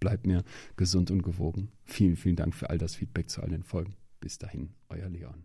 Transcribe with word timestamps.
bleibt 0.00 0.26
mir 0.26 0.44
gesund 0.76 1.10
und 1.10 1.22
gewogen. 1.22 1.68
Vielen, 1.84 2.16
vielen 2.16 2.36
Dank 2.36 2.54
für 2.54 2.70
all 2.70 2.78
das 2.78 2.94
Feedback 2.94 3.28
zu 3.30 3.42
all 3.42 3.50
den 3.50 3.62
Folgen. 3.62 3.94
Bis 4.20 4.38
dahin, 4.38 4.70
euer 4.88 5.08
Leon. 5.08 5.44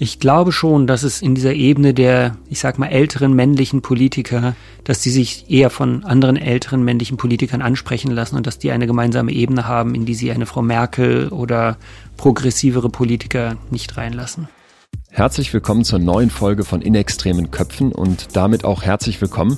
Ich 0.00 0.20
glaube 0.20 0.52
schon, 0.52 0.86
dass 0.86 1.02
es 1.02 1.22
in 1.22 1.34
dieser 1.34 1.54
Ebene 1.54 1.94
der, 1.94 2.36
ich 2.48 2.60
sag 2.60 2.78
mal, 2.78 2.86
älteren 2.88 3.32
männlichen 3.34 3.82
Politiker, 3.82 4.54
dass 4.84 5.00
die 5.00 5.10
sich 5.10 5.50
eher 5.50 5.70
von 5.70 6.04
anderen 6.04 6.36
älteren 6.36 6.84
männlichen 6.84 7.16
Politikern 7.16 7.62
ansprechen 7.62 8.12
lassen 8.12 8.36
und 8.36 8.46
dass 8.46 8.58
die 8.58 8.70
eine 8.70 8.86
gemeinsame 8.86 9.32
Ebene 9.32 9.66
haben, 9.66 9.94
in 9.94 10.04
die 10.04 10.14
sie 10.14 10.30
eine 10.30 10.46
Frau 10.46 10.62
Merkel 10.62 11.30
oder 11.30 11.78
progressivere 12.16 12.90
Politiker 12.90 13.56
nicht 13.70 13.96
reinlassen. 13.96 14.48
Herzlich 15.10 15.52
willkommen 15.52 15.84
zur 15.84 15.98
neuen 15.98 16.30
Folge 16.30 16.64
von 16.64 16.82
In 16.82 16.94
extremen 16.94 17.50
Köpfen 17.50 17.92
und 17.92 18.36
damit 18.36 18.64
auch 18.64 18.82
herzlich 18.82 19.20
willkommen 19.20 19.56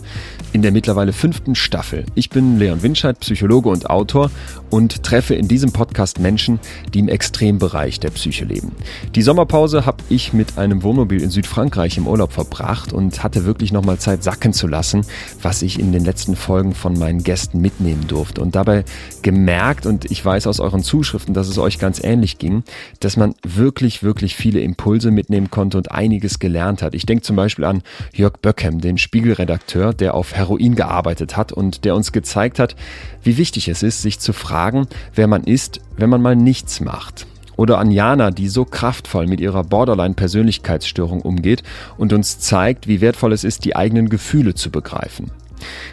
in 0.53 0.63
der 0.63 0.73
mittlerweile 0.73 1.13
fünften 1.13 1.55
Staffel. 1.55 2.07
Ich 2.15 2.31
bin 2.31 2.59
Leon 2.59 2.83
Winscheid, 2.83 3.19
Psychologe 3.21 3.69
und 3.69 3.91
Autor 3.91 4.31
und 4.71 5.03
treffe 5.03 5.35
in 5.35 5.49
diesem 5.49 5.73
Podcast 5.73 6.19
Menschen, 6.19 6.61
die 6.95 7.01
im 7.01 7.09
Extrembereich 7.09 8.01
der 8.01 8.11
Psyche 8.11 8.45
leben. 8.45 8.73
Die 9.15 9.23
Sommerpause 9.23 9.85
habe 9.85 10.03
ich 10.09 10.33
mit 10.33 10.57
einem 10.57 10.83
Wohnmobil 10.83 11.21
in 11.21 11.31
Südfrankreich 11.31 11.99
im 11.99 12.07
Urlaub 12.07 12.33
verbracht 12.33 12.93
und 12.93 13.23
hatte 13.23 13.45
wirklich 13.45 13.73
nochmal 13.73 13.99
Zeit 13.99 14.23
sacken 14.23 14.53
zu 14.53 14.67
lassen, 14.67 15.05
was 15.43 15.63
ich 15.63 15.79
in 15.79 15.93
den 15.93 16.05
letzten 16.05 16.37
Folgen 16.37 16.75
von 16.75 16.99
meinen 16.99 17.23
Gästen 17.23 17.61
mitnehmen 17.61 18.07
durfte 18.07 18.41
und 18.41 18.55
dabei 18.55 18.85
gemerkt 19.23 19.85
und 19.85 20.11
ich 20.11 20.25
weiß 20.25 20.47
aus 20.47 20.61
euren 20.61 20.83
Zuschriften, 20.83 21.35
dass 21.35 21.49
es 21.49 21.59
euch 21.59 21.79
ganz 21.79 22.03
ähnlich 22.03 22.39
ging, 22.39 22.63
dass 23.01 23.17
man 23.17 23.35
wirklich, 23.47 24.03
wirklich 24.03 24.37
viele 24.37 24.61
Impulse 24.61 25.11
mitnehmen 25.11 25.40
konnte 25.49 25.79
und 25.79 25.91
einiges 25.91 26.39
gelernt 26.39 26.83
hat. 26.83 26.93
Ich 26.93 27.07
denke 27.07 27.23
zum 27.23 27.37
Beispiel 27.37 27.65
an 27.65 27.83
Jörg 28.13 28.35
Böckem, 28.43 28.81
den 28.81 28.99
Spiegelredakteur, 28.99 29.95
der 29.95 30.15
auf 30.15 30.35
Heroin 30.35 30.75
gearbeitet 30.75 31.37
hat 31.37 31.53
und 31.53 31.87
der 31.87 31.95
uns 31.95 32.13
gezeigt 32.13 32.59
hat, 32.59 32.77
wie 33.23 33.39
wichtig 33.39 33.69
es 33.69 33.83
ist, 33.83 34.03
sich 34.03 34.19
zu 34.19 34.33
fragen, 34.33 34.89
wer 35.15 35.29
man 35.29 35.45
ist, 35.45 35.81
wenn 35.97 36.11
man 36.11 36.21
mal 36.21 36.37
nichts 36.37 36.81
macht. 36.81 37.27
Oder 37.57 37.79
an 37.79 37.91
Jana, 37.91 38.31
die 38.31 38.49
so 38.49 38.65
kraftvoll 38.65 39.27
mit 39.27 39.39
ihrer 39.39 39.65
Borderline-Persönlichkeitsstörung 39.65 41.21
umgeht 41.21 41.63
und 41.97 42.13
uns 42.13 42.39
zeigt, 42.39 42.89
wie 42.89 43.01
wertvoll 43.01 43.33
es 43.33 43.45
ist, 43.45 43.65
die 43.65 43.77
eigenen 43.77 44.09
Gefühle 44.09 44.55
zu 44.55 44.71
begreifen. 44.71 45.31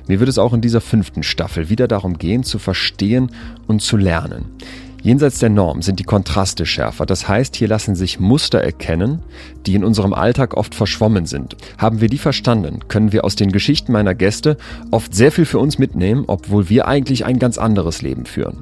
Mir 0.07 0.19
wird 0.19 0.29
es 0.29 0.37
auch 0.37 0.53
in 0.53 0.61
dieser 0.61 0.81
fünften 0.81 1.23
Staffel 1.23 1.69
wieder 1.69 1.87
darum 1.87 2.17
gehen, 2.17 2.43
zu 2.43 2.59
verstehen 2.59 3.31
und 3.67 3.81
zu 3.81 3.97
lernen. 3.97 4.45
Jenseits 5.07 5.39
der 5.39 5.47
Norm 5.47 5.83
sind 5.83 5.99
die 5.99 6.03
Kontraste 6.03 6.65
schärfer. 6.65 7.05
Das 7.05 7.29
heißt, 7.29 7.55
hier 7.55 7.69
lassen 7.69 7.95
sich 7.95 8.19
Muster 8.19 8.59
erkennen, 8.59 9.23
die 9.65 9.73
in 9.73 9.85
unserem 9.85 10.11
Alltag 10.11 10.57
oft 10.57 10.75
verschwommen 10.75 11.25
sind. 11.25 11.55
Haben 11.77 12.01
wir 12.01 12.09
die 12.09 12.17
verstanden, 12.17 12.89
können 12.89 13.13
wir 13.13 13.23
aus 13.23 13.37
den 13.37 13.53
Geschichten 13.53 13.93
meiner 13.93 14.15
Gäste 14.15 14.57
oft 14.91 15.15
sehr 15.15 15.31
viel 15.31 15.45
für 15.45 15.59
uns 15.59 15.77
mitnehmen, 15.77 16.25
obwohl 16.27 16.67
wir 16.67 16.89
eigentlich 16.89 17.23
ein 17.23 17.39
ganz 17.39 17.57
anderes 17.57 18.01
Leben 18.01 18.25
führen. 18.25 18.57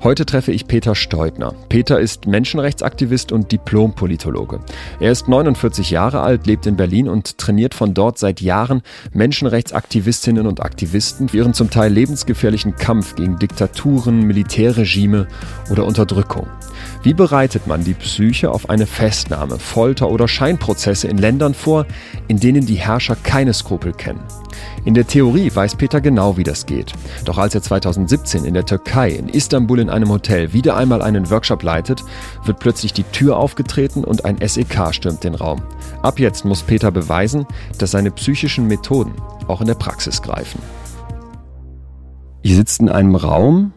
Heute 0.00 0.24
treffe 0.24 0.52
ich 0.52 0.68
Peter 0.68 0.94
Steutner. 0.94 1.54
Peter 1.68 1.98
ist 1.98 2.28
Menschenrechtsaktivist 2.28 3.32
und 3.32 3.50
Diplompolitologe. 3.50 4.60
Er 5.00 5.10
ist 5.10 5.26
49 5.26 5.90
Jahre 5.90 6.20
alt, 6.20 6.46
lebt 6.46 6.66
in 6.66 6.76
Berlin 6.76 7.08
und 7.08 7.36
trainiert 7.36 7.74
von 7.74 7.94
dort 7.94 8.16
seit 8.16 8.40
Jahren 8.40 8.82
Menschenrechtsaktivistinnen 9.12 10.46
und 10.46 10.62
Aktivisten 10.62 11.28
für 11.28 11.38
ihren 11.38 11.52
zum 11.52 11.70
Teil 11.70 11.92
lebensgefährlichen 11.92 12.76
Kampf 12.76 13.16
gegen 13.16 13.40
Diktaturen, 13.40 14.22
Militärregime 14.22 15.26
oder 15.68 15.84
Unterdrückung. 15.84 16.46
Wie 17.02 17.14
bereitet 17.14 17.66
man 17.66 17.82
die 17.82 17.94
Psyche 17.94 18.52
auf 18.52 18.70
eine 18.70 18.86
Festnahme, 18.86 19.58
Folter 19.58 20.10
oder 20.10 20.28
Scheinprozesse 20.28 21.08
in 21.08 21.18
Ländern 21.18 21.54
vor, 21.54 21.86
in 22.28 22.38
denen 22.38 22.66
die 22.66 22.76
Herrscher 22.76 23.16
keine 23.16 23.52
Skrupel 23.52 23.92
kennen? 23.92 24.22
In 24.84 24.94
der 24.94 25.06
Theorie 25.06 25.50
weiß 25.54 25.76
Peter 25.76 26.00
genau, 26.00 26.36
wie 26.36 26.44
das 26.44 26.66
geht. 26.66 26.92
Doch 27.24 27.38
als 27.38 27.54
er 27.54 27.62
2017 27.62 28.44
in 28.44 28.54
der 28.54 28.64
Türkei, 28.64 29.10
in 29.10 29.28
Istanbul 29.28 29.80
in 29.80 29.90
einem 29.90 30.08
Hotel 30.08 30.52
wieder 30.52 30.76
einmal 30.76 31.02
einen 31.02 31.30
Workshop 31.30 31.62
leitet, 31.62 32.04
wird 32.44 32.58
plötzlich 32.58 32.92
die 32.92 33.04
Tür 33.04 33.36
aufgetreten 33.36 34.04
und 34.04 34.24
ein 34.24 34.38
SEK 34.46 34.94
stürmt 34.94 35.24
den 35.24 35.34
Raum. 35.34 35.62
Ab 36.02 36.18
jetzt 36.18 36.44
muss 36.44 36.62
Peter 36.62 36.90
beweisen, 36.90 37.46
dass 37.78 37.90
seine 37.90 38.10
psychischen 38.10 38.66
Methoden 38.66 39.12
auch 39.46 39.60
in 39.60 39.66
der 39.66 39.74
Praxis 39.74 40.22
greifen. 40.22 40.60
Ihr 42.42 42.54
sitzt 42.54 42.80
in 42.80 42.88
einem 42.88 43.14
Raum 43.14 43.72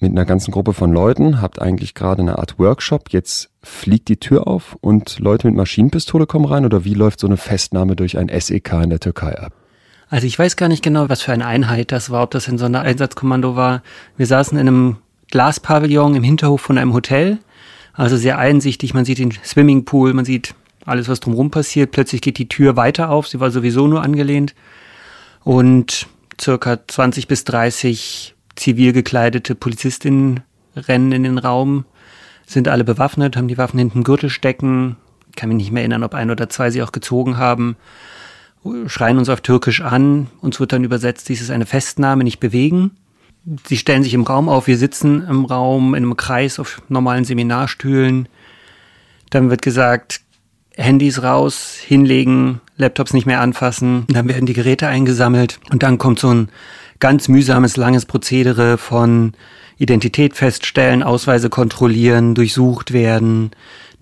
mit 0.00 0.12
einer 0.12 0.24
ganzen 0.24 0.50
Gruppe 0.50 0.72
von 0.72 0.92
Leuten, 0.92 1.40
habt 1.40 1.60
eigentlich 1.60 1.94
gerade 1.94 2.22
eine 2.22 2.38
Art 2.38 2.58
Workshop, 2.58 3.10
jetzt 3.10 3.50
fliegt 3.62 4.08
die 4.08 4.18
Tür 4.18 4.46
auf 4.46 4.76
und 4.80 5.18
Leute 5.18 5.46
mit 5.46 5.56
Maschinenpistole 5.56 6.26
kommen 6.26 6.44
rein 6.44 6.64
oder 6.64 6.84
wie 6.84 6.94
läuft 6.94 7.20
so 7.20 7.26
eine 7.26 7.36
Festnahme 7.36 7.96
durch 7.96 8.18
ein 8.18 8.28
SEK 8.28 8.72
in 8.82 8.90
der 8.90 9.00
Türkei 9.00 9.38
ab? 9.38 9.52
Also 10.08 10.26
ich 10.26 10.38
weiß 10.38 10.56
gar 10.56 10.68
nicht 10.68 10.84
genau, 10.84 11.08
was 11.08 11.22
für 11.22 11.32
eine 11.32 11.46
Einheit 11.46 11.90
das 11.90 12.10
war, 12.10 12.22
ob 12.22 12.30
das 12.30 12.46
in 12.46 12.58
so 12.58 12.64
einer 12.64 12.82
Einsatzkommando 12.82 13.56
war. 13.56 13.82
Wir 14.16 14.26
saßen 14.26 14.56
in 14.56 14.68
einem 14.68 14.96
Glaspavillon 15.30 16.14
im 16.14 16.22
Hinterhof 16.22 16.60
von 16.60 16.78
einem 16.78 16.92
Hotel, 16.92 17.38
also 17.92 18.16
sehr 18.16 18.38
einsichtig. 18.38 18.94
Man 18.94 19.04
sieht 19.04 19.18
den 19.18 19.32
Swimmingpool, 19.32 20.14
man 20.14 20.24
sieht 20.24 20.54
alles, 20.84 21.08
was 21.08 21.18
drumherum 21.18 21.50
passiert. 21.50 21.90
Plötzlich 21.90 22.20
geht 22.20 22.38
die 22.38 22.48
Tür 22.48 22.76
weiter 22.76 23.10
auf, 23.10 23.26
sie 23.26 23.40
war 23.40 23.50
sowieso 23.50 23.88
nur 23.88 24.02
angelehnt. 24.02 24.54
Und 25.42 26.06
circa 26.40 26.78
20 26.86 27.26
bis 27.26 27.42
30 27.44 28.34
zivil 28.54 28.92
gekleidete 28.92 29.56
Polizistinnen 29.56 30.40
rennen 30.76 31.10
in 31.10 31.24
den 31.24 31.38
Raum, 31.38 31.84
sind 32.46 32.68
alle 32.68 32.84
bewaffnet, 32.84 33.36
haben 33.36 33.48
die 33.48 33.58
Waffen 33.58 33.78
hinten 33.78 33.98
im 33.98 34.04
Gürtel 34.04 34.30
stecken. 34.30 34.96
Ich 35.30 35.36
kann 35.36 35.48
mich 35.48 35.56
nicht 35.56 35.72
mehr 35.72 35.82
erinnern, 35.82 36.04
ob 36.04 36.14
ein 36.14 36.30
oder 36.30 36.48
zwei 36.48 36.70
sie 36.70 36.82
auch 36.82 36.92
gezogen 36.92 37.38
haben 37.38 37.76
schreien 38.86 39.18
uns 39.18 39.28
auf 39.28 39.40
Türkisch 39.40 39.80
an. 39.80 40.28
Uns 40.40 40.60
wird 40.60 40.72
dann 40.72 40.84
übersetzt, 40.84 41.28
dies 41.28 41.40
ist 41.40 41.50
eine 41.50 41.66
Festnahme, 41.66 42.24
nicht 42.24 42.40
bewegen. 42.40 42.92
Sie 43.66 43.76
stellen 43.76 44.02
sich 44.02 44.14
im 44.14 44.24
Raum 44.24 44.48
auf. 44.48 44.66
Wir 44.66 44.76
sitzen 44.76 45.26
im 45.28 45.44
Raum 45.44 45.94
in 45.94 46.02
einem 46.02 46.16
Kreis 46.16 46.58
auf 46.58 46.82
normalen 46.88 47.24
Seminarstühlen. 47.24 48.28
Dann 49.30 49.50
wird 49.50 49.62
gesagt, 49.62 50.20
Handys 50.74 51.22
raus, 51.22 51.76
hinlegen, 51.80 52.60
Laptops 52.76 53.14
nicht 53.14 53.26
mehr 53.26 53.40
anfassen. 53.40 54.04
Dann 54.08 54.28
werden 54.28 54.46
die 54.46 54.52
Geräte 54.52 54.88
eingesammelt. 54.88 55.60
Und 55.70 55.82
dann 55.82 55.98
kommt 55.98 56.18
so 56.18 56.32
ein 56.32 56.48
ganz 56.98 57.28
mühsames, 57.28 57.76
langes 57.76 58.04
Prozedere 58.04 58.78
von 58.78 59.32
Identität 59.78 60.34
feststellen, 60.34 61.02
Ausweise 61.02 61.50
kontrollieren, 61.50 62.34
durchsucht 62.34 62.92
werden, 62.92 63.50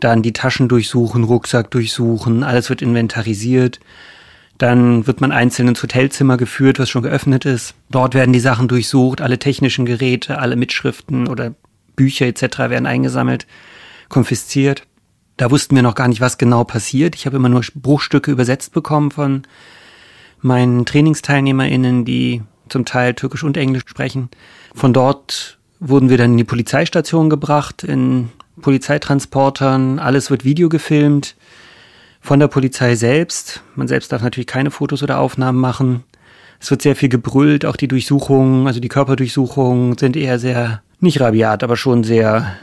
dann 0.00 0.22
die 0.22 0.32
Taschen 0.32 0.68
durchsuchen, 0.68 1.24
Rucksack 1.24 1.70
durchsuchen, 1.70 2.42
alles 2.44 2.68
wird 2.68 2.82
inventarisiert. 2.82 3.80
Dann 4.58 5.06
wird 5.06 5.20
man 5.20 5.32
einzeln 5.32 5.68
ins 5.68 5.82
Hotelzimmer 5.82 6.36
geführt, 6.36 6.78
was 6.78 6.88
schon 6.88 7.02
geöffnet 7.02 7.44
ist. 7.44 7.74
Dort 7.90 8.14
werden 8.14 8.32
die 8.32 8.40
Sachen 8.40 8.68
durchsucht, 8.68 9.20
alle 9.20 9.38
technischen 9.38 9.84
Geräte, 9.84 10.38
alle 10.38 10.56
Mitschriften 10.56 11.26
oder 11.26 11.54
Bücher 11.96 12.26
etc. 12.26 12.58
werden 12.58 12.86
eingesammelt, 12.86 13.46
konfisziert. 14.08 14.86
Da 15.36 15.50
wussten 15.50 15.74
wir 15.74 15.82
noch 15.82 15.96
gar 15.96 16.06
nicht, 16.06 16.20
was 16.20 16.38
genau 16.38 16.62
passiert. 16.62 17.16
Ich 17.16 17.26
habe 17.26 17.36
immer 17.36 17.48
nur 17.48 17.64
Bruchstücke 17.74 18.30
übersetzt 18.30 18.72
bekommen 18.72 19.10
von 19.10 19.42
meinen 20.40 20.84
TrainingsteilnehmerInnen, 20.84 22.04
die 22.04 22.42
zum 22.68 22.84
Teil 22.84 23.14
Türkisch 23.14 23.42
und 23.42 23.56
Englisch 23.56 23.84
sprechen. 23.86 24.28
Von 24.74 24.92
dort 24.92 25.58
wurden 25.80 26.10
wir 26.10 26.18
dann 26.18 26.32
in 26.32 26.38
die 26.38 26.44
Polizeistation 26.44 27.28
gebracht, 27.28 27.82
in 27.82 28.30
Polizeitransportern. 28.60 29.98
Alles 29.98 30.30
wird 30.30 30.44
Video 30.44 30.68
gefilmt 30.68 31.34
von 32.24 32.40
der 32.40 32.48
Polizei 32.48 32.94
selbst. 32.96 33.60
Man 33.76 33.86
selbst 33.86 34.10
darf 34.10 34.22
natürlich 34.22 34.46
keine 34.46 34.70
Fotos 34.70 35.02
oder 35.02 35.18
Aufnahmen 35.18 35.60
machen. 35.60 36.04
Es 36.58 36.70
wird 36.70 36.80
sehr 36.80 36.96
viel 36.96 37.10
gebrüllt, 37.10 37.66
auch 37.66 37.76
die 37.76 37.86
Durchsuchungen, 37.86 38.66
also 38.66 38.80
die 38.80 38.88
Körperdurchsuchungen 38.88 39.98
sind 39.98 40.16
eher 40.16 40.38
sehr, 40.38 40.80
nicht 41.00 41.20
rabiat, 41.20 41.62
aber 41.62 41.76
schon 41.76 42.02
sehr 42.02 42.56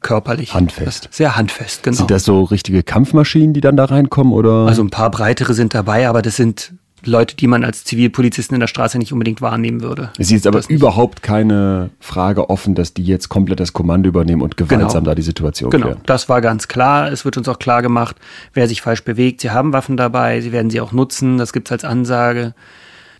körperlich. 0.00 0.54
Handfest. 0.54 1.10
Sehr 1.10 1.36
handfest, 1.36 1.82
genau. 1.82 1.98
Sind 1.98 2.10
das 2.10 2.24
so 2.24 2.44
richtige 2.44 2.82
Kampfmaschinen, 2.82 3.52
die 3.52 3.60
dann 3.60 3.76
da 3.76 3.84
reinkommen 3.84 4.32
oder? 4.32 4.66
Also 4.66 4.82
ein 4.82 4.88
paar 4.88 5.10
breitere 5.10 5.52
sind 5.52 5.74
dabei, 5.74 6.08
aber 6.08 6.22
das 6.22 6.36
sind 6.36 6.72
Leute, 7.06 7.36
die 7.36 7.46
man 7.46 7.64
als 7.64 7.84
Zivilpolizisten 7.84 8.54
in 8.54 8.60
der 8.60 8.66
Straße 8.66 8.98
nicht 8.98 9.12
unbedingt 9.12 9.40
wahrnehmen 9.42 9.80
würde. 9.82 10.10
es 10.18 10.30
ist 10.30 10.46
aber 10.46 10.60
überhaupt 10.68 11.22
keine 11.22 11.90
Frage 12.00 12.50
offen, 12.50 12.74
dass 12.74 12.94
die 12.94 13.04
jetzt 13.04 13.28
komplett 13.28 13.60
das 13.60 13.72
Kommando 13.72 14.08
übernehmen 14.08 14.42
und 14.42 14.56
gewaltsam 14.56 15.04
Genau. 15.04 15.10
da 15.10 15.14
die 15.14 15.22
Situation 15.22 15.70
Genau, 15.70 15.86
klären. 15.86 16.00
das 16.06 16.28
war 16.28 16.40
ganz 16.40 16.68
klar. 16.68 17.10
Es 17.12 17.24
wird 17.24 17.36
uns 17.36 17.48
auch 17.48 17.58
klar 17.58 17.82
gemacht, 17.82 18.16
wer 18.52 18.68
sich 18.68 18.82
falsch 18.82 19.04
bewegt. 19.04 19.40
Sie 19.40 19.50
haben 19.50 19.72
Waffen 19.72 19.96
dabei, 19.96 20.40
sie 20.40 20.52
werden 20.52 20.70
sie 20.70 20.80
auch 20.80 20.92
nutzen. 20.92 21.38
Das 21.38 21.52
gibt's 21.52 21.72
als 21.72 21.84
Ansage. 21.84 22.54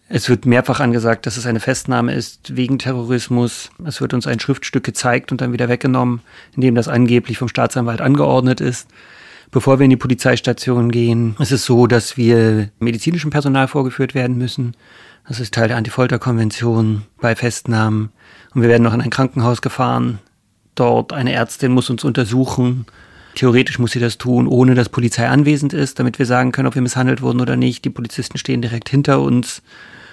Es 0.09 0.29
wird 0.29 0.45
mehrfach 0.45 0.81
angesagt, 0.81 1.25
dass 1.27 1.39
es 1.39 1.47
eine 1.47 1.61
Festnahme 1.61 2.13
ist 2.15 2.55
wegen 2.57 2.79
Terrorismus. 2.79 3.71
Es 3.87 4.01
wird 4.03 4.13
uns 4.13 4.27
ein 4.27 4.39
Schriftstück 4.39 4.85
gezeigt 4.85 5.33
und 5.33 5.41
dann 5.41 5.53
wieder 5.55 5.69
weggenommen, 5.71 6.21
in 6.55 6.61
dem 6.61 6.75
das 6.75 6.89
angeblich 6.89 7.39
vom 7.39 7.49
Staatsanwalt 7.49 8.03
angeordnet 8.03 8.61
ist. 8.61 8.87
Bevor 9.55 9.79
wir 9.79 9.85
in 9.85 9.91
die 9.91 9.97
Polizeistation 9.97 10.91
gehen, 10.91 11.37
ist 11.39 11.53
es 11.53 11.65
so, 11.65 11.87
dass 11.87 12.17
wir 12.17 12.71
medizinischem 12.81 13.31
Personal 13.31 13.69
vorgeführt 13.69 14.13
werden 14.13 14.37
müssen. 14.37 14.77
Das 15.29 15.39
ist 15.39 15.55
Teil 15.55 15.69
der 15.69 15.77
Antifolterkonvention 15.77 17.03
bei 17.21 17.37
Festnahmen. 17.37 18.11
Und 18.53 18.63
wir 18.63 18.69
werden 18.69 18.83
noch 18.83 18.93
in 18.93 19.01
ein 19.01 19.11
Krankenhaus 19.11 19.63
gefahren. 19.63 20.19
Dort 20.75 21.13
eine 21.13 21.33
Ärztin 21.33 21.71
muss 21.71 21.89
uns 21.89 22.03
untersuchen. 22.03 22.87
Theoretisch 23.37 23.79
muss 23.79 23.93
sie 23.93 24.01
das 24.01 24.19
tun, 24.19 24.49
ohne 24.49 24.75
dass 24.75 24.89
Polizei 24.89 25.29
anwesend 25.29 25.73
ist, 25.73 26.01
damit 26.01 26.19
wir 26.19 26.27
sagen 26.27 26.51
können, 26.51 26.67
ob 26.67 26.75
wir 26.75 26.83
misshandelt 26.83 27.23
wurden 27.23 27.41
oder 27.41 27.55
nicht. 27.55 27.85
Die 27.85 27.91
Polizisten 27.91 28.39
stehen 28.39 28.61
direkt 28.61 28.89
hinter 28.89 29.21
uns. 29.21 29.63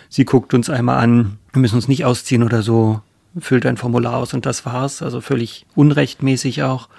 Sie 0.07 0.23
guckt 0.23 0.53
uns 0.53 0.69
einmal 0.69 0.99
an. 0.99 1.39
Wir 1.51 1.61
müssen 1.61 1.77
uns 1.77 1.87
nicht 1.87 2.05
ausziehen 2.05 2.43
oder 2.43 2.61
so. 2.61 3.01
Füllt 3.39 3.65
ein 3.65 3.77
Formular 3.77 4.17
aus 4.17 4.35
und 4.35 4.45
das 4.45 4.67
war's. 4.67 5.01
Also 5.01 5.19
völlig 5.19 5.65
unrechtmäßig 5.73 6.61
auch. 6.61 6.89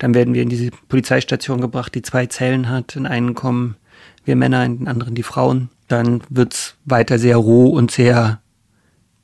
Dann 0.00 0.14
werden 0.14 0.32
wir 0.32 0.42
in 0.42 0.48
diese 0.48 0.70
Polizeistation 0.88 1.60
gebracht, 1.60 1.94
die 1.94 2.02
zwei 2.02 2.26
Zellen 2.26 2.70
hat. 2.70 2.96
In 2.96 3.06
einen 3.06 3.34
kommen 3.34 3.76
wir 4.24 4.34
Männer, 4.34 4.64
in 4.64 4.78
den 4.78 4.88
anderen 4.88 5.14
die 5.14 5.22
Frauen. 5.22 5.68
Dann 5.88 6.22
wird's 6.30 6.76
weiter 6.86 7.18
sehr 7.18 7.36
roh 7.36 7.66
und 7.66 7.90
sehr 7.90 8.40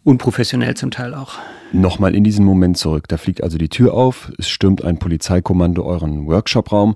unprofessionell 0.05 0.75
zum 0.75 0.91
Teil 0.91 1.15
auch. 1.15 1.39
Nochmal 1.73 2.15
in 2.15 2.25
diesen 2.25 2.45
Moment 2.45 2.77
zurück. 2.77 3.09
Da 3.09 3.17
fliegt 3.17 3.43
also 3.43 3.57
die 3.57 3.71
Tür 3.71 3.95
auf, 3.95 4.31
es 4.39 4.49
stürmt 4.49 4.85
ein 4.85 4.99
Polizeikommando 4.99 5.83
euren 5.83 6.27
Workshopraum. 6.27 6.95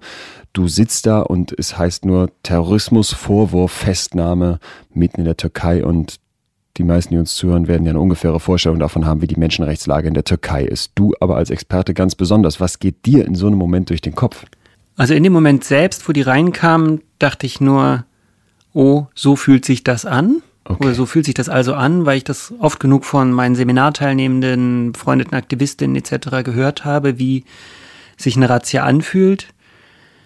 Du 0.52 0.68
sitzt 0.68 1.06
da 1.06 1.20
und 1.20 1.54
es 1.58 1.78
heißt 1.78 2.04
nur 2.04 2.30
Terrorismus, 2.42 3.14
Vorwurf, 3.14 3.72
Festnahme 3.72 4.60
mitten 4.92 5.20
in 5.20 5.24
der 5.24 5.38
Türkei 5.38 5.84
und 5.84 6.19
die 6.80 6.86
meisten, 6.86 7.14
die 7.14 7.18
uns 7.18 7.36
zuhören, 7.36 7.68
werden 7.68 7.84
ja 7.84 7.90
eine 7.90 8.00
ungefähre 8.00 8.40
Vorstellung 8.40 8.78
davon 8.78 9.06
haben, 9.06 9.22
wie 9.22 9.26
die 9.26 9.38
Menschenrechtslage 9.38 10.08
in 10.08 10.14
der 10.14 10.24
Türkei 10.24 10.64
ist. 10.64 10.92
Du 10.94 11.14
aber 11.20 11.36
als 11.36 11.50
Experte 11.50 11.94
ganz 11.94 12.14
besonders. 12.14 12.60
Was 12.60 12.78
geht 12.78 13.06
dir 13.06 13.24
in 13.26 13.34
so 13.34 13.46
einem 13.46 13.58
Moment 13.58 13.90
durch 13.90 14.00
den 14.00 14.14
Kopf? 14.14 14.44
Also 14.96 15.14
in 15.14 15.22
dem 15.22 15.32
Moment 15.32 15.64
selbst, 15.64 16.08
wo 16.08 16.12
die 16.12 16.22
reinkamen, 16.22 17.00
dachte 17.18 17.46
ich 17.46 17.60
nur, 17.60 18.04
oh, 18.72 19.06
so 19.14 19.36
fühlt 19.36 19.64
sich 19.64 19.84
das 19.84 20.04
an. 20.04 20.42
Okay. 20.64 20.84
Oder 20.84 20.94
so 20.94 21.06
fühlt 21.06 21.24
sich 21.24 21.34
das 21.34 21.48
also 21.48 21.74
an, 21.74 22.06
weil 22.06 22.18
ich 22.18 22.24
das 22.24 22.52
oft 22.58 22.80
genug 22.80 23.04
von 23.04 23.32
meinen 23.32 23.54
Seminarteilnehmenden, 23.54 24.92
befreundeten 24.92 25.34
Aktivistinnen 25.34 25.96
etc. 25.96 26.44
gehört 26.44 26.84
habe, 26.84 27.18
wie 27.18 27.44
sich 28.16 28.36
eine 28.36 28.48
Razzia 28.48 28.84
anfühlt. 28.84 29.48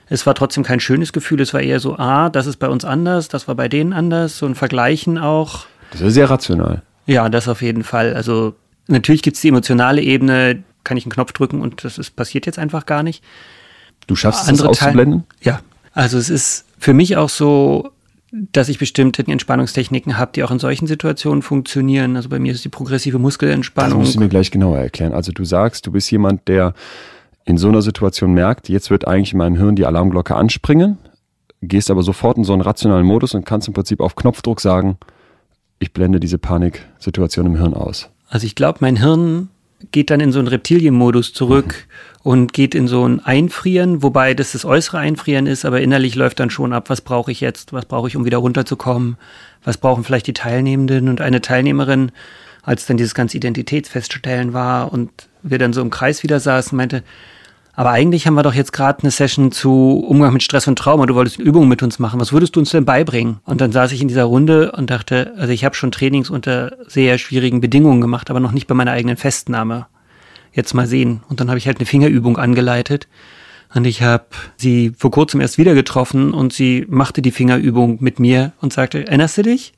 Es 0.09 0.27
war 0.27 0.35
trotzdem 0.35 0.65
kein 0.65 0.81
schönes 0.81 1.13
Gefühl, 1.13 1.41
es 1.41 1.55
war 1.55 1.61
eher 1.61 1.81
so, 1.81 1.97
ah, 1.97 2.29
das 2.29 2.47
ist 2.47 2.59
bei 2.59 2.69
uns 2.69 2.85
anders, 2.85 3.29
das 3.29 3.49
war 3.49 3.55
bei 3.55 3.69
denen 3.69 3.93
anders, 3.93 4.37
so 4.39 4.47
ein 4.47 4.55
Vergleichen 4.55 5.19
auch. 5.19 5.67
Das 5.95 6.09
ist 6.09 6.15
sehr 6.15 6.29
rational. 6.31 6.83
Ja, 7.07 7.29
das 7.29 7.49
auf 7.49 7.63
jeden 7.63 7.85
Fall. 7.85 8.15
Also 8.15 8.55
natürlich 8.89 9.23
gibt's 9.23 9.41
die 9.41 9.49
emotionale 9.49 10.03
Ebene, 10.03 10.63
kann 10.85 10.97
ich 10.97 11.05
einen 11.05 11.13
Knopf 11.13 11.33
drücken 11.33 11.61
und 11.61 11.85
das 11.85 11.99
ist, 11.99 12.15
passiert 12.17 12.47
jetzt 12.47 12.59
einfach 12.59 12.87
gar 12.87 13.03
nicht. 13.03 13.23
Du 14.07 14.17
schaffst 14.17 14.43
es, 14.43 14.49
Andere 14.49 14.69
das 14.69 14.79
Teil- 14.79 14.89
auszublenden? 14.89 15.25
Ja, 15.41 15.61
also 15.93 16.19
es 16.19 16.29
ist 16.31 16.67
für 16.79 16.93
mich 16.93 17.17
auch 17.17 17.29
so, 17.31 17.91
dass 18.33 18.69
ich 18.69 18.79
bestimmte 18.79 19.25
Entspannungstechniken 19.27 20.19
habe, 20.19 20.33
die 20.35 20.43
auch 20.43 20.51
in 20.51 20.59
solchen 20.59 20.87
Situationen 20.87 21.41
funktionieren. 21.43 22.17
Also 22.17 22.29
bei 22.29 22.39
mir 22.39 22.53
ist 22.53 22.65
die 22.65 22.69
progressive 22.69 23.17
Das 23.17 23.23
Muskelentspannung. 23.23 24.01
musst 24.01 24.17
du 24.17 24.21
mir 24.21 24.29
gleich 24.29 24.51
genauer 24.51 24.79
erklären. 24.79 25.13
Also 25.13 25.31
du 25.33 25.45
sagst, 25.45 25.87
du 25.87 25.93
bist 25.93 26.11
jemand, 26.11 26.49
der 26.49 26.75
in 27.45 27.57
so 27.59 27.69
einer 27.69 27.81
Situation 27.83 28.33
merkt, 28.35 28.69
jetzt 28.69 28.91
wird 28.91 29.07
eigentlich 29.07 29.33
in 29.33 29.39
meinem 29.39 29.57
Hirn 29.57 29.77
die 29.77 29.87
Alarmglocke 29.87 30.35
anspringen, 30.35 30.99
gehst 31.63 31.91
aber 31.91 32.03
sofort 32.03 32.37
in 32.37 32.45
so 32.45 32.53
einen 32.53 32.63
rationalen 32.63 33.07
Modus 33.07 33.35
und 33.35 33.47
kannst 33.47 33.69
im 33.69 33.75
Prinzip 33.75 34.01
auf 34.01 34.17
Knopfdruck 34.17 34.61
sagen, 34.61 34.99
ich 35.85 35.93
blende 35.93 36.19
diese 36.19 36.39
Paniksituation 36.39 37.47
im 37.47 37.57
Hirn 37.57 37.75
aus. 37.75 38.11
Also 38.29 38.47
ich 38.47 38.55
glaube, 38.55 38.79
mein 38.81 38.97
Hirn 38.97 39.49
geht 39.93 40.11
dann 40.11 40.21
in 40.21 40.33
so 40.33 40.39
einen 40.39 40.49
Reptilienmodus 40.49 41.33
zurück 41.33 41.87
und 42.23 42.53
geht 42.55 42.75
in 42.75 42.89
so 42.89 43.07
ein 43.07 43.21
Einfrieren, 43.21 44.03
wobei 44.03 44.33
das 44.35 44.53
das 44.53 44.65
äußere 44.65 44.99
Einfrieren 44.99 45.47
ist, 45.47 45.65
aber 45.65 45.83
innerlich 45.83 46.15
läuft 46.15 46.41
dann 46.41 46.51
schon 46.51 46.73
ab, 46.73 46.89
was 46.89 47.03
brauche 47.03 47.31
ich 47.31 47.41
jetzt, 47.41 47.73
was 47.73 47.85
brauche 47.85 48.09
ich, 48.09 48.17
um 48.17 48.25
wieder 48.25 48.39
runterzukommen, 48.39 49.19
was 49.63 49.77
brauchen 49.77 50.05
vielleicht 50.05 50.27
die 50.27 50.33
Teilnehmenden 50.33 51.09
und 51.09 51.21
eine 51.21 51.43
Teilnehmerin, 51.43 52.13
als 52.63 52.87
dann 52.87 52.97
dieses 52.97 53.15
ganze 53.15 53.37
Identitätsfeststellen 53.37 54.55
war 54.55 54.91
und 54.91 55.11
wir 55.43 55.59
dann 55.59 55.75
so 55.75 55.83
im 55.83 55.91
Kreis 55.91 56.23
wieder 56.23 56.41
saßen, 56.41 56.75
meinte, 56.75 57.03
aber 57.77 57.91
eigentlich 57.91 58.27
haben 58.27 58.35
wir 58.35 58.43
doch 58.43 58.55
jetzt 58.55 58.73
gerade 58.73 59.03
eine 59.03 59.11
Session 59.11 59.51
zu 59.53 60.05
Umgang 60.09 60.33
mit 60.33 60.43
Stress 60.43 60.67
und 60.69 60.79
Trauma. 60.79 61.07
Du 61.07 61.15
wolltest 61.15 61.39
eine 61.39 61.49
Übung 61.49 61.69
mit 61.69 61.83
uns 61.83 61.99
machen. 61.99 62.21
Was 62.21 62.33
würdest 62.33 62.55
du 62.57 62.61
uns 62.61 62.71
denn 62.71 62.85
beibringen? 62.85 63.39
Und 63.45 63.61
dann 63.61 63.73
saß 63.73 63.93
ich 63.93 64.01
in 64.01 64.09
dieser 64.09 64.25
Runde 64.25 64.73
und 64.73 64.91
dachte, 64.91 65.35
also 65.37 65.53
ich 65.53 65.65
habe 65.65 65.75
schon 65.75 65.91
Trainings 65.93 66.31
unter 66.31 66.77
sehr 66.87 67.19
schwierigen 67.19 67.61
Bedingungen 67.61 68.01
gemacht, 68.01 68.31
aber 68.31 68.41
noch 68.41 68.53
nicht 68.53 68.67
bei 68.67 68.75
meiner 68.75 68.93
eigenen 68.93 69.17
Festnahme. 69.17 69.87
Jetzt 70.53 70.73
mal 70.75 70.87
sehen. 70.87 71.23
Und 71.29 71.41
dann 71.41 71.49
habe 71.49 71.59
ich 71.59 71.67
halt 71.67 71.79
eine 71.79 71.87
Fingerübung 71.87 72.37
angeleitet. 72.39 73.09
Und 73.75 73.87
ich 73.87 74.03
habe 74.03 74.27
sie 74.57 74.93
vor 74.97 75.11
kurzem 75.11 75.41
erst 75.41 75.59
wieder 75.59 75.75
getroffen 75.75 76.33
und 76.33 76.53
sie 76.53 76.87
machte 76.89 77.23
die 77.23 77.33
Fingerübung 77.33 77.99
mit 78.01 78.21
mir 78.21 78.53
und 78.61 78.73
sagte, 78.73 79.05
erinnerst 79.07 79.39
du 79.39 79.43
dich? 79.43 79.73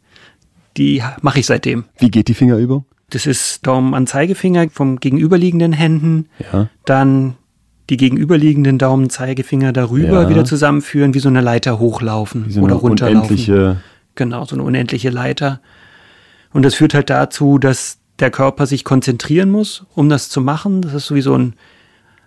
Die 0.77 1.03
mache 1.23 1.41
ich 1.41 1.47
seitdem. 1.47 1.85
Wie 1.99 2.11
geht 2.11 2.29
die 2.29 2.35
Fingerübung? 2.35 2.85
Das 3.09 3.25
ist 3.25 3.67
Daumen 3.67 3.95
an 3.95 4.07
Zeigefinger 4.07 4.67
vom 4.71 5.01
gegenüberliegenden 5.01 5.73
Händen 5.73 6.29
Ja. 6.53 6.69
dann 6.85 7.37
die 7.91 7.97
gegenüberliegenden 7.97 8.79
Daumen, 8.79 9.11
Zeigefinger 9.11 9.73
darüber 9.73 10.23
Ja. 10.23 10.29
wieder 10.29 10.45
zusammenführen, 10.45 11.15
wie 11.15 11.21
so 11.21 11.29
eine 11.29 11.41
Leiter 11.41 11.79
hochlaufen 11.79 12.47
so 12.51 12.61
oder 12.63 12.75
eine 12.75 12.81
runterlaufen. 12.81 13.17
unendliche, 13.23 13.77
Genau, 14.17 14.45
so 14.45 14.57
eine 14.57 14.63
unendliche 14.63 15.11
Leiter. 15.11 15.61
Und 16.53 16.65
das 16.65 16.75
führt 16.75 16.95
halt 16.95 17.11
dazu, 17.11 17.59
dass 17.59 17.99
der 18.19 18.31
Körper 18.31 18.65
sich 18.67 18.83
konzentrieren 18.83 19.51
muss, 19.51 19.85
um 19.95 20.09
das 20.09 20.31
zu 20.31 20.41
machen. 20.41 20.81
Das 20.81 20.95
ist 20.95 21.07
sowieso 21.07 21.35
ein 21.37 21.53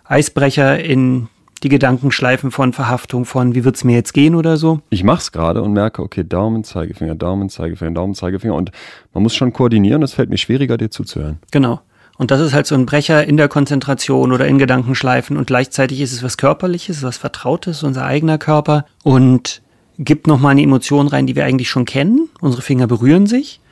Eisbrecher 0.04 0.78
in 0.82 1.28
die 1.62 1.68
Gedankenschleifen 1.68 2.50
von 2.50 2.72
Verhaftung, 2.72 3.24
von 3.26 3.54
wie 3.54 3.64
wird's 3.64 3.84
mir 3.84 3.94
jetzt 3.94 4.14
gehen 4.14 4.34
oder 4.34 4.56
so. 4.56 4.80
ich 4.88 5.04
mach's 5.04 5.30
gerade 5.30 5.60
und 5.62 5.72
merke, 5.74 6.00
okay, 6.02 6.24
Daumen, 6.24 6.64
Zeigefinger, 6.64 7.14
Daumen, 7.16 7.50
Zeigefinger, 7.50 7.90
Daumen, 7.90 8.14
Zeigefinger 8.14 8.54
und 8.54 8.70
man 9.12 9.22
muss 9.22 9.34
schon 9.34 9.52
koordinieren, 9.52 10.02
es 10.02 10.14
fällt 10.14 10.30
mir 10.30 10.38
schwieriger, 10.38 10.78
dir 10.78 10.90
zuzuhören. 10.90 11.38
Genau. 11.50 11.80
Und 12.20 12.30
das 12.30 12.40
ist 12.42 12.52
halt 12.52 12.66
so 12.66 12.74
ein 12.74 12.84
Brecher 12.84 13.26
in 13.26 13.38
der 13.38 13.48
Konzentration 13.48 14.30
oder 14.30 14.46
in 14.46 14.58
Gedankenschleifen. 14.58 15.38
Und 15.38 15.46
gleichzeitig 15.46 16.02
ist 16.02 16.12
es 16.12 16.22
was 16.22 16.36
Körperliches, 16.36 17.02
was 17.02 17.16
Vertrautes, 17.16 17.82
unser 17.82 18.04
eigener 18.04 18.36
Körper. 18.36 18.84
Und 19.02 19.62
gibt 19.98 20.26
nochmal 20.26 20.50
eine 20.50 20.60
Emotion 20.60 21.08
rein, 21.08 21.26
die 21.26 21.34
wir 21.34 21.46
eigentlich 21.46 21.70
schon 21.70 21.86
kennen. 21.86 22.28
Unsere 22.42 22.60
Finger 22.60 22.86
berühren 22.86 23.26
sich. 23.26 23.62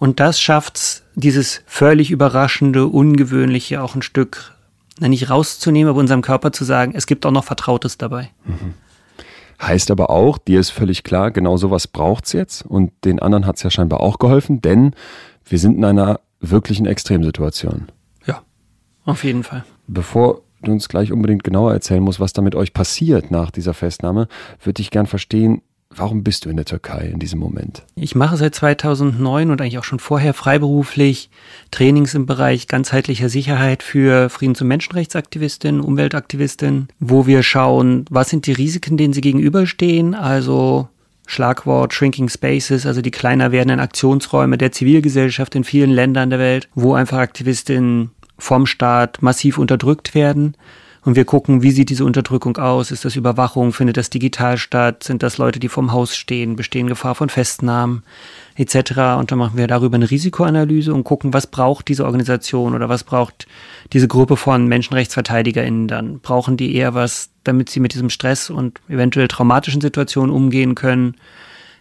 Und 0.00 0.18
das 0.18 0.40
schafft's, 0.40 1.04
dieses 1.14 1.62
völlig 1.64 2.10
überraschende, 2.10 2.88
ungewöhnliche 2.88 3.80
auch 3.80 3.94
ein 3.94 4.02
Stück, 4.02 4.56
nicht 4.98 5.30
rauszunehmen, 5.30 5.90
aber 5.90 6.00
unserem 6.00 6.22
Körper 6.22 6.50
zu 6.50 6.64
sagen, 6.64 6.92
es 6.92 7.06
gibt 7.06 7.24
auch 7.24 7.30
noch 7.30 7.44
Vertrautes 7.44 7.98
dabei. 7.98 8.30
Heißt 9.62 9.92
aber 9.92 10.10
auch, 10.10 10.38
dir 10.38 10.58
ist 10.58 10.70
völlig 10.70 11.04
klar, 11.04 11.30
genau 11.30 11.56
sowas 11.56 11.86
braucht's 11.86 12.32
jetzt. 12.32 12.66
Und 12.66 12.90
den 13.04 13.20
anderen 13.20 13.46
hat's 13.46 13.62
ja 13.62 13.70
scheinbar 13.70 14.00
auch 14.00 14.18
geholfen, 14.18 14.60
denn 14.60 14.92
wir 15.44 15.60
sind 15.60 15.76
in 15.76 15.84
einer 15.84 16.18
wirklichen 16.40 16.86
Extremsituation. 16.86 17.90
Ja, 18.26 18.42
auf 19.04 19.24
jeden 19.24 19.42
Fall. 19.42 19.64
Bevor 19.86 20.42
du 20.62 20.72
uns 20.72 20.88
gleich 20.88 21.12
unbedingt 21.12 21.44
genauer 21.44 21.72
erzählen 21.72 22.02
musst, 22.02 22.20
was 22.20 22.32
da 22.32 22.42
mit 22.42 22.54
euch 22.54 22.72
passiert 22.72 23.30
nach 23.30 23.50
dieser 23.50 23.74
Festnahme, 23.74 24.28
würde 24.62 24.82
ich 24.82 24.90
gern 24.90 25.06
verstehen, 25.06 25.62
warum 25.90 26.22
bist 26.22 26.44
du 26.44 26.50
in 26.50 26.56
der 26.56 26.64
Türkei 26.64 27.10
in 27.12 27.18
diesem 27.18 27.38
Moment? 27.38 27.84
Ich 27.94 28.14
mache 28.14 28.36
seit 28.36 28.54
2009 28.54 29.50
und 29.50 29.60
eigentlich 29.60 29.78
auch 29.78 29.84
schon 29.84 29.98
vorher 29.98 30.34
freiberuflich 30.34 31.30
Trainings 31.70 32.14
im 32.14 32.26
Bereich 32.26 32.68
ganzheitlicher 32.68 33.28
Sicherheit 33.28 33.82
für 33.82 34.28
Friedens- 34.28 34.60
und 34.60 34.68
Menschenrechtsaktivistinnen, 34.68 35.80
Umweltaktivistinnen, 35.80 36.88
wo 36.98 37.26
wir 37.26 37.42
schauen, 37.42 38.04
was 38.10 38.30
sind 38.30 38.46
die 38.46 38.52
Risiken, 38.52 38.96
denen 38.96 39.14
sie 39.14 39.20
gegenüberstehen, 39.20 40.14
also 40.14 40.88
Schlagwort 41.26 41.92
Shrinking 41.92 42.28
Spaces, 42.28 42.86
also 42.86 43.02
die 43.02 43.10
kleiner 43.10 43.52
werdenden 43.52 43.80
Aktionsräume 43.80 44.56
der 44.56 44.72
Zivilgesellschaft 44.72 45.54
in 45.54 45.64
vielen 45.64 45.90
Ländern 45.90 46.30
der 46.30 46.38
Welt, 46.38 46.68
wo 46.74 46.94
einfach 46.94 47.18
Aktivistinnen 47.18 48.10
vom 48.38 48.66
Staat 48.66 49.22
massiv 49.22 49.58
unterdrückt 49.58 50.14
werden. 50.14 50.56
Und 51.06 51.14
wir 51.14 51.24
gucken, 51.24 51.62
wie 51.62 51.70
sieht 51.70 51.88
diese 51.90 52.04
Unterdrückung 52.04 52.56
aus? 52.56 52.90
Ist 52.90 53.04
das 53.04 53.14
Überwachung? 53.14 53.72
Findet 53.72 53.96
das 53.96 54.10
digital 54.10 54.58
statt? 54.58 55.04
Sind 55.04 55.22
das 55.22 55.38
Leute, 55.38 55.60
die 55.60 55.68
vorm 55.68 55.92
Haus 55.92 56.16
stehen? 56.16 56.56
Bestehen 56.56 56.88
Gefahr 56.88 57.14
von 57.14 57.28
Festnahmen 57.28 58.02
etc.? 58.56 58.98
Und 59.16 59.30
dann 59.30 59.38
machen 59.38 59.56
wir 59.56 59.68
darüber 59.68 59.94
eine 59.94 60.10
Risikoanalyse 60.10 60.92
und 60.92 61.04
gucken, 61.04 61.32
was 61.32 61.46
braucht 61.46 61.86
diese 61.86 62.04
Organisation 62.04 62.74
oder 62.74 62.88
was 62.88 63.04
braucht 63.04 63.46
diese 63.92 64.08
Gruppe 64.08 64.36
von 64.36 64.66
MenschenrechtsverteidigerInnen 64.66 65.86
dann? 65.86 66.18
Brauchen 66.18 66.56
die 66.56 66.74
eher 66.74 66.94
was, 66.94 67.30
damit 67.44 67.70
sie 67.70 67.78
mit 67.78 67.94
diesem 67.94 68.10
Stress 68.10 68.50
und 68.50 68.80
eventuell 68.88 69.28
traumatischen 69.28 69.80
Situationen 69.80 70.34
umgehen 70.34 70.74
können? 70.74 71.14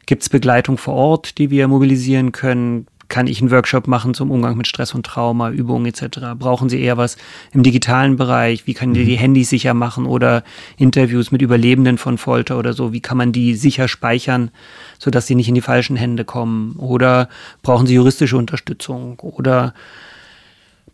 Gibt 0.05 0.21
es 0.21 0.29
Begleitung 0.29 0.77
vor 0.77 0.93
Ort, 0.93 1.39
die 1.39 1.49
wir 1.49 1.67
mobilisieren 1.67 2.31
können? 2.31 2.85
Kann 3.07 3.27
ich 3.27 3.41
einen 3.41 3.51
Workshop 3.51 3.87
machen 3.87 4.13
zum 4.13 4.31
Umgang 4.31 4.57
mit 4.57 4.67
Stress 4.67 4.93
und 4.93 5.05
Trauma, 5.05 5.49
Übungen 5.51 5.85
etc. 5.85 6.19
Brauchen 6.37 6.69
Sie 6.69 6.81
eher 6.81 6.97
was 6.97 7.17
im 7.53 7.63
digitalen 7.63 8.15
Bereich? 8.15 8.67
Wie 8.67 8.73
kann 8.73 8.93
die, 8.93 9.05
die 9.05 9.15
mhm. 9.15 9.19
Handys 9.19 9.49
sicher 9.49 9.73
machen 9.73 10.05
oder 10.05 10.43
Interviews 10.77 11.31
mit 11.31 11.41
Überlebenden 11.41 11.97
von 11.97 12.17
Folter 12.17 12.57
oder 12.57 12.73
so? 12.73 12.93
Wie 12.93 13.01
kann 13.01 13.17
man 13.17 13.31
die 13.31 13.55
sicher 13.55 13.87
speichern, 13.87 14.51
sodass 14.99 15.27
sie 15.27 15.35
nicht 15.35 15.47
in 15.47 15.55
die 15.55 15.61
falschen 15.61 15.95
Hände 15.95 16.25
kommen? 16.25 16.75
Oder 16.77 17.29
brauchen 17.61 17.87
Sie 17.87 17.95
juristische 17.95 18.37
Unterstützung? 18.37 19.19
Oder 19.19 19.73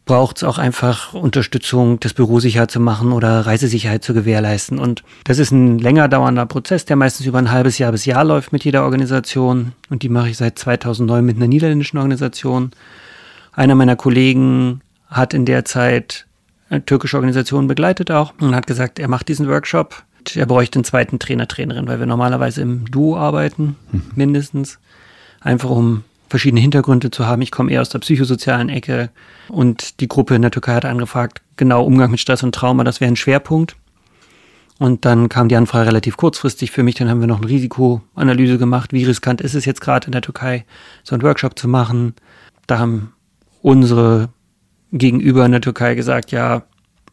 braucht 0.05 0.37
es 0.37 0.43
auch 0.43 0.57
einfach 0.57 1.13
Unterstützung, 1.13 1.99
das 1.99 2.13
Büro 2.13 2.39
sicher 2.39 2.67
zu 2.67 2.79
machen 2.79 3.11
oder 3.11 3.45
Reisesicherheit 3.45 4.03
zu 4.03 4.13
gewährleisten. 4.13 4.79
Und 4.79 5.03
das 5.23 5.39
ist 5.39 5.51
ein 5.51 5.79
länger 5.79 6.07
dauernder 6.07 6.45
Prozess, 6.45 6.85
der 6.85 6.95
meistens 6.95 7.27
über 7.27 7.37
ein 7.37 7.51
halbes 7.51 7.77
Jahr 7.77 7.91
bis 7.91 8.05
Jahr 8.05 8.23
läuft 8.23 8.51
mit 8.51 8.63
jeder 8.63 8.83
Organisation. 8.83 9.73
Und 9.89 10.03
die 10.03 10.09
mache 10.09 10.29
ich 10.29 10.37
seit 10.37 10.57
2009 10.57 11.23
mit 11.23 11.37
einer 11.37 11.47
niederländischen 11.47 11.97
Organisation. 11.97 12.71
Einer 13.53 13.75
meiner 13.75 13.95
Kollegen 13.95 14.81
hat 15.07 15.33
in 15.33 15.45
der 15.45 15.65
Zeit 15.65 16.25
eine 16.69 16.85
türkische 16.85 17.17
Organisation 17.17 17.67
begleitet 17.67 18.11
auch 18.11 18.33
und 18.39 18.55
hat 18.55 18.65
gesagt, 18.65 18.97
er 18.97 19.07
macht 19.07 19.27
diesen 19.27 19.47
Workshop. 19.47 20.03
Er 20.35 20.45
bräuchte 20.45 20.77
einen 20.77 20.83
zweiten 20.85 21.19
Trainer, 21.19 21.47
Trainerin, 21.47 21.87
weil 21.87 21.99
wir 21.99 22.05
normalerweise 22.05 22.61
im 22.61 22.89
Duo 22.89 23.17
arbeiten, 23.17 23.75
hm. 23.91 24.03
mindestens. 24.15 24.79
Einfach 25.41 25.69
um 25.69 26.03
verschiedene 26.31 26.61
Hintergründe 26.61 27.11
zu 27.11 27.27
haben. 27.27 27.41
Ich 27.41 27.51
komme 27.51 27.71
eher 27.71 27.81
aus 27.81 27.89
der 27.89 27.99
psychosozialen 27.99 28.69
Ecke 28.69 29.09
und 29.49 29.99
die 29.99 30.07
Gruppe 30.07 30.33
in 30.33 30.41
der 30.41 30.49
Türkei 30.49 30.73
hat 30.73 30.85
angefragt, 30.85 31.41
genau 31.57 31.83
Umgang 31.83 32.09
mit 32.09 32.19
Stress 32.19 32.41
und 32.41 32.55
Trauma, 32.55 32.83
das 32.83 33.01
wäre 33.01 33.11
ein 33.11 33.17
Schwerpunkt. 33.17 33.75
Und 34.79 35.05
dann 35.05 35.29
kam 35.29 35.47
die 35.47 35.55
Anfrage 35.55 35.85
relativ 35.85 36.17
kurzfristig 36.17 36.71
für 36.71 36.81
mich. 36.81 36.95
Dann 36.95 37.07
haben 37.07 37.19
wir 37.19 37.27
noch 37.27 37.37
eine 37.37 37.49
Risikoanalyse 37.49 38.57
gemacht. 38.57 38.93
Wie 38.93 39.03
riskant 39.03 39.39
ist 39.39 39.53
es 39.53 39.65
jetzt 39.65 39.79
gerade 39.79 40.07
in 40.07 40.11
der 40.11 40.23
Türkei, 40.23 40.65
so 41.03 41.13
einen 41.13 41.21
Workshop 41.21 41.59
zu 41.59 41.67
machen? 41.67 42.15
Da 42.65 42.79
haben 42.79 43.13
unsere 43.61 44.29
Gegenüber 44.91 45.45
in 45.45 45.51
der 45.51 45.61
Türkei 45.61 45.93
gesagt, 45.93 46.31
ja, 46.31 46.63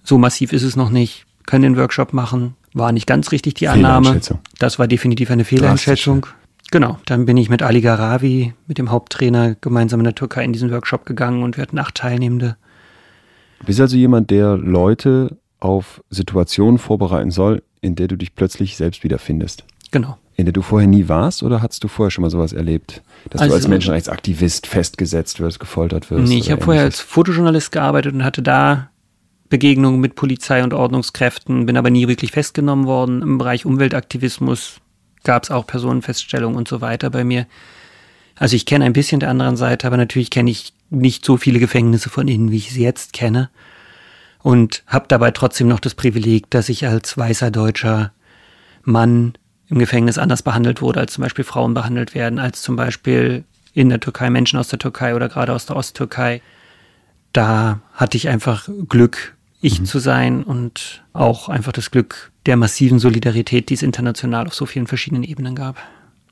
so 0.02 0.16
massiv 0.16 0.54
ist 0.54 0.62
es 0.62 0.76
noch 0.76 0.88
nicht, 0.88 1.26
können 1.44 1.62
den 1.62 1.76
Workshop 1.76 2.14
machen. 2.14 2.54
War 2.72 2.92
nicht 2.92 3.06
ganz 3.06 3.32
richtig 3.32 3.54
die 3.54 3.68
Annahme. 3.68 4.18
Das 4.58 4.78
war 4.78 4.88
definitiv 4.88 5.30
eine 5.30 5.44
Fehleinschätzung. 5.44 6.26
Genau, 6.70 6.98
dann 7.06 7.24
bin 7.24 7.36
ich 7.36 7.48
mit 7.48 7.62
Ali 7.62 7.80
Garavi, 7.80 8.52
mit 8.66 8.78
dem 8.78 8.90
Haupttrainer, 8.90 9.56
gemeinsam 9.60 10.00
in 10.00 10.04
der 10.04 10.14
Türkei 10.14 10.44
in 10.44 10.52
diesen 10.52 10.70
Workshop 10.70 11.06
gegangen 11.06 11.42
und 11.42 11.56
wir 11.56 11.62
hatten 11.62 11.78
acht 11.78 11.94
Teilnehmende. 11.94 12.56
Du 13.60 13.66
bist 13.66 13.80
also 13.80 13.96
jemand, 13.96 14.30
der 14.30 14.56
Leute 14.56 15.38
auf 15.60 16.02
Situationen 16.10 16.78
vorbereiten 16.78 17.30
soll, 17.30 17.62
in 17.80 17.94
der 17.94 18.08
du 18.08 18.16
dich 18.16 18.34
plötzlich 18.34 18.76
selbst 18.76 19.02
wiederfindest. 19.02 19.64
Genau. 19.90 20.18
In 20.36 20.44
der 20.44 20.52
du 20.52 20.62
vorher 20.62 20.86
nie 20.86 21.08
warst 21.08 21.42
oder 21.42 21.62
hattest 21.62 21.82
du 21.82 21.88
vorher 21.88 22.10
schon 22.10 22.22
mal 22.22 22.30
sowas 22.30 22.52
erlebt? 22.52 23.02
Dass 23.30 23.40
also, 23.40 23.52
du 23.52 23.56
als 23.56 23.68
Menschenrechtsaktivist 23.68 24.66
festgesetzt 24.66 25.40
wirst, 25.40 25.58
gefoltert 25.58 26.10
wirst? 26.10 26.28
Nee, 26.28 26.38
ich 26.38 26.50
habe 26.52 26.62
vorher 26.62 26.84
als 26.84 27.00
Fotojournalist 27.00 27.72
gearbeitet 27.72 28.14
und 28.14 28.24
hatte 28.24 28.42
da 28.42 28.90
Begegnungen 29.48 30.00
mit 30.00 30.14
Polizei 30.14 30.62
und 30.62 30.74
Ordnungskräften, 30.74 31.66
bin 31.66 31.76
aber 31.76 31.90
nie 31.90 32.06
wirklich 32.06 32.32
festgenommen 32.32 32.86
worden. 32.86 33.22
Im 33.22 33.38
Bereich 33.38 33.66
Umweltaktivismus 33.66 34.80
gab 35.28 35.44
es 35.44 35.50
auch 35.50 35.66
Personenfeststellungen 35.66 36.56
und 36.56 36.68
so 36.68 36.80
weiter 36.80 37.10
bei 37.10 37.22
mir. 37.22 37.44
Also 38.34 38.56
ich 38.56 38.64
kenne 38.64 38.86
ein 38.86 38.94
bisschen 38.94 39.20
der 39.20 39.28
anderen 39.28 39.58
Seite, 39.58 39.86
aber 39.86 39.98
natürlich 39.98 40.30
kenne 40.30 40.50
ich 40.50 40.72
nicht 40.88 41.22
so 41.22 41.36
viele 41.36 41.58
Gefängnisse 41.58 42.08
von 42.08 42.26
innen, 42.28 42.50
wie 42.50 42.56
ich 42.56 42.72
sie 42.72 42.82
jetzt 42.82 43.12
kenne. 43.12 43.50
Und 44.42 44.84
habe 44.86 45.04
dabei 45.06 45.30
trotzdem 45.32 45.68
noch 45.68 45.80
das 45.80 45.94
Privileg, 45.94 46.48
dass 46.48 46.70
ich 46.70 46.86
als 46.86 47.18
weißer 47.18 47.50
deutscher 47.50 48.12
Mann 48.84 49.34
im 49.68 49.78
Gefängnis 49.78 50.16
anders 50.16 50.42
behandelt 50.42 50.80
wurde, 50.80 51.00
als 51.00 51.12
zum 51.12 51.24
Beispiel 51.24 51.44
Frauen 51.44 51.74
behandelt 51.74 52.14
werden, 52.14 52.38
als 52.38 52.62
zum 52.62 52.76
Beispiel 52.76 53.44
in 53.74 53.90
der 53.90 54.00
Türkei 54.00 54.30
Menschen 54.30 54.58
aus 54.58 54.68
der 54.68 54.78
Türkei 54.78 55.14
oder 55.14 55.28
gerade 55.28 55.52
aus 55.52 55.66
der 55.66 55.76
Osttürkei. 55.76 56.40
Da 57.34 57.80
hatte 57.92 58.16
ich 58.16 58.30
einfach 58.30 58.66
Glück, 58.88 59.36
ich 59.60 59.80
mhm. 59.80 59.84
zu 59.86 59.98
sein 59.98 60.42
und 60.42 61.04
auch 61.12 61.48
einfach 61.48 61.72
das 61.72 61.90
Glück 61.90 62.32
der 62.46 62.56
massiven 62.56 62.98
Solidarität, 62.98 63.68
die 63.70 63.74
es 63.74 63.82
international 63.82 64.46
auf 64.46 64.54
so 64.54 64.66
vielen 64.66 64.86
verschiedenen 64.86 65.24
Ebenen 65.24 65.54
gab. 65.54 65.76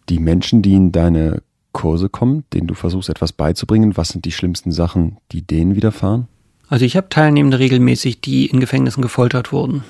Die 0.08 0.18
Menschen, 0.18 0.62
die 0.62 0.74
in 0.74 0.92
deine 0.92 1.42
Kurse 1.72 2.08
kommen, 2.08 2.44
denen 2.52 2.68
du 2.68 2.74
versuchst 2.74 3.08
etwas 3.08 3.32
beizubringen, 3.32 3.96
was 3.96 4.08
sind 4.10 4.24
die 4.24 4.32
schlimmsten 4.32 4.72
Sachen, 4.72 5.18
die 5.32 5.42
denen 5.42 5.76
widerfahren? 5.76 6.28
Also 6.68 6.84
ich 6.84 6.96
habe 6.96 7.08
Teilnehmende 7.08 7.58
regelmäßig, 7.58 8.20
die 8.20 8.46
in 8.46 8.60
Gefängnissen 8.60 9.02
gefoltert 9.02 9.52
wurden. 9.52 9.84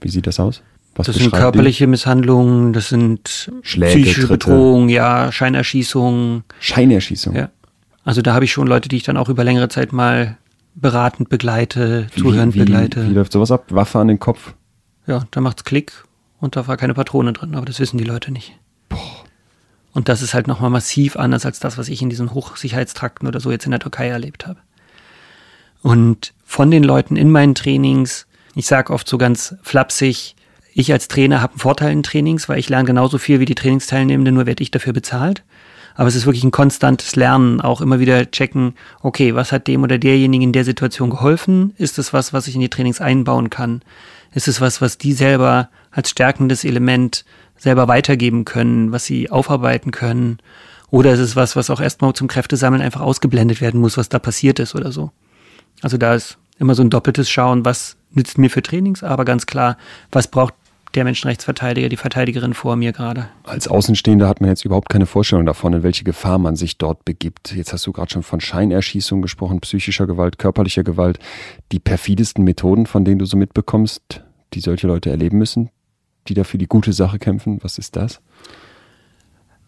Wie 0.00 0.08
sieht 0.08 0.26
das 0.26 0.38
aus? 0.38 0.62
Was 0.94 1.06
das 1.06 1.16
sind 1.16 1.32
körperliche 1.32 1.84
die? 1.84 1.90
Misshandlungen, 1.90 2.72
das 2.72 2.90
sind 2.90 3.50
Schläge, 3.62 3.92
psychische 3.92 4.26
Tritte. 4.26 4.50
Bedrohungen, 4.50 4.88
ja, 4.88 5.32
Scheinerschießungen. 5.32 6.44
Scheinerschießungen? 6.60 7.38
Ja. 7.38 7.50
Also 8.04 8.20
da 8.20 8.34
habe 8.34 8.44
ich 8.44 8.52
schon 8.52 8.66
Leute, 8.66 8.88
die 8.88 8.96
ich 8.96 9.02
dann 9.04 9.16
auch 9.16 9.28
über 9.28 9.42
längere 9.42 9.68
Zeit 9.68 9.92
mal 9.92 10.36
beratend 10.74 11.28
begleite, 11.28 12.06
wie, 12.14 12.20
zuhörend 12.20 12.54
wie, 12.54 12.60
begleite. 12.60 13.08
Wie 13.08 13.14
läuft 13.14 13.32
sowas 13.32 13.50
ab? 13.50 13.66
Waffe 13.70 13.98
an 13.98 14.08
den 14.08 14.18
Kopf? 14.18 14.54
Ja, 15.06 15.26
da 15.30 15.40
macht's 15.40 15.64
Klick 15.64 16.04
und 16.40 16.56
da 16.56 16.66
war 16.66 16.76
keine 16.76 16.94
Patrone 16.94 17.32
drin, 17.32 17.54
aber 17.54 17.66
das 17.66 17.80
wissen 17.80 17.98
die 17.98 18.04
Leute 18.04 18.32
nicht. 18.32 18.58
Boah. 18.88 18.98
Und 19.92 20.08
das 20.08 20.22
ist 20.22 20.34
halt 20.34 20.46
nochmal 20.46 20.70
massiv 20.70 21.16
anders 21.16 21.44
als 21.44 21.60
das, 21.60 21.76
was 21.76 21.88
ich 21.88 22.00
in 22.00 22.08
diesen 22.08 22.32
Hochsicherheitstrakten 22.32 23.28
oder 23.28 23.40
so 23.40 23.50
jetzt 23.50 23.66
in 23.66 23.72
der 23.72 23.80
Türkei 23.80 24.08
erlebt 24.08 24.46
habe. 24.46 24.58
Und 25.82 26.32
von 26.44 26.70
den 26.70 26.82
Leuten 26.82 27.16
in 27.16 27.30
meinen 27.30 27.54
Trainings, 27.54 28.26
ich 28.54 28.66
sage 28.66 28.92
oft 28.92 29.08
so 29.08 29.18
ganz 29.18 29.56
flapsig, 29.62 30.36
ich 30.74 30.92
als 30.92 31.08
Trainer 31.08 31.42
habe 31.42 31.52
einen 31.52 31.60
Vorteil 31.60 31.92
in 31.92 32.02
Trainings, 32.02 32.48
weil 32.48 32.58
ich 32.58 32.70
lerne 32.70 32.86
genauso 32.86 33.18
viel 33.18 33.40
wie 33.40 33.44
die 33.44 33.54
Trainingsteilnehmenden, 33.54 34.34
nur 34.34 34.46
werde 34.46 34.62
ich 34.62 34.70
dafür 34.70 34.94
bezahlt. 34.94 35.42
Aber 35.94 36.08
es 36.08 36.14
ist 36.14 36.26
wirklich 36.26 36.44
ein 36.44 36.50
konstantes 36.50 37.16
Lernen, 37.16 37.60
auch 37.60 37.80
immer 37.80 38.00
wieder 38.00 38.30
checken, 38.30 38.74
okay, 39.02 39.34
was 39.34 39.52
hat 39.52 39.66
dem 39.66 39.82
oder 39.82 39.98
derjenigen 39.98 40.44
in 40.44 40.52
der 40.52 40.64
Situation 40.64 41.10
geholfen? 41.10 41.74
Ist 41.76 41.98
es 41.98 42.12
was, 42.12 42.32
was 42.32 42.46
ich 42.46 42.54
in 42.54 42.60
die 42.60 42.70
Trainings 42.70 43.00
einbauen 43.00 43.50
kann? 43.50 43.82
Ist 44.32 44.48
es 44.48 44.60
was, 44.60 44.80
was 44.80 44.98
die 44.98 45.12
selber 45.12 45.68
als 45.90 46.10
stärkendes 46.10 46.64
Element 46.64 47.24
selber 47.56 47.88
weitergeben 47.88 48.44
können, 48.44 48.92
was 48.92 49.04
sie 49.04 49.30
aufarbeiten 49.30 49.90
können? 49.90 50.38
Oder 50.90 51.12
ist 51.12 51.20
es 51.20 51.36
was, 51.36 51.56
was 51.56 51.70
auch 51.70 51.80
erstmal 51.80 52.12
zum 52.12 52.28
Kräftesammeln 52.28 52.82
einfach 52.82 53.00
ausgeblendet 53.00 53.60
werden 53.60 53.80
muss, 53.80 53.96
was 53.96 54.08
da 54.08 54.18
passiert 54.18 54.58
ist 54.58 54.74
oder 54.74 54.92
so? 54.92 55.10
Also 55.80 55.96
da 55.96 56.14
ist 56.14 56.38
immer 56.58 56.74
so 56.74 56.82
ein 56.82 56.90
doppeltes 56.90 57.30
Schauen, 57.30 57.64
was 57.64 57.96
nützt 58.10 58.38
mir 58.38 58.50
für 58.50 58.62
Trainings, 58.62 59.02
aber 59.02 59.24
ganz 59.24 59.46
klar, 59.46 59.76
was 60.10 60.28
braucht 60.28 60.54
der 60.94 61.04
Menschenrechtsverteidiger, 61.04 61.88
die 61.88 61.96
Verteidigerin 61.96 62.54
vor 62.54 62.76
mir 62.76 62.92
gerade. 62.92 63.28
Als 63.44 63.68
Außenstehender 63.68 64.28
hat 64.28 64.40
man 64.40 64.50
jetzt 64.50 64.64
überhaupt 64.64 64.88
keine 64.88 65.06
Vorstellung 65.06 65.46
davon, 65.46 65.72
in 65.72 65.82
welche 65.82 66.04
Gefahr 66.04 66.38
man 66.38 66.56
sich 66.56 66.78
dort 66.78 67.04
begibt. 67.04 67.52
Jetzt 67.54 67.72
hast 67.72 67.86
du 67.86 67.92
gerade 67.92 68.10
schon 68.10 68.22
von 68.22 68.40
Scheinerschießung 68.40 69.22
gesprochen, 69.22 69.60
psychischer 69.60 70.06
Gewalt, 70.06 70.38
körperlicher 70.38 70.84
Gewalt. 70.84 71.18
Die 71.72 71.78
perfidesten 71.78 72.44
Methoden, 72.44 72.86
von 72.86 73.04
denen 73.04 73.18
du 73.18 73.24
so 73.24 73.36
mitbekommst, 73.36 74.22
die 74.54 74.60
solche 74.60 74.86
Leute 74.86 75.10
erleben 75.10 75.38
müssen, 75.38 75.70
die 76.28 76.34
dafür 76.34 76.58
die 76.58 76.66
gute 76.66 76.92
Sache 76.92 77.18
kämpfen, 77.18 77.58
was 77.62 77.78
ist 77.78 77.96
das? 77.96 78.20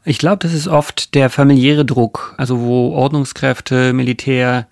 Ich 0.05 0.19
glaube, 0.19 0.39
das 0.39 0.53
ist 0.53 0.69
oft 0.69 1.15
der 1.15 1.31
familiäre 1.31 1.87
Druck, 1.87 2.35
also 2.37 2.61
wo 2.61 2.91
Ordnungskräfte, 2.91 3.95
Militär 3.95 4.69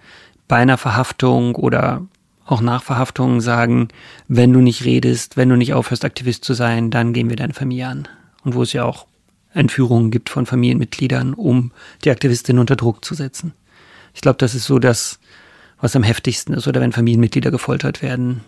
bei 0.46 0.56
einer 0.56 0.76
Verhaftung 0.76 1.54
oder 1.54 2.02
auch 2.44 2.60
Nachverhaftungen 2.60 3.40
sagen, 3.40 3.88
wenn 4.28 4.52
du 4.52 4.60
nicht 4.60 4.84
redest, 4.84 5.36
wenn 5.36 5.48
du 5.48 5.56
nicht 5.56 5.74
aufhörst, 5.74 6.04
Aktivist 6.04 6.44
zu 6.44 6.54
sein, 6.54 6.90
dann 6.90 7.12
gehen 7.12 7.28
wir 7.28 7.36
deine 7.36 7.54
Familie 7.54 7.88
an. 7.88 8.08
Und 8.44 8.54
wo 8.54 8.62
es 8.62 8.72
ja 8.72 8.84
auch 8.84 9.06
Entführungen 9.54 10.10
gibt 10.10 10.30
von 10.30 10.46
Familienmitgliedern, 10.46 11.34
um 11.34 11.72
die 12.04 12.10
Aktivistin 12.10 12.58
unter 12.58 12.76
Druck 12.76 13.04
zu 13.04 13.14
setzen. 13.14 13.52
Ich 14.14 14.20
glaube, 14.20 14.38
das 14.38 14.54
ist 14.54 14.64
so 14.64 14.78
das, 14.78 15.18
was 15.80 15.96
am 15.96 16.02
heftigsten 16.02 16.54
ist, 16.54 16.66
oder 16.66 16.80
wenn 16.80 16.92
Familienmitglieder 16.92 17.50
gefoltert 17.50 18.02
werden. 18.02 18.42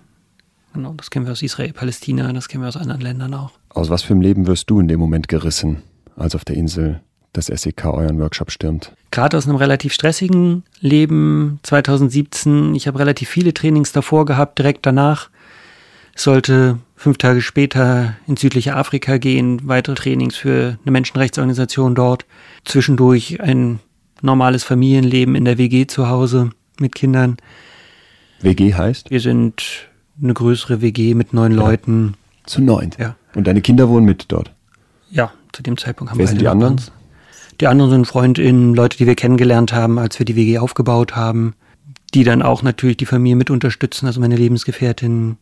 Genau, 0.73 0.95
das 0.95 1.11
kennen 1.11 1.27
wir 1.27 1.33
aus 1.33 1.43
Israel, 1.43 1.73
Palästina, 1.73 2.33
das 2.33 2.49
kennen 2.49 2.65
wir 2.65 2.69
aus 2.69 2.77
anderen 2.77 3.01
Ländern 3.01 3.35
auch. 3.35 3.53
Aus 3.69 3.91
was 3.91 4.03
für 4.03 4.13
einem 4.13 4.23
Leben 4.23 4.47
wirst 4.47 4.71
du 4.71 4.81
in 4.81 4.89
dem 4.89 4.99
Moment 4.99 5.29
gerissen, 5.29 5.83
als 6.17 6.35
auf 6.35 6.45
der 6.45 6.57
Insel 6.57 7.01
das 7.35 7.47
SEK 7.47 7.85
euren 7.85 8.19
Workshop 8.19 8.51
stürmt? 8.51 8.93
Gerade 9.11 9.37
aus 9.37 9.47
einem 9.47 9.57
relativ 9.57 9.93
stressigen 9.93 10.65
Leben 10.81 11.61
2017. 11.63 12.75
Ich 12.75 12.87
habe 12.87 12.99
relativ 12.99 13.29
viele 13.29 13.53
Trainings 13.53 13.93
davor 13.93 14.25
gehabt, 14.25 14.59
direkt 14.59 14.87
danach. 14.87 15.29
sollte 16.17 16.79
fünf 16.97 17.19
Tage 17.19 17.43
später 17.43 18.17
ins 18.27 18.41
südliche 18.41 18.77
Afrika 18.77 19.19
gehen, 19.19 19.61
weitere 19.65 19.95
Trainings 19.95 20.37
für 20.37 20.79
eine 20.83 20.93
Menschenrechtsorganisation 20.93 21.95
dort. 21.95 22.25
Zwischendurch 22.65 23.41
ein 23.41 23.81
normales 24.23 24.65
Familienleben 24.65 25.35
in 25.35 25.45
der 25.45 25.59
WG 25.59 25.87
zu 25.87 26.09
Hause 26.09 26.51
mit 26.79 26.95
Kindern. 26.95 27.37
WG 28.41 28.75
heißt? 28.75 29.11
Wir 29.11 29.21
sind 29.21 29.89
eine 30.23 30.35
größere 30.35 30.81
WG 30.81 31.15
mit 31.15 31.33
neun 31.33 31.53
ja. 31.53 31.59
Leuten. 31.59 32.15
Zu 32.47 32.63
neunt? 32.63 32.97
Ja. 32.99 33.17
Und 33.35 33.47
deine 33.47 33.61
Kinder 33.61 33.89
wohnen 33.89 34.07
mit 34.07 34.27
dort? 34.29 34.53
Ja, 35.11 35.33
zu 35.53 35.63
dem 35.63 35.77
Zeitpunkt 35.77 36.11
haben 36.11 36.19
Wer 36.19 36.25
wir 36.25 36.29
sind 36.29 36.41
die 36.41 36.49
anderen? 36.49 36.81
Die 37.61 37.67
anderen 37.67 37.91
sind 37.91 38.07
FreundInnen, 38.07 38.75
Leute, 38.75 38.97
die 38.97 39.07
wir 39.07 39.15
kennengelernt 39.15 39.73
haben, 39.73 39.99
als 39.99 40.19
wir 40.19 40.27
die 40.27 40.37
WG 40.37 40.59
aufgebaut 40.59 41.15
haben, 41.17 41.55
die 42.15 42.25
dann 42.25 42.43
auch 42.43 42.63
natürlich 42.63 42.97
die 42.97 43.07
Familie 43.07 43.37
mit 43.37 43.51
unterstützen, 43.51 44.07
also 44.07 44.21
meine 44.21 44.37
Lebensgefährtin 44.37 45.37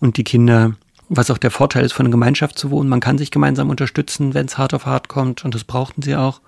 und 0.00 0.16
die 0.16 0.24
Kinder. 0.24 0.74
Was 1.08 1.30
auch 1.30 1.38
der 1.38 1.50
Vorteil 1.50 1.84
ist, 1.84 1.92
von 1.92 2.06
einer 2.06 2.12
Gemeinschaft 2.12 2.58
zu 2.58 2.70
wohnen. 2.70 2.88
Man 2.88 3.00
kann 3.00 3.18
sich 3.18 3.30
gemeinsam 3.30 3.68
unterstützen, 3.68 4.32
wenn 4.32 4.46
es 4.46 4.56
hart 4.56 4.72
auf 4.72 4.86
hart 4.86 5.08
kommt 5.08 5.44
und 5.44 5.54
das 5.54 5.64
brauchten 5.64 6.00
sie 6.00 6.16
auch. 6.16 6.40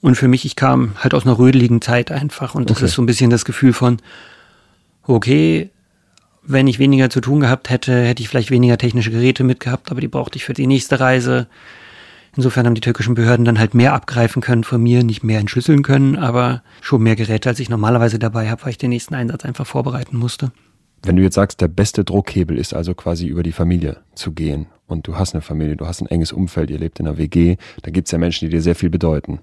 Und 0.00 0.14
für 0.14 0.28
mich, 0.28 0.46
ich 0.46 0.56
kam 0.56 0.94
halt 0.96 1.12
aus 1.12 1.26
einer 1.26 1.38
rödeligen 1.38 1.82
Zeit 1.82 2.10
einfach 2.10 2.54
und 2.54 2.70
das 2.70 2.78
okay. 2.78 2.86
ist 2.86 2.92
so 2.92 3.02
ein 3.02 3.06
bisschen 3.06 3.28
das 3.28 3.44
Gefühl 3.44 3.74
von, 3.74 3.98
okay, 5.02 5.70
wenn 6.42 6.66
ich 6.66 6.78
weniger 6.78 7.10
zu 7.10 7.20
tun 7.20 7.40
gehabt 7.40 7.68
hätte, 7.68 8.02
hätte 8.02 8.22
ich 8.22 8.28
vielleicht 8.28 8.50
weniger 8.50 8.78
technische 8.78 9.10
Geräte 9.10 9.44
mitgehabt, 9.44 9.90
aber 9.90 10.00
die 10.00 10.08
brauchte 10.08 10.36
ich 10.36 10.44
für 10.44 10.54
die 10.54 10.66
nächste 10.66 11.00
Reise. 11.00 11.46
Insofern 12.36 12.66
haben 12.66 12.74
die 12.74 12.80
türkischen 12.80 13.14
Behörden 13.14 13.44
dann 13.44 13.58
halt 13.58 13.74
mehr 13.74 13.92
abgreifen 13.92 14.40
können 14.40 14.64
von 14.64 14.82
mir, 14.82 15.02
nicht 15.02 15.24
mehr 15.24 15.40
entschlüsseln 15.40 15.82
können, 15.82 16.16
aber 16.16 16.62
schon 16.80 17.02
mehr 17.02 17.16
Geräte, 17.16 17.48
als 17.48 17.58
ich 17.58 17.68
normalerweise 17.68 18.18
dabei 18.18 18.50
habe, 18.50 18.62
weil 18.62 18.70
ich 18.70 18.78
den 18.78 18.90
nächsten 18.90 19.14
Einsatz 19.14 19.44
einfach 19.44 19.66
vorbereiten 19.66 20.16
musste. 20.16 20.52
Wenn 21.02 21.16
du 21.16 21.22
jetzt 21.22 21.34
sagst, 21.34 21.60
der 21.60 21.68
beste 21.68 22.04
Druckhebel 22.04 22.58
ist 22.58 22.74
also 22.74 22.94
quasi 22.94 23.26
über 23.26 23.42
die 23.42 23.52
Familie 23.52 23.98
zu 24.14 24.32
gehen 24.32 24.66
und 24.86 25.06
du 25.06 25.16
hast 25.16 25.34
eine 25.34 25.40
Familie, 25.40 25.76
du 25.76 25.86
hast 25.86 26.02
ein 26.02 26.06
enges 26.06 26.30
Umfeld, 26.30 26.70
ihr 26.70 26.78
lebt 26.78 27.00
in 27.00 27.08
einer 27.08 27.16
WG, 27.16 27.56
da 27.82 27.90
gibt 27.90 28.08
es 28.08 28.12
ja 28.12 28.18
Menschen, 28.18 28.46
die 28.46 28.54
dir 28.54 28.62
sehr 28.62 28.74
viel 28.74 28.90
bedeuten. 28.90 29.40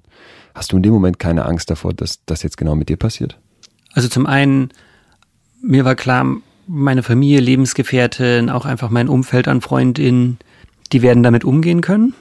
Hast 0.53 0.71
du 0.71 0.77
in 0.77 0.83
dem 0.83 0.93
Moment 0.93 1.19
keine 1.19 1.45
Angst 1.45 1.69
davor, 1.69 1.93
dass 1.93 2.23
das 2.25 2.43
jetzt 2.43 2.57
genau 2.57 2.75
mit 2.75 2.89
dir 2.89 2.97
passiert? 2.97 3.39
Also 3.93 4.07
zum 4.07 4.27
einen, 4.27 4.69
mir 5.61 5.83
war 5.83 5.95
klar, 5.95 6.37
meine 6.67 7.01
Familie, 7.01 7.39
Lebensgefährtin, 7.39 8.49
auch 8.49 8.65
einfach 8.65 8.89
mein 8.89 9.09
Umfeld 9.09 9.47
an 9.47 9.61
Freundinnen, 9.61 10.37
die 10.91 11.01
werden 11.01 11.23
damit 11.23 11.43
umgehen 11.43 11.81
können. 11.81 12.13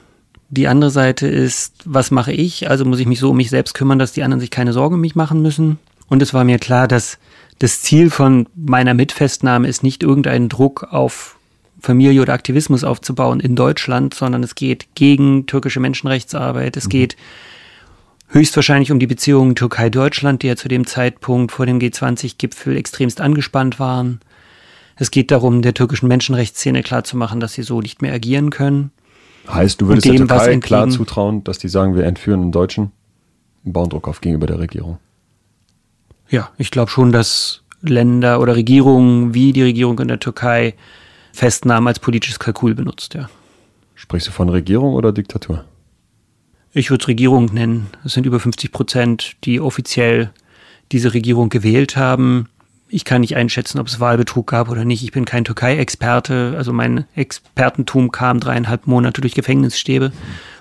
Die 0.49 0.69
andere 0.69 0.91
Seite 0.91 1.26
ist, 1.26 1.75
was 1.85 2.11
mache 2.11 2.33
ich? 2.33 2.71
Also 2.71 2.85
muss 2.85 3.00
ich 3.00 3.07
mich 3.07 3.19
so 3.19 3.31
um 3.31 3.37
mich 3.37 3.50
selbst 3.50 3.75
kümmern, 3.75 3.99
dass 3.99 4.12
die 4.12 4.23
anderen 4.23 4.41
sich 4.41 4.50
keine 4.50 4.73
Sorgen 4.73 4.95
um 4.95 5.00
mich 5.00 5.17
machen 5.17 5.43
müssen. 5.43 5.79
Und 6.09 6.23
es 6.23 6.33
war 6.33 6.45
mir 6.45 6.59
klar, 6.59 6.87
dass 6.87 7.19
das 7.59 7.83
Ziel 7.83 8.11
von 8.11 8.47
meiner 8.55 8.95
Mitfestnahme 8.95 9.67
ist 9.67 9.83
nicht 9.83 10.03
irgendeinen 10.03 10.49
Druck 10.49 10.85
auf 10.91 11.37
Familie 11.81 12.23
oder 12.23 12.33
Aktivismus 12.33 12.85
aufzubauen 12.85 13.41
in 13.41 13.57
Deutschland, 13.57 14.15
sondern 14.15 14.43
es 14.43 14.55
geht 14.55 14.95
gegen 14.95 15.47
türkische 15.47 15.81
Menschenrechtsarbeit. 15.81 16.76
Es 16.76 16.85
mhm. 16.87 16.91
geht 16.91 17.17
höchstwahrscheinlich 18.29 18.93
um 18.93 18.99
die 18.99 19.07
Beziehungen 19.07 19.55
Türkei-Deutschland, 19.55 20.43
die 20.43 20.49
ja 20.49 20.57
zu 20.57 20.69
dem 20.69 20.87
Zeitpunkt 20.87 21.53
vor 21.53 21.67
dem 21.67 21.79
G20-Gipfel 21.79 22.76
extremst 22.76 23.21
angespannt 23.21 23.79
waren. 23.79 24.21
Es 24.97 25.11
geht 25.11 25.31
darum, 25.31 25.62
der 25.62 25.75
türkischen 25.75 26.09
Menschenrechtsszene 26.09 26.83
klarzumachen, 26.83 27.41
dass 27.41 27.53
sie 27.53 27.62
so 27.62 27.81
nicht 27.81 28.03
mehr 28.03 28.15
agieren 28.15 28.50
können. 28.50 28.91
Heißt, 29.49 29.81
du 29.81 29.88
würdest 29.88 30.07
dem, 30.07 30.17
der 30.17 30.26
Türkei 30.26 30.59
klar 30.59 30.88
zutrauen, 30.88 31.45
dass 31.45 31.59
die 31.59 31.69
sagen, 31.69 31.95
wir 31.95 32.05
entführen 32.05 32.43
einen 32.43 32.53
Deutschen? 32.53 32.93
Ein 33.65 33.73
Bauendruck 33.73 34.09
auf 34.09 34.21
gegenüber 34.21 34.47
der 34.47 34.59
Regierung. 34.59 34.99
Ja, 36.29 36.50
ich 36.59 36.71
glaube 36.71 36.91
schon, 36.91 37.12
dass 37.12 37.62
Länder 37.83 38.41
oder 38.41 38.57
Regierungen 38.57 39.35
wie 39.35 39.53
die 39.53 39.62
Regierung 39.62 39.99
in 40.00 40.09
der 40.09 40.19
Türkei 40.19 40.75
Festnahmen 41.33 41.87
als 41.87 41.99
politisches 41.99 42.38
Kalkül 42.38 42.75
benutzt, 42.75 43.15
ja. 43.15 43.29
Sprichst 43.95 44.29
du 44.29 44.33
von 44.33 44.49
Regierung 44.49 44.95
oder 44.95 45.12
Diktatur? 45.12 45.65
Ich 46.73 46.91
würde 46.91 47.03
es 47.03 47.09
Regierung 47.09 47.47
nennen. 47.47 47.87
Es 48.05 48.12
sind 48.12 48.26
über 48.26 48.41
50 48.41 48.73
Prozent, 48.73 49.37
die 49.45 49.61
offiziell 49.61 50.31
diese 50.93 51.15
Regierung 51.15 51.49
gewählt 51.49 51.97
haben 51.97 52.49
ich 52.88 53.05
kann 53.05 53.21
nicht 53.21 53.37
einschätzen, 53.37 53.81
ob 53.81 53.88
es 53.88 54.00
Wahlbetrug 54.00 54.47
gab 54.47 54.69
oder 54.69 54.85
nicht. 54.85 55.02
Ich 55.02 55.12
bin 55.12 55.25
kein 55.25 55.45
Türkei-Experte. 55.45 56.55
Also 56.57 56.73
mein 56.73 57.05
Expertentum 57.14 58.12
kam 58.12 58.40
dreieinhalb 58.40 58.87
Monate 58.87 59.21
durch 59.21 59.35
Gefängnisstäbe. 59.35 60.12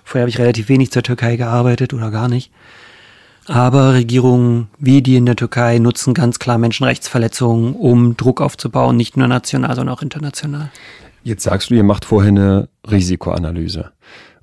Vorher 0.03 0.23
habe 0.23 0.29
ich 0.29 0.39
relativ 0.39 0.69
wenig 0.69 0.91
zur 0.91 1.03
Türkei 1.03 1.35
gearbeitet 1.35 1.93
oder 1.93 2.11
gar 2.11 2.27
nicht. 2.27 2.51
Aber 3.47 3.93
Regierungen 3.93 4.69
wie 4.79 5.03
die 5.03 5.17
in 5.17 5.27
der 5.27 5.35
Türkei 5.35 5.77
nutzen 5.77 6.15
ganz 6.15 6.39
klar 6.39 6.57
Menschenrechtsverletzungen, 6.57 7.75
um 7.75 8.17
Druck 8.17 8.41
aufzubauen, 8.41 8.97
nicht 8.97 9.17
nur 9.17 9.27
national, 9.27 9.75
sondern 9.75 9.95
auch 9.95 10.01
international. 10.01 10.71
Jetzt 11.23 11.43
sagst 11.43 11.69
du, 11.69 11.75
ihr 11.75 11.83
macht 11.83 12.05
vorher 12.05 12.29
eine 12.29 12.69
Risikoanalyse. 12.89 13.91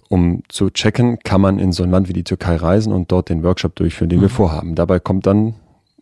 Um 0.08 0.42
zu 0.48 0.70
checken, 0.70 1.18
kann 1.20 1.40
man 1.40 1.58
in 1.58 1.72
so 1.72 1.82
ein 1.82 1.90
Land 1.90 2.08
wie 2.08 2.12
die 2.12 2.22
Türkei 2.22 2.56
reisen 2.56 2.92
und 2.92 3.10
dort 3.10 3.28
den 3.28 3.42
Workshop 3.42 3.74
durchführen, 3.74 4.10
den 4.10 4.18
mhm. 4.18 4.22
wir 4.22 4.28
vorhaben. 4.28 4.74
Dabei 4.74 5.00
kommt 5.00 5.26
dann 5.26 5.54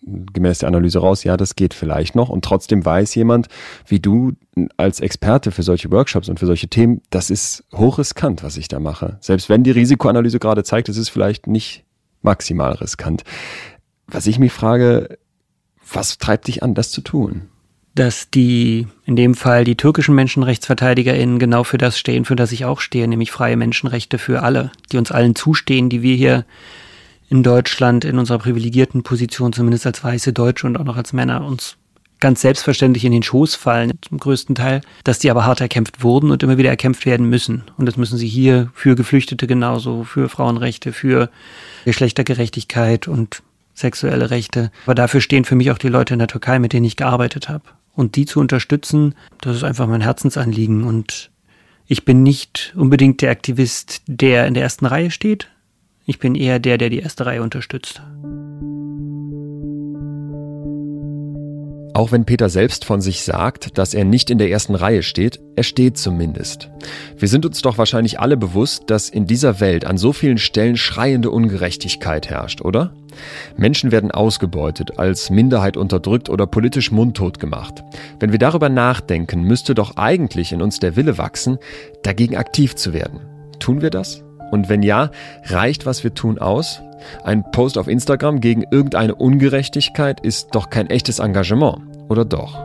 gemäß 0.02 0.58
der 0.58 0.68
Analyse 0.68 1.00
raus, 1.00 1.24
ja, 1.24 1.36
das 1.36 1.56
geht 1.56 1.74
vielleicht 1.74 2.14
noch. 2.14 2.28
Und 2.28 2.44
trotzdem 2.44 2.84
weiß 2.84 3.14
jemand, 3.14 3.48
wie 3.86 4.00
du 4.00 4.32
als 4.76 5.00
Experte 5.00 5.50
für 5.50 5.62
solche 5.62 5.90
Workshops 5.90 6.28
und 6.28 6.40
für 6.40 6.46
solche 6.46 6.68
Themen, 6.68 7.02
das 7.10 7.30
ist 7.30 7.64
hochriskant, 7.74 8.42
was 8.42 8.56
ich 8.56 8.68
da 8.68 8.80
mache. 8.80 9.18
Selbst 9.20 9.48
wenn 9.48 9.62
die 9.62 9.70
Risikoanalyse 9.70 10.38
gerade 10.38 10.64
zeigt, 10.64 10.88
es 10.88 10.96
ist 10.96 11.10
vielleicht 11.10 11.46
nicht 11.46 11.84
maximal 12.22 12.72
riskant. 12.72 13.24
Was 14.06 14.26
ich 14.26 14.38
mich 14.38 14.52
frage, 14.52 15.18
was 15.92 16.18
treibt 16.18 16.48
dich 16.48 16.62
an, 16.62 16.74
das 16.74 16.90
zu 16.90 17.00
tun? 17.00 17.42
Dass 17.94 18.30
die, 18.30 18.86
in 19.04 19.16
dem 19.16 19.34
Fall 19.34 19.64
die 19.64 19.76
türkischen 19.76 20.14
MenschenrechtsverteidigerInnen 20.14 21.38
genau 21.38 21.64
für 21.64 21.78
das 21.78 21.98
stehen, 21.98 22.24
für 22.24 22.36
das 22.36 22.52
ich 22.52 22.64
auch 22.64 22.80
stehe, 22.80 23.08
nämlich 23.08 23.32
freie 23.32 23.56
Menschenrechte 23.56 24.18
für 24.18 24.42
alle, 24.42 24.70
die 24.92 24.96
uns 24.96 25.10
allen 25.10 25.34
zustehen, 25.34 25.90
die 25.90 26.02
wir 26.02 26.14
hier 26.14 26.44
in 27.30 27.42
Deutschland 27.42 28.04
in 28.04 28.18
unserer 28.18 28.38
privilegierten 28.38 29.02
Position, 29.02 29.52
zumindest 29.52 29.86
als 29.86 30.04
weiße 30.04 30.32
Deutsche 30.32 30.66
und 30.66 30.76
auch 30.76 30.84
noch 30.84 30.96
als 30.96 31.12
Männer, 31.12 31.44
uns 31.44 31.76
ganz 32.18 32.42
selbstverständlich 32.42 33.04
in 33.04 33.12
den 33.12 33.22
Schoß 33.22 33.54
fallen, 33.54 33.92
zum 34.02 34.18
größten 34.18 34.54
Teil, 34.54 34.82
dass 35.04 35.20
die 35.20 35.30
aber 35.30 35.46
hart 35.46 35.60
erkämpft 35.60 36.02
wurden 36.02 36.30
und 36.30 36.42
immer 36.42 36.58
wieder 36.58 36.68
erkämpft 36.68 37.06
werden 37.06 37.26
müssen. 37.30 37.62
Und 37.78 37.86
das 37.86 37.96
müssen 37.96 38.18
sie 38.18 38.28
hier 38.28 38.70
für 38.74 38.94
Geflüchtete 38.94 39.46
genauso, 39.46 40.04
für 40.04 40.28
Frauenrechte, 40.28 40.92
für 40.92 41.30
Geschlechtergerechtigkeit 41.86 43.08
und 43.08 43.42
sexuelle 43.74 44.30
Rechte. 44.30 44.70
Aber 44.84 44.94
dafür 44.94 45.20
stehen 45.20 45.44
für 45.44 45.54
mich 45.54 45.70
auch 45.70 45.78
die 45.78 45.88
Leute 45.88 46.12
in 46.12 46.18
der 46.18 46.28
Türkei, 46.28 46.58
mit 46.58 46.72
denen 46.72 46.84
ich 46.84 46.96
gearbeitet 46.96 47.48
habe. 47.48 47.64
Und 47.94 48.16
die 48.16 48.26
zu 48.26 48.40
unterstützen, 48.40 49.14
das 49.40 49.56
ist 49.56 49.64
einfach 49.64 49.86
mein 49.86 50.02
Herzensanliegen. 50.02 50.84
Und 50.84 51.30
ich 51.86 52.04
bin 52.04 52.22
nicht 52.22 52.74
unbedingt 52.76 53.22
der 53.22 53.30
Aktivist, 53.30 54.02
der 54.06 54.46
in 54.46 54.54
der 54.54 54.62
ersten 54.62 54.86
Reihe 54.86 55.10
steht, 55.10 55.48
ich 56.06 56.18
bin 56.18 56.34
eher 56.34 56.58
der, 56.58 56.78
der 56.78 56.90
die 56.90 57.00
erste 57.00 57.26
Reihe 57.26 57.42
unterstützt. 57.42 58.02
Auch 61.92 62.12
wenn 62.12 62.24
Peter 62.24 62.48
selbst 62.48 62.84
von 62.84 63.00
sich 63.00 63.24
sagt, 63.24 63.76
dass 63.76 63.94
er 63.94 64.04
nicht 64.04 64.30
in 64.30 64.38
der 64.38 64.50
ersten 64.50 64.74
Reihe 64.74 65.02
steht, 65.02 65.40
er 65.56 65.64
steht 65.64 65.98
zumindest. 65.98 66.70
Wir 67.18 67.28
sind 67.28 67.44
uns 67.44 67.60
doch 67.62 67.78
wahrscheinlich 67.78 68.20
alle 68.20 68.36
bewusst, 68.36 68.84
dass 68.86 69.10
in 69.10 69.26
dieser 69.26 69.60
Welt 69.60 69.84
an 69.84 69.98
so 69.98 70.12
vielen 70.12 70.38
Stellen 70.38 70.76
schreiende 70.76 71.30
Ungerechtigkeit 71.30 72.30
herrscht, 72.30 72.62
oder? 72.62 72.94
Menschen 73.56 73.90
werden 73.90 74.12
ausgebeutet, 74.12 74.98
als 74.98 75.30
Minderheit 75.30 75.76
unterdrückt 75.76 76.30
oder 76.30 76.46
politisch 76.46 76.90
mundtot 76.90 77.38
gemacht. 77.38 77.82
Wenn 78.18 78.32
wir 78.32 78.38
darüber 78.38 78.68
nachdenken, 78.68 79.42
müsste 79.42 79.74
doch 79.74 79.96
eigentlich 79.96 80.52
in 80.52 80.62
uns 80.62 80.78
der 80.78 80.96
Wille 80.96 81.18
wachsen, 81.18 81.58
dagegen 82.02 82.36
aktiv 82.36 82.76
zu 82.76 82.94
werden. 82.94 83.20
Tun 83.58 83.82
wir 83.82 83.90
das? 83.90 84.24
Und 84.50 84.68
wenn 84.68 84.82
ja, 84.82 85.10
reicht, 85.44 85.86
was 85.86 86.04
wir 86.04 86.14
tun, 86.14 86.38
aus? 86.38 86.82
Ein 87.24 87.50
Post 87.50 87.78
auf 87.78 87.88
Instagram 87.88 88.40
gegen 88.40 88.64
irgendeine 88.70 89.14
Ungerechtigkeit 89.14 90.20
ist 90.20 90.48
doch 90.52 90.70
kein 90.70 90.88
echtes 90.88 91.18
Engagement, 91.18 91.80
oder 92.08 92.24
doch? 92.24 92.58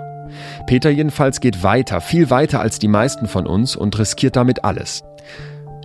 Peter 0.67 0.89
jedenfalls 0.89 1.39
geht 1.39 1.63
weiter, 1.63 2.01
viel 2.01 2.29
weiter 2.29 2.59
als 2.59 2.79
die 2.79 2.87
meisten 2.87 3.27
von 3.27 3.47
uns 3.47 3.75
und 3.75 3.97
riskiert 3.97 4.35
damit 4.35 4.63
alles. 4.65 5.03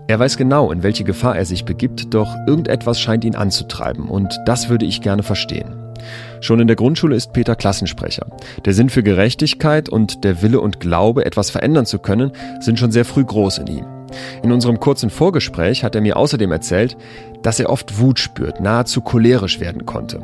Er 0.08 0.18
weiß 0.18 0.36
genau, 0.36 0.72
in 0.72 0.82
welche 0.82 1.04
Gefahr 1.04 1.36
er 1.36 1.44
sich 1.44 1.64
begibt, 1.64 2.12
doch 2.12 2.34
irgendetwas 2.46 3.00
scheint 3.00 3.24
ihn 3.24 3.36
anzutreiben 3.36 4.08
und 4.08 4.40
das 4.44 4.68
würde 4.68 4.86
ich 4.86 5.02
gerne 5.02 5.22
verstehen. 5.22 5.76
Schon 6.40 6.58
in 6.58 6.66
der 6.66 6.76
Grundschule 6.76 7.14
ist 7.14 7.32
Peter 7.32 7.54
Klassensprecher. 7.54 8.26
Der 8.64 8.72
Sinn 8.72 8.90
für 8.90 9.02
Gerechtigkeit 9.02 9.88
und 9.88 10.24
der 10.24 10.42
Wille 10.42 10.60
und 10.60 10.80
Glaube, 10.80 11.26
etwas 11.26 11.50
verändern 11.50 11.86
zu 11.86 11.98
können, 11.98 12.32
sind 12.60 12.78
schon 12.78 12.90
sehr 12.90 13.04
früh 13.04 13.24
groß 13.24 13.58
in 13.58 13.66
ihm. 13.66 13.99
In 14.42 14.52
unserem 14.52 14.80
kurzen 14.80 15.10
Vorgespräch 15.10 15.84
hat 15.84 15.94
er 15.94 16.00
mir 16.00 16.16
außerdem 16.16 16.52
erzählt, 16.52 16.96
dass 17.42 17.60
er 17.60 17.70
oft 17.70 17.98
Wut 17.98 18.18
spürt, 18.18 18.60
nahezu 18.60 19.00
cholerisch 19.00 19.60
werden 19.60 19.86
konnte. 19.86 20.20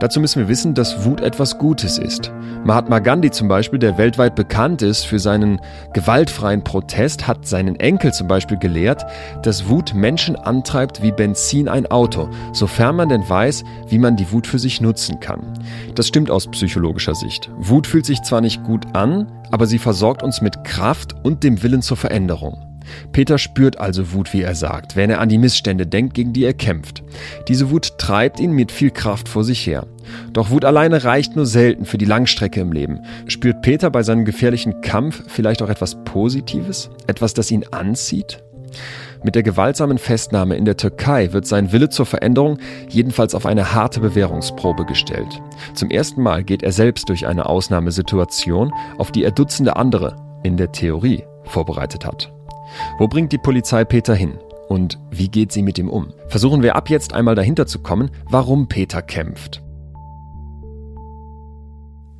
Dazu 0.00 0.20
müssen 0.20 0.40
wir 0.40 0.48
wissen, 0.48 0.74
dass 0.74 1.04
Wut 1.04 1.20
etwas 1.20 1.58
Gutes 1.58 1.98
ist. 1.98 2.32
Mahatma 2.64 2.98
Gandhi 2.98 3.30
zum 3.30 3.48
Beispiel, 3.48 3.78
der 3.78 3.98
weltweit 3.98 4.34
bekannt 4.34 4.82
ist 4.82 5.04
für 5.04 5.18
seinen 5.18 5.60
gewaltfreien 5.92 6.64
Protest, 6.64 7.26
hat 7.26 7.46
seinen 7.46 7.76
Enkel 7.76 8.12
zum 8.12 8.26
Beispiel 8.26 8.58
gelehrt, 8.58 9.04
dass 9.42 9.68
Wut 9.68 9.94
Menschen 9.94 10.36
antreibt 10.36 11.02
wie 11.02 11.12
Benzin 11.12 11.68
ein 11.68 11.86
Auto, 11.86 12.28
sofern 12.52 12.96
man 12.96 13.08
denn 13.08 13.28
weiß, 13.28 13.64
wie 13.88 13.98
man 13.98 14.16
die 14.16 14.30
Wut 14.32 14.46
für 14.46 14.58
sich 14.58 14.80
nutzen 14.80 15.20
kann. 15.20 15.54
Das 15.94 16.08
stimmt 16.08 16.30
aus 16.30 16.48
psychologischer 16.48 17.14
Sicht. 17.14 17.50
Wut 17.56 17.86
fühlt 17.86 18.06
sich 18.06 18.22
zwar 18.22 18.40
nicht 18.40 18.64
gut 18.64 18.86
an, 18.94 19.30
aber 19.50 19.66
sie 19.66 19.78
versorgt 19.78 20.22
uns 20.22 20.40
mit 20.40 20.64
Kraft 20.64 21.14
und 21.22 21.44
dem 21.44 21.62
Willen 21.62 21.82
zur 21.82 21.96
Veränderung. 21.96 22.75
Peter 23.12 23.38
spürt 23.38 23.78
also 23.78 24.12
Wut, 24.12 24.32
wie 24.32 24.42
er 24.42 24.54
sagt, 24.54 24.96
wenn 24.96 25.10
er 25.10 25.20
an 25.20 25.28
die 25.28 25.38
Missstände 25.38 25.86
denkt, 25.86 26.14
gegen 26.14 26.32
die 26.32 26.44
er 26.44 26.54
kämpft. 26.54 27.02
Diese 27.48 27.70
Wut 27.70 27.98
treibt 27.98 28.40
ihn 28.40 28.52
mit 28.52 28.72
viel 28.72 28.90
Kraft 28.90 29.28
vor 29.28 29.44
sich 29.44 29.66
her. 29.66 29.86
Doch 30.32 30.50
Wut 30.50 30.64
alleine 30.64 31.04
reicht 31.04 31.36
nur 31.36 31.46
selten 31.46 31.84
für 31.84 31.98
die 31.98 32.04
Langstrecke 32.04 32.60
im 32.60 32.72
Leben. 32.72 33.00
Spürt 33.26 33.62
Peter 33.62 33.90
bei 33.90 34.02
seinem 34.02 34.24
gefährlichen 34.24 34.80
Kampf 34.80 35.22
vielleicht 35.28 35.62
auch 35.62 35.68
etwas 35.68 35.96
Positives? 36.04 36.90
Etwas, 37.06 37.34
das 37.34 37.50
ihn 37.50 37.64
anzieht? 37.70 38.42
Mit 39.22 39.34
der 39.34 39.42
gewaltsamen 39.42 39.98
Festnahme 39.98 40.56
in 40.56 40.64
der 40.64 40.76
Türkei 40.76 41.32
wird 41.32 41.46
sein 41.46 41.72
Wille 41.72 41.88
zur 41.88 42.06
Veränderung 42.06 42.58
jedenfalls 42.88 43.34
auf 43.34 43.46
eine 43.46 43.74
harte 43.74 44.00
Bewährungsprobe 44.00 44.84
gestellt. 44.84 45.40
Zum 45.74 45.90
ersten 45.90 46.22
Mal 46.22 46.44
geht 46.44 46.62
er 46.62 46.72
selbst 46.72 47.08
durch 47.08 47.26
eine 47.26 47.46
Ausnahmesituation, 47.46 48.72
auf 48.98 49.10
die 49.10 49.24
er 49.24 49.32
Dutzende 49.32 49.76
andere, 49.76 50.16
in 50.42 50.56
der 50.56 50.70
Theorie, 50.70 51.24
vorbereitet 51.44 52.04
hat. 52.04 52.35
Wo 52.98 53.08
bringt 53.08 53.32
die 53.32 53.38
Polizei 53.38 53.84
Peter 53.84 54.14
hin? 54.14 54.38
Und 54.68 54.98
wie 55.10 55.28
geht 55.28 55.52
sie 55.52 55.62
mit 55.62 55.78
ihm 55.78 55.88
um? 55.88 56.12
Versuchen 56.28 56.62
wir 56.62 56.76
ab 56.76 56.90
jetzt 56.90 57.12
einmal 57.12 57.34
dahinter 57.34 57.66
zu 57.66 57.78
kommen, 57.78 58.10
warum 58.28 58.68
Peter 58.68 59.02
kämpft. 59.02 59.62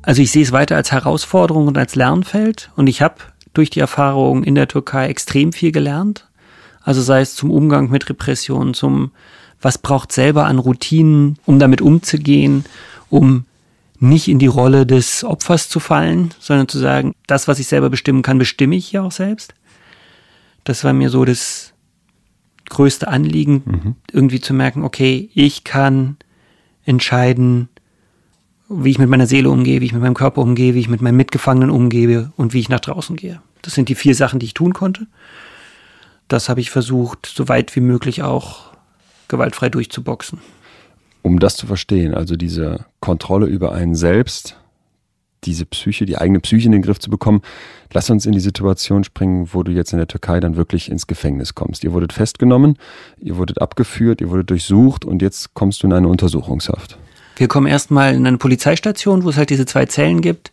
Also 0.01 0.21
ich 0.21 0.31
sehe 0.31 0.43
es 0.43 0.53
weiter 0.53 0.77
als 0.77 0.93
Herausforderung 0.93 1.67
und 1.67 1.77
als 1.77 1.95
Lernfeld 1.95 2.71
und 2.77 2.87
ich 2.87 3.01
habe 3.01 3.15
durch 3.53 3.69
die 3.69 3.81
Erfahrung 3.81 4.43
in 4.43 4.55
der 4.55 4.69
Türkei 4.69 5.07
extrem 5.07 5.51
viel 5.51 5.73
gelernt. 5.73 6.29
Also 6.81 7.01
sei 7.01 7.19
es 7.19 7.35
zum 7.35 7.51
Umgang 7.51 7.89
mit 7.89 8.09
Repressionen, 8.09 8.73
zum 8.73 9.11
was 9.61 9.77
braucht 9.77 10.11
selber 10.11 10.45
an 10.45 10.59
Routinen, 10.59 11.37
um 11.45 11.59
damit 11.59 11.81
umzugehen, 11.81 12.63
um 13.09 13.45
nicht 13.99 14.27
in 14.27 14.39
die 14.39 14.47
Rolle 14.47 14.85
des 14.85 15.23
Opfers 15.23 15.69
zu 15.69 15.79
fallen, 15.79 16.33
sondern 16.39 16.67
zu 16.67 16.77
sagen, 16.77 17.15
das, 17.25 17.47
was 17.47 17.59
ich 17.59 17.67
selber 17.67 17.89
bestimmen 17.89 18.21
kann, 18.21 18.37
bestimme 18.37 18.75
ich 18.75 18.91
ja 18.91 19.01
auch 19.01 19.11
selbst. 19.11 19.55
Das 20.67 20.83
war 20.83 20.91
mir 20.91 21.09
so 21.09 21.23
das 21.23 21.71
größte 22.67 23.07
Anliegen, 23.07 23.61
mhm. 23.65 23.95
irgendwie 24.11 24.41
zu 24.41 24.53
merken, 24.53 24.83
okay, 24.83 25.29
ich 25.33 25.63
kann 25.63 26.17
entscheiden, 26.83 27.69
wie 28.67 28.89
ich 28.89 28.99
mit 28.99 29.07
meiner 29.07 29.27
Seele 29.27 29.49
umgehe, 29.49 29.79
wie 29.79 29.85
ich 29.85 29.93
mit 29.93 30.01
meinem 30.01 30.13
Körper 30.13 30.41
umgehe, 30.41 30.73
wie 30.73 30.81
ich 30.81 30.89
mit 30.89 31.01
meinen 31.01 31.15
Mitgefangenen 31.15 31.69
umgehe 31.69 32.33
und 32.35 32.53
wie 32.53 32.59
ich 32.59 32.67
nach 32.67 32.81
draußen 32.81 33.15
gehe. 33.15 33.41
Das 33.61 33.75
sind 33.75 33.87
die 33.87 33.95
vier 33.95 34.13
Sachen, 34.13 34.39
die 34.39 34.47
ich 34.47 34.53
tun 34.55 34.73
konnte. 34.73 35.07
Das 36.27 36.49
habe 36.49 36.59
ich 36.59 36.69
versucht, 36.69 37.27
so 37.27 37.47
weit 37.47 37.73
wie 37.77 37.79
möglich 37.79 38.23
auch 38.23 38.73
gewaltfrei 39.29 39.69
durchzuboxen. 39.69 40.39
Um 41.21 41.39
das 41.39 41.55
zu 41.55 41.65
verstehen, 41.65 42.13
also 42.13 42.35
diese 42.35 42.87
Kontrolle 42.99 43.45
über 43.45 43.71
einen 43.71 43.95
selbst, 43.95 44.57
diese 45.47 45.65
Psyche, 45.65 46.05
die 46.05 46.17
eigene 46.17 46.39
Psyche 46.39 46.67
in 46.67 46.73
den 46.73 46.81
Griff 46.81 46.99
zu 46.99 47.09
bekommen. 47.09 47.41
Lass 47.93 48.09
uns 48.09 48.25
in 48.25 48.33
die 48.33 48.39
Situation 48.39 49.03
springen, 49.03 49.49
wo 49.51 49.63
du 49.63 49.71
jetzt 49.71 49.93
in 49.93 49.97
der 49.97 50.07
Türkei 50.07 50.39
dann 50.39 50.55
wirklich 50.55 50.91
ins 50.91 51.07
Gefängnis 51.07 51.55
kommst. 51.55 51.83
Ihr 51.83 51.93
wurdet 51.93 52.13
festgenommen, 52.13 52.77
ihr 53.19 53.37
wurdet 53.37 53.61
abgeführt, 53.61 54.21
ihr 54.21 54.29
wurdet 54.29 54.49
durchsucht 54.49 55.05
und 55.05 55.21
jetzt 55.21 55.53
kommst 55.53 55.81
du 55.81 55.87
in 55.87 55.93
eine 55.93 56.07
Untersuchungshaft. 56.07 56.97
Wir 57.37 57.47
kommen 57.47 57.67
erstmal 57.67 58.15
in 58.15 58.27
eine 58.27 58.37
Polizeistation, 58.37 59.23
wo 59.23 59.29
es 59.29 59.37
halt 59.37 59.49
diese 59.49 59.65
zwei 59.65 59.85
Zellen 59.85 60.21
gibt. 60.21 60.51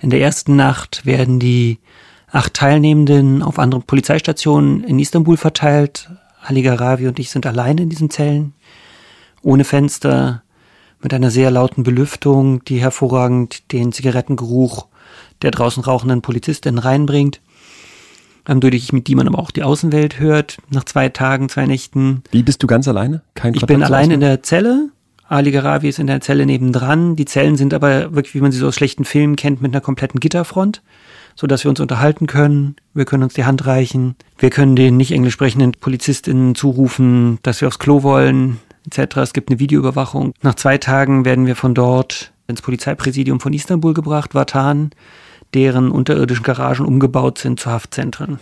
In 0.00 0.10
der 0.10 0.20
ersten 0.20 0.54
Nacht 0.54 1.06
werden 1.06 1.40
die 1.40 1.78
acht 2.30 2.54
Teilnehmenden 2.54 3.42
auf 3.42 3.58
andere 3.58 3.80
Polizeistationen 3.80 4.84
in 4.84 4.98
Istanbul 4.98 5.36
verteilt. 5.36 6.10
Ali 6.42 6.62
Garavi 6.62 7.08
und 7.08 7.18
ich 7.18 7.30
sind 7.30 7.46
alleine 7.46 7.82
in 7.82 7.88
diesen 7.88 8.10
Zellen, 8.10 8.52
ohne 9.42 9.64
Fenster, 9.64 10.42
mit 11.06 11.14
einer 11.14 11.30
sehr 11.30 11.52
lauten 11.52 11.84
Belüftung, 11.84 12.64
die 12.64 12.80
hervorragend 12.80 13.70
den 13.70 13.92
Zigarettengeruch 13.92 14.88
der 15.40 15.52
draußen 15.52 15.84
rauchenden 15.84 16.20
Polizistin 16.20 16.78
reinbringt, 16.78 17.40
durch 18.44 18.92
mit 18.92 19.06
die 19.06 19.14
man 19.14 19.28
aber 19.28 19.38
auch 19.38 19.52
die 19.52 19.62
Außenwelt 19.62 20.18
hört, 20.18 20.58
nach 20.68 20.82
zwei 20.82 21.08
Tagen, 21.08 21.48
zwei 21.48 21.66
Nächten. 21.66 22.24
Wie 22.32 22.42
bist 22.42 22.60
du 22.64 22.66
ganz 22.66 22.88
alleine? 22.88 23.22
Kein 23.36 23.54
ich 23.54 23.64
bin 23.66 23.84
allein 23.84 24.10
in 24.10 24.18
der 24.18 24.42
Zelle. 24.42 24.88
Ali 25.28 25.52
Garavi 25.52 25.88
ist 25.88 26.00
in 26.00 26.08
der 26.08 26.20
Zelle 26.22 26.44
nebendran. 26.44 27.14
Die 27.14 27.24
Zellen 27.24 27.56
sind 27.56 27.72
aber 27.72 28.12
wirklich, 28.12 28.34
wie 28.34 28.40
man 28.40 28.50
sie 28.50 28.58
so 28.58 28.66
aus 28.66 28.74
schlechten 28.74 29.04
Filmen 29.04 29.36
kennt, 29.36 29.62
mit 29.62 29.72
einer 29.72 29.80
kompletten 29.80 30.18
Gitterfront, 30.18 30.82
so 31.36 31.46
dass 31.46 31.62
wir 31.62 31.68
uns 31.68 31.78
unterhalten 31.78 32.26
können. 32.26 32.74
Wir 32.94 33.04
können 33.04 33.22
uns 33.22 33.34
die 33.34 33.44
Hand 33.44 33.64
reichen. 33.64 34.16
Wir 34.38 34.50
können 34.50 34.74
den 34.74 34.96
nicht 34.96 35.12
englisch 35.12 35.34
sprechenden 35.34 35.70
PolizistInnen 35.70 36.56
zurufen, 36.56 37.38
dass 37.42 37.60
wir 37.60 37.68
aufs 37.68 37.78
Klo 37.78 38.02
wollen 38.02 38.58
etc. 38.86 39.16
Es 39.18 39.32
gibt 39.32 39.50
eine 39.50 39.58
Videoüberwachung. 39.58 40.32
Nach 40.42 40.54
zwei 40.54 40.78
Tagen 40.78 41.24
werden 41.24 41.46
wir 41.46 41.56
von 41.56 41.74
dort 41.74 42.32
ins 42.46 42.62
Polizeipräsidium 42.62 43.40
von 43.40 43.52
Istanbul 43.52 43.94
gebracht, 43.94 44.34
Vatan, 44.34 44.90
deren 45.54 45.90
unterirdischen 45.90 46.44
Garagen 46.44 46.86
umgebaut 46.86 47.38
sind 47.38 47.60
zu 47.60 47.70
Haftzentren. 47.70 48.38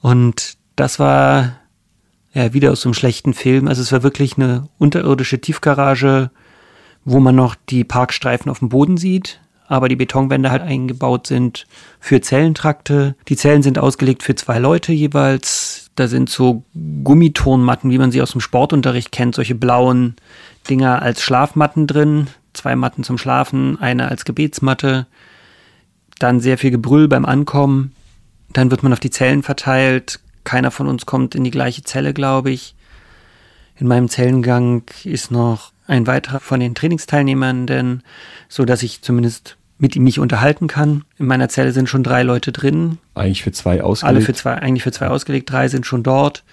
Und 0.00 0.56
das 0.76 0.98
war 0.98 1.56
ja 2.32 2.52
wieder 2.52 2.72
aus 2.72 2.82
so 2.82 2.88
einem 2.88 2.94
schlechten 2.94 3.34
Film. 3.34 3.66
Also 3.66 3.82
es 3.82 3.92
war 3.92 4.02
wirklich 4.02 4.36
eine 4.36 4.68
unterirdische 4.78 5.40
Tiefgarage, 5.40 6.30
wo 7.04 7.20
man 7.20 7.34
noch 7.34 7.54
die 7.54 7.84
Parkstreifen 7.84 8.50
auf 8.50 8.58
dem 8.58 8.68
Boden 8.68 8.96
sieht, 8.96 9.40
aber 9.68 9.88
die 9.88 9.96
Betonwände 9.96 10.50
halt 10.50 10.62
eingebaut 10.62 11.26
sind 11.26 11.66
für 12.00 12.20
Zellentrakte. 12.20 13.14
Die 13.28 13.36
Zellen 13.36 13.62
sind 13.62 13.78
ausgelegt 13.78 14.22
für 14.22 14.34
zwei 14.34 14.58
Leute 14.58 14.92
jeweils. 14.92 15.90
Da 15.94 16.08
sind 16.08 16.28
so 16.28 16.64
Gummiturnmatten, 17.04 17.90
wie 17.90 17.98
man 17.98 18.12
sie 18.12 18.22
aus 18.22 18.32
dem 18.32 18.40
Sportunterricht 18.40 19.12
kennt, 19.12 19.34
solche 19.34 19.54
blauen 19.54 20.16
Dinger 20.68 21.02
als 21.02 21.22
Schlafmatten 21.22 21.86
drin. 21.86 22.28
Zwei 22.52 22.76
Matten 22.76 23.04
zum 23.04 23.18
Schlafen, 23.18 23.80
eine 23.80 24.08
als 24.08 24.24
Gebetsmatte. 24.24 25.06
Dann 26.18 26.40
sehr 26.40 26.58
viel 26.58 26.70
Gebrüll 26.70 27.08
beim 27.08 27.24
Ankommen. 27.24 27.92
Dann 28.52 28.70
wird 28.70 28.82
man 28.82 28.92
auf 28.92 29.00
die 29.00 29.10
Zellen 29.10 29.42
verteilt. 29.42 30.20
Keiner 30.44 30.70
von 30.70 30.86
uns 30.86 31.04
kommt 31.06 31.34
in 31.34 31.44
die 31.44 31.50
gleiche 31.50 31.82
Zelle, 31.82 32.14
glaube 32.14 32.50
ich. 32.50 32.74
In 33.78 33.88
meinem 33.88 34.08
Zellengang 34.08 34.84
ist 35.04 35.30
noch 35.30 35.72
ein 35.86 36.06
weiterer 36.06 36.40
von 36.40 36.60
den 36.60 36.74
Trainingsteilnehmenden, 36.74 38.02
so 38.48 38.64
dass 38.64 38.82
ich 38.82 39.02
zumindest 39.02 39.56
mit 39.78 39.94
ihm 39.94 40.04
mich 40.04 40.18
unterhalten 40.18 40.68
kann. 40.68 41.04
In 41.18 41.26
meiner 41.26 41.48
Zelle 41.48 41.72
sind 41.72 41.88
schon 41.88 42.02
drei 42.02 42.22
Leute 42.22 42.52
drin. 42.52 42.98
Eigentlich 43.14 43.42
für 43.42 43.52
zwei 43.52 43.82
ausgelegt. 43.82 44.16
Alle 44.16 44.24
für 44.24 44.34
zwei, 44.34 44.54
eigentlich 44.54 44.82
für 44.82 44.92
zwei 44.92 45.08
ausgelegt. 45.08 45.50
Drei 45.50 45.68
sind 45.68 45.84
schon 45.84 46.02
dort. 46.02 46.44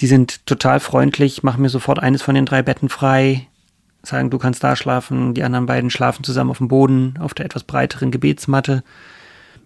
Die 0.00 0.06
sind 0.06 0.46
total 0.46 0.80
freundlich, 0.80 1.42
machen 1.42 1.62
mir 1.62 1.68
sofort 1.68 1.98
eines 1.98 2.22
von 2.22 2.34
den 2.34 2.46
drei 2.46 2.62
Betten 2.62 2.88
frei, 2.88 3.46
sagen, 4.02 4.30
du 4.30 4.38
kannst 4.38 4.64
da 4.64 4.74
schlafen. 4.74 5.34
Die 5.34 5.44
anderen 5.44 5.66
beiden 5.66 5.90
schlafen 5.90 6.24
zusammen 6.24 6.50
auf 6.50 6.58
dem 6.58 6.68
Boden, 6.68 7.14
auf 7.20 7.34
der 7.34 7.44
etwas 7.44 7.64
breiteren 7.64 8.10
Gebetsmatte. 8.10 8.82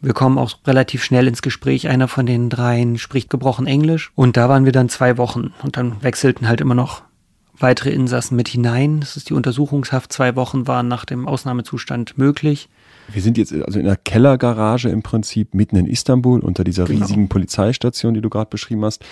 Wir 0.01 0.13
kommen 0.13 0.37
auch 0.37 0.59
relativ 0.67 1.05
schnell 1.05 1.27
ins 1.27 1.41
Gespräch. 1.41 1.89
Einer 1.89 2.09
von 2.09 2.27
den 2.27 2.51
dreien 2.51 2.99
spricht 2.99 3.31
gebrochen 3.31 3.67
Englisch. 3.67 4.13
Und 4.15 4.37
da 4.37 4.49
waren 4.49 4.65
wir 4.65 4.73
dann 4.73 4.89
zwei 4.89 5.17
Wochen. 5.17 5.55
Und 5.63 5.77
dann 5.77 6.03
wechselten 6.03 6.49
halt 6.49 6.61
immer 6.61 6.75
noch 6.75 7.03
weitere 7.59 7.91
Insassen 7.91 8.37
mit 8.37 8.49
hinein. 8.49 9.01
Das 9.01 9.17
ist 9.17 9.31
die 9.31 9.35
Untersuchungshaft. 9.35 10.13
Zwei 10.13 10.37
Wochen 10.37 10.67
waren 10.67 10.89
nach 10.89 11.05
dem 11.05 11.27
Ausnahmezustand 11.27 12.19
möglich. 12.19 12.69
Wir 13.13 13.23
sind 13.23 13.39
jetzt 13.39 13.53
also 13.53 13.79
in 13.79 13.87
einer 13.87 13.97
Kellergarage 13.97 14.89
im 14.89 15.03
Prinzip 15.03 15.55
mitten 15.55 15.77
in 15.77 15.87
Istanbul 15.87 16.41
unter 16.41 16.65
dieser 16.65 16.85
genau. 16.85 17.01
riesigen 17.01 17.29
Polizeistation, 17.29 18.15
die 18.15 18.21
du 18.21 18.31
gerade 18.31 18.51
beschrieben 18.51 18.85
hast. 18.85 19.05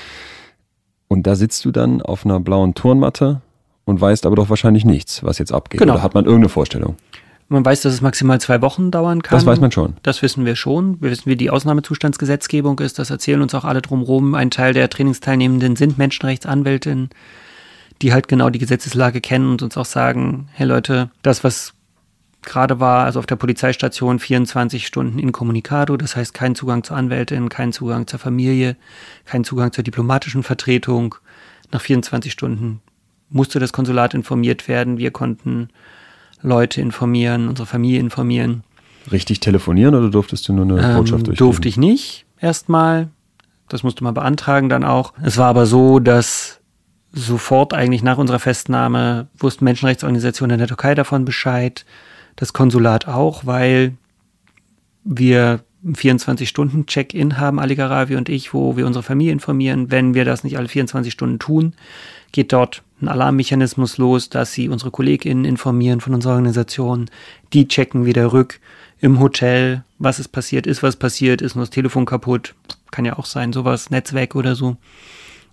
Und 1.09 1.27
da 1.27 1.37
sitzt 1.37 1.65
du 1.65 1.71
dann 1.71 2.03
auf 2.03 2.25
einer 2.25 2.41
blauen 2.41 2.75
Turnmatte 2.75 3.41
und 3.85 4.01
weißt 4.01 4.27
aber 4.27 4.37
doch 4.37 4.51
wahrscheinlich 4.51 4.85
nichts, 4.85 5.23
was 5.23 5.39
jetzt 5.39 5.53
abgeht. 5.53 5.81
Genau. 5.81 5.95
Oder 5.95 6.03
hat 6.03 6.15
man 6.15 6.25
irgendeine 6.25 6.49
Vorstellung? 6.49 6.97
Man 7.49 7.65
weiß, 7.65 7.83
dass 7.83 7.93
es 7.93 8.01
maximal 8.01 8.41
zwei 8.41 8.63
Wochen 8.63 8.91
dauern 8.91 9.23
kann. 9.23 9.37
Das 9.37 9.45
weiß 9.45 9.61
man 9.61 9.71
schon. 9.71 9.95
Das 10.03 10.23
wissen 10.23 10.47
wir 10.47 10.57
schon. 10.57 11.01
Wir 11.03 11.11
wissen, 11.11 11.27
wie 11.27 11.37
die 11.37 11.51
Ausnahmezustandsgesetzgebung 11.51 12.79
ist. 12.81 12.99
Das 12.99 13.11
erzählen 13.11 13.43
uns 13.43 13.55
auch 13.55 13.65
alle 13.65 13.83
drumherum. 13.83 14.35
Ein 14.35 14.51
Teil 14.51 14.73
der 14.73 14.89
Trainingsteilnehmenden 14.89 15.77
sind 15.77 15.99
Menschenrechtsanwältinnen 15.99 17.11
die 18.03 18.13
halt 18.13 18.29
genau 18.29 18.51
die 18.51 18.59
Gesetzeslage 18.59 19.21
kennen 19.21 19.51
und 19.51 19.63
uns 19.63 19.77
auch 19.77 19.85
sagen, 19.85 20.49
hey 20.53 20.67
Leute, 20.67 21.11
das, 21.23 21.45
was 21.45 21.75
gerade 22.43 22.81
war, 22.81 23.05
also 23.05 23.19
auf 23.19 23.27
der 23.27 23.37
Polizeistation 23.37 24.19
24 24.19 24.87
Stunden 24.87 25.19
incommunicado, 25.19 25.97
das 25.97 26.17
heißt 26.17 26.35
kein 26.35 26.55
Zugang 26.55 26.85
zur 26.85 26.97
Anwältin, 26.97 27.49
kein 27.49 27.73
Zugang 27.73 28.07
zur 28.07 28.19
Familie, 28.19 28.77
kein 29.25 29.45
Zugang 29.45 29.73
zur 29.73 29.85
diplomatischen 29.85 30.43
Vertretung. 30.43 31.15
Nach 31.73 31.81
24 31.81 32.31
Stunden 32.31 32.81
musste 33.31 33.59
das 33.59 33.73
Konsulat 33.73 34.15
informiert 34.15 34.69
werden. 34.69 34.99
Wir 34.99 35.11
konnten 35.11 35.69
Leute 36.43 36.81
informieren, 36.81 37.49
unsere 37.49 37.67
Familie 37.67 38.01
informieren. 38.01 38.63
Richtig 39.11 39.41
telefonieren 39.41 39.95
oder 39.95 40.11
durftest 40.11 40.49
du 40.49 40.53
nur 40.53 40.65
eine 40.79 40.87
ähm, 40.87 40.97
Botschaft 40.97 41.27
durchgeben? 41.27 41.37
Durfte 41.37 41.69
ich 41.69 41.77
nicht 41.77 42.27
erstmal. 42.39 43.09
Das 43.69 43.83
musste 43.83 44.05
man 44.05 44.15
beantragen 44.15 44.69
dann 44.69 44.85
auch. 44.85 45.15
Es 45.23 45.39
war 45.39 45.47
aber 45.47 45.67
so, 45.67 45.99
dass 45.99 46.61
sofort 47.15 47.73
eigentlich 47.73 48.03
nach 48.03 48.19
unserer 48.19 48.41
Festnahme 48.41 49.29
wussten 49.39 49.65
Menschenrechtsorganisationen 49.65 50.55
in 50.55 50.59
der 50.59 50.69
Türkei 50.69 50.95
davon 50.95 51.25
Bescheid, 51.25 51.85
das 52.37 52.53
Konsulat 52.53 53.07
auch, 53.07 53.47
weil 53.47 53.95
wir 55.05 55.61
24-Stunden-Check-In 55.87 57.39
haben, 57.39 57.61
Ali 57.61 57.75
Garavi 57.75 58.17
und 58.17 58.29
ich, 58.29 58.55
wo 58.55 58.77
wir 58.77 58.87
unsere 58.87 59.03
Familie 59.03 59.33
informieren. 59.33 59.91
Wenn 59.91 60.15
wir 60.15 60.25
das 60.25 60.43
nicht 60.43 60.57
alle 60.57 60.69
24 60.69 61.13
Stunden 61.13 61.39
tun, 61.39 61.75
geht 62.33 62.53
dort 62.53 62.83
ein 63.01 63.09
Alarmmechanismus 63.09 63.99
los, 63.99 64.31
dass 64.31 64.53
sie 64.53 64.69
unsere 64.69 64.91
KollegInnen 64.91 65.45
informieren 65.45 66.01
von 66.01 66.15
unserer 66.15 66.35
Organisation. 66.35 67.11
Die 67.53 67.69
checken 67.69 68.07
wieder 68.07 68.33
rück 68.33 68.61
im 69.01 69.21
Hotel, 69.21 69.85
was 69.99 70.19
ist 70.19 70.29
passiert, 70.29 70.67
ist 70.67 70.83
was 70.83 70.97
passiert, 70.97 71.43
ist 71.43 71.55
nur 71.55 71.65
das 71.65 71.71
Telefon 71.71 72.07
kaputt, 72.07 72.55
kann 72.91 73.05
ja 73.05 73.19
auch 73.19 73.27
sein, 73.27 73.53
sowas, 73.53 73.91
Netzwerk 73.91 74.35
oder 74.35 74.55
so. 74.55 74.79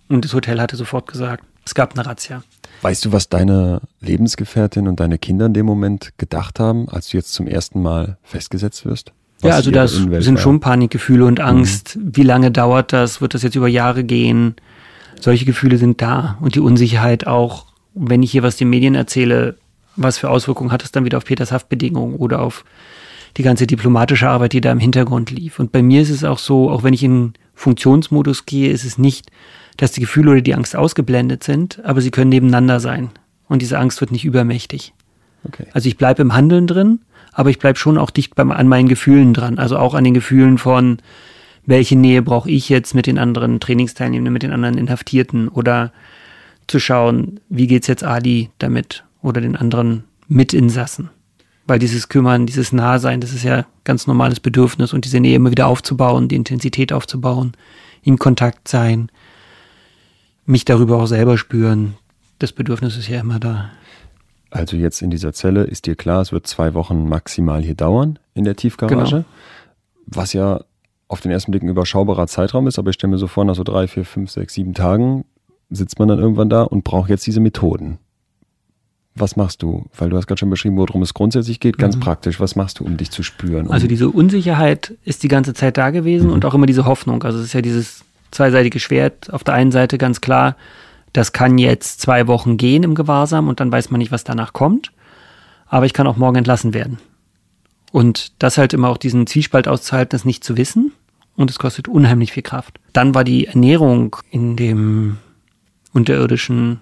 Und 0.08 0.24
das 0.24 0.34
Hotel 0.34 0.60
hatte 0.60 0.76
sofort 0.76 1.10
gesagt, 1.10 1.44
es 1.64 1.74
gab 1.74 1.92
eine 1.94 2.06
Razzia. 2.06 2.42
Weißt 2.82 3.04
du, 3.04 3.12
was 3.12 3.28
deine 3.28 3.80
Lebensgefährtin 4.00 4.88
und 4.88 4.98
deine 4.98 5.18
Kinder 5.18 5.46
in 5.46 5.54
dem 5.54 5.66
Moment 5.66 6.12
gedacht 6.18 6.58
haben, 6.58 6.88
als 6.88 7.10
du 7.10 7.16
jetzt 7.16 7.32
zum 7.32 7.46
ersten 7.46 7.80
Mal 7.80 8.18
festgesetzt 8.22 8.84
wirst? 8.84 9.12
Was 9.40 9.48
ja, 9.48 9.54
also 9.56 9.70
das 9.70 9.92
sind 9.92 10.38
schon 10.38 10.60
Panikgefühle 10.60 11.24
und 11.24 11.40
Angst. 11.40 11.96
Mhm. 11.96 12.10
Wie 12.14 12.22
lange 12.22 12.50
dauert 12.50 12.92
das? 12.92 13.20
Wird 13.20 13.34
das 13.34 13.42
jetzt 13.42 13.54
über 13.54 13.68
Jahre 13.68 14.04
gehen? 14.04 14.56
Solche 15.20 15.44
Gefühle 15.44 15.78
sind 15.78 16.00
da. 16.02 16.38
Und 16.40 16.54
die 16.54 16.60
Unsicherheit 16.60 17.26
auch, 17.26 17.66
wenn 17.94 18.22
ich 18.22 18.32
hier 18.32 18.42
was 18.42 18.56
den 18.56 18.70
Medien 18.70 18.94
erzähle, 18.94 19.56
was 19.96 20.18
für 20.18 20.30
Auswirkungen 20.30 20.72
hat 20.72 20.82
es 20.82 20.92
dann 20.92 21.04
wieder 21.04 21.18
auf 21.18 21.24
Peters 21.24 21.52
Haftbedingungen 21.52 22.16
oder 22.16 22.40
auf 22.40 22.64
die 23.36 23.42
ganze 23.42 23.66
diplomatische 23.66 24.28
Arbeit, 24.28 24.52
die 24.52 24.60
da 24.60 24.72
im 24.72 24.78
Hintergrund 24.78 25.30
lief. 25.30 25.58
Und 25.58 25.72
bei 25.72 25.82
mir 25.82 26.02
ist 26.02 26.10
es 26.10 26.24
auch 26.24 26.38
so, 26.38 26.70
auch 26.70 26.82
wenn 26.82 26.94
ich 26.94 27.02
in 27.02 27.34
Funktionsmodus 27.54 28.46
gehe, 28.46 28.70
ist 28.70 28.84
es 28.84 28.98
nicht, 28.98 29.30
dass 29.76 29.92
die 29.92 30.00
Gefühle 30.00 30.32
oder 30.32 30.40
die 30.40 30.54
Angst 30.54 30.76
ausgeblendet 30.76 31.44
sind, 31.44 31.84
aber 31.84 32.00
sie 32.00 32.10
können 32.10 32.30
nebeneinander 32.30 32.80
sein. 32.80 33.10
Und 33.48 33.62
diese 33.62 33.78
Angst 33.78 34.00
wird 34.00 34.12
nicht 34.12 34.24
übermächtig. 34.24 34.94
Okay. 35.44 35.66
Also 35.72 35.88
ich 35.88 35.96
bleibe 35.96 36.22
im 36.22 36.34
Handeln 36.34 36.66
drin, 36.66 37.00
aber 37.32 37.50
ich 37.50 37.58
bleibe 37.58 37.78
schon 37.78 37.98
auch 37.98 38.10
dicht 38.10 38.34
beim, 38.34 38.52
an 38.52 38.68
meinen 38.68 38.88
Gefühlen 38.88 39.34
dran. 39.34 39.58
Also 39.58 39.78
auch 39.78 39.94
an 39.94 40.04
den 40.04 40.14
Gefühlen 40.14 40.58
von, 40.58 40.98
welche 41.66 41.96
Nähe 41.96 42.22
brauche 42.22 42.50
ich 42.50 42.68
jetzt 42.68 42.94
mit 42.94 43.06
den 43.06 43.18
anderen 43.18 43.60
Trainingsteilnehmenden, 43.60 44.32
mit 44.32 44.42
den 44.42 44.52
anderen 44.52 44.78
Inhaftierten 44.78 45.48
oder 45.48 45.92
zu 46.66 46.78
schauen, 46.78 47.40
wie 47.48 47.66
geht's 47.66 47.86
jetzt 47.86 48.04
Ali 48.04 48.50
damit 48.58 49.04
oder 49.22 49.40
den 49.40 49.56
anderen 49.56 50.04
Mitinsassen. 50.28 51.10
Weil 51.66 51.78
dieses 51.78 52.08
Kümmern, 52.08 52.46
dieses 52.46 52.72
Nahsein, 52.72 53.20
das 53.20 53.32
ist 53.32 53.44
ja 53.44 53.66
ganz 53.84 54.06
normales 54.06 54.40
Bedürfnis 54.40 54.92
und 54.92 55.04
diese 55.04 55.20
Nähe 55.20 55.36
immer 55.36 55.50
wieder 55.50 55.68
aufzubauen, 55.68 56.28
die 56.28 56.36
Intensität 56.36 56.92
aufzubauen, 56.92 57.52
in 58.02 58.18
Kontakt 58.18 58.66
sein, 58.66 59.10
mich 60.44 60.64
darüber 60.64 60.98
auch 61.00 61.06
selber 61.06 61.38
spüren. 61.38 61.94
Das 62.38 62.52
Bedürfnis 62.52 62.96
ist 62.96 63.08
ja 63.08 63.20
immer 63.20 63.38
da. 63.38 63.70
Also 64.50 64.76
jetzt 64.76 65.00
in 65.00 65.10
dieser 65.10 65.32
Zelle 65.32 65.64
ist 65.64 65.86
dir 65.86 65.96
klar, 65.96 66.20
es 66.20 66.32
wird 66.32 66.46
zwei 66.46 66.74
Wochen 66.74 67.08
maximal 67.08 67.62
hier 67.62 67.74
dauern 67.74 68.18
in 68.34 68.44
der 68.44 68.54
Tiefgarage, 68.54 69.10
genau. 69.10 69.24
was 70.06 70.34
ja 70.34 70.62
auf 71.08 71.20
den 71.20 71.30
ersten 71.30 71.52
Blick 71.52 71.62
ein 71.62 71.68
überschaubarer 71.68 72.26
Zeitraum 72.26 72.66
ist, 72.66 72.78
aber 72.78 72.90
ich 72.90 72.94
stelle 72.94 73.12
mir 73.12 73.18
so 73.18 73.28
vor, 73.28 73.44
nach 73.44 73.54
so 73.54 73.64
drei, 73.64 73.86
vier, 73.86 74.04
fünf, 74.04 74.30
sechs, 74.30 74.54
sieben 74.54 74.74
Tagen 74.74 75.24
sitzt 75.70 75.98
man 75.98 76.08
dann 76.08 76.18
irgendwann 76.18 76.50
da 76.50 76.62
und 76.62 76.84
braucht 76.84 77.08
jetzt 77.08 77.26
diese 77.26 77.40
Methoden. 77.40 77.98
Was 79.14 79.36
machst 79.36 79.62
du? 79.62 79.86
Weil 79.96 80.08
du 80.08 80.16
hast 80.16 80.26
gerade 80.26 80.38
schon 80.38 80.50
beschrieben, 80.50 80.76
worum 80.76 81.02
es 81.02 81.12
grundsätzlich 81.12 81.60
geht, 81.60 81.76
ganz 81.76 81.96
mhm. 81.96 82.00
praktisch. 82.00 82.40
Was 82.40 82.56
machst 82.56 82.80
du, 82.80 82.84
um 82.84 82.96
dich 82.96 83.10
zu 83.10 83.22
spüren? 83.22 83.66
Um 83.66 83.72
also 83.72 83.86
diese 83.86 84.08
Unsicherheit 84.08 84.94
ist 85.04 85.22
die 85.22 85.28
ganze 85.28 85.52
Zeit 85.52 85.76
da 85.76 85.90
gewesen 85.90 86.28
mhm. 86.28 86.32
und 86.32 86.44
auch 86.46 86.54
immer 86.54 86.66
diese 86.66 86.86
Hoffnung. 86.86 87.22
Also 87.22 87.38
es 87.38 87.46
ist 87.46 87.52
ja 87.52 87.60
dieses 87.60 88.04
zweiseitige 88.32 88.80
Schwert. 88.80 89.32
Auf 89.32 89.44
der 89.44 89.54
einen 89.54 89.70
Seite 89.70 89.98
ganz 89.98 90.20
klar, 90.20 90.56
das 91.12 91.32
kann 91.32 91.58
jetzt 91.58 92.00
zwei 92.00 92.26
Wochen 92.26 92.56
gehen 92.56 92.82
im 92.82 92.94
Gewahrsam 92.94 93.48
und 93.48 93.60
dann 93.60 93.70
weiß 93.70 93.90
man 93.90 93.98
nicht, 93.98 94.12
was 94.12 94.24
danach 94.24 94.52
kommt. 94.52 94.92
Aber 95.66 95.86
ich 95.86 95.92
kann 95.92 96.06
auch 96.06 96.16
morgen 96.16 96.36
entlassen 96.36 96.74
werden. 96.74 96.98
Und 97.92 98.32
das 98.42 98.58
halt 98.58 98.72
immer 98.72 98.88
auch 98.88 98.96
diesen 98.96 99.26
Zwiespalt 99.26 99.68
auszuhalten, 99.68 100.10
das 100.10 100.24
nicht 100.24 100.42
zu 100.42 100.56
wissen. 100.56 100.92
Und 101.36 101.50
es 101.50 101.58
kostet 101.58 101.88
unheimlich 101.88 102.32
viel 102.32 102.42
Kraft. 102.42 102.78
Dann 102.92 103.14
war 103.14 103.24
die 103.24 103.46
Ernährung 103.46 104.16
in 104.30 104.56
dem 104.56 105.18
unterirdischen 105.92 106.80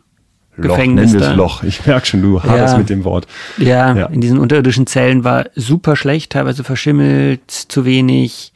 Loch, 0.56 0.76
Gefängnis. 0.76 1.16
Da. 1.16 1.32
Loch. 1.32 1.62
Ich 1.62 1.86
merke 1.86 2.06
schon, 2.06 2.22
du 2.22 2.42
haderst 2.42 2.74
ja. 2.74 2.78
mit 2.78 2.90
dem 2.90 3.04
Wort. 3.04 3.26
Ja, 3.58 3.94
ja, 3.94 4.06
in 4.06 4.20
diesen 4.20 4.38
unterirdischen 4.38 4.86
Zellen 4.86 5.24
war 5.24 5.46
super 5.54 5.96
schlecht, 5.96 6.32
teilweise 6.32 6.64
verschimmelt, 6.64 7.50
zu 7.50 7.84
wenig 7.84 8.52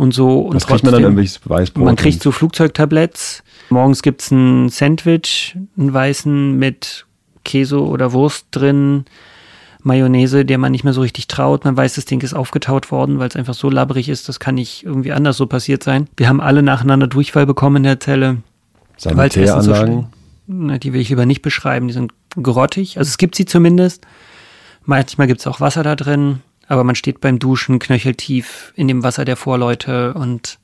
und 0.00 0.14
so. 0.14 0.40
Und 0.40 0.54
Was 0.54 0.66
kriegt 0.66 0.82
man 0.82 0.92
dann 0.92 1.02
irgendwelches 1.02 1.40
Weißbrot? 1.44 1.84
Man 1.84 1.94
kriegt 1.94 2.22
so 2.22 2.32
Flugzeugtabletts. 2.32 3.42
Morgens 3.68 4.00
gibt's 4.00 4.30
ein 4.30 4.70
Sandwich, 4.70 5.58
einen 5.78 5.92
weißen 5.92 6.56
mit 6.56 7.04
Käse 7.44 7.82
oder 7.82 8.14
Wurst 8.14 8.46
drin. 8.50 9.04
Mayonnaise, 9.82 10.46
der 10.46 10.56
man 10.56 10.72
nicht 10.72 10.84
mehr 10.84 10.94
so 10.94 11.02
richtig 11.02 11.28
traut. 11.28 11.66
Man 11.66 11.76
weiß, 11.76 11.96
das 11.96 12.06
Ding 12.06 12.22
ist 12.22 12.32
aufgetaut 12.32 12.90
worden, 12.90 13.18
weil 13.18 13.28
es 13.28 13.36
einfach 13.36 13.52
so 13.52 13.68
labberig 13.68 14.08
ist. 14.08 14.26
Das 14.28 14.40
kann 14.40 14.54
nicht 14.54 14.84
irgendwie 14.84 15.12
anders 15.12 15.36
so 15.36 15.46
passiert 15.46 15.82
sein. 15.82 16.08
Wir 16.16 16.28
haben 16.28 16.40
alle 16.40 16.62
nacheinander 16.62 17.06
Durchfall 17.06 17.44
bekommen 17.44 17.76
in 17.76 17.82
der 17.82 18.00
Zelle. 18.00 18.38
Sanitäranlagen? 18.96 20.06
So 20.48 20.78
die 20.78 20.92
will 20.94 21.00
ich 21.00 21.10
lieber 21.10 21.26
nicht 21.26 21.42
beschreiben. 21.42 21.88
Die 21.88 21.94
sind 21.94 22.12
grottig. 22.42 22.96
Also 22.96 23.08
es 23.08 23.18
gibt 23.18 23.34
sie 23.34 23.44
zumindest. 23.44 24.06
Manchmal 24.86 25.26
gibt 25.26 25.40
es 25.40 25.46
auch 25.46 25.60
Wasser 25.60 25.82
da 25.82 25.94
drin. 25.94 26.40
Aber 26.70 26.84
man 26.84 26.94
steht 26.94 27.20
beim 27.20 27.40
Duschen 27.40 27.80
knöcheltief 27.80 28.72
in 28.76 28.86
dem 28.86 29.02
Wasser 29.02 29.24
der 29.24 29.36
Vorleute 29.36 30.14
und 30.14 30.60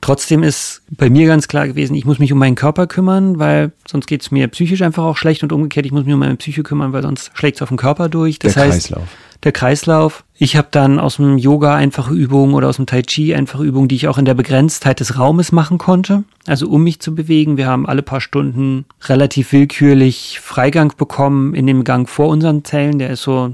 Trotzdem 0.00 0.44
ist 0.44 0.82
bei 0.90 1.10
mir 1.10 1.26
ganz 1.26 1.48
klar 1.48 1.66
gewesen, 1.66 1.94
ich 1.94 2.04
muss 2.04 2.20
mich 2.20 2.32
um 2.32 2.38
meinen 2.38 2.54
Körper 2.54 2.86
kümmern, 2.86 3.40
weil 3.40 3.72
sonst 3.86 4.06
geht 4.06 4.22
es 4.22 4.30
mir 4.30 4.46
psychisch 4.46 4.82
einfach 4.82 5.02
auch 5.02 5.16
schlecht 5.16 5.42
und 5.42 5.52
umgekehrt, 5.52 5.86
ich 5.86 5.92
muss 5.92 6.04
mich 6.04 6.14
um 6.14 6.20
meine 6.20 6.36
Psyche 6.36 6.62
kümmern, 6.62 6.92
weil 6.92 7.02
sonst 7.02 7.32
schlägt 7.34 7.56
es 7.56 7.62
auf 7.62 7.68
den 7.68 7.78
Körper 7.78 8.08
durch. 8.08 8.38
Das 8.38 8.54
der 8.54 8.62
heißt, 8.62 8.88
Kreislauf. 8.88 9.08
Der 9.42 9.52
Kreislauf. 9.52 10.24
Ich 10.34 10.56
habe 10.56 10.68
dann 10.70 11.00
aus 11.00 11.16
dem 11.16 11.36
Yoga 11.36 11.74
einfache 11.74 12.14
Übungen 12.14 12.54
oder 12.54 12.68
aus 12.68 12.76
dem 12.76 12.86
Tai 12.86 13.02
Chi 13.02 13.34
einfache 13.34 13.64
Übungen, 13.64 13.88
die 13.88 13.96
ich 13.96 14.06
auch 14.06 14.18
in 14.18 14.24
der 14.24 14.34
Begrenztheit 14.34 15.00
des 15.00 15.18
Raumes 15.18 15.50
machen 15.50 15.78
konnte, 15.78 16.22
also 16.46 16.68
um 16.68 16.84
mich 16.84 17.00
zu 17.00 17.16
bewegen. 17.16 17.56
Wir 17.56 17.66
haben 17.66 17.86
alle 17.86 18.02
paar 18.02 18.20
Stunden 18.20 18.84
relativ 19.08 19.52
willkürlich 19.52 20.38
Freigang 20.40 20.92
bekommen 20.96 21.54
in 21.54 21.66
dem 21.66 21.82
Gang 21.82 22.08
vor 22.08 22.28
unseren 22.28 22.64
Zellen. 22.64 23.00
Der 23.00 23.10
ist 23.10 23.22
so 23.22 23.52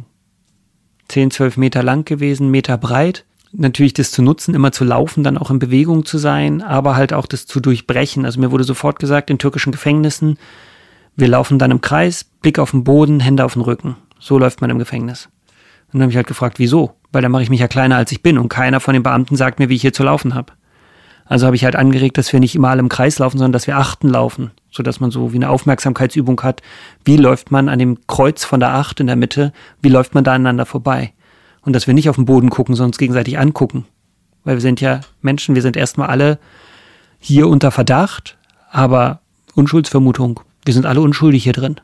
10, 1.09 1.31
12 1.31 1.57
Meter 1.57 1.83
lang 1.83 2.05
gewesen, 2.05 2.51
Meter 2.51 2.79
breit 2.79 3.25
natürlich 3.57 3.95
das 3.95 4.11
zu 4.11 4.23
nutzen, 4.23 4.55
immer 4.55 4.73
zu 4.73 4.85
laufen, 4.85 5.25
dann 5.25 5.39
auch 5.39 5.51
in 5.51 5.59
Bewegung 5.59 6.05
zu 6.05 6.19
sein, 6.19 6.63
aber 6.63 6.97
halt 6.97 7.13
auch 7.13 7.27
das 7.27 7.47
zu 7.47 7.61
durchbrechen. 7.61 8.25
Also 8.25 8.41
mir 8.41 8.51
wurde 8.51 8.65
sofort 8.65 8.99
gesagt, 8.99 9.31
in 9.31 9.39
türkischen 9.39 9.73
Gefängnissen, 9.73 10.39
wir 11.17 11.29
laufen 11.29 11.59
dann 11.59 11.71
im 11.71 11.81
Kreis, 11.81 12.25
Blick 12.25 12.59
auf 12.59 12.73
den 12.73 12.85
Boden, 12.85 13.21
Hände 13.21 13.45
auf 13.45 13.55
den 13.55 13.63
Rücken. 13.63 13.97
So 14.19 14.39
läuft 14.39 14.61
man 14.61 14.71
im 14.71 14.79
Gefängnis. 14.79 15.29
Und 15.87 15.95
dann 15.95 16.03
habe 16.03 16.11
ich 16.11 16.17
halt 16.17 16.27
gefragt, 16.27 16.59
wieso? 16.59 16.95
Weil 17.13 17.23
da 17.23 17.29
mache 17.29 17.43
ich 17.43 17.51
mich 17.51 17.61
ja 17.61 17.69
kleiner, 17.69 17.97
als 17.97 18.11
ich 18.11 18.23
bin 18.23 18.39
und 18.39 18.49
keiner 18.49 18.81
von 18.81 18.95
den 18.95 19.05
Beamten 19.05 19.37
sagt 19.37 19.61
mir, 19.61 19.69
wie 19.69 19.77
ich 19.77 19.83
hier 19.83 19.93
zu 19.93 20.03
laufen 20.03 20.35
habe. 20.35 20.53
Also 21.25 21.47
habe 21.47 21.57
ich 21.57 21.65
halt 21.65 21.77
angeregt, 21.77 22.19
dass 22.19 22.33
wir 22.33 22.41
nicht 22.41 22.55
immer 22.55 22.69
alle 22.69 22.81
im 22.81 22.89
Kreis 22.89 23.19
laufen, 23.19 23.39
sondern 23.39 23.53
dass 23.53 23.67
wir 23.67 23.79
achten 23.79 24.09
laufen, 24.09 24.51
sodass 24.75 25.01
man 25.01 25.11
so 25.11 25.33
wie 25.33 25.37
eine 25.37 25.51
Aufmerksamkeitsübung 25.51 26.41
hat. 26.43 26.63
Wie 27.05 27.17
läuft 27.17 27.51
man 27.51 27.69
an 27.69 27.79
dem 27.79 28.07
Kreuz 28.07 28.45
von 28.45 28.61
der 28.61 28.75
Acht 28.75 29.01
in 29.01 29.07
der 29.07 29.17
Mitte? 29.17 29.53
Wie 29.81 29.89
läuft 29.89 30.15
man 30.15 30.25
da 30.25 30.33
aneinander 30.33 30.67
vorbei? 30.67 31.13
und 31.65 31.73
dass 31.73 31.87
wir 31.87 31.95
nicht 31.95 32.09
auf 32.09 32.17
den 32.17 32.25
Boden 32.25 32.51
gucken, 32.51 32.75
sondern 32.75 32.91
uns 32.91 32.99
gegenseitig 32.99 33.39
angucken. 33.39 33.87
Weil 34.45 34.57
wir 34.57 34.61
sind 34.61 34.81
ja 34.81 35.01
Menschen, 35.23 35.55
wir 35.55 35.63
sind 35.63 35.77
erstmal 35.77 36.09
alle 36.09 36.39
hier 37.19 37.49
unter 37.49 37.71
Verdacht, 37.71 38.37
aber 38.71 39.21
Unschuldsvermutung, 39.55 40.41
wir 40.65 40.75
sind 40.75 40.87
alle 40.87 41.01
unschuldig 41.01 41.45
hier 41.45 41.53
drin. 41.53 41.81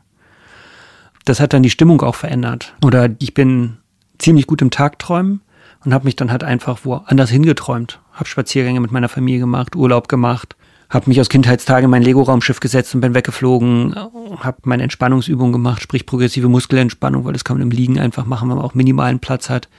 Das 1.25 1.39
hat 1.39 1.53
dann 1.53 1.63
die 1.63 1.69
Stimmung 1.69 2.01
auch 2.01 2.15
verändert. 2.15 2.75
Oder 2.83 3.09
ich 3.19 3.33
bin 3.33 3.77
ziemlich 4.17 4.47
gut 4.47 4.61
im 4.61 4.71
Tagträumen 4.71 5.41
und 5.83 5.93
habe 5.93 6.05
mich 6.05 6.15
dann 6.15 6.31
halt 6.31 6.43
einfach 6.43 6.79
woanders 6.83 7.29
hingeträumt. 7.29 7.99
Habe 8.13 8.29
Spaziergänge 8.29 8.79
mit 8.79 8.91
meiner 8.91 9.09
Familie 9.09 9.39
gemacht, 9.39 9.75
Urlaub 9.75 10.07
gemacht, 10.07 10.55
habe 10.91 11.09
mich 11.09 11.19
aus 11.21 11.29
Kindheitstagen 11.29 11.85
in 11.85 11.89
mein 11.89 12.03
Lego-Raumschiff 12.03 12.59
gesetzt 12.59 12.93
und 12.93 13.01
bin 13.01 13.15
weggeflogen, 13.15 13.95
habe 14.39 14.57
meine 14.65 14.83
Entspannungsübung 14.83 15.53
gemacht, 15.53 15.81
sprich 15.81 16.05
progressive 16.05 16.49
Muskelentspannung, 16.49 17.23
weil 17.25 17.33
das 17.33 17.45
kann 17.45 17.57
man 17.57 17.63
im 17.63 17.71
Liegen 17.71 17.97
einfach 17.97 18.25
machen, 18.25 18.49
wenn 18.49 18.57
man 18.57 18.65
auch 18.65 18.75
minimalen 18.75 19.19
Platz 19.19 19.49
hat. 19.49 19.69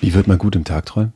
Wie 0.00 0.12
wird 0.12 0.26
man 0.26 0.36
gut 0.36 0.56
im 0.56 0.64
Tagträumen? 0.64 1.12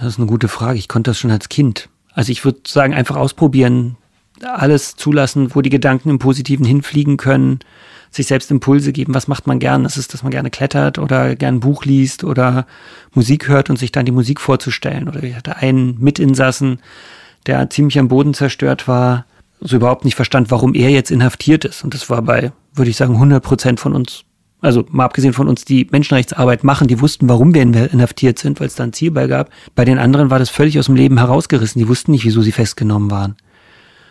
Das 0.00 0.14
ist 0.14 0.18
eine 0.18 0.28
gute 0.28 0.46
Frage. 0.46 0.78
Ich 0.78 0.88
konnte 0.88 1.10
das 1.10 1.18
schon 1.18 1.32
als 1.32 1.48
Kind. 1.48 1.88
Also 2.14 2.30
ich 2.30 2.44
würde 2.44 2.60
sagen, 2.66 2.94
einfach 2.94 3.16
ausprobieren, 3.16 3.96
alles 4.40 4.94
zulassen, 4.94 5.54
wo 5.56 5.60
die 5.60 5.70
Gedanken 5.70 6.10
im 6.10 6.20
Positiven 6.20 6.64
hinfliegen 6.64 7.16
können, 7.16 7.58
sich 8.10 8.28
selbst 8.28 8.52
Impulse 8.52 8.92
geben. 8.92 9.14
Was 9.14 9.26
macht 9.26 9.48
man 9.48 9.58
gern? 9.58 9.82
Das 9.82 9.96
ist, 9.96 10.14
dass 10.14 10.22
man 10.22 10.30
gerne 10.30 10.50
klettert 10.50 11.00
oder 11.00 11.34
gern 11.34 11.56
ein 11.56 11.60
Buch 11.60 11.84
liest 11.84 12.22
oder 12.22 12.66
Musik 13.12 13.48
hört 13.48 13.68
und 13.68 13.78
sich 13.78 13.90
dann 13.90 14.06
die 14.06 14.12
Musik 14.12 14.40
vorzustellen. 14.40 15.08
Oder 15.08 15.24
ich 15.24 15.34
hatte 15.34 15.56
einen 15.56 15.98
Mitinsassen, 15.98 16.78
der 17.48 17.68
ziemlich 17.70 17.98
am 17.98 18.08
Boden 18.08 18.34
zerstört 18.34 18.86
war, 18.86 19.24
so 19.60 19.76
überhaupt 19.76 20.04
nicht 20.04 20.14
verstand, 20.14 20.50
warum 20.50 20.74
er 20.74 20.90
jetzt 20.90 21.10
inhaftiert 21.10 21.64
ist. 21.64 21.82
Und 21.82 21.94
das 21.94 22.08
war 22.08 22.22
bei, 22.22 22.52
würde 22.74 22.90
ich 22.90 22.96
sagen, 22.96 23.14
100 23.14 23.42
Prozent 23.42 23.80
von 23.80 23.94
uns, 23.94 24.24
also 24.60 24.84
mal 24.90 25.04
abgesehen 25.04 25.32
von 25.32 25.48
uns, 25.48 25.64
die 25.64 25.88
Menschenrechtsarbeit 25.90 26.62
machen, 26.62 26.86
die 26.86 27.00
wussten, 27.00 27.28
warum 27.28 27.54
wir 27.54 27.62
inhaftiert 27.62 28.38
sind, 28.38 28.60
weil 28.60 28.68
es 28.68 28.76
da 28.76 28.84
ein 28.84 28.92
Ziel 28.92 29.10
bei 29.10 29.26
gab. 29.26 29.50
Bei 29.74 29.84
den 29.84 29.98
anderen 29.98 30.30
war 30.30 30.38
das 30.38 30.50
völlig 30.50 30.78
aus 30.78 30.86
dem 30.86 30.94
Leben 30.94 31.18
herausgerissen. 31.18 31.80
Die 31.80 31.88
wussten 31.88 32.12
nicht, 32.12 32.24
wieso 32.24 32.42
sie 32.42 32.52
festgenommen 32.52 33.10
waren. 33.10 33.36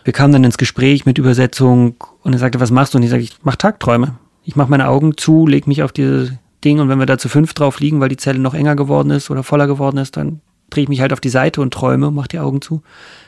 Wir 0.04 0.14
kamen 0.14 0.34
dann 0.34 0.44
ins 0.44 0.58
Gespräch 0.58 1.06
mit 1.06 1.18
Übersetzung 1.18 1.96
und 2.24 2.34
er 2.34 2.40
sagte, 2.40 2.60
was 2.60 2.72
machst 2.72 2.94
du? 2.94 2.98
Und 2.98 3.04
ich 3.04 3.10
sage, 3.10 3.24
ich 3.24 3.38
mache 3.44 3.58
Tagträume. 3.58 4.16
Ich 4.44 4.56
mache 4.56 4.72
meine 4.72 4.88
Augen 4.88 5.18
zu, 5.18 5.46
leg 5.46 5.68
mich 5.68 5.84
auf 5.84 5.92
dieses 5.92 6.32
Ding 6.64 6.80
und 6.80 6.90
wenn 6.90 7.00
wir 7.00 7.06
da 7.06 7.18
zu 7.18 7.30
fünf 7.30 7.54
drauf 7.54 7.80
liegen, 7.80 8.00
weil 8.00 8.10
die 8.10 8.18
Zelle 8.18 8.40
noch 8.40 8.54
enger 8.54 8.76
geworden 8.76 9.12
ist 9.12 9.30
oder 9.30 9.44
voller 9.44 9.68
geworden 9.68 9.98
ist, 9.98 10.18
dann 10.18 10.42
drehe 10.70 10.84
ich 10.84 10.90
mich 10.90 11.02
halt 11.02 11.14
auf 11.14 11.20
die 11.20 11.30
Seite 11.30 11.62
und 11.62 11.74
träume, 11.74 12.12
mach 12.12 12.28
die 12.28 12.40
Augen 12.40 12.62
zu. 12.62 12.82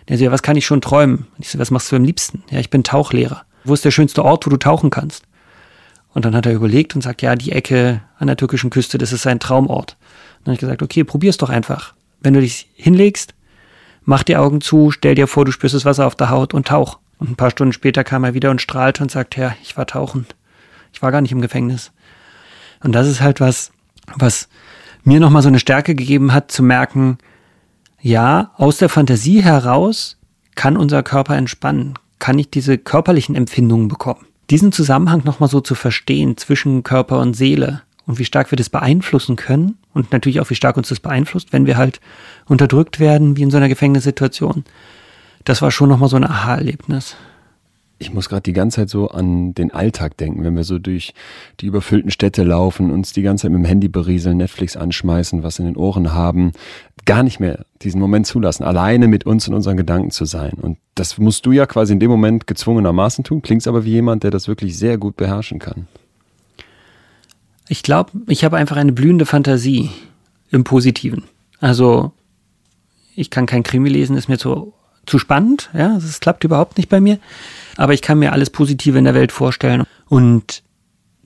Der 0.08 0.18
so, 0.18 0.24
ja, 0.26 0.32
was 0.32 0.44
kann 0.44 0.58
ich 0.58 0.66
schon 0.66 0.82
träumen? 0.82 1.28
ich 1.38 1.50
so, 1.50 1.60
was 1.60 1.72
machst 1.72 1.92
du 1.92 1.96
am 1.96 2.04
liebsten? 2.04 2.44
Ja, 2.50 2.60
ich 2.60 2.70
bin 2.70 2.84
Tauchlehrer. 2.84 3.44
Wo 3.64 3.74
ist 3.74 3.86
der 3.86 3.92
schönste 3.92 4.24
Ort, 4.24 4.46
wo 4.46 4.50
du 4.50 4.58
tauchen 4.58 4.90
kannst? 4.90 5.24
Und 6.14 6.26
dann 6.26 6.36
hat 6.36 6.46
er 6.46 6.54
überlegt 6.54 6.96
und 6.96 7.02
sagt, 7.02 7.22
ja, 7.22 7.36
die 7.36 7.52
Ecke 7.52 8.02
an 8.18 8.28
der 8.28 8.38
türkischen 8.38 8.70
Küste, 8.70 8.98
das 8.98 9.14
ist 9.14 9.22
sein 9.22 9.40
Traumort. 9.40 9.96
dann 10.40 10.52
habe 10.52 10.54
ich 10.54 10.60
gesagt, 10.60 10.82
okay, 10.82 11.04
probier's 11.04 11.38
doch 11.38 11.50
einfach. 11.50 11.94
Wenn 12.22 12.34
du 12.34 12.42
dich 12.42 12.68
hinlegst, 12.74 13.34
mach 14.04 14.24
die 14.24 14.36
Augen 14.36 14.60
zu, 14.62 14.92
stell 14.92 15.16
dir 15.16 15.28
vor, 15.28 15.46
du 15.46 15.52
spürst 15.52 15.76
das 15.76 15.86
Wasser 15.86 16.08
auf 16.08 16.16
der 16.16 16.30
Haut 16.30 16.54
und 16.54 16.68
tauch. 16.68 17.00
Und 17.20 17.32
ein 17.32 17.36
paar 17.36 17.52
Stunden 17.52 17.74
später 17.74 18.04
kam 18.04 18.24
er 18.24 18.34
wieder 18.34 18.50
und 18.50 18.62
strahlte 18.62 19.04
und 19.04 19.12
sagte, 19.12 19.42
ja, 19.42 19.56
ich 19.62 19.78
war 19.78 19.86
tauchen. 19.86 20.26
Ich 20.94 21.02
war 21.02 21.12
gar 21.12 21.22
nicht 21.22 21.32
im 21.32 21.42
Gefängnis. 21.42 21.92
Und 22.82 22.94
das 22.94 23.08
ist 23.08 23.22
halt 23.22 23.40
was, 23.40 23.72
was 24.16 24.50
mir 25.04 25.20
nochmal 25.20 25.42
so 25.42 25.50
eine 25.50 25.60
Stärke 25.60 25.96
gegeben 25.96 26.34
hat, 26.34 26.52
zu 26.52 26.64
merken, 26.64 27.18
ja, 28.02 28.52
aus 28.56 28.78
der 28.78 28.90
Fantasie 28.90 29.44
heraus 29.44 30.18
kann 30.56 30.78
unser 30.78 31.04
Körper 31.04 31.36
entspannen, 31.36 31.94
kann 32.20 32.40
ich 32.40 32.50
diese 32.50 32.78
körperlichen 32.78 33.36
Empfindungen 33.36 33.88
bekommen. 33.88 34.26
Diesen 34.50 34.72
Zusammenhang 34.72 35.22
nochmal 35.24 35.50
so 35.50 35.62
zu 35.62 35.76
verstehen 35.76 36.38
zwischen 36.38 36.84
Körper 36.84 37.20
und 37.20 37.36
Seele 37.36 37.82
und 38.06 38.18
wie 38.18 38.26
stark 38.26 38.52
wir 38.52 38.56
das 38.56 38.70
beeinflussen 38.70 39.36
können 39.36 39.78
und 39.94 40.12
natürlich 40.12 40.40
auch 40.40 40.50
wie 40.50 40.56
stark 40.56 40.78
uns 40.78 40.90
das 40.90 41.00
beeinflusst, 41.00 41.54
wenn 41.54 41.66
wir 41.66 41.78
halt 41.78 42.02
unterdrückt 42.46 43.00
werden, 43.00 43.38
wie 43.38 43.44
in 43.44 43.52
so 43.52 43.58
einer 43.58 43.70
Gefängnissituation. 43.70 44.64
Das 45.46 45.62
war 45.62 45.72
schon 45.72 45.90
nochmal 45.90 46.10
so 46.10 46.16
ein 46.16 46.26
Aha-Erlebnis. 46.26 47.16
Ich 48.02 48.14
muss 48.14 48.30
gerade 48.30 48.44
die 48.44 48.54
ganze 48.54 48.78
Zeit 48.78 48.90
so 48.90 49.10
an 49.10 49.54
den 49.54 49.72
Alltag 49.72 50.16
denken, 50.18 50.44
wenn 50.46 50.56
wir 50.56 50.64
so 50.64 50.80
durch 50.80 51.14
die 51.60 51.66
überfüllten 51.66 52.12
Städte 52.12 52.44
laufen, 52.44 52.92
uns 52.92 53.12
die 53.12 53.22
ganze 53.22 53.44
Zeit 53.44 53.52
mit 53.52 53.60
dem 53.60 53.66
Handy 53.66 53.90
berieseln, 53.90 54.38
Netflix 54.38 54.78
anschmeißen, 54.78 55.44
was 55.44 55.60
in 55.60 55.66
den 55.66 55.76
Ohren 55.76 56.14
haben, 56.14 56.54
gar 57.06 57.24
nicht 57.24 57.42
mehr 57.42 57.66
diesen 57.82 58.00
Moment 58.00 58.26
zulassen, 58.26 58.64
alleine 58.64 59.10
mit 59.10 59.26
uns 59.26 59.48
und 59.50 59.54
unseren 59.54 59.76
Gedanken 59.76 60.12
zu 60.12 60.24
sein. 60.24 60.54
Und 60.54 60.78
das 60.96 61.18
musst 61.18 61.46
du 61.46 61.52
ja 61.52 61.66
quasi 61.66 61.92
in 61.92 62.00
dem 62.00 62.10
Moment 62.10 62.48
gezwungenermaßen 62.48 63.26
tun, 63.26 63.42
klingst 63.42 63.68
aber 63.68 63.84
wie 63.84 63.92
jemand, 63.92 64.24
der 64.24 64.32
das 64.32 64.48
wirklich 64.48 64.78
sehr 64.78 64.98
gut 64.98 65.18
beherrschen 65.18 65.60
kann. 65.60 65.88
Ich 67.68 67.84
glaube, 67.84 68.12
ich 68.28 68.44
habe 68.46 68.58
einfach 68.58 68.78
eine 68.78 68.94
blühende 68.94 69.26
Fantasie 69.26 69.92
im 70.52 70.64
Positiven. 70.64 71.26
Also 71.60 72.14
ich 73.16 73.30
kann 73.30 73.46
kein 73.46 73.64
Krimi 73.64 73.90
lesen, 73.90 74.16
ist 74.16 74.30
mir 74.30 74.38
zu, 74.38 74.74
zu 75.10 75.20
spannend, 75.20 75.70
ja, 75.74 75.96
das 75.96 76.20
klappt 76.20 76.44
überhaupt 76.44 76.78
nicht 76.78 76.90
bei 76.90 77.02
mir 77.02 77.20
aber 77.80 77.94
ich 77.94 78.02
kann 78.02 78.20
mir 78.20 78.34
alles 78.34 78.50
Positive 78.50 78.98
in 79.00 79.06
der 79.06 79.14
Welt 79.14 79.32
vorstellen. 79.32 79.86
Und 80.10 80.64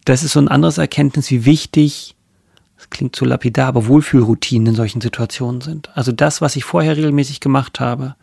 das 0.06 0.22
ist 0.22 0.34
so 0.34 0.40
ein 0.40 0.50
anderes 0.50 0.78
Erkenntnis, 0.78 1.32
wie 1.32 1.46
wichtig, 1.46 2.16
das 2.78 2.92
klingt 2.92 3.16
zu 3.16 3.26
lapidar, 3.26 3.70
aber 3.70 3.88
Wohlfühlroutinen 3.88 4.68
in 4.68 4.76
solchen 4.76 5.02
Situationen 5.02 5.62
sind. 5.62 5.90
Also 5.98 6.12
das, 6.12 6.42
was 6.42 6.56
ich 6.56 6.64
vorher 6.64 6.96
regelmäßig 6.96 7.40
gemacht 7.40 7.80
habe, 7.80 8.16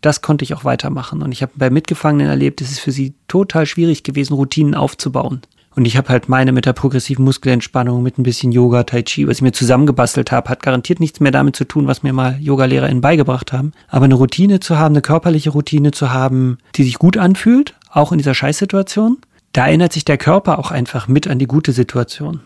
das 0.00 0.22
konnte 0.22 0.42
ich 0.42 0.54
auch 0.54 0.64
weitermachen. 0.64 1.22
Und 1.22 1.30
ich 1.30 1.40
habe 1.40 1.52
bei 1.54 1.70
Mitgefangenen 1.70 2.26
erlebt, 2.26 2.60
es 2.60 2.72
ist 2.72 2.80
für 2.80 2.90
sie 2.90 3.14
total 3.28 3.64
schwierig 3.64 4.02
gewesen, 4.02 4.34
Routinen 4.34 4.74
aufzubauen. 4.74 5.42
Und 5.78 5.84
ich 5.84 5.96
habe 5.96 6.08
halt 6.08 6.28
meine 6.28 6.50
mit 6.50 6.66
der 6.66 6.72
progressiven 6.72 7.24
Muskelentspannung, 7.24 8.02
mit 8.02 8.18
ein 8.18 8.24
bisschen 8.24 8.50
Yoga, 8.50 8.82
Tai 8.82 9.02
Chi, 9.02 9.28
was 9.28 9.36
ich 9.36 9.42
mir 9.42 9.52
zusammengebastelt 9.52 10.32
habe, 10.32 10.50
hat 10.50 10.60
garantiert 10.60 10.98
nichts 10.98 11.20
mehr 11.20 11.30
damit 11.30 11.54
zu 11.54 11.64
tun, 11.64 11.86
was 11.86 12.02
mir 12.02 12.12
mal 12.12 12.36
Yogalehrerinnen 12.40 13.00
beigebracht 13.00 13.52
haben. 13.52 13.70
Aber 13.86 14.06
eine 14.06 14.16
Routine 14.16 14.58
zu 14.58 14.76
haben, 14.76 14.94
eine 14.94 15.02
körperliche 15.02 15.50
Routine 15.50 15.92
zu 15.92 16.12
haben, 16.12 16.58
die 16.74 16.82
sich 16.82 16.98
gut 16.98 17.16
anfühlt, 17.16 17.76
auch 17.92 18.10
in 18.10 18.18
dieser 18.18 18.34
Scheißsituation, 18.34 19.18
da 19.52 19.68
erinnert 19.68 19.92
sich 19.92 20.04
der 20.04 20.18
Körper 20.18 20.58
auch 20.58 20.72
einfach 20.72 21.06
mit 21.06 21.28
an 21.28 21.38
die 21.38 21.46
gute 21.46 21.70
Situation. 21.70 22.40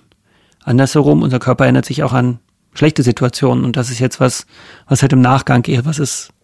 Andersherum, 0.63 1.23
unser 1.23 1.39
Körper 1.39 1.65
erinnert 1.65 1.87
sich 1.87 2.03
auch 2.03 2.13
an 2.13 2.39
schlechte 2.75 3.03
Situationen. 3.03 3.65
Und 3.65 3.79
das 3.79 3.89
ist 3.89 3.99
jetzt 3.99 4.21
was, 4.21 4.47
was 4.89 5.01
halt 5.01 5.15
im 5.15 5.23
Nachgang 5.23 5.65
eher 5.65 5.87
was 5.87 5.99
ist, 5.99 6.35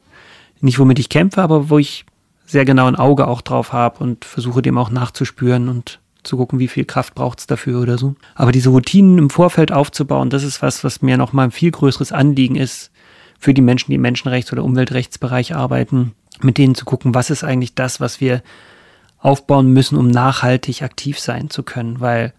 nicht 0.63 0.79
womit 0.79 0.99
ich 1.01 1.11
kämpfe, 1.11 1.43
aber 1.43 1.69
wo 1.69 1.79
ich 1.79 2.07
sehr 2.47 2.65
genau 2.65 2.87
ein 2.87 2.97
Auge 2.97 3.29
auch 3.29 3.43
drauf 3.43 3.75
habe 3.75 4.03
und 4.03 4.25
versuche 4.25 4.63
dem 4.63 4.79
auch 4.79 4.89
nachzuspüren 4.89 5.69
und 5.69 6.01
zu 6.29 6.37
gucken, 6.37 6.59
wie 6.59 6.69
viel 6.69 6.85
Kraft 6.85 7.15
braucht 7.15 7.41
es 7.41 7.47
dafür 7.47 7.81
oder 7.81 7.99
so. 7.99 8.15
Aber 8.35 8.53
diese 8.53 8.71
Routinen 8.71 9.19
im 9.19 9.31
Vorfeld 9.31 9.73
aufzubauen, 9.73 10.31
das 10.31 10.45
ist 10.45 10.63
was, 10.63 10.85
was 10.85 11.03
mir 11.03 11.17
nochmal 11.17 11.47
ein 11.47 11.51
viel 11.51 11.71
größeres 11.71 12.13
Anliegen 12.13 12.57
ist 12.57 12.91
für 13.39 13.55
die 13.55 13.63
Menschen, 13.63 13.91
die 13.91 13.97
im 13.97 14.03
Menschenrechts- 14.03 14.53
oder 14.53 14.65
Umweltrechtsbereich 14.65 15.55
arbeiten, 15.55 16.13
mit 16.41 16.59
denen 16.59 16.75
zu 16.75 16.85
gucken, 16.85 17.15
was 17.15 17.31
ist 17.31 17.45
eigentlich 17.45 17.75
das, 17.75 18.01
was 18.01 18.21
wir 18.21 18.43
aufbauen 19.19 19.73
müssen, 19.73 19.99
um 19.99 20.09
nachhaltig 20.09 20.83
aktiv 20.83 21.19
sein 21.19 21.51
zu 21.51 21.63
können, 21.63 22.01
weil 22.01 22.33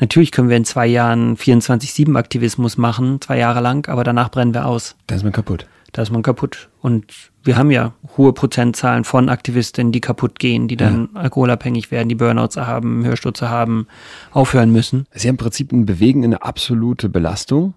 Natürlich 0.00 0.32
können 0.32 0.48
wir 0.48 0.56
in 0.56 0.64
zwei 0.64 0.86
Jahren 0.88 1.36
24-7-Aktivismus 1.36 2.76
machen, 2.76 3.20
zwei 3.20 3.38
Jahre 3.38 3.60
lang, 3.60 3.88
aber 3.88 4.02
danach 4.02 4.30
brennen 4.30 4.52
wir 4.52 4.66
aus. 4.66 4.96
Da 5.06 5.14
ist 5.14 5.22
man 5.22 5.32
kaputt 5.32 5.68
da 5.92 6.02
ist 6.02 6.10
man 6.10 6.22
kaputt. 6.22 6.68
Und 6.80 7.31
wir 7.44 7.56
haben 7.56 7.70
ja 7.70 7.92
hohe 8.16 8.32
Prozentzahlen 8.32 9.04
von 9.04 9.28
Aktivistinnen, 9.28 9.92
die 9.92 10.00
kaputt 10.00 10.38
gehen, 10.38 10.68
die 10.68 10.76
dann 10.76 11.08
ja. 11.14 11.20
alkoholabhängig 11.20 11.90
werden, 11.90 12.08
die 12.08 12.14
Burnouts 12.14 12.56
haben, 12.56 13.04
Hörstürze 13.04 13.48
haben, 13.48 13.86
aufhören 14.30 14.70
müssen. 14.70 15.06
Sie 15.12 15.28
haben 15.28 15.34
im 15.34 15.38
Prinzip 15.38 15.72
ein 15.72 15.86
Bewegen 15.86 16.24
eine 16.24 16.42
absolute 16.42 17.08
Belastung 17.08 17.74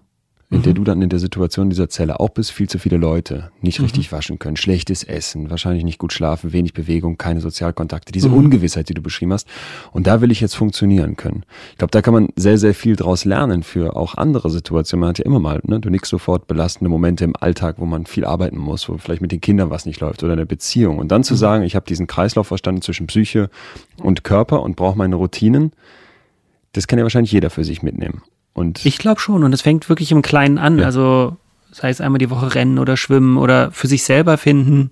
in 0.48 0.58
mhm. 0.58 0.62
der 0.62 0.74
du 0.74 0.84
dann 0.84 1.02
in 1.02 1.08
der 1.08 1.18
Situation 1.18 1.70
dieser 1.70 1.88
Zelle 1.88 2.20
auch 2.20 2.28
bist, 2.28 2.52
viel 2.52 2.68
zu 2.68 2.78
viele 2.78 2.96
Leute 2.96 3.50
nicht 3.60 3.80
mhm. 3.80 3.86
richtig 3.86 4.12
waschen 4.12 4.38
können, 4.38 4.56
schlechtes 4.56 5.02
Essen, 5.02 5.50
wahrscheinlich 5.50 5.82
nicht 5.82 5.98
gut 5.98 6.12
schlafen, 6.12 6.52
wenig 6.52 6.72
Bewegung, 6.72 7.18
keine 7.18 7.40
Sozialkontakte, 7.40 8.12
diese 8.12 8.28
mhm. 8.28 8.36
Ungewissheit, 8.36 8.88
die 8.88 8.94
du 8.94 9.02
beschrieben 9.02 9.32
hast. 9.32 9.48
Und 9.90 10.06
da 10.06 10.20
will 10.20 10.30
ich 10.30 10.40
jetzt 10.40 10.54
funktionieren 10.54 11.16
können. 11.16 11.44
Ich 11.72 11.78
glaube, 11.78 11.90
da 11.90 12.00
kann 12.00 12.14
man 12.14 12.28
sehr, 12.36 12.58
sehr 12.58 12.74
viel 12.74 12.94
draus 12.94 13.24
lernen 13.24 13.64
für 13.64 13.96
auch 13.96 14.14
andere 14.14 14.50
Situationen. 14.50 15.00
Man 15.00 15.08
hat 15.10 15.18
ja 15.18 15.24
immer 15.24 15.40
mal, 15.40 15.60
ne, 15.64 15.80
du 15.80 15.90
nix 15.90 16.08
sofort 16.08 16.46
belastende 16.46 16.90
Momente 16.90 17.24
im 17.24 17.34
Alltag, 17.34 17.76
wo 17.78 17.86
man 17.86 18.06
viel 18.06 18.24
arbeiten 18.24 18.58
muss, 18.58 18.88
wo 18.88 18.96
vielleicht 18.98 19.22
mit 19.22 19.32
den 19.32 19.40
Kindern 19.40 19.70
was 19.70 19.84
nicht 19.84 20.00
läuft 20.00 20.22
oder 20.22 20.34
in 20.34 20.38
der 20.38 20.44
Beziehung. 20.44 20.98
Und 20.98 21.10
dann 21.10 21.24
zu 21.24 21.34
mhm. 21.34 21.38
sagen, 21.38 21.64
ich 21.64 21.74
habe 21.74 21.86
diesen 21.86 22.06
Kreislauf 22.06 22.46
verstanden 22.46 22.82
zwischen 22.82 23.08
Psyche 23.08 23.50
und 24.00 24.22
Körper 24.22 24.62
und 24.62 24.76
brauche 24.76 24.96
meine 24.96 25.16
Routinen, 25.16 25.72
das 26.72 26.86
kann 26.86 26.98
ja 26.98 27.04
wahrscheinlich 27.04 27.32
jeder 27.32 27.50
für 27.50 27.64
sich 27.64 27.82
mitnehmen. 27.82 28.22
Und 28.56 28.86
ich 28.86 28.96
glaube 28.96 29.20
schon. 29.20 29.44
Und 29.44 29.52
es 29.52 29.60
fängt 29.60 29.90
wirklich 29.90 30.10
im 30.12 30.22
Kleinen 30.22 30.56
an. 30.56 30.78
Ja. 30.78 30.86
Also 30.86 31.36
sei 31.70 31.90
es 31.90 32.00
einmal 32.00 32.18
die 32.18 32.30
Woche 32.30 32.54
rennen 32.54 32.78
oder 32.78 32.96
schwimmen 32.96 33.36
oder 33.36 33.70
für 33.70 33.86
sich 33.86 34.02
selber 34.02 34.38
finden. 34.38 34.90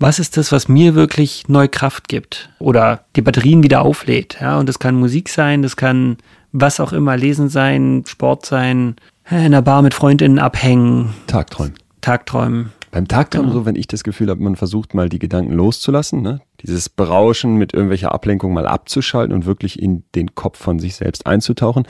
Was 0.00 0.18
ist 0.18 0.36
das, 0.36 0.50
was 0.50 0.66
mir 0.66 0.96
wirklich 0.96 1.48
neue 1.48 1.68
Kraft 1.68 2.08
gibt 2.08 2.50
oder 2.58 3.04
die 3.14 3.22
Batterien 3.22 3.62
wieder 3.62 3.82
auflädt? 3.82 4.38
Ja, 4.40 4.58
und 4.58 4.68
das 4.68 4.80
kann 4.80 4.96
Musik 4.96 5.28
sein, 5.28 5.62
das 5.62 5.76
kann 5.76 6.16
was 6.50 6.80
auch 6.80 6.92
immer, 6.92 7.16
Lesen 7.16 7.48
sein, 7.48 8.02
Sport 8.06 8.44
sein, 8.44 8.96
in 9.30 9.52
der 9.52 9.62
Bar 9.62 9.82
mit 9.82 9.94
Freundinnen 9.94 10.38
abhängen. 10.40 11.14
Tagträumen. 11.28 11.74
Tagträumen. 12.00 12.72
Beim 12.90 13.08
Tagträumen 13.08 13.50
genau. 13.50 13.60
so, 13.60 13.66
wenn 13.66 13.76
ich 13.76 13.86
das 13.86 14.04
Gefühl 14.04 14.30
habe, 14.30 14.42
man 14.42 14.56
versucht 14.56 14.94
mal 14.94 15.08
die 15.08 15.18
Gedanken 15.18 15.52
loszulassen, 15.52 16.22
ne? 16.22 16.40
dieses 16.62 16.88
Berauschen 16.88 17.56
mit 17.56 17.74
irgendwelcher 17.74 18.12
Ablenkung 18.12 18.52
mal 18.52 18.66
abzuschalten 18.66 19.34
und 19.34 19.46
wirklich 19.46 19.80
in 19.80 20.04
den 20.14 20.34
Kopf 20.34 20.58
von 20.58 20.78
sich 20.78 20.96
selbst 20.96 21.26
einzutauchen 21.26 21.86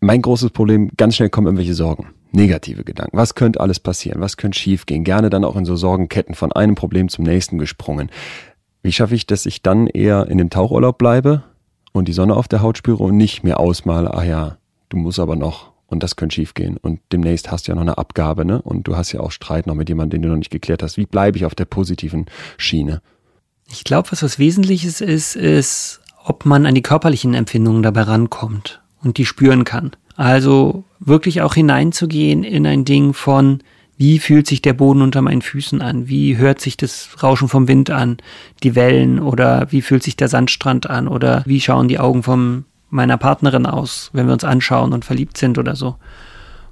mein 0.00 0.22
großes 0.22 0.50
Problem, 0.50 0.90
ganz 0.96 1.16
schnell 1.16 1.30
kommen 1.30 1.46
irgendwelche 1.46 1.74
Sorgen, 1.74 2.08
negative 2.32 2.84
Gedanken. 2.84 3.16
Was 3.16 3.34
könnte 3.34 3.60
alles 3.60 3.80
passieren? 3.80 4.20
Was 4.20 4.36
könnte 4.36 4.58
schiefgehen? 4.58 5.04
Gerne 5.04 5.30
dann 5.30 5.44
auch 5.44 5.56
in 5.56 5.64
so 5.64 5.76
Sorgenketten 5.76 6.34
von 6.34 6.52
einem 6.52 6.74
Problem 6.74 7.08
zum 7.08 7.24
nächsten 7.24 7.58
gesprungen. 7.58 8.10
Wie 8.82 8.92
schaffe 8.92 9.14
ich, 9.14 9.26
dass 9.26 9.46
ich 9.46 9.62
dann 9.62 9.86
eher 9.86 10.28
in 10.28 10.38
dem 10.38 10.50
Tauchurlaub 10.50 10.98
bleibe 10.98 11.42
und 11.92 12.06
die 12.06 12.12
Sonne 12.12 12.36
auf 12.36 12.48
der 12.48 12.62
Haut 12.62 12.78
spüre 12.78 13.02
und 13.02 13.16
nicht 13.16 13.42
mehr 13.42 13.58
ausmale, 13.58 14.14
ach 14.14 14.24
ja, 14.24 14.58
du 14.88 14.96
musst 14.96 15.18
aber 15.18 15.36
noch 15.36 15.72
und 15.88 16.02
das 16.02 16.16
könnte 16.16 16.36
schiefgehen 16.36 16.76
und 16.76 17.00
demnächst 17.12 17.50
hast 17.50 17.66
du 17.66 17.72
ja 17.72 17.74
noch 17.74 17.82
eine 17.82 17.98
Abgabe, 17.98 18.44
ne? 18.44 18.62
Und 18.62 18.86
du 18.86 18.96
hast 18.96 19.12
ja 19.12 19.20
auch 19.20 19.32
Streit 19.32 19.66
noch 19.66 19.74
mit 19.74 19.88
jemandem, 19.88 20.20
den 20.20 20.22
du 20.22 20.28
noch 20.28 20.38
nicht 20.38 20.50
geklärt 20.50 20.82
hast. 20.82 20.96
Wie 20.96 21.06
bleibe 21.06 21.38
ich 21.38 21.44
auf 21.44 21.54
der 21.54 21.64
positiven 21.64 22.26
Schiene? 22.56 23.00
Ich 23.70 23.84
glaube, 23.84 24.12
was 24.12 24.22
was 24.22 24.38
Wesentliches 24.38 25.00
ist, 25.00 25.34
ist, 25.34 26.00
ob 26.24 26.44
man 26.44 26.66
an 26.66 26.74
die 26.74 26.82
körperlichen 26.82 27.34
Empfindungen 27.34 27.82
dabei 27.82 28.02
rankommt 28.02 28.80
und 29.02 29.18
die 29.18 29.26
spüren 29.26 29.64
kann. 29.64 29.92
Also 30.16 30.84
wirklich 30.98 31.42
auch 31.42 31.54
hineinzugehen 31.54 32.42
in 32.42 32.66
ein 32.66 32.84
Ding 32.84 33.14
von, 33.14 33.60
wie 33.96 34.20
fühlt 34.20 34.46
sich 34.46 34.62
der 34.62 34.74
Boden 34.74 35.02
unter 35.02 35.22
meinen 35.22 35.42
Füßen 35.42 35.82
an? 35.82 36.08
Wie 36.08 36.36
hört 36.36 36.60
sich 36.60 36.76
das 36.76 37.08
Rauschen 37.20 37.48
vom 37.48 37.66
Wind 37.66 37.90
an? 37.90 38.18
Die 38.62 38.76
Wellen 38.76 39.18
oder 39.18 39.66
wie 39.70 39.82
fühlt 39.82 40.04
sich 40.04 40.16
der 40.16 40.28
Sandstrand 40.28 40.88
an? 40.88 41.08
Oder 41.08 41.42
wie 41.46 41.60
schauen 41.60 41.88
die 41.88 41.98
Augen 41.98 42.22
von 42.22 42.64
meiner 42.90 43.16
Partnerin 43.16 43.66
aus, 43.66 44.10
wenn 44.12 44.26
wir 44.26 44.32
uns 44.32 44.44
anschauen 44.44 44.92
und 44.92 45.04
verliebt 45.04 45.36
sind 45.36 45.58
oder 45.58 45.74
so? 45.74 45.96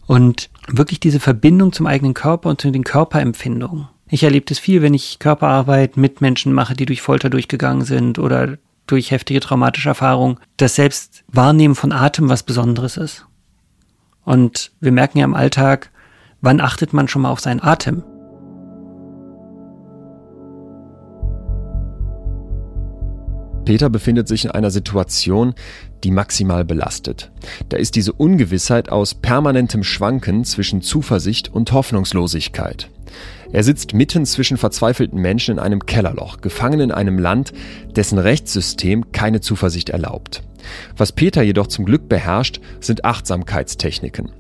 Und 0.07 0.51
wirklich 0.69 1.01
diese 1.01 1.19
Verbindung 1.19 1.73
zum 1.73 1.87
eigenen 1.87 2.15
Körper 2.15 2.49
und 2.49 2.61
zu 2.61 2.71
den 2.71 2.85
Körperempfindungen. 2.85 3.89
Ich 4.09 4.23
erlebe 4.23 4.47
das 4.47 4.61
viel, 4.61 4.81
wenn 4.83 4.95
ich 4.95 5.19
Körperarbeit 5.19 5.97
mit 5.97 6.21
Menschen 6.21 6.53
mache, 6.53 6.75
die 6.75 6.87
durch 6.87 7.03
Folter 7.03 7.29
durchgegangen 7.29 7.85
sind 7.85 8.21
oder 8.21 8.57
durch 8.87 9.11
heftige 9.11 9.41
traumatische 9.41 9.89
Erfahrungen, 9.89 10.39
dass 10.57 10.77
selbst 10.77 11.25
Wahrnehmen 11.29 11.75
von 11.75 11.93
Atem 11.93 12.29
was 12.29 12.43
Besonderes 12.43 12.97
ist. 12.97 13.27
Und 14.25 14.73
wir 14.81 14.93
merken 14.93 15.19
ja 15.19 15.25
im 15.25 15.35
Alltag, 15.35 15.91
wann 16.41 16.61
achtet 16.61 16.93
man 16.93 17.09
schon 17.09 17.23
mal 17.23 17.31
auf 17.31 17.41
seinen 17.41 17.63
Atem? 17.63 18.03
Peter 23.67 23.91
befindet 23.91 24.29
sich 24.29 24.45
in 24.45 24.53
einer 24.53 24.71
Situation, 24.71 25.55
die 26.05 26.13
maximal 26.13 26.65
belastet. 26.65 27.33
Da 27.69 27.77
ist 27.77 27.97
diese 27.97 28.13
Ungewissheit 28.13 28.89
aus 28.91 29.15
permanentem 29.15 29.83
Schwanken 29.83 30.45
zwischen 30.45 30.83
Zuversicht 30.83 31.53
und 31.53 31.73
Hoffnungslosigkeit. 31.73 32.91
Er 33.53 33.63
sitzt 33.63 33.95
mitten 33.95 34.27
zwischen 34.27 34.57
verzweifelten 34.57 35.21
Menschen 35.21 35.53
in 35.53 35.59
einem 35.59 35.87
Kellerloch, 35.87 36.41
gefangen 36.41 36.81
in 36.81 36.93
einem 36.93 37.19
Land, 37.19 37.53
dessen 37.95 38.19
Rechtssystem 38.19 39.13
keine 39.13 39.41
Zuversicht 39.41 39.91
erlaubt. 39.91 40.43
Was 40.97 41.13
Peter 41.13 41.43
jedoch 41.43 41.69
zum 41.69 41.85
Glück 41.85 42.09
beherrscht, 42.09 42.61
sind 42.81 43.05
Achtsamkeitstechniken. 43.05 44.33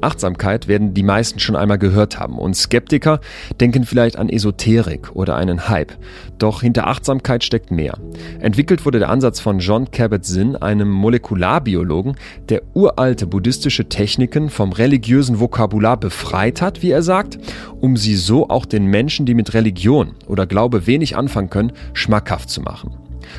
Achtsamkeit 0.00 0.68
werden 0.68 0.94
die 0.94 1.02
meisten 1.02 1.38
schon 1.38 1.56
einmal 1.56 1.78
gehört 1.78 2.18
haben 2.18 2.38
und 2.38 2.54
Skeptiker 2.54 3.20
denken 3.60 3.84
vielleicht 3.84 4.16
an 4.16 4.28
Esoterik 4.28 5.14
oder 5.14 5.36
einen 5.36 5.68
Hype. 5.68 5.92
Doch 6.38 6.62
hinter 6.62 6.86
Achtsamkeit 6.86 7.44
steckt 7.44 7.70
mehr. 7.70 7.98
Entwickelt 8.40 8.84
wurde 8.86 8.98
der 8.98 9.10
Ansatz 9.10 9.40
von 9.40 9.58
John 9.58 9.90
Kabat-Zinn, 9.90 10.56
einem 10.56 10.90
Molekularbiologen, 10.90 12.16
der 12.48 12.62
uralte 12.74 13.26
buddhistische 13.26 13.88
Techniken 13.88 14.50
vom 14.50 14.72
religiösen 14.72 15.40
Vokabular 15.40 15.96
befreit 15.96 16.62
hat, 16.62 16.82
wie 16.82 16.90
er 16.90 17.02
sagt, 17.02 17.38
um 17.80 17.96
sie 17.96 18.16
so 18.16 18.48
auch 18.48 18.66
den 18.66 18.86
Menschen, 18.86 19.26
die 19.26 19.34
mit 19.34 19.54
Religion 19.54 20.14
oder 20.26 20.46
Glaube 20.46 20.86
wenig 20.86 21.16
anfangen 21.16 21.50
können, 21.50 21.72
schmackhaft 21.92 22.50
zu 22.50 22.60
machen. 22.60 22.94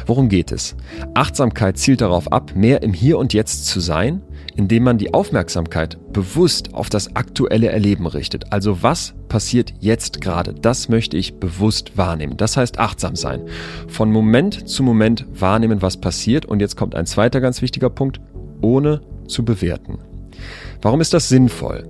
Worum 0.05 0.29
geht 0.29 0.51
es? 0.51 0.75
Achtsamkeit 1.13 1.77
zielt 1.77 2.01
darauf 2.01 2.31
ab, 2.31 2.53
mehr 2.55 2.83
im 2.83 2.93
Hier 2.93 3.17
und 3.17 3.33
Jetzt 3.33 3.65
zu 3.65 3.79
sein, 3.79 4.21
indem 4.59 4.83
man 4.83 4.97
die 4.97 5.13
Aufmerksamkeit 5.13 5.97
bewusst 6.11 6.73
auf 6.73 6.89
das 6.89 7.15
aktuelle 7.15 7.69
Erleben 7.69 8.05
richtet. 8.07 8.51
Also 8.51 8.83
was 8.83 9.13
passiert 9.29 9.73
jetzt 9.79 10.19
gerade? 10.19 10.53
Das 10.53 10.89
möchte 10.89 11.15
ich 11.15 11.39
bewusst 11.39 11.97
wahrnehmen. 11.97 12.35
Das 12.35 12.57
heißt 12.57 12.77
achtsam 12.77 13.15
sein. 13.15 13.43
Von 13.87 14.11
Moment 14.11 14.67
zu 14.67 14.83
Moment 14.83 15.25
wahrnehmen, 15.33 15.81
was 15.81 15.95
passiert. 15.95 16.45
Und 16.45 16.59
jetzt 16.59 16.75
kommt 16.75 16.93
ein 16.93 17.05
zweiter 17.05 17.39
ganz 17.39 17.61
wichtiger 17.61 17.89
Punkt, 17.89 18.19
ohne 18.59 18.99
zu 19.29 19.45
bewerten. 19.45 19.99
Warum 20.81 20.99
ist 20.99 21.13
das 21.13 21.29
sinnvoll? 21.29 21.87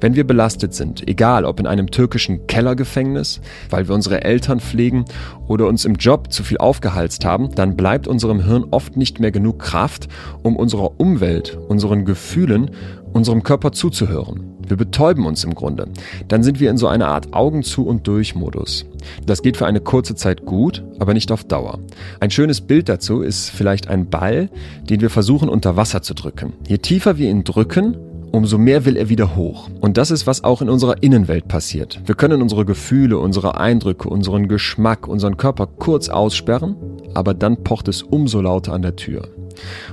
Wenn 0.00 0.14
wir 0.14 0.26
belastet 0.26 0.74
sind, 0.74 1.06
egal 1.08 1.44
ob 1.44 1.60
in 1.60 1.66
einem 1.66 1.90
türkischen 1.90 2.46
Kellergefängnis, 2.46 3.40
weil 3.70 3.88
wir 3.88 3.94
unsere 3.94 4.24
Eltern 4.24 4.60
pflegen 4.60 5.04
oder 5.48 5.66
uns 5.66 5.84
im 5.84 5.94
Job 5.94 6.32
zu 6.32 6.42
viel 6.42 6.58
aufgehalst 6.58 7.24
haben, 7.24 7.54
dann 7.54 7.76
bleibt 7.76 8.08
unserem 8.08 8.44
Hirn 8.44 8.64
oft 8.70 8.96
nicht 8.96 9.20
mehr 9.20 9.30
genug 9.30 9.58
Kraft, 9.58 10.08
um 10.42 10.56
unserer 10.56 11.00
Umwelt, 11.00 11.58
unseren 11.68 12.04
Gefühlen, 12.04 12.70
unserem 13.12 13.42
Körper 13.42 13.72
zuzuhören. 13.72 14.50
Wir 14.70 14.76
betäuben 14.76 15.26
uns 15.26 15.42
im 15.42 15.54
Grunde. 15.54 15.88
Dann 16.28 16.44
sind 16.44 16.60
wir 16.60 16.70
in 16.70 16.76
so 16.76 16.86
einer 16.86 17.08
Art 17.08 17.32
Augen 17.34 17.64
zu 17.64 17.84
und 17.84 18.06
durch 18.06 18.36
Modus. 18.36 18.86
Das 19.26 19.42
geht 19.42 19.56
für 19.56 19.66
eine 19.66 19.80
kurze 19.80 20.14
Zeit 20.14 20.44
gut, 20.44 20.84
aber 21.00 21.12
nicht 21.12 21.32
auf 21.32 21.42
Dauer. 21.42 21.80
Ein 22.20 22.30
schönes 22.30 22.60
Bild 22.60 22.88
dazu 22.88 23.22
ist 23.22 23.50
vielleicht 23.50 23.88
ein 23.88 24.08
Ball, 24.08 24.48
den 24.88 25.00
wir 25.00 25.10
versuchen 25.10 25.48
unter 25.48 25.76
Wasser 25.76 26.02
zu 26.02 26.14
drücken. 26.14 26.52
Je 26.68 26.78
tiefer 26.78 27.18
wir 27.18 27.28
ihn 27.28 27.42
drücken, 27.42 27.96
umso 28.32 28.58
mehr 28.58 28.84
will 28.84 28.96
er 28.96 29.08
wieder 29.08 29.36
hoch. 29.36 29.68
Und 29.80 29.96
das 29.96 30.10
ist, 30.10 30.26
was 30.26 30.44
auch 30.44 30.62
in 30.62 30.68
unserer 30.68 31.02
Innenwelt 31.02 31.48
passiert. 31.48 32.00
Wir 32.06 32.14
können 32.14 32.42
unsere 32.42 32.64
Gefühle, 32.64 33.18
unsere 33.18 33.58
Eindrücke, 33.58 34.08
unseren 34.08 34.48
Geschmack, 34.48 35.08
unseren 35.08 35.36
Körper 35.36 35.66
kurz 35.66 36.08
aussperren, 36.08 36.76
aber 37.14 37.34
dann 37.34 37.62
pocht 37.64 37.88
es 37.88 38.02
umso 38.02 38.40
lauter 38.40 38.72
an 38.72 38.82
der 38.82 38.96
Tür. 38.96 39.28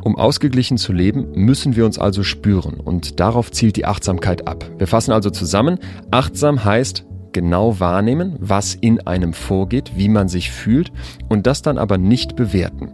Um 0.01 0.15
ausgeglichen 0.15 0.77
zu 0.77 0.93
leben, 0.93 1.27
müssen 1.33 1.75
wir 1.75 1.85
uns 1.85 1.99
also 1.99 2.23
spüren 2.23 2.75
und 2.75 3.19
darauf 3.19 3.51
zielt 3.51 3.75
die 3.75 3.85
Achtsamkeit 3.85 4.47
ab. 4.47 4.69
Wir 4.77 4.87
fassen 4.87 5.11
also 5.11 5.29
zusammen, 5.29 5.79
achtsam 6.11 6.63
heißt 6.63 7.05
genau 7.33 7.79
wahrnehmen, 7.79 8.35
was 8.39 8.75
in 8.75 9.05
einem 9.05 9.33
vorgeht, 9.33 9.91
wie 9.95 10.09
man 10.09 10.27
sich 10.27 10.51
fühlt 10.51 10.91
und 11.29 11.45
das 11.45 11.61
dann 11.61 11.77
aber 11.77 11.97
nicht 11.97 12.35
bewerten. 12.35 12.89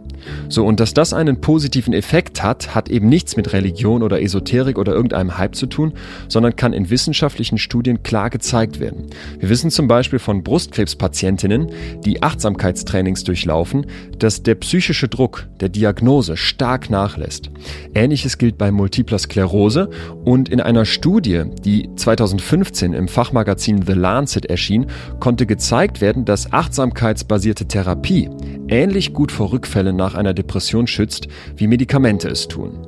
So, 0.48 0.64
und 0.64 0.80
dass 0.80 0.94
das 0.94 1.12
einen 1.12 1.40
positiven 1.40 1.94
Effekt 1.94 2.42
hat, 2.42 2.74
hat 2.74 2.88
eben 2.88 3.08
nichts 3.08 3.36
mit 3.36 3.52
Religion 3.52 4.02
oder 4.02 4.22
Esoterik 4.22 4.78
oder 4.78 4.92
irgendeinem 4.92 5.38
Hype 5.38 5.54
zu 5.54 5.66
tun, 5.66 5.94
sondern 6.28 6.56
kann 6.56 6.72
in 6.72 6.90
wissenschaftlichen 6.90 7.58
Studien 7.58 8.02
klar 8.02 8.30
gezeigt 8.30 8.80
werden. 8.80 9.06
Wir 9.38 9.48
wissen 9.48 9.70
zum 9.70 9.88
Beispiel 9.88 10.18
von 10.18 10.42
Brustkrebspatientinnen, 10.42 11.70
die 12.04 12.22
Achtsamkeitstrainings 12.22 13.24
durchlaufen, 13.24 13.86
dass 14.18 14.42
der 14.42 14.54
psychische 14.56 15.08
Druck 15.08 15.46
der 15.60 15.68
Diagnose 15.68 16.36
stark 16.36 16.90
nachlässt. 16.90 17.50
Ähnliches 17.94 18.38
gilt 18.38 18.58
bei 18.58 18.70
Multipler 18.70 19.18
Sklerose 19.18 19.90
und 20.24 20.48
in 20.48 20.60
einer 20.60 20.84
Studie, 20.84 21.44
die 21.64 21.90
2015 21.96 22.92
im 22.92 23.08
Fachmagazin 23.08 23.82
The 23.86 23.92
Lancet 23.92 24.46
erschien, 24.46 24.86
konnte 25.20 25.46
gezeigt 25.46 26.00
werden, 26.00 26.24
dass 26.24 26.52
achtsamkeitsbasierte 26.52 27.66
Therapie 27.66 28.28
ähnlich 28.68 29.12
gut 29.12 29.32
vor 29.32 29.52
Rückfällen 29.52 29.96
nach 29.96 30.13
einer 30.14 30.34
Depression 30.34 30.86
schützt, 30.86 31.28
wie 31.56 31.66
Medikamente 31.66 32.28
es 32.28 32.48
tun. 32.48 32.86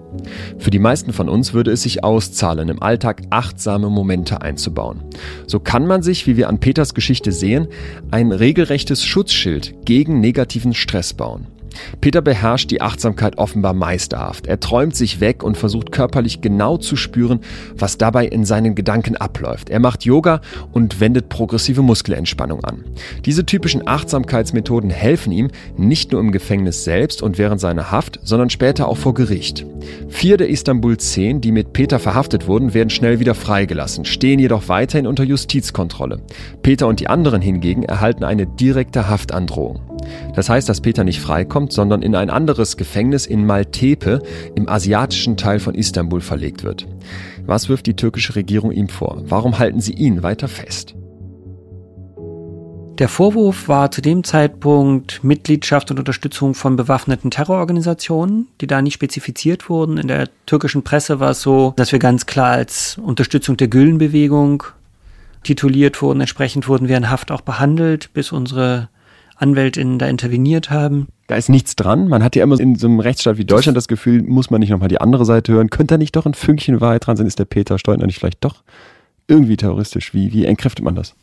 Für 0.58 0.70
die 0.70 0.78
meisten 0.78 1.12
von 1.12 1.28
uns 1.28 1.52
würde 1.52 1.72
es 1.72 1.82
sich 1.82 2.04
auszahlen, 2.04 2.68
im 2.68 2.82
Alltag 2.82 3.22
achtsame 3.30 3.90
Momente 3.90 4.42
einzubauen. 4.42 5.02
So 5.46 5.60
kann 5.60 5.86
man 5.86 6.02
sich, 6.02 6.26
wie 6.26 6.36
wir 6.36 6.48
an 6.48 6.60
Peters 6.60 6.94
Geschichte 6.94 7.32
sehen, 7.32 7.68
ein 8.10 8.32
regelrechtes 8.32 9.04
Schutzschild 9.04 9.84
gegen 9.84 10.20
negativen 10.20 10.74
Stress 10.74 11.14
bauen. 11.14 11.46
Peter 12.00 12.20
beherrscht 12.20 12.70
die 12.70 12.80
Achtsamkeit 12.80 13.38
offenbar 13.38 13.74
meisterhaft. 13.74 14.46
Er 14.46 14.60
träumt 14.60 14.96
sich 14.96 15.20
weg 15.20 15.42
und 15.42 15.56
versucht 15.56 15.92
körperlich 15.92 16.40
genau 16.40 16.76
zu 16.76 16.96
spüren, 16.96 17.40
was 17.76 17.98
dabei 17.98 18.26
in 18.26 18.44
seinen 18.44 18.74
Gedanken 18.74 19.16
abläuft. 19.16 19.70
Er 19.70 19.80
macht 19.80 20.04
Yoga 20.04 20.40
und 20.72 21.00
wendet 21.00 21.28
progressive 21.28 21.82
Muskelentspannung 21.82 22.64
an. 22.64 22.84
Diese 23.24 23.46
typischen 23.46 23.86
Achtsamkeitsmethoden 23.86 24.90
helfen 24.90 25.32
ihm 25.32 25.50
nicht 25.76 26.12
nur 26.12 26.20
im 26.20 26.32
Gefängnis 26.32 26.84
selbst 26.84 27.22
und 27.22 27.38
während 27.38 27.60
seiner 27.60 27.90
Haft, 27.90 28.20
sondern 28.22 28.50
später 28.50 28.88
auch 28.88 28.96
vor 28.96 29.14
Gericht. 29.14 29.66
Vier 30.08 30.36
der 30.36 30.48
Istanbul 30.48 30.96
10, 30.96 31.40
die 31.40 31.52
mit 31.52 31.72
Peter 31.72 31.98
verhaftet 31.98 32.46
wurden, 32.46 32.74
werden 32.74 32.90
schnell 32.90 33.20
wieder 33.20 33.34
freigelassen, 33.34 34.04
stehen 34.04 34.38
jedoch 34.38 34.68
weiterhin 34.68 35.06
unter 35.06 35.24
Justizkontrolle. 35.24 36.20
Peter 36.62 36.86
und 36.86 37.00
die 37.00 37.08
anderen 37.08 37.42
hingegen 37.42 37.82
erhalten 37.82 38.24
eine 38.24 38.46
direkte 38.46 39.08
Haftandrohung. 39.08 39.95
Das 40.34 40.48
heißt, 40.48 40.68
dass 40.68 40.80
Peter 40.80 41.04
nicht 41.04 41.20
freikommt, 41.20 41.72
sondern 41.72 42.02
in 42.02 42.14
ein 42.14 42.30
anderes 42.30 42.76
Gefängnis 42.76 43.26
in 43.26 43.46
Maltepe 43.46 44.22
im 44.54 44.68
asiatischen 44.68 45.36
Teil 45.36 45.58
von 45.58 45.74
Istanbul 45.74 46.20
verlegt 46.20 46.62
wird. 46.64 46.86
Was 47.46 47.68
wirft 47.68 47.86
die 47.86 47.96
türkische 47.96 48.36
Regierung 48.36 48.72
ihm 48.72 48.88
vor? 48.88 49.22
Warum 49.26 49.58
halten 49.58 49.80
sie 49.80 49.94
ihn 49.94 50.22
weiter 50.22 50.48
fest? 50.48 50.94
Der 52.98 53.08
Vorwurf 53.10 53.68
war 53.68 53.90
zu 53.90 54.00
dem 54.00 54.24
Zeitpunkt 54.24 55.22
Mitgliedschaft 55.22 55.90
und 55.90 55.98
Unterstützung 55.98 56.54
von 56.54 56.76
bewaffneten 56.76 57.30
Terrororganisationen, 57.30 58.48
die 58.62 58.66
da 58.66 58.80
nicht 58.80 58.94
spezifiziert 58.94 59.68
wurden. 59.68 59.98
In 59.98 60.08
der 60.08 60.30
türkischen 60.46 60.82
Presse 60.82 61.20
war 61.20 61.32
es 61.32 61.42
so, 61.42 61.74
dass 61.76 61.92
wir 61.92 61.98
ganz 61.98 62.24
klar 62.24 62.52
als 62.52 62.96
Unterstützung 62.96 63.58
der 63.58 63.68
Gülenbewegung 63.68 64.62
tituliert 65.42 66.00
wurden. 66.00 66.20
Entsprechend 66.20 66.68
wurden 66.68 66.88
wir 66.88 66.96
in 66.96 67.10
Haft 67.10 67.30
auch 67.30 67.42
behandelt, 67.42 68.14
bis 68.14 68.32
unsere 68.32 68.88
Anwältinnen 69.36 69.98
da 69.98 70.06
interveniert 70.06 70.70
haben. 70.70 71.08
Da 71.26 71.36
ist 71.36 71.48
nichts 71.48 71.76
dran. 71.76 72.08
Man 72.08 72.22
hat 72.22 72.36
ja 72.36 72.42
immer 72.42 72.58
in 72.58 72.76
so 72.76 72.86
einem 72.86 73.00
Rechtsstaat 73.00 73.38
wie 73.38 73.44
Deutschland 73.44 73.76
das 73.76 73.88
Gefühl, 73.88 74.22
muss 74.22 74.50
man 74.50 74.60
nicht 74.60 74.70
nochmal 74.70 74.88
die 74.88 75.00
andere 75.00 75.24
Seite 75.24 75.52
hören? 75.52 75.70
Könnte 75.70 75.94
da 75.94 75.98
nicht 75.98 76.14
doch 76.14 76.26
ein 76.26 76.34
Fünkchen 76.34 76.80
Wahrheit 76.80 77.06
dran 77.06 77.16
sein? 77.16 77.26
Ist 77.26 77.38
der 77.38 77.44
Peter 77.44 77.78
Steutner 77.78 78.06
nicht 78.06 78.18
vielleicht 78.18 78.44
doch 78.44 78.62
irgendwie 79.28 79.56
terroristisch? 79.56 80.14
Wie, 80.14 80.32
wie 80.32 80.44
entkräftet 80.44 80.84
man 80.84 80.94
das? 80.94 81.14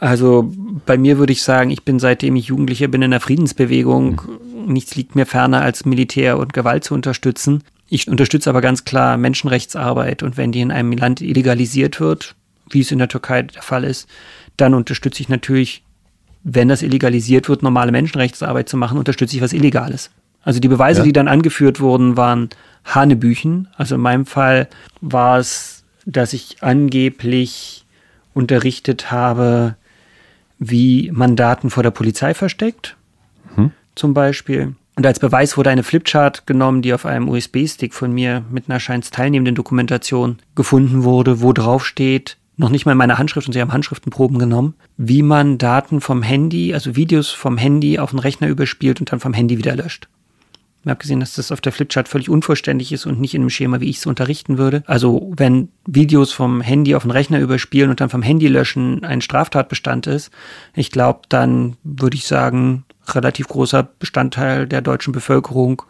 Also 0.00 0.52
bei 0.86 0.98
mir 0.98 1.18
würde 1.18 1.32
ich 1.32 1.42
sagen, 1.42 1.70
ich 1.70 1.84
bin 1.84 1.98
seitdem 1.98 2.36
ich 2.36 2.46
Jugendlicher 2.46 2.88
bin 2.88 3.02
in 3.02 3.10
der 3.10 3.20
Friedensbewegung. 3.20 4.22
Mhm. 4.66 4.72
Nichts 4.72 4.96
liegt 4.96 5.14
mir 5.14 5.26
ferner, 5.26 5.60
als 5.60 5.84
Militär 5.84 6.38
und 6.38 6.52
Gewalt 6.52 6.84
zu 6.84 6.94
unterstützen. 6.94 7.62
Ich 7.88 8.08
unterstütze 8.08 8.50
aber 8.50 8.60
ganz 8.60 8.84
klar 8.84 9.16
Menschenrechtsarbeit 9.16 10.22
und 10.22 10.36
wenn 10.36 10.52
die 10.52 10.62
in 10.62 10.72
einem 10.72 10.92
Land 10.92 11.20
illegalisiert 11.20 12.00
wird, 12.00 12.34
wie 12.70 12.80
es 12.80 12.90
in 12.90 12.98
der 12.98 13.08
Türkei 13.08 13.42
der 13.42 13.62
Fall 13.62 13.84
ist, 13.84 14.08
dann 14.56 14.74
unterstütze 14.74 15.20
ich 15.20 15.28
natürlich 15.28 15.83
wenn 16.44 16.68
das 16.68 16.82
illegalisiert 16.82 17.48
wird, 17.48 17.62
normale 17.62 17.90
Menschenrechtsarbeit 17.90 18.68
zu 18.68 18.76
machen, 18.76 18.98
unterstütze 18.98 19.34
ich 19.34 19.42
was 19.42 19.54
Illegales. 19.54 20.10
Also 20.42 20.60
die 20.60 20.68
Beweise, 20.68 21.00
ja. 21.00 21.04
die 21.04 21.12
dann 21.12 21.26
angeführt 21.26 21.80
wurden, 21.80 22.18
waren 22.18 22.50
Hanebüchen. 22.84 23.68
Also 23.76 23.94
in 23.94 24.02
meinem 24.02 24.26
Fall 24.26 24.68
war 25.00 25.38
es, 25.38 25.84
dass 26.04 26.34
ich 26.34 26.62
angeblich 26.62 27.86
unterrichtet 28.34 29.10
habe, 29.10 29.76
wie 30.58 31.10
man 31.12 31.34
Daten 31.34 31.70
vor 31.70 31.82
der 31.82 31.90
Polizei 31.90 32.34
versteckt, 32.34 32.96
hm. 33.54 33.72
zum 33.94 34.12
Beispiel. 34.12 34.74
Und 34.96 35.06
als 35.06 35.18
Beweis 35.18 35.56
wurde 35.56 35.70
eine 35.70 35.82
Flipchart 35.82 36.46
genommen, 36.46 36.82
die 36.82 36.92
auf 36.92 37.06
einem 37.06 37.28
USB-Stick 37.28 37.94
von 37.94 38.12
mir 38.12 38.44
mit 38.50 38.68
einer 38.68 38.78
scheinsteilnehmenden 38.78 39.54
Dokumentation 39.54 40.38
gefunden 40.54 41.04
wurde, 41.04 41.40
wo 41.40 41.52
drauf 41.52 41.84
steht, 41.86 42.36
noch 42.56 42.68
nicht 42.68 42.86
mal 42.86 42.92
in 42.92 42.98
meiner 42.98 43.18
Handschrift 43.18 43.46
und 43.46 43.52
sie 43.52 43.60
haben 43.60 43.72
Handschriftenproben 43.72 44.38
genommen, 44.38 44.74
wie 44.96 45.22
man 45.22 45.58
Daten 45.58 46.00
vom 46.00 46.22
Handy, 46.22 46.72
also 46.72 46.96
Videos 46.96 47.30
vom 47.30 47.58
Handy 47.58 47.98
auf 47.98 48.10
den 48.10 48.18
Rechner 48.18 48.48
überspielt 48.48 49.00
und 49.00 49.10
dann 49.10 49.20
vom 49.20 49.34
Handy 49.34 49.58
wieder 49.58 49.74
löscht. 49.76 50.08
Ich 50.84 50.90
habe 50.90 51.00
gesehen, 51.00 51.20
dass 51.20 51.34
das 51.34 51.50
auf 51.50 51.62
der 51.62 51.72
Flipchart 51.72 52.08
völlig 52.08 52.28
unvollständig 52.28 52.92
ist 52.92 53.06
und 53.06 53.18
nicht 53.18 53.34
in 53.34 53.40
einem 53.40 53.50
Schema, 53.50 53.80
wie 53.80 53.88
ich 53.88 53.96
es 53.96 54.06
unterrichten 54.06 54.58
würde. 54.58 54.82
Also 54.86 55.32
wenn 55.34 55.70
Videos 55.86 56.32
vom 56.32 56.60
Handy 56.60 56.94
auf 56.94 57.04
den 57.04 57.10
Rechner 57.10 57.40
überspielen 57.40 57.88
und 57.88 58.02
dann 58.02 58.10
vom 58.10 58.20
Handy 58.20 58.48
löschen 58.48 59.02
ein 59.02 59.22
Straftatbestand 59.22 60.06
ist, 60.06 60.30
ich 60.74 60.90
glaube, 60.90 61.20
dann 61.30 61.78
würde 61.84 62.18
ich 62.18 62.26
sagen, 62.26 62.84
relativ 63.08 63.48
großer 63.48 63.82
Bestandteil 63.82 64.66
der 64.66 64.82
deutschen 64.82 65.12
Bevölkerung 65.12 65.82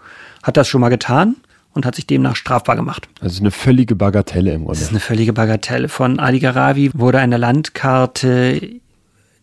hat 0.44 0.56
das 0.56 0.68
schon 0.68 0.80
mal 0.80 0.90
getan 0.90 1.36
und 1.74 1.84
hat 1.84 1.96
sich 1.96 2.06
demnach 2.06 2.36
strafbar 2.36 2.76
gemacht. 2.76 3.08
Also 3.20 3.40
eine 3.40 3.50
völlige 3.50 3.96
Bagatelle 3.96 4.52
im 4.52 4.64
Grunde. 4.64 4.78
Das 4.78 4.82
ist 4.82 4.90
eine 4.90 5.00
völlige 5.00 5.32
Bagatelle. 5.32 5.88
Von 5.88 6.18
Ali 6.18 6.38
Garavi 6.38 6.90
wurde 6.94 7.18
eine 7.18 7.36
Landkarte 7.36 8.80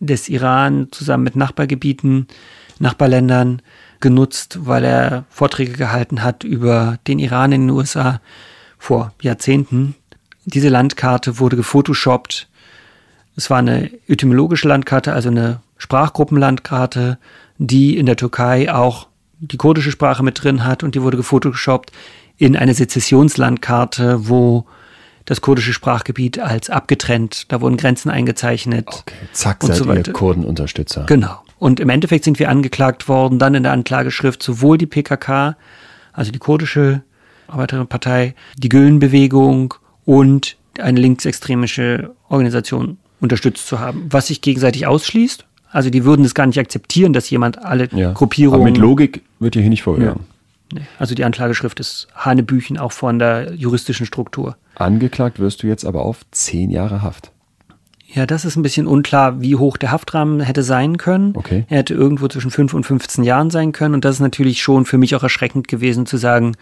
des 0.00 0.28
Iran 0.28 0.88
zusammen 0.90 1.24
mit 1.24 1.36
Nachbargebieten, 1.36 2.26
Nachbarländern 2.78 3.62
genutzt, 4.00 4.58
weil 4.62 4.84
er 4.84 5.24
Vorträge 5.30 5.72
gehalten 5.72 6.22
hat 6.22 6.42
über 6.42 6.98
den 7.06 7.18
Iran 7.18 7.52
in 7.52 7.60
den 7.62 7.70
USA 7.70 8.20
vor 8.78 9.12
Jahrzehnten. 9.20 9.94
diese 10.44 10.70
Landkarte 10.70 11.38
wurde 11.38 11.56
gefotoshoppt. 11.56 12.48
Es 13.36 13.48
war 13.48 13.58
eine 13.58 13.90
etymologische 14.08 14.66
Landkarte, 14.66 15.12
also 15.12 15.28
eine 15.28 15.60
Sprachgruppenlandkarte, 15.78 17.18
die 17.58 17.96
in 17.96 18.06
der 18.06 18.16
Türkei 18.16 18.74
auch 18.74 19.06
die 19.38 19.56
kurdische 19.56 19.90
Sprache 19.90 20.22
mit 20.22 20.42
drin 20.42 20.64
hat 20.64 20.82
und 20.82 20.94
die 20.94 21.02
wurde 21.02 21.16
gefotoshoppt 21.16 21.92
in 22.36 22.56
eine 22.56 22.74
Sezessionslandkarte, 22.74 24.28
wo 24.28 24.66
das 25.24 25.40
kurdische 25.40 25.72
Sprachgebiet 25.72 26.38
als 26.40 26.68
abgetrennt, 26.70 27.52
da 27.52 27.60
wurden 27.60 27.76
Grenzen 27.76 28.10
eingezeichnet. 28.10 28.88
Okay, 28.88 29.14
zack, 29.32 29.62
seid 29.62 29.76
so 29.76 29.92
ihr 29.92 30.02
Kurdenunterstützer. 30.02 31.04
Genau. 31.06 31.42
Und 31.58 31.78
im 31.78 31.88
Endeffekt 31.90 32.24
sind 32.24 32.38
wir 32.38 32.48
angeklagt 32.48 33.08
worden, 33.08 33.38
dann 33.38 33.54
in 33.54 33.62
der 33.62 33.72
Anklageschrift 33.72 34.42
sowohl 34.42 34.78
die 34.78 34.86
PKK, 34.86 35.56
also 36.12 36.32
die 36.32 36.40
kurdische 36.40 37.02
Arbeiterinnenpartei, 37.46 38.34
die 38.56 38.68
Gülen-Bewegung 38.68 39.74
und 40.04 40.56
eine 40.80 40.98
linksextremische 40.98 42.14
Organisation 42.28 42.98
unterstützt 43.20 43.66
zu 43.68 43.78
haben, 43.78 44.06
was 44.10 44.26
sich 44.26 44.40
gegenseitig 44.40 44.86
ausschließt. 44.86 45.46
Also 45.70 45.88
die 45.88 46.04
würden 46.04 46.24
es 46.24 46.34
gar 46.34 46.46
nicht 46.46 46.58
akzeptieren, 46.58 47.12
dass 47.12 47.30
jemand 47.30 47.64
alle 47.64 47.88
ja, 47.92 48.12
Gruppierungen. 48.12 48.60
Aber 48.60 48.70
mit 48.70 48.78
Logik 48.78 49.22
wird 49.38 49.54
hier 49.54 49.68
nicht 49.68 49.82
vorgegangen. 49.82 50.20
Ja. 50.20 50.31
Also 50.98 51.14
die 51.14 51.24
Anklageschrift 51.24 51.80
ist 51.80 52.08
Hanebüchen 52.14 52.78
auch 52.78 52.92
von 52.92 53.18
der 53.18 53.54
juristischen 53.54 54.06
Struktur. 54.06 54.56
Angeklagt 54.74 55.38
wirst 55.38 55.62
du 55.62 55.66
jetzt 55.66 55.84
aber 55.84 56.02
auf 56.02 56.20
zehn 56.30 56.70
Jahre 56.70 57.02
Haft. 57.02 57.32
Ja, 58.14 58.26
das 58.26 58.44
ist 58.44 58.56
ein 58.56 58.62
bisschen 58.62 58.86
unklar, 58.86 59.40
wie 59.40 59.56
hoch 59.56 59.78
der 59.78 59.90
Haftrahmen 59.90 60.40
hätte 60.40 60.62
sein 60.62 60.98
können. 60.98 61.34
Okay. 61.34 61.64
Er 61.68 61.78
hätte 61.78 61.94
irgendwo 61.94 62.28
zwischen 62.28 62.50
fünf 62.50 62.74
und 62.74 62.84
15 62.84 63.24
Jahren 63.24 63.50
sein 63.50 63.72
können. 63.72 63.94
Und 63.94 64.04
das 64.04 64.16
ist 64.16 64.20
natürlich 64.20 64.62
schon 64.62 64.84
für 64.84 64.98
mich 64.98 65.14
auch 65.14 65.22
erschreckend 65.22 65.66
gewesen 65.66 66.04
zu 66.04 66.18
sagen, 66.18 66.54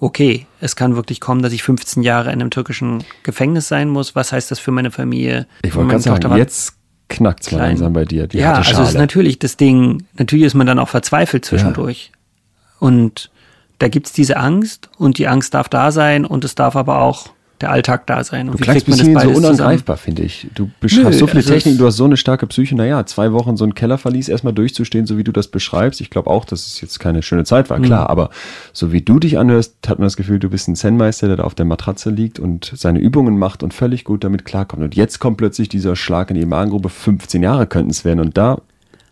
okay, 0.00 0.46
es 0.60 0.74
kann 0.74 0.96
wirklich 0.96 1.20
kommen, 1.20 1.42
dass 1.42 1.52
ich 1.52 1.62
15 1.62 2.02
Jahre 2.02 2.32
in 2.32 2.40
einem 2.40 2.50
türkischen 2.50 3.04
Gefängnis 3.22 3.68
sein 3.68 3.88
muss. 3.88 4.16
Was 4.16 4.32
heißt 4.32 4.50
das 4.50 4.58
für 4.58 4.72
meine 4.72 4.90
Familie? 4.90 5.46
Ich 5.62 5.74
wollte 5.74 5.90
gerade 5.90 6.02
sagen, 6.02 6.36
jetzt 6.36 6.74
knackt 7.08 7.42
es 7.46 7.50
langsam 7.52 7.92
bei 7.92 8.04
dir. 8.04 8.28
ja, 8.32 8.54
also 8.54 8.82
es 8.82 8.90
ist 8.90 8.98
natürlich 8.98 9.38
das 9.38 9.56
Ding, 9.56 10.04
natürlich 10.16 10.46
ist 10.46 10.54
man 10.54 10.66
dann 10.66 10.78
auch 10.78 10.88
verzweifelt 10.88 11.44
zwischendurch. 11.44 12.10
Ja. 12.12 12.86
Und 12.86 13.30
da 13.78 13.88
gibt 13.88 14.06
es 14.06 14.12
diese 14.12 14.36
Angst 14.36 14.88
und 14.98 15.18
die 15.18 15.28
Angst 15.28 15.54
darf 15.54 15.68
da 15.68 15.92
sein 15.92 16.24
und 16.24 16.44
es 16.44 16.54
darf 16.54 16.76
aber 16.76 17.00
auch 17.00 17.30
der 17.60 17.70
Alltag 17.70 18.06
da 18.06 18.22
sein. 18.22 18.48
Und 18.48 18.60
du 18.60 18.64
klangst 18.64 18.86
ein 18.86 18.92
bisschen 18.92 19.18
so 19.18 19.30
unangreifbar, 19.30 19.96
finde 19.96 20.22
ich. 20.22 20.46
Du 20.54 20.70
beschreibst 20.80 21.18
so 21.18 21.26
viele 21.26 21.38
also 21.38 21.52
Techniken, 21.52 21.78
du 21.78 21.86
hast 21.86 21.96
so 21.96 22.04
eine 22.04 22.16
starke 22.16 22.46
Psyche. 22.46 22.76
Naja, 22.76 23.04
zwei 23.06 23.32
Wochen 23.32 23.56
so 23.56 23.64
ein 23.64 23.74
Kellerverlies 23.74 24.28
erstmal 24.28 24.52
durchzustehen, 24.52 25.06
so 25.06 25.18
wie 25.18 25.24
du 25.24 25.32
das 25.32 25.48
beschreibst. 25.48 26.00
Ich 26.00 26.10
glaube 26.10 26.30
auch, 26.30 26.44
dass 26.44 26.66
es 26.66 26.80
jetzt 26.80 27.00
keine 27.00 27.22
schöne 27.22 27.44
Zeit 27.44 27.68
war, 27.70 27.80
klar. 27.80 28.04
Mhm. 28.04 28.10
Aber 28.10 28.30
so 28.72 28.92
wie 28.92 29.02
du 29.02 29.18
dich 29.18 29.38
anhörst, 29.38 29.74
hat 29.88 29.98
man 29.98 30.06
das 30.06 30.16
Gefühl, 30.16 30.38
du 30.38 30.50
bist 30.50 30.68
ein 30.68 30.76
Zen-Meister, 30.76 31.26
der 31.26 31.36
da 31.36 31.44
auf 31.44 31.54
der 31.54 31.66
Matratze 31.66 32.10
liegt 32.10 32.38
und 32.38 32.72
seine 32.76 33.00
Übungen 33.00 33.38
macht 33.38 33.62
und 33.62 33.74
völlig 33.74 34.04
gut 34.04 34.22
damit 34.24 34.44
klarkommt. 34.44 34.82
Und 34.82 34.94
jetzt 34.94 35.18
kommt 35.18 35.38
plötzlich 35.38 35.68
dieser 35.68 35.96
Schlag 35.96 36.30
in 36.30 36.36
die 36.36 36.46
Magengrube. 36.46 36.88
15 36.88 37.42
Jahre 37.42 37.66
könnten 37.66 37.90
es 37.90 38.04
werden. 38.04 38.20
Und 38.20 38.36
da 38.36 38.60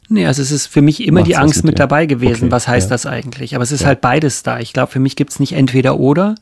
Nee, 0.08 0.26
also 0.26 0.40
es 0.42 0.52
ist 0.52 0.66
für 0.66 0.82
mich 0.82 1.04
immer 1.04 1.22
die 1.22 1.36
Angst 1.36 1.64
mit, 1.64 1.72
mit 1.72 1.78
dabei 1.78 2.06
gewesen. 2.06 2.44
Okay, 2.44 2.52
was 2.52 2.68
heißt 2.68 2.90
ja. 2.90 2.94
das 2.94 3.06
eigentlich? 3.06 3.54
Aber 3.54 3.64
es 3.64 3.72
ist 3.72 3.80
ja. 3.80 3.88
halt 3.88 4.00
beides 4.00 4.42
da. 4.42 4.60
Ich 4.60 4.72
glaube, 4.72 4.92
für 4.92 5.00
mich 5.00 5.16
gibt 5.16 5.32
es 5.32 5.40
nicht 5.40 5.52
entweder 5.52 5.98
oder, 5.98 6.36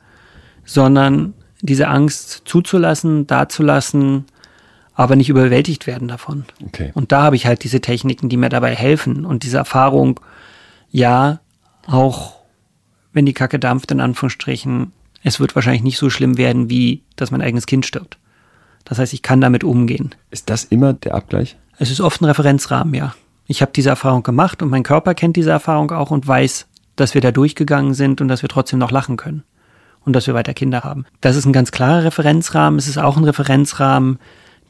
sondern 0.65 1.35
diese 1.63 1.89
Angst 1.89 2.43
zuzulassen, 2.45 3.27
dazulassen, 3.27 4.27
aber 4.95 5.17
nicht 5.17 5.31
überwältigt 5.31 5.87
werden 5.87 6.09
davon. 6.09 6.45
Okay. 6.67 6.93
Und 6.95 7.11
da 7.11 7.23
habe 7.23 7.37
ich 7.37 7.47
halt 7.47 7.65
diese 7.65 7.81
Techniken, 7.81 8.29
die 8.29 8.37
mir 8.37 8.51
dabei 8.51 8.75
helfen 8.75 9.25
und 9.25 9.45
diese 9.45 9.57
Erfahrung, 9.57 10.21
ja, 10.91 11.41
auch 11.87 12.37
wenn 13.13 13.27
die 13.27 13.33
Kacke 13.33 13.59
dampft, 13.59 13.91
in 13.91 14.01
Anführungsstrichen, 14.01 14.93
es 15.23 15.41
wird 15.41 15.55
wahrscheinlich 15.55 15.83
nicht 15.83 15.99
so 15.99 16.11
schlimm 16.11 16.37
werden, 16.37 16.69
wie 16.69 17.03
dass 17.17 17.31
mein 17.31 17.43
eigenes 17.43 17.67
Kind 17.67 17.87
stirbt. 17.87 18.19
Das 18.85 18.99
heißt, 18.99 19.15
ich 19.15 19.23
kann 19.23 19.41
damit 19.41 19.65
umgehen. 19.65 20.15
Ist 20.31 20.51
das 20.51 20.65
immer 20.65 20.93
der 20.93 21.15
Abgleich? 21.15 21.57
Es 21.79 21.91
ist 21.91 22.01
oft 22.01 22.21
ein 22.21 22.27
Referenzrahmen, 22.27 22.93
ja. 22.95 23.15
Ich 23.47 23.63
habe 23.63 23.73
diese 23.73 23.91
Erfahrung 23.91 24.23
gemacht 24.23 24.63
und 24.63 24.71
mein 24.71 24.83
Körper 24.83 25.15
kennt 25.15 25.37
diese 25.37 25.51
Erfahrung 25.51 25.91
auch 25.91 26.11
und 26.11 26.27
weiß, 26.27 26.67
dass 26.97 27.15
wir 27.15 27.21
da 27.21 27.31
durchgegangen 27.31 27.95
sind 27.95 28.21
und 28.21 28.29
dass 28.29 28.43
wir 28.43 28.49
trotzdem 28.49 28.79
noch 28.79 28.91
lachen 28.91 29.17
können 29.17 29.45
und 30.05 30.15
dass 30.15 30.27
wir 30.27 30.35
weiter 30.35 30.55
Kinder 30.55 30.83
haben. 30.83 31.05
Das 31.21 31.37
ist 31.37 31.45
ein 31.45 31.53
ganz 31.53 31.73
klarer 31.73 32.05
Referenzrahmen. 32.05 32.79
Es 32.79 32.89
ist 32.89 32.99
auch 32.99 33.17
ein 33.17 33.25
Referenzrahmen, 33.25 34.19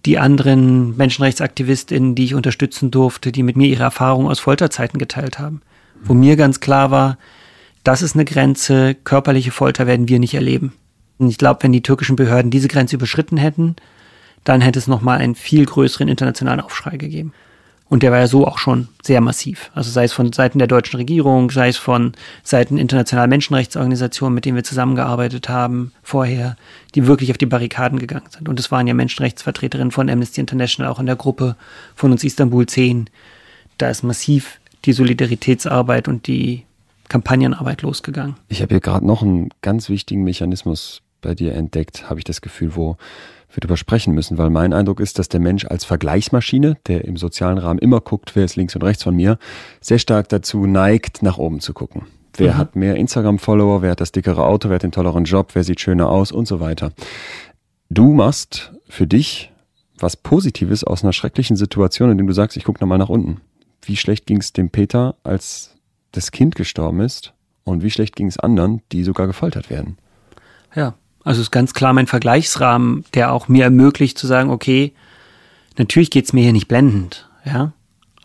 die 0.07 0.19
anderen 0.19 0.97
Menschenrechtsaktivistinnen, 0.97 2.15
die 2.15 2.25
ich 2.25 2.35
unterstützen 2.35 2.91
durfte, 2.91 3.33
die 3.33 3.43
mit 3.43 3.57
mir 3.57 3.69
ihre 3.69 3.85
Erfahrungen 3.85 4.29
aus 4.29 4.41
Folterzeiten 4.41 4.99
geteilt 4.99 5.39
haben. 5.39 5.63
Wo 6.03 6.13
mir 6.15 6.37
ganz 6.37 6.61
klar 6.61 6.91
war, 6.91 7.19
das 7.85 8.03
ist 8.03 8.15
eine 8.15 8.25
Grenze, 8.25 8.95
körperliche 8.95 9.51
Folter 9.51 9.87
werden 9.87 10.09
wir 10.09 10.19
nicht 10.19 10.35
erleben. 10.35 10.75
Und 11.19 11.29
ich 11.29 11.39
glaube, 11.39 11.63
wenn 11.63 11.73
die 11.73 11.83
türkischen 11.83 12.17
Behörden 12.17 12.51
diese 12.51 12.69
Grenze 12.69 12.97
überschritten 12.97 13.37
hätten, 13.37 13.77
dann 14.43 14.61
hätte 14.61 14.79
es 14.79 14.87
nochmal 14.87 15.19
einen 15.19 15.35
viel 15.35 15.65
größeren 15.65 16.09
internationalen 16.09 16.61
Aufschrei 16.61 16.97
gegeben. 16.97 17.33
Und 17.95 18.03
der 18.03 18.11
war 18.11 18.19
ja 18.19 18.27
so 18.27 18.45
auch 18.45 18.59
schon 18.59 18.89
sehr 19.05 19.21
massiv. 19.21 19.71
Also 19.73 19.89
sei 19.89 20.03
es 20.03 20.13
von 20.13 20.33
Seiten 20.33 20.59
der 20.59 20.67
deutschen 20.67 20.97
Regierung, 20.97 21.53
sei 21.53 21.69
es 21.69 21.77
von 21.77 22.11
Seiten 22.43 22.77
internationaler 22.77 23.29
Menschenrechtsorganisationen, 23.29 24.35
mit 24.35 24.45
denen 24.45 24.57
wir 24.57 24.65
zusammengearbeitet 24.65 25.49
haben 25.49 25.93
vorher, 26.03 26.57
die 26.97 27.07
wirklich 27.07 27.31
auf 27.31 27.39
die 27.39 27.47
Barrikaden 27.47 28.01
gegangen 28.01 28.27
sind. 28.31 28.49
Und 28.49 28.59
es 28.59 28.73
waren 28.73 28.89
ja 28.89 28.95
Menschenrechtsvertreterinnen 28.95 29.93
von 29.93 30.11
Amnesty 30.11 30.41
International 30.41 30.91
auch 30.91 30.99
in 30.99 31.07
der 31.07 31.15
Gruppe 31.15 31.55
von 31.95 32.11
uns 32.11 32.25
Istanbul 32.25 32.67
10. 32.67 33.11
Da 33.79 33.91
ist 33.91 34.03
massiv 34.03 34.59
die 34.87 34.93
Solidaritätsarbeit 34.93 36.09
und 36.09 36.27
die 36.27 36.65
Kampagnenarbeit 37.09 37.83
losgegangen. 37.83 38.35
Ich 38.49 38.61
habe 38.61 38.75
hier 38.75 38.81
gerade 38.81 39.07
noch 39.07 39.23
einen 39.23 39.51
ganz 39.63 39.89
wichtigen 39.89 40.25
Mechanismus 40.25 41.01
bei 41.23 41.37
dir 41.37 41.55
entdeckt, 41.55 42.11
habe 42.11 42.19
ich 42.19 42.25
das 42.25 42.41
Gefühl, 42.41 42.75
wo 42.75 42.97
wir 43.57 43.61
darüber 43.61 43.77
sprechen 43.77 44.15
müssen, 44.15 44.39
weil 44.39 44.51
mein 44.51 44.73
Eindruck 44.73 45.01
ist, 45.01 45.19
dass 45.19 45.29
der 45.29 45.41
Mensch 45.41 45.65
als 45.65 45.85
Vergleichsmaschine, 45.85 46.77
der 46.87 47.05
im 47.05 47.17
sozialen 47.17 47.59
Rahmen 47.59 47.79
immer 47.79 48.01
guckt, 48.01 48.35
wer 48.37 48.45
ist 48.45 48.57
links 48.57 48.75
und 48.75 48.83
rechts 48.83 49.03
von 49.03 49.15
mir, 49.15 49.39
sehr 49.81 49.99
stark 49.99 50.29
dazu 50.29 50.67
neigt, 50.67 51.23
nach 51.23 51.39
oben 51.39 51.61
zu 51.61 51.73
gucken. 51.73 52.03
Wer 52.37 52.55
mhm. 52.55 52.59
hat 52.59 52.77
mehr 52.77 52.97
Instagram-Follower, 52.97 53.83
wer 53.83 53.93
hat 53.93 54.01
das 54.01 54.13
dickere 54.13 54.45
Auto, 54.45 54.69
wer 54.69 54.77
hat 54.77 54.83
den 54.83 54.93
tolleren 54.93 55.25
Job, 55.25 55.51
wer 55.55 55.65
sieht 55.65 55.81
schöner 55.81 56.09
aus 56.09 56.33
und 56.33 56.47
so 56.47 56.61
weiter. 56.61 56.93
Du 57.91 58.13
machst 58.13 58.73
für 58.89 59.07
dich 59.07 59.53
was 59.99 60.17
Positives 60.17 60.85
aus 60.85 61.05
einer 61.05 61.13
schrecklichen 61.13 61.57
Situation, 61.57 62.11
indem 62.11 62.27
du 62.27 62.33
sagst, 62.33 62.57
ich 62.57 62.65
gucke 62.65 62.81
nochmal 62.81 62.99
nach 62.99 63.09
unten. 63.09 63.41
Wie 63.83 63.97
schlecht 63.97 64.27
ging 64.27 64.39
es 64.39 64.53
dem 64.53 64.71
Peter, 64.71 65.15
als 65.23 65.77
das 66.13 66.33
Kind 66.33 66.57
gestorben 66.57 67.01
ist? 67.01 67.33
Und 67.65 67.83
wie 67.83 67.91
schlecht 67.91 68.17
ging 68.17 68.27
es 68.27 68.39
anderen, 68.39 68.83
die 68.93 69.05
sogar 69.05 69.27
gefoltert 69.27 69.71
werden? 69.71 69.97
Ja, 70.75 70.95
also 71.25 71.41
ist 71.41 71.51
ganz 71.51 71.75
klar 71.75 71.93
mein 71.93 72.07
Vergleichsrahmen, 72.07 73.05
der 73.15 73.33
auch 73.33 73.49
mir 73.49 73.65
ermöglicht 73.65 74.19
zu 74.19 74.27
sagen, 74.27 74.51
okay, 74.51 74.93
natürlich 75.79 76.11
geht's 76.11 76.33
mir 76.33 76.43
hier 76.43 76.53
nicht 76.53 76.69
blendend, 76.69 77.29
ja, 77.45 77.73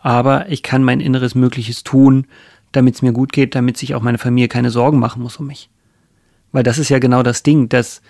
aber 0.00 0.48
ich 0.50 0.62
kann 0.62 0.84
mein 0.84 1.00
inneres 1.00 1.34
Mögliches 1.34 1.82
tun, 1.82 2.26
damit 2.72 2.94
es 2.94 3.02
mir 3.02 3.12
gut 3.12 3.32
geht, 3.32 3.54
damit 3.54 3.76
sich 3.76 3.94
auch 3.94 4.02
meine 4.02 4.18
Familie 4.18 4.48
keine 4.48 4.70
Sorgen 4.70 4.98
machen 4.98 5.22
muss 5.22 5.36
um 5.38 5.46
mich. 5.46 5.70
Weil 6.52 6.62
das 6.62 6.78
ist 6.78 6.88
ja 6.88 6.98
genau 6.98 7.22
das 7.22 7.42
Ding, 7.42 7.68
dass 7.68 8.02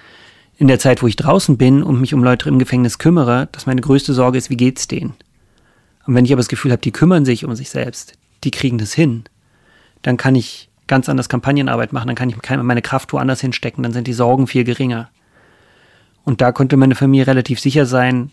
in 0.59 0.69
der 0.69 0.79
Zeit, 0.79 1.03
wo 1.03 1.07
ich 1.07 1.17
draußen 1.17 1.57
bin 1.57 1.83
und 1.83 2.01
mich 2.01 2.15
um 2.15 2.23
Leute 2.23 2.49
im 2.49 2.59
Gefängnis 2.59 2.99
kümmere, 2.99 3.49
dass 3.53 3.67
meine 3.67 3.81
größte 3.81 4.13
Sorge 4.13 4.39
ist, 4.39 4.51
wie 4.51 4.57
geht's 4.57 4.89
denen? 4.89 5.15
Und 6.07 6.15
wenn 6.15 6.25
ich 6.25 6.33
aber 6.33 6.41
das 6.41 6.49
Gefühl 6.49 6.73
habe, 6.73 6.83
die 6.83 6.93
kümmern 6.93 7.25
sich 7.25 7.45
um 7.45 7.55
sich 7.55 7.71
selbst, 7.71 8.15
die 8.45 8.51
kriegen 8.51 8.79
das 8.79 8.93
hin, 8.93 9.25
dann 10.03 10.17
kann 10.17 10.35
ich 10.35 10.70
ganz 10.91 11.09
anders 11.09 11.29
Kampagnenarbeit 11.29 11.93
machen, 11.93 12.09
dann 12.09 12.17
kann 12.17 12.29
ich 12.29 12.63
meine 12.65 12.83
Kraft 12.83 13.13
woanders 13.13 13.41
hinstecken, 13.41 13.85
dann 13.85 13.93
sind 13.93 14.09
die 14.09 14.13
Sorgen 14.13 14.49
viel 14.49 14.65
geringer. 14.65 15.09
Und 16.25 16.41
da 16.41 16.51
konnte 16.51 16.77
meine 16.77 16.97
Familie 16.97 17.29
relativ 17.29 17.61
sicher 17.61 17.87
sein, 17.87 18.31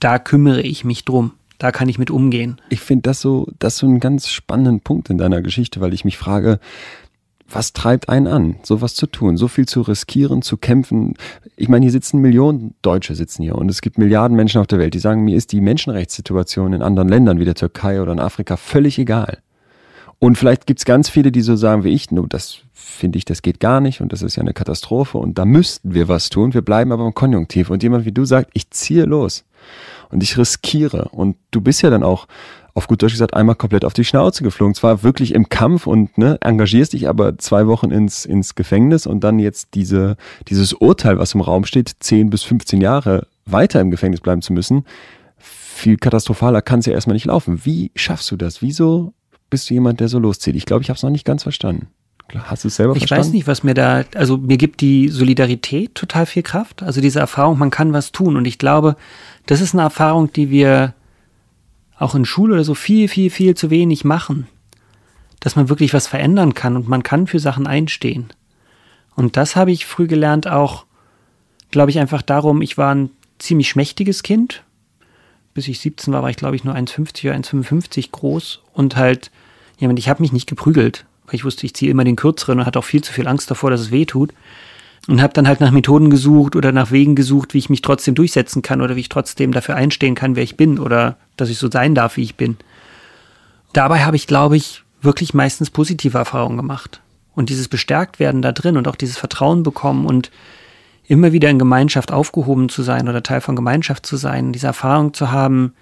da 0.00 0.18
kümmere 0.18 0.60
ich 0.60 0.84
mich 0.84 1.04
drum. 1.04 1.32
Da 1.58 1.72
kann 1.72 1.88
ich 1.88 1.98
mit 1.98 2.10
umgehen. 2.10 2.60
Ich 2.70 2.80
finde 2.80 3.02
das 3.02 3.20
so, 3.20 3.46
das 3.58 3.76
so 3.76 3.86
einen 3.86 4.00
ganz 4.00 4.28
spannenden 4.28 4.80
Punkt 4.80 5.08
in 5.10 5.18
deiner 5.18 5.40
Geschichte, 5.40 5.80
weil 5.80 5.94
ich 5.94 6.04
mich 6.04 6.16
frage, 6.16 6.58
was 7.48 7.74
treibt 7.74 8.08
einen 8.08 8.26
an, 8.26 8.56
sowas 8.62 8.94
zu 8.94 9.06
tun, 9.06 9.36
so 9.36 9.46
viel 9.46 9.66
zu 9.66 9.82
riskieren, 9.82 10.42
zu 10.42 10.56
kämpfen? 10.56 11.14
Ich 11.56 11.68
meine, 11.68 11.84
hier 11.84 11.92
sitzen 11.92 12.20
Millionen 12.20 12.74
Deutsche 12.82 13.14
sitzen 13.14 13.42
hier 13.42 13.56
und 13.56 13.70
es 13.70 13.82
gibt 13.82 13.98
Milliarden 13.98 14.36
Menschen 14.36 14.60
auf 14.60 14.66
der 14.66 14.78
Welt, 14.78 14.94
die 14.94 15.00
sagen, 15.00 15.22
mir 15.22 15.36
ist 15.36 15.52
die 15.52 15.60
Menschenrechtssituation 15.60 16.72
in 16.72 16.82
anderen 16.82 17.08
Ländern 17.08 17.38
wie 17.38 17.44
der 17.44 17.54
Türkei 17.54 18.00
oder 18.00 18.12
in 18.12 18.20
Afrika 18.20 18.56
völlig 18.56 18.98
egal. 18.98 19.38
Und 20.20 20.36
vielleicht 20.36 20.66
gibt's 20.66 20.84
ganz 20.84 21.08
viele, 21.08 21.32
die 21.32 21.40
so 21.40 21.56
sagen 21.56 21.82
wie 21.82 21.88
ich, 21.88 22.10
nur 22.10 22.28
das 22.28 22.58
finde 22.74 23.16
ich, 23.16 23.24
das 23.24 23.40
geht 23.40 23.58
gar 23.58 23.80
nicht 23.80 24.02
und 24.02 24.12
das 24.12 24.20
ist 24.20 24.36
ja 24.36 24.42
eine 24.42 24.52
Katastrophe 24.52 25.16
und 25.16 25.38
da 25.38 25.46
müssten 25.46 25.94
wir 25.94 26.08
was 26.08 26.28
tun. 26.28 26.52
Wir 26.52 26.60
bleiben 26.60 26.92
aber 26.92 27.06
im 27.06 27.14
Konjunktiv. 27.14 27.70
Und 27.70 27.82
jemand 27.82 28.04
wie 28.04 28.12
du 28.12 28.26
sagt, 28.26 28.50
ich 28.52 28.70
ziehe 28.70 29.04
los 29.06 29.44
und 30.10 30.22
ich 30.22 30.36
riskiere. 30.36 31.08
Und 31.12 31.36
du 31.50 31.62
bist 31.62 31.80
ja 31.80 31.88
dann 31.88 32.02
auch 32.02 32.26
auf 32.74 32.86
gut 32.86 33.02
Deutsch 33.02 33.14
gesagt 33.14 33.32
einmal 33.32 33.54
komplett 33.54 33.82
auf 33.86 33.94
die 33.94 34.04
Schnauze 34.04 34.42
geflogen. 34.42 34.74
Zwar 34.74 35.02
wirklich 35.02 35.34
im 35.34 35.48
Kampf 35.48 35.86
und 35.86 36.18
ne, 36.18 36.36
engagierst 36.42 36.92
dich 36.92 37.08
aber 37.08 37.38
zwei 37.38 37.66
Wochen 37.66 37.90
ins, 37.90 38.26
ins 38.26 38.54
Gefängnis 38.54 39.06
und 39.06 39.24
dann 39.24 39.38
jetzt 39.38 39.70
diese, 39.72 40.18
dieses 40.48 40.74
Urteil, 40.74 41.18
was 41.18 41.32
im 41.32 41.40
Raum 41.40 41.64
steht, 41.64 41.90
10 41.98 42.28
bis 42.28 42.42
15 42.42 42.82
Jahre 42.82 43.26
weiter 43.46 43.80
im 43.80 43.90
Gefängnis 43.90 44.20
bleiben 44.20 44.42
zu 44.42 44.52
müssen. 44.52 44.84
Viel 45.38 45.96
katastrophaler 45.96 46.60
kann 46.60 46.80
es 46.80 46.86
ja 46.86 46.92
erstmal 46.92 47.14
nicht 47.14 47.24
laufen. 47.24 47.64
Wie 47.64 47.90
schaffst 47.94 48.30
du 48.30 48.36
das? 48.36 48.60
Wieso 48.60 49.14
bist 49.50 49.68
du 49.68 49.74
jemand, 49.74 50.00
der 50.00 50.08
so 50.08 50.18
loszieht? 50.18 50.56
Ich 50.56 50.66
glaube, 50.66 50.82
ich 50.82 50.88
habe 50.88 50.96
es 50.96 51.02
noch 51.02 51.10
nicht 51.10 51.26
ganz 51.26 51.42
verstanden. 51.42 51.88
Hast 52.32 52.64
du 52.64 52.68
es 52.68 52.76
selber 52.76 52.94
ich 52.94 53.00
verstanden? 53.00 53.24
weiß 53.24 53.32
nicht, 53.32 53.46
was 53.46 53.64
mir 53.64 53.74
da, 53.74 54.04
also 54.14 54.36
mir 54.36 54.56
gibt 54.56 54.80
die 54.80 55.08
Solidarität 55.08 55.94
total 55.94 56.26
viel 56.26 56.42
Kraft. 56.42 56.82
Also 56.82 57.00
diese 57.00 57.18
Erfahrung, 57.18 57.58
man 57.58 57.70
kann 57.70 57.92
was 57.92 58.12
tun. 58.12 58.36
Und 58.36 58.44
ich 58.44 58.58
glaube, 58.58 58.96
das 59.46 59.60
ist 59.60 59.74
eine 59.74 59.82
Erfahrung, 59.82 60.32
die 60.32 60.50
wir 60.50 60.94
auch 61.98 62.14
in 62.14 62.24
Schule 62.24 62.54
oder 62.54 62.64
so 62.64 62.74
viel, 62.74 63.08
viel, 63.08 63.30
viel 63.30 63.56
zu 63.56 63.70
wenig 63.70 64.04
machen. 64.04 64.46
Dass 65.40 65.56
man 65.56 65.68
wirklich 65.68 65.92
was 65.92 66.06
verändern 66.06 66.54
kann 66.54 66.76
und 66.76 66.88
man 66.88 67.02
kann 67.02 67.26
für 67.26 67.40
Sachen 67.40 67.66
einstehen. 67.66 68.32
Und 69.16 69.36
das 69.36 69.56
habe 69.56 69.72
ich 69.72 69.86
früh 69.86 70.06
gelernt, 70.06 70.46
auch, 70.46 70.86
glaube 71.70 71.90
ich, 71.90 71.98
einfach 71.98 72.22
darum, 72.22 72.62
ich 72.62 72.78
war 72.78 72.94
ein 72.94 73.10
ziemlich 73.38 73.68
schmächtiges 73.68 74.22
Kind. 74.22 74.62
Bis 75.52 75.66
ich 75.66 75.80
17 75.80 76.12
war, 76.14 76.22
war 76.22 76.30
ich, 76.30 76.36
glaube 76.36 76.56
ich, 76.56 76.64
nur 76.64 76.74
1,50 76.74 77.28
oder 77.28 77.36
1,55 77.36 78.10
groß 78.12 78.60
und 78.72 78.96
halt, 78.96 79.30
jemand, 79.80 79.98
ich 79.98 80.08
habe 80.08 80.22
mich 80.22 80.32
nicht 80.32 80.48
geprügelt, 80.48 81.06
weil 81.26 81.34
ich 81.34 81.44
wusste, 81.44 81.66
ich 81.66 81.74
ziehe 81.74 81.90
immer 81.90 82.04
den 82.04 82.16
kürzeren 82.16 82.60
und 82.60 82.66
hatte 82.66 82.78
auch 82.78 82.84
viel 82.84 83.02
zu 83.02 83.12
viel 83.12 83.28
Angst 83.28 83.50
davor, 83.50 83.70
dass 83.70 83.80
es 83.80 83.90
weh 83.90 84.04
tut. 84.04 84.32
Und 85.08 85.22
habe 85.22 85.32
dann 85.32 85.48
halt 85.48 85.60
nach 85.60 85.70
Methoden 85.70 86.10
gesucht 86.10 86.54
oder 86.56 86.72
nach 86.72 86.90
Wegen 86.90 87.14
gesucht, 87.14 87.54
wie 87.54 87.58
ich 87.58 87.70
mich 87.70 87.80
trotzdem 87.80 88.14
durchsetzen 88.14 88.60
kann 88.60 88.82
oder 88.82 88.96
wie 88.96 89.00
ich 89.00 89.08
trotzdem 89.08 89.50
dafür 89.50 89.74
einstehen 89.74 90.14
kann, 90.14 90.36
wer 90.36 90.42
ich 90.42 90.58
bin 90.58 90.78
oder 90.78 91.16
dass 91.36 91.48
ich 91.48 91.58
so 91.58 91.70
sein 91.70 91.94
darf, 91.94 92.18
wie 92.18 92.22
ich 92.22 92.36
bin. 92.36 92.58
Dabei 93.72 94.04
habe 94.04 94.16
ich, 94.16 94.26
glaube 94.26 94.58
ich, 94.58 94.82
wirklich 95.00 95.32
meistens 95.32 95.70
positive 95.70 96.18
Erfahrungen 96.18 96.58
gemacht. 96.58 97.00
Und 97.34 97.48
dieses 97.48 97.68
Bestärktwerden 97.68 98.42
da 98.42 98.52
drin 98.52 98.76
und 98.76 98.88
auch 98.88 98.96
dieses 98.96 99.16
Vertrauen 99.16 99.62
bekommen 99.62 100.04
und 100.04 100.30
immer 101.06 101.32
wieder 101.32 101.48
in 101.48 101.58
Gemeinschaft 101.58 102.12
aufgehoben 102.12 102.68
zu 102.68 102.82
sein 102.82 103.08
oder 103.08 103.22
Teil 103.22 103.40
von 103.40 103.56
Gemeinschaft 103.56 104.04
zu 104.04 104.16
sein, 104.16 104.52
diese 104.52 104.66
Erfahrung 104.66 105.14
zu 105.14 105.30
haben, 105.30 105.72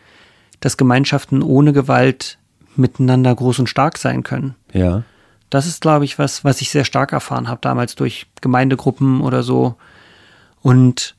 dass 0.60 0.76
Gemeinschaften 0.76 1.42
ohne 1.42 1.72
Gewalt 1.72 2.38
miteinander 2.78 3.34
groß 3.34 3.58
und 3.58 3.68
stark 3.68 3.98
sein 3.98 4.22
können. 4.22 4.54
Ja. 4.72 5.02
Das 5.50 5.66
ist, 5.66 5.80
glaube 5.80 6.04
ich, 6.04 6.18
was, 6.18 6.44
was 6.44 6.60
ich 6.60 6.70
sehr 6.70 6.84
stark 6.84 7.12
erfahren 7.12 7.48
habe, 7.48 7.60
damals 7.62 7.94
durch 7.94 8.26
Gemeindegruppen 8.40 9.20
oder 9.20 9.42
so. 9.42 9.76
Und 10.60 11.16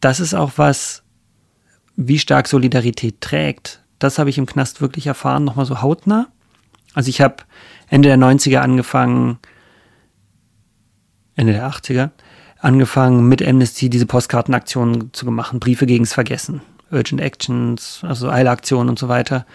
das 0.00 0.20
ist 0.20 0.34
auch 0.34 0.52
was, 0.56 1.02
wie 1.96 2.18
stark 2.18 2.48
Solidarität 2.48 3.20
trägt. 3.20 3.82
Das 3.98 4.18
habe 4.18 4.30
ich 4.30 4.38
im 4.38 4.46
Knast 4.46 4.80
wirklich 4.80 5.06
erfahren, 5.06 5.44
nochmal 5.44 5.66
so 5.66 5.82
hautnah. 5.82 6.28
Also 6.94 7.10
ich 7.10 7.20
habe 7.20 7.36
Ende 7.88 8.08
der 8.08 8.18
90er 8.18 8.58
angefangen, 8.58 9.38
Ende 11.36 11.52
der 11.52 11.68
80er, 11.68 12.10
angefangen 12.60 13.28
mit 13.28 13.46
Amnesty 13.46 13.90
diese 13.90 14.06
Postkartenaktionen 14.06 15.12
zu 15.12 15.26
machen, 15.26 15.60
Briefe 15.60 15.86
gegens 15.86 16.12
Vergessen, 16.12 16.62
Urgent 16.90 17.20
Actions, 17.20 18.00
also 18.02 18.30
Eilaktionen 18.30 18.88
und 18.88 18.98
so 18.98 19.08
weiter. 19.08 19.46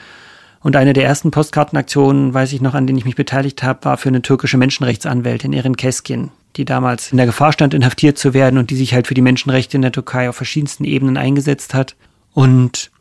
Und 0.64 0.78
eine 0.78 0.94
der 0.94 1.04
ersten 1.06 1.30
Postkartenaktionen, 1.30 2.34
weiß 2.34 2.54
ich 2.54 2.62
noch, 2.62 2.74
an 2.74 2.88
denen 2.88 2.98
ich 2.98 3.06
mich 3.06 3.18
beteiligt 3.18 3.64
habe, 3.64 3.84
war 3.84 3.98
für 3.98 4.08
eine 4.10 4.22
türkische 4.22 4.58
Menschenrechtsanwältin, 4.58 5.52
Erin 5.52 5.76
Keskin, 5.76 6.32
die 6.56 6.64
damals 6.64 7.12
in 7.12 7.18
der 7.18 7.26
Gefahr 7.26 7.52
stand, 7.52 7.74
inhaftiert 7.74 8.18
zu 8.18 8.34
werden 8.34 8.58
und 8.58 8.70
die 8.70 8.78
sich 8.78 8.94
halt 8.94 9.08
für 9.08 9.14
die 9.14 9.22
Menschenrechte 9.22 9.76
in 9.76 9.82
der 9.82 9.92
Türkei 9.92 10.30
auf 10.30 10.38
verschiedensten 10.38 10.86
Ebenen 10.86 11.18
eingesetzt 11.18 11.74
hat. 11.74 11.98
Und 12.34 12.92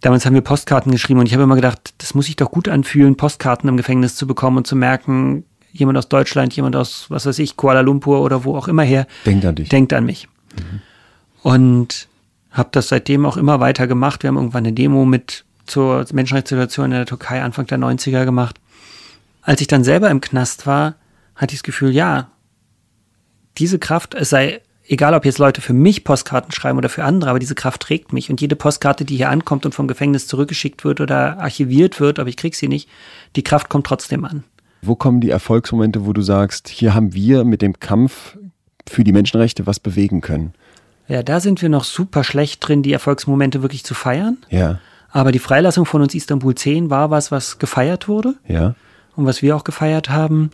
damals 0.00 0.24
haben 0.24 0.32
wir 0.32 0.40
Postkarten 0.40 0.90
geschrieben 0.92 1.20
und 1.20 1.26
ich 1.26 1.34
habe 1.34 1.42
immer 1.42 1.56
gedacht, 1.56 1.92
das 1.98 2.14
muss 2.14 2.24
sich 2.24 2.36
doch 2.36 2.50
gut 2.50 2.68
anfühlen, 2.68 3.16
Postkarten 3.18 3.68
im 3.68 3.76
Gefängnis 3.76 4.16
zu 4.16 4.26
bekommen 4.26 4.56
und 4.56 4.66
zu 4.66 4.74
merken, 4.74 5.44
jemand 5.72 5.98
aus 5.98 6.08
Deutschland, 6.08 6.56
jemand 6.56 6.74
aus, 6.74 7.06
was 7.10 7.26
weiß 7.26 7.38
ich, 7.38 7.56
Kuala 7.56 7.82
Lumpur 7.82 8.22
oder 8.22 8.44
wo 8.44 8.56
auch 8.56 8.66
immer 8.66 8.82
her, 8.82 9.06
Denkt 9.26 9.44
an 9.44 9.54
dich. 9.54 9.68
denkt 9.68 9.92
an 9.92 10.06
mich. 10.06 10.26
Mhm. 10.56 10.80
Und 11.42 12.08
habe 12.50 12.70
das 12.72 12.88
seitdem 12.88 13.26
auch 13.26 13.36
immer 13.36 13.60
weiter 13.60 13.86
gemacht. 13.86 14.22
Wir 14.22 14.28
haben 14.28 14.36
irgendwann 14.36 14.64
eine 14.64 14.72
Demo 14.72 15.04
mit 15.04 15.44
zur 15.70 16.04
Menschenrechtssituation 16.12 16.86
in 16.86 16.90
der 16.98 17.06
Türkei 17.06 17.42
Anfang 17.42 17.66
der 17.66 17.78
90er 17.78 18.24
gemacht. 18.24 18.60
Als 19.42 19.60
ich 19.60 19.66
dann 19.66 19.84
selber 19.84 20.10
im 20.10 20.20
Knast 20.20 20.66
war, 20.66 20.96
hatte 21.34 21.54
ich 21.54 21.60
das 21.60 21.64
Gefühl, 21.64 21.90
ja, 21.90 22.30
diese 23.56 23.78
Kraft, 23.78 24.14
es 24.14 24.30
sei 24.30 24.60
egal, 24.90 25.14
ob 25.14 25.24
jetzt 25.24 25.38
Leute 25.38 25.60
für 25.60 25.72
mich 25.72 26.04
Postkarten 26.04 26.52
schreiben 26.52 26.76
oder 26.76 26.88
für 26.88 27.04
andere, 27.04 27.30
aber 27.30 27.38
diese 27.38 27.54
Kraft 27.54 27.82
trägt 27.82 28.12
mich. 28.12 28.28
Und 28.28 28.40
jede 28.40 28.56
Postkarte, 28.56 29.04
die 29.04 29.16
hier 29.16 29.30
ankommt 29.30 29.64
und 29.64 29.74
vom 29.74 29.86
Gefängnis 29.86 30.26
zurückgeschickt 30.26 30.84
wird 30.84 31.00
oder 31.00 31.38
archiviert 31.38 32.00
wird, 32.00 32.18
aber 32.18 32.28
ich 32.28 32.36
krieg 32.36 32.54
sie 32.54 32.68
nicht, 32.68 32.88
die 33.36 33.44
Kraft 33.44 33.68
kommt 33.68 33.86
trotzdem 33.86 34.24
an. 34.24 34.44
Wo 34.82 34.96
kommen 34.96 35.20
die 35.20 35.30
Erfolgsmomente, 35.30 36.06
wo 36.06 36.12
du 36.12 36.22
sagst, 36.22 36.68
hier 36.68 36.94
haben 36.94 37.14
wir 37.14 37.44
mit 37.44 37.62
dem 37.62 37.78
Kampf 37.78 38.36
für 38.88 39.04
die 39.04 39.12
Menschenrechte 39.12 39.66
was 39.66 39.78
bewegen 39.78 40.20
können? 40.20 40.54
Ja, 41.06 41.22
da 41.22 41.40
sind 41.40 41.60
wir 41.62 41.68
noch 41.68 41.84
super 41.84 42.24
schlecht 42.24 42.66
drin, 42.66 42.82
die 42.82 42.92
Erfolgsmomente 42.92 43.62
wirklich 43.62 43.84
zu 43.84 43.94
feiern. 43.94 44.38
Ja. 44.48 44.80
Aber 45.10 45.32
die 45.32 45.38
Freilassung 45.38 45.86
von 45.86 46.02
uns 46.02 46.14
Istanbul 46.14 46.54
10 46.54 46.90
war 46.90 47.10
was, 47.10 47.32
was 47.32 47.58
gefeiert 47.58 48.08
wurde. 48.08 48.34
Ja. 48.46 48.74
Und 49.16 49.26
was 49.26 49.42
wir 49.42 49.56
auch 49.56 49.64
gefeiert 49.64 50.08
haben. 50.08 50.50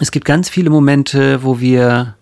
Es 0.00 0.10
gibt 0.10 0.24
ganz 0.24 0.48
viele 0.48 0.70
Momente, 0.70 1.42
wo 1.42 1.60
wir 1.60 2.16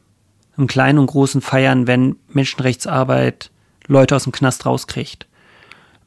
im 0.57 0.67
Kleinen 0.67 0.99
und 0.99 1.07
Großen 1.07 1.41
feiern, 1.41 1.87
wenn 1.87 2.17
Menschenrechtsarbeit 2.29 3.51
Leute 3.87 4.17
aus 4.17 4.25
dem 4.25 4.33
Knast 4.33 4.67
rauskriegt. 4.67 5.27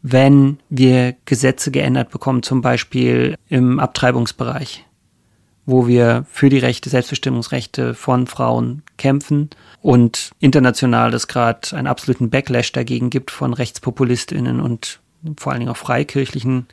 Wenn 0.02 0.60
wir 0.70 1.16
Gesetze 1.26 1.72
geändert 1.72 2.10
bekommen, 2.10 2.44
zum 2.44 2.62
Beispiel 2.62 3.36
im 3.48 3.80
Abtreibungsbereich, 3.80 4.86
wo 5.66 5.88
wir 5.88 6.26
für 6.30 6.50
die 6.50 6.58
Rechte, 6.58 6.90
Selbstbestimmungsrechte 6.90 7.94
von 7.94 8.28
Frauen 8.28 8.84
kämpfen 8.98 9.50
und 9.82 10.32
international 10.40 11.14
es 11.14 11.28
gerade 11.28 11.76
einen 11.76 11.88
absoluten 11.88 12.30
Backlash 12.30 12.74
dagegen 12.74 13.10
gibt 13.10 13.32
von 13.32 13.54
RechtspopulistInnen 13.54 14.60
und 14.60 15.00
vor 15.38 15.52
allen 15.52 15.62
Dingen 15.62 15.72
auch 15.72 15.78
freikirchlichen 15.78 16.68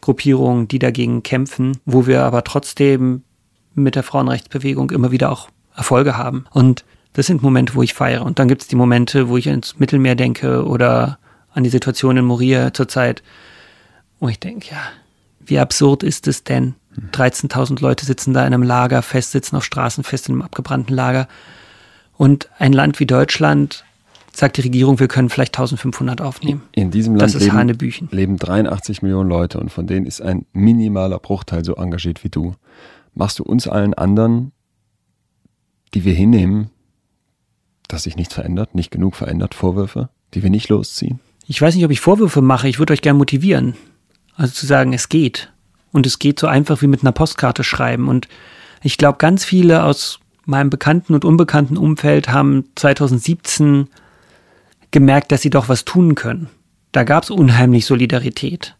Gruppierungen, 0.00 0.68
die 0.68 0.78
dagegen 0.78 1.22
kämpfen, 1.22 1.78
wo 1.84 2.06
wir 2.06 2.22
aber 2.22 2.44
trotzdem 2.44 3.22
mit 3.74 3.94
der 3.94 4.02
Frauenrechtsbewegung 4.02 4.90
immer 4.90 5.10
wieder 5.10 5.30
auch 5.30 5.48
Erfolge 5.74 6.16
haben. 6.16 6.44
Und 6.52 6.84
das 7.12 7.26
sind 7.26 7.42
Momente, 7.42 7.74
wo 7.74 7.82
ich 7.82 7.94
feiere. 7.94 8.24
Und 8.24 8.38
dann 8.38 8.48
gibt 8.48 8.62
es 8.62 8.68
die 8.68 8.76
Momente, 8.76 9.28
wo 9.28 9.38
ich 9.38 9.46
ins 9.46 9.78
Mittelmeer 9.78 10.14
denke 10.14 10.66
oder 10.66 11.18
an 11.52 11.64
die 11.64 11.70
Situation 11.70 12.18
in 12.18 12.26
Moria 12.26 12.74
zurzeit, 12.74 13.22
wo 14.20 14.28
ich 14.28 14.38
denke, 14.38 14.68
ja, 14.70 14.82
wie 15.40 15.58
absurd 15.58 16.02
ist 16.02 16.28
es 16.28 16.44
denn? 16.44 16.74
13.000 17.12 17.80
Leute 17.80 18.04
sitzen 18.04 18.34
da 18.34 18.46
in 18.46 18.52
einem 18.52 18.62
Lager 18.62 19.00
fest, 19.00 19.32
sitzen 19.32 19.56
auf 19.56 19.64
Straßen 19.64 20.04
fest 20.04 20.28
in 20.28 20.34
einem 20.34 20.42
abgebrannten 20.42 20.94
Lager. 20.94 21.28
Und 22.18 22.50
ein 22.58 22.74
Land 22.74 23.00
wie 23.00 23.06
Deutschland 23.06 23.85
sagt 24.36 24.58
die 24.58 24.62
Regierung, 24.62 25.00
wir 25.00 25.08
können 25.08 25.30
vielleicht 25.30 25.56
1500 25.56 26.20
aufnehmen. 26.20 26.62
In 26.72 26.90
diesem 26.90 27.16
Land 27.16 27.34
leben, 27.34 28.08
leben 28.10 28.36
83 28.36 29.00
Millionen 29.02 29.30
Leute 29.30 29.58
und 29.58 29.70
von 29.70 29.86
denen 29.86 30.04
ist 30.04 30.20
ein 30.20 30.44
minimaler 30.52 31.18
Bruchteil 31.18 31.64
so 31.64 31.74
engagiert 31.76 32.22
wie 32.22 32.28
du. 32.28 32.54
Machst 33.14 33.38
du 33.38 33.44
uns 33.44 33.66
allen 33.66 33.94
anderen, 33.94 34.52
die 35.94 36.04
wir 36.04 36.12
hinnehmen, 36.12 36.70
dass 37.88 38.02
sich 38.02 38.16
nichts 38.16 38.34
verändert, 38.34 38.74
nicht 38.74 38.90
genug 38.90 39.16
verändert, 39.16 39.54
Vorwürfe, 39.54 40.10
die 40.34 40.42
wir 40.42 40.50
nicht 40.50 40.68
losziehen? 40.68 41.20
Ich 41.46 41.62
weiß 41.62 41.74
nicht, 41.74 41.84
ob 41.84 41.90
ich 41.90 42.00
Vorwürfe 42.00 42.42
mache. 42.42 42.68
Ich 42.68 42.78
würde 42.78 42.92
euch 42.92 43.02
gerne 43.02 43.18
motivieren. 43.18 43.74
Also 44.34 44.52
zu 44.52 44.66
sagen, 44.66 44.92
es 44.92 45.08
geht. 45.08 45.50
Und 45.92 46.04
es 46.04 46.18
geht 46.18 46.38
so 46.38 46.46
einfach 46.46 46.82
wie 46.82 46.88
mit 46.88 47.00
einer 47.00 47.12
Postkarte 47.12 47.64
schreiben. 47.64 48.08
Und 48.08 48.28
ich 48.82 48.98
glaube, 48.98 49.16
ganz 49.16 49.46
viele 49.46 49.84
aus 49.84 50.20
meinem 50.44 50.68
bekannten 50.68 51.14
und 51.14 51.24
unbekannten 51.24 51.78
Umfeld 51.78 52.28
haben 52.28 52.64
2017 52.74 53.88
gemerkt, 54.96 55.30
dass 55.30 55.42
sie 55.42 55.50
doch 55.50 55.68
was 55.68 55.84
tun 55.84 56.14
können. 56.14 56.48
Da 56.90 57.04
gab 57.04 57.24
es 57.24 57.28
unheimlich 57.28 57.84
Solidarität. 57.84 58.76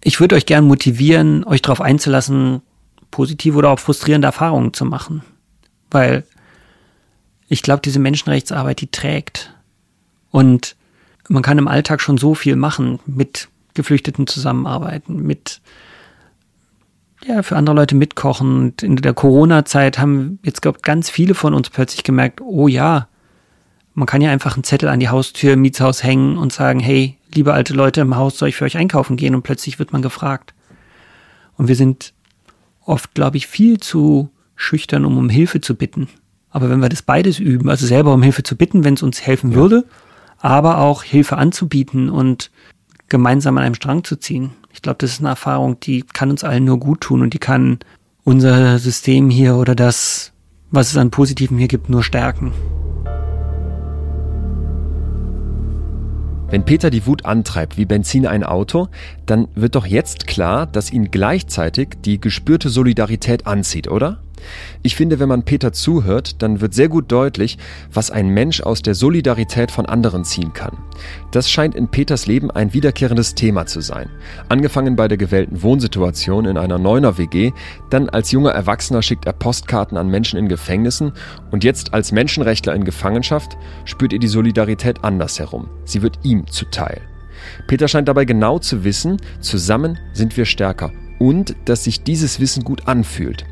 Ich 0.00 0.20
würde 0.20 0.36
euch 0.36 0.46
gern 0.46 0.64
motivieren, 0.64 1.42
euch 1.42 1.60
darauf 1.60 1.80
einzulassen, 1.80 2.62
positive 3.10 3.58
oder 3.58 3.70
auch 3.70 3.80
frustrierende 3.80 4.26
Erfahrungen 4.26 4.74
zu 4.74 4.84
machen. 4.84 5.22
Weil 5.90 6.22
ich 7.48 7.62
glaube, 7.62 7.82
diese 7.84 7.98
Menschenrechtsarbeit, 7.98 8.80
die 8.80 8.92
trägt. 8.92 9.56
Und 10.30 10.76
man 11.28 11.42
kann 11.42 11.58
im 11.58 11.66
Alltag 11.66 12.00
schon 12.00 12.16
so 12.16 12.36
viel 12.36 12.54
machen, 12.54 13.00
mit 13.04 13.48
Geflüchteten 13.74 14.28
zusammenarbeiten, 14.28 15.20
mit 15.20 15.60
ja, 17.26 17.42
für 17.42 17.56
andere 17.56 17.74
Leute 17.74 17.96
mitkochen. 17.96 18.56
Und 18.56 18.84
in 18.84 18.94
der 18.94 19.14
Corona-Zeit 19.14 19.98
haben 19.98 20.38
jetzt, 20.44 20.62
glaube 20.62 20.78
ganz 20.82 21.10
viele 21.10 21.34
von 21.34 21.54
uns 21.54 21.70
plötzlich 21.70 22.04
gemerkt, 22.04 22.40
oh 22.40 22.68
ja, 22.68 23.08
man 23.96 24.06
kann 24.06 24.20
ja 24.20 24.30
einfach 24.30 24.54
einen 24.54 24.64
Zettel 24.64 24.90
an 24.90 25.00
die 25.00 25.08
Haustür 25.08 25.54
im 25.54 25.62
Mietshaus 25.62 26.02
hängen 26.02 26.36
und 26.36 26.52
sagen, 26.52 26.80
hey, 26.80 27.16
liebe 27.34 27.54
alte 27.54 27.72
Leute 27.72 28.02
im 28.02 28.14
Haus, 28.14 28.36
soll 28.36 28.50
ich 28.50 28.56
für 28.56 28.66
euch 28.66 28.76
einkaufen 28.76 29.16
gehen? 29.16 29.34
Und 29.34 29.42
plötzlich 29.42 29.78
wird 29.78 29.92
man 29.94 30.02
gefragt. 30.02 30.52
Und 31.56 31.68
wir 31.68 31.76
sind 31.76 32.12
oft, 32.84 33.14
glaube 33.14 33.38
ich, 33.38 33.46
viel 33.46 33.80
zu 33.80 34.28
schüchtern, 34.54 35.06
um 35.06 35.16
um 35.16 35.30
Hilfe 35.30 35.62
zu 35.62 35.74
bitten. 35.74 36.08
Aber 36.50 36.68
wenn 36.68 36.80
wir 36.80 36.90
das 36.90 37.00
beides 37.00 37.38
üben, 37.38 37.70
also 37.70 37.86
selber 37.86 38.12
um 38.12 38.22
Hilfe 38.22 38.42
zu 38.42 38.54
bitten, 38.54 38.84
wenn 38.84 38.94
es 38.94 39.02
uns 39.02 39.22
helfen 39.22 39.52
ja. 39.52 39.56
würde, 39.56 39.86
aber 40.38 40.78
auch 40.78 41.02
Hilfe 41.02 41.38
anzubieten 41.38 42.10
und 42.10 42.50
gemeinsam 43.08 43.56
an 43.56 43.64
einem 43.64 43.74
Strang 43.74 44.04
zu 44.04 44.16
ziehen. 44.16 44.50
Ich 44.74 44.82
glaube, 44.82 44.98
das 44.98 45.12
ist 45.12 45.20
eine 45.20 45.30
Erfahrung, 45.30 45.80
die 45.80 46.02
kann 46.02 46.30
uns 46.30 46.44
allen 46.44 46.64
nur 46.64 46.78
gut 46.78 47.00
tun 47.00 47.22
und 47.22 47.32
die 47.32 47.38
kann 47.38 47.78
unser 48.24 48.78
System 48.78 49.30
hier 49.30 49.56
oder 49.56 49.74
das, 49.74 50.32
was 50.70 50.90
es 50.90 50.98
an 50.98 51.10
Positiven 51.10 51.56
hier 51.56 51.68
gibt, 51.68 51.88
nur 51.88 52.02
stärken. 52.02 52.52
Wenn 56.56 56.64
Peter 56.64 56.88
die 56.88 57.04
Wut 57.04 57.26
antreibt 57.26 57.76
wie 57.76 57.84
Benzin 57.84 58.26
ein 58.26 58.42
Auto, 58.42 58.88
dann 59.26 59.46
wird 59.54 59.74
doch 59.74 59.84
jetzt 59.84 60.26
klar, 60.26 60.64
dass 60.64 60.90
ihn 60.90 61.10
gleichzeitig 61.10 61.88
die 62.02 62.18
gespürte 62.18 62.70
Solidarität 62.70 63.46
anzieht, 63.46 63.88
oder? 63.88 64.22
Ich 64.82 64.96
finde, 64.96 65.18
wenn 65.18 65.28
man 65.28 65.44
Peter 65.44 65.72
zuhört, 65.72 66.42
dann 66.42 66.60
wird 66.60 66.74
sehr 66.74 66.88
gut 66.88 67.10
deutlich, 67.10 67.58
was 67.92 68.10
ein 68.10 68.28
Mensch 68.28 68.60
aus 68.60 68.82
der 68.82 68.94
Solidarität 68.94 69.70
von 69.70 69.86
anderen 69.86 70.24
ziehen 70.24 70.52
kann. 70.52 70.78
Das 71.30 71.50
scheint 71.50 71.74
in 71.74 71.88
Peters 71.88 72.26
Leben 72.26 72.50
ein 72.50 72.72
wiederkehrendes 72.72 73.34
Thema 73.34 73.66
zu 73.66 73.80
sein. 73.80 74.08
Angefangen 74.48 74.96
bei 74.96 75.08
der 75.08 75.18
gewählten 75.18 75.62
Wohnsituation 75.62 76.44
in 76.44 76.58
einer 76.58 76.78
Neuner 76.78 77.18
WG, 77.18 77.52
dann 77.90 78.08
als 78.08 78.30
junger 78.30 78.50
Erwachsener 78.50 79.02
schickt 79.02 79.26
er 79.26 79.32
Postkarten 79.32 79.96
an 79.96 80.08
Menschen 80.08 80.38
in 80.38 80.48
Gefängnissen 80.48 81.12
und 81.50 81.64
jetzt 81.64 81.94
als 81.94 82.12
Menschenrechtler 82.12 82.74
in 82.74 82.84
Gefangenschaft 82.84 83.56
spürt 83.84 84.12
er 84.12 84.18
die 84.18 84.28
Solidarität 84.28 85.04
andersherum. 85.04 85.68
Sie 85.84 86.02
wird 86.02 86.18
ihm 86.22 86.46
zuteil. 86.46 87.00
Peter 87.66 87.88
scheint 87.88 88.08
dabei 88.08 88.24
genau 88.24 88.58
zu 88.58 88.84
wissen, 88.84 89.18
zusammen 89.40 89.98
sind 90.12 90.36
wir 90.36 90.44
stärker 90.46 90.92
und 91.18 91.56
dass 91.64 91.84
sich 91.84 92.02
dieses 92.02 92.40
Wissen 92.40 92.64
gut 92.64 92.88
anfühlt. 92.88 93.44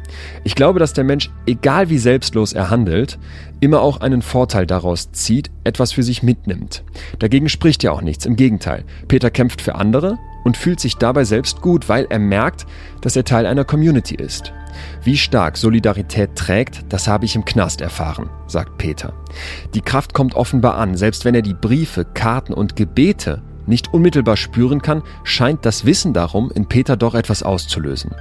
Ich 0.45 0.55
glaube, 0.55 0.79
dass 0.79 0.93
der 0.93 1.05
Mensch, 1.05 1.31
egal 1.47 1.91
wie 1.91 1.99
selbstlos 1.99 2.53
er 2.53 2.71
handelt, 2.71 3.19
immer 3.61 3.81
auch 3.81 4.01
einen 4.01 4.23
Vorteil 4.23 4.67
daraus 4.67 5.13
zieht, 5.13 5.51
etwas 5.65 5.93
für 5.93 6.03
sich 6.03 6.23
mitnimmt. 6.23 6.85
Dagegen 7.19 7.49
spricht 7.49 7.83
ja 7.83 7.93
auch 7.93 8.03
nichts, 8.03 8.27
im 8.27 8.37
Gegenteil. 8.37 8.85
Peter 9.09 9.31
kämpft 9.31 9.63
für 9.63 9.75
andere 9.75 10.19
und 10.45 10.57
fühlt 10.57 10.81
sich 10.81 10.97
dabei 10.97 11.25
selbst 11.25 11.63
gut, 11.63 11.89
weil 11.89 12.07
er 12.11 12.19
merkt, 12.19 12.67
dass 13.01 13.17
er 13.17 13.25
Teil 13.25 13.47
einer 13.47 13.65
Community 13.65 14.15
ist. 14.15 14.53
Wie 15.03 15.17
stark 15.17 15.57
Solidarität 15.57 16.35
trägt, 16.37 16.85
das 16.89 17.09
habe 17.09 17.25
ich 17.25 17.37
im 17.37 17.45
Knast 17.45 17.81
erfahren, 17.81 18.29
sagt 18.47 18.77
Peter. 18.77 19.15
Die 19.75 19.81
Kraft 19.81 20.15
kommt 20.15 20.35
offenbar 20.35 20.77
an, 20.77 20.97
selbst 20.97 21.25
wenn 21.25 21.35
er 21.35 21.43
die 21.43 21.55
Briefe, 21.55 22.05
Karten 22.05 22.53
und 22.53 22.77
Gebete 22.77 23.43
nicht 23.67 23.93
unmittelbar 23.93 24.37
spüren 24.37 24.83
kann, 24.83 25.03
scheint 25.23 25.65
das 25.65 25.85
Wissen 25.85 26.13
darum 26.13 26.51
in 26.55 26.67
Peter 26.67 26.97
doch 26.97 27.15
etwas 27.15 27.43
auszulösen. 27.43 28.15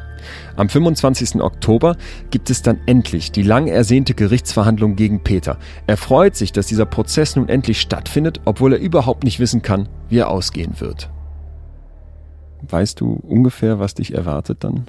Am 0.56 0.70
25. 0.70 1.42
Oktober 1.42 1.98
gibt 2.32 2.50
es 2.50 2.62
dann 2.62 2.80
endlich 2.86 3.32
die 3.32 3.44
lang 3.44 3.68
ersehnte 3.68 4.14
Gerichtsverhandlung 4.14 4.96
gegen 4.96 5.24
Peter. 5.24 5.58
Er 5.88 5.98
freut 5.98 6.36
sich, 6.36 6.52
dass 6.52 6.68
dieser 6.68 6.86
Prozess 6.86 7.36
nun 7.36 7.50
endlich 7.50 7.82
stattfindet, 7.82 8.42
obwohl 8.46 8.74
er 8.74 8.80
überhaupt 8.80 9.24
nicht 9.24 9.40
wissen 9.40 9.62
kann, 9.62 9.90
wie 10.10 10.20
er 10.20 10.30
ausgehen 10.30 10.80
wird. 10.80 11.10
Weißt 12.62 13.02
du 13.02 13.14
ungefähr, 13.14 13.80
was 13.80 13.94
dich 13.94 14.14
erwartet 14.14 14.64
dann? 14.64 14.86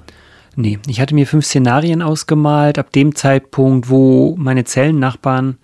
Nee, 0.55 0.79
ich 0.87 1.01
hatte 1.01 1.15
mir 1.15 1.27
fünf 1.27 1.45
Szenarien 1.45 2.01
ausgemalt, 2.01 2.79
ab 2.79 2.91
dem 2.93 3.13
Zeitpunkt, 3.13 3.89
wo 3.89 4.35
meine 4.37 4.63
Zellennachbarn 4.63 5.57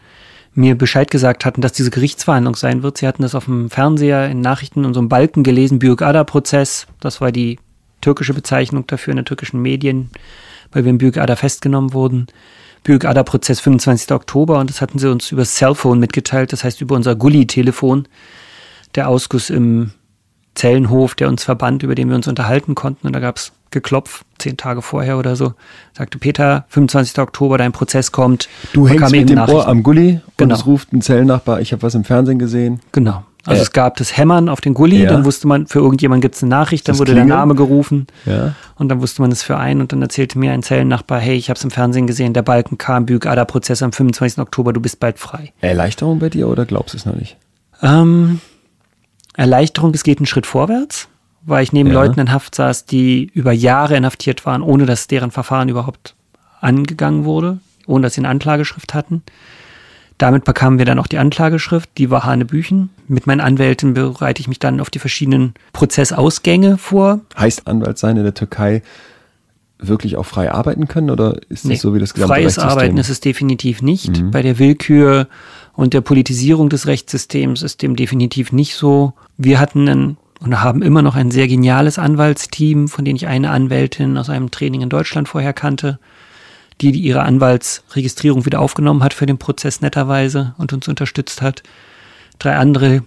mir 0.54 0.78
Bescheid 0.78 1.10
gesagt 1.10 1.46
hatten, 1.46 1.62
dass 1.62 1.74
diese 1.74 1.92
Gerichtsverhandlung 1.92 2.56
sein 2.56 2.84
wird. 2.84 2.98
Sie 2.98 3.08
hatten 3.08 3.22
das 3.22 3.36
auf 3.36 3.46
dem 3.46 3.70
Fernseher 3.70 4.30
in 4.30 4.42
Nachrichten 4.42 4.86
und 4.86 4.94
so 4.94 5.00
einem 5.00 5.10
Balken 5.10 5.44
gelesen, 5.44 5.80
Büyük-Ada-Prozess. 5.80 6.88
Das 7.00 7.22
war 7.22 7.32
die 7.32 7.60
türkische 8.02 8.34
Bezeichnung 8.34 8.86
dafür 8.88 9.12
in 9.12 9.18
den 9.18 9.26
türkischen 9.26 9.62
Medien, 9.62 10.10
weil 10.72 10.84
wir 10.84 10.90
in 10.90 10.98
Büyük-Ada 10.98 11.36
festgenommen 11.36 11.94
wurden. 11.94 12.28
Büyük-Ada-Prozess 12.84 13.60
25. 13.60 14.12
Oktober 14.12 14.60
und 14.60 14.70
das 14.70 14.82
hatten 14.82 15.00
sie 15.00 15.10
uns 15.10 15.32
über 15.32 15.46
Cellphone 15.46 16.00
mitgeteilt, 16.00 16.52
das 16.52 16.64
heißt 16.64 16.82
über 16.82 16.96
unser 16.96 17.16
Gully-Telefon. 17.16 18.08
Der 18.96 19.08
Ausguss 19.08 19.50
im 19.50 19.92
Zellenhof, 20.56 21.16
der 21.16 21.30
uns 21.30 21.44
verband, 21.44 21.84
über 21.84 21.96
den 21.96 22.10
wir 22.10 22.16
uns 22.16 22.28
unterhalten 22.28 22.76
konnten. 22.76 23.08
Und 23.08 23.14
da 23.14 23.20
gab 23.20 23.38
es 23.38 23.54
geklopft, 23.72 24.26
zehn 24.38 24.58
Tage 24.58 24.82
vorher 24.82 25.18
oder 25.18 25.36
so. 25.36 25.54
Sagte 25.98 26.18
Peter, 26.18 26.66
25. 26.70 27.20
Oktober, 27.20 27.58
dein 27.58 27.72
Prozess 27.72 28.12
kommt. 28.12 28.50
Du 28.74 28.88
hängst 28.88 29.12
mit 29.12 29.30
dem 29.30 29.40
Ohr 29.40 29.68
am 29.68 29.82
Gully 29.82 30.20
genau. 30.38 30.54
und 30.54 30.60
es 30.60 30.66
ruft 30.66 30.94
ein 30.94 31.02
Zellennachbar, 31.02 31.62
ich 31.62 31.72
habe 31.72 31.82
was 31.82 31.96
im 31.96 32.04
Fernsehen 32.04 32.38
gesehen. 32.38 32.82
Genau. 32.92 33.24
Also 33.46 33.60
äh. 33.60 33.64
es 33.64 33.72
gab 33.72 33.98
das 33.98 34.18
Hämmern 34.18 34.50
auf 34.50 34.62
den 34.62 34.74
Gully, 34.74 35.04
ja. 35.04 35.10
dann 35.10 35.26
wusste 35.26 35.48
man, 35.48 35.66
für 35.66 35.80
irgendjemand 35.80 36.22
gibt 36.22 36.36
es 36.36 36.44
eine 36.44 36.50
Nachricht, 36.50 36.88
dann 36.88 36.94
das 36.94 37.00
wurde 37.00 37.14
Klingeln. 37.14 37.30
der 37.30 37.38
Name 37.38 37.56
gerufen 37.56 38.08
ja. 38.26 38.54
und 38.76 38.90
dann 38.90 39.02
wusste 39.02 39.22
man 39.22 39.32
es 39.32 39.42
für 39.42 39.58
einen 39.58 39.82
und 39.82 39.92
dann 39.92 40.02
erzählte 40.02 40.38
mir 40.38 40.52
ein 40.52 40.62
Zellennachbar, 40.62 41.20
hey, 41.20 41.36
ich 41.36 41.50
habe 41.50 41.58
es 41.58 41.64
im 41.64 41.72
Fernsehen 41.72 42.08
gesehen, 42.08 42.34
der 42.34 42.44
Balken 42.44 42.78
kam, 42.78 43.06
Büg, 43.06 43.26
Ada 43.26 43.46
Prozess 43.46 43.82
am 43.82 43.94
25. 43.94 44.40
Oktober, 44.40 44.74
du 44.74 44.82
bist 44.82 45.00
bald 45.00 45.18
frei. 45.18 45.54
Erleichterung 45.62 46.20
bei 46.20 46.30
dir 46.30 46.50
oder 46.50 46.66
glaubst 46.66 46.94
du 46.94 46.98
es 46.98 47.06
noch 47.06 47.16
nicht? 47.16 47.38
Ähm, 47.82 48.42
Erleichterung, 49.36 49.94
es 49.94 50.04
geht 50.04 50.20
einen 50.20 50.26
Schritt 50.26 50.46
vorwärts 50.46 51.08
weil 51.44 51.64
ich 51.64 51.74
neben 51.74 51.90
ja. 51.90 51.96
Leuten 51.96 52.20
in 52.20 52.32
Haft 52.32 52.56
saß, 52.56 52.86
die 52.86 53.30
über 53.34 53.52
Jahre 53.52 53.98
inhaftiert 53.98 54.46
waren, 54.46 54.62
ohne 54.62 54.86
dass 54.86 55.08
deren 55.08 55.32
Verfahren 55.32 55.70
überhaupt 55.70 56.16
angegangen 56.60 57.26
wurde, 57.26 57.60
ohne 57.88 58.04
dass 58.04 58.14
sie 58.14 58.22
eine 58.22 58.30
Anklageschrift 58.30 58.94
hatten. 58.94 59.24
Damit 60.18 60.44
bekamen 60.44 60.78
wir 60.78 60.86
dann 60.86 61.00
auch 61.00 61.08
die 61.08 61.18
Anklageschrift, 61.18 61.90
die 61.98 62.12
war 62.12 62.24
Hanebüchen. 62.24 62.92
Mit 63.08 63.26
meinen 63.26 63.42
Anwälten 63.42 63.96
bereite 63.96 64.40
ich 64.40 64.48
mich 64.48 64.60
dann 64.60 64.80
auf 64.80 64.92
die 64.92 65.00
verschiedenen 65.00 65.56
Prozessausgänge 65.74 66.78
vor. 66.78 67.22
Heißt 67.36 67.66
Anwalt 67.66 67.98
sein 67.98 68.18
in 68.18 68.24
der 68.24 68.36
Türkei 68.36 68.84
wirklich 69.80 70.16
auch 70.16 70.28
frei 70.28 70.52
arbeiten 70.52 70.88
können 70.88 71.10
oder 71.10 71.40
ist 71.50 71.66
nee, 71.66 71.74
das 71.74 71.82
so 71.82 71.96
wie 71.96 72.00
das 72.00 72.14
gesamte 72.14 72.36
Freies 72.36 72.60
Arbeiten 72.60 72.98
ist 72.98 73.10
es 73.10 73.20
definitiv 73.20 73.82
nicht. 73.82 74.22
Mhm. 74.22 74.30
Bei 74.30 74.44
der 74.44 74.60
Willkür 74.60 75.28
und 75.82 75.96
der 75.96 76.02
Politisierung 76.02 76.70
des 76.70 76.86
Rechtssystems 76.86 77.64
ist 77.64 77.82
dem 77.82 77.96
definitiv 77.96 78.52
nicht 78.52 78.76
so. 78.76 79.14
Wir 79.38 79.60
hatten 79.60 79.90
einen 79.90 80.18
und 80.40 80.62
haben 80.62 80.84
immer 80.84 81.02
noch 81.02 81.16
ein 81.16 81.32
sehr 81.32 81.48
geniales 81.48 81.98
Anwaltsteam, 81.98 82.88
von 82.88 83.04
dem 83.04 83.16
ich 83.16 83.26
eine 83.26 83.50
Anwältin 83.50 84.16
aus 84.16 84.30
einem 84.30 84.52
Training 84.52 84.82
in 84.82 84.90
Deutschland 84.90 85.28
vorher 85.28 85.54
kannte, 85.54 85.98
die 86.82 86.92
ihre 86.92 87.24
Anwaltsregistrierung 87.24 88.46
wieder 88.46 88.60
aufgenommen 88.60 89.04
hat 89.04 89.16
für 89.16 89.26
den 89.26 89.40
Prozess 89.40 89.82
netterweise 89.82 90.54
und 90.60 90.72
uns 90.72 90.88
unterstützt 90.88 91.42
hat. 91.42 91.64
Drei 92.38 92.58
andere, 92.58 93.02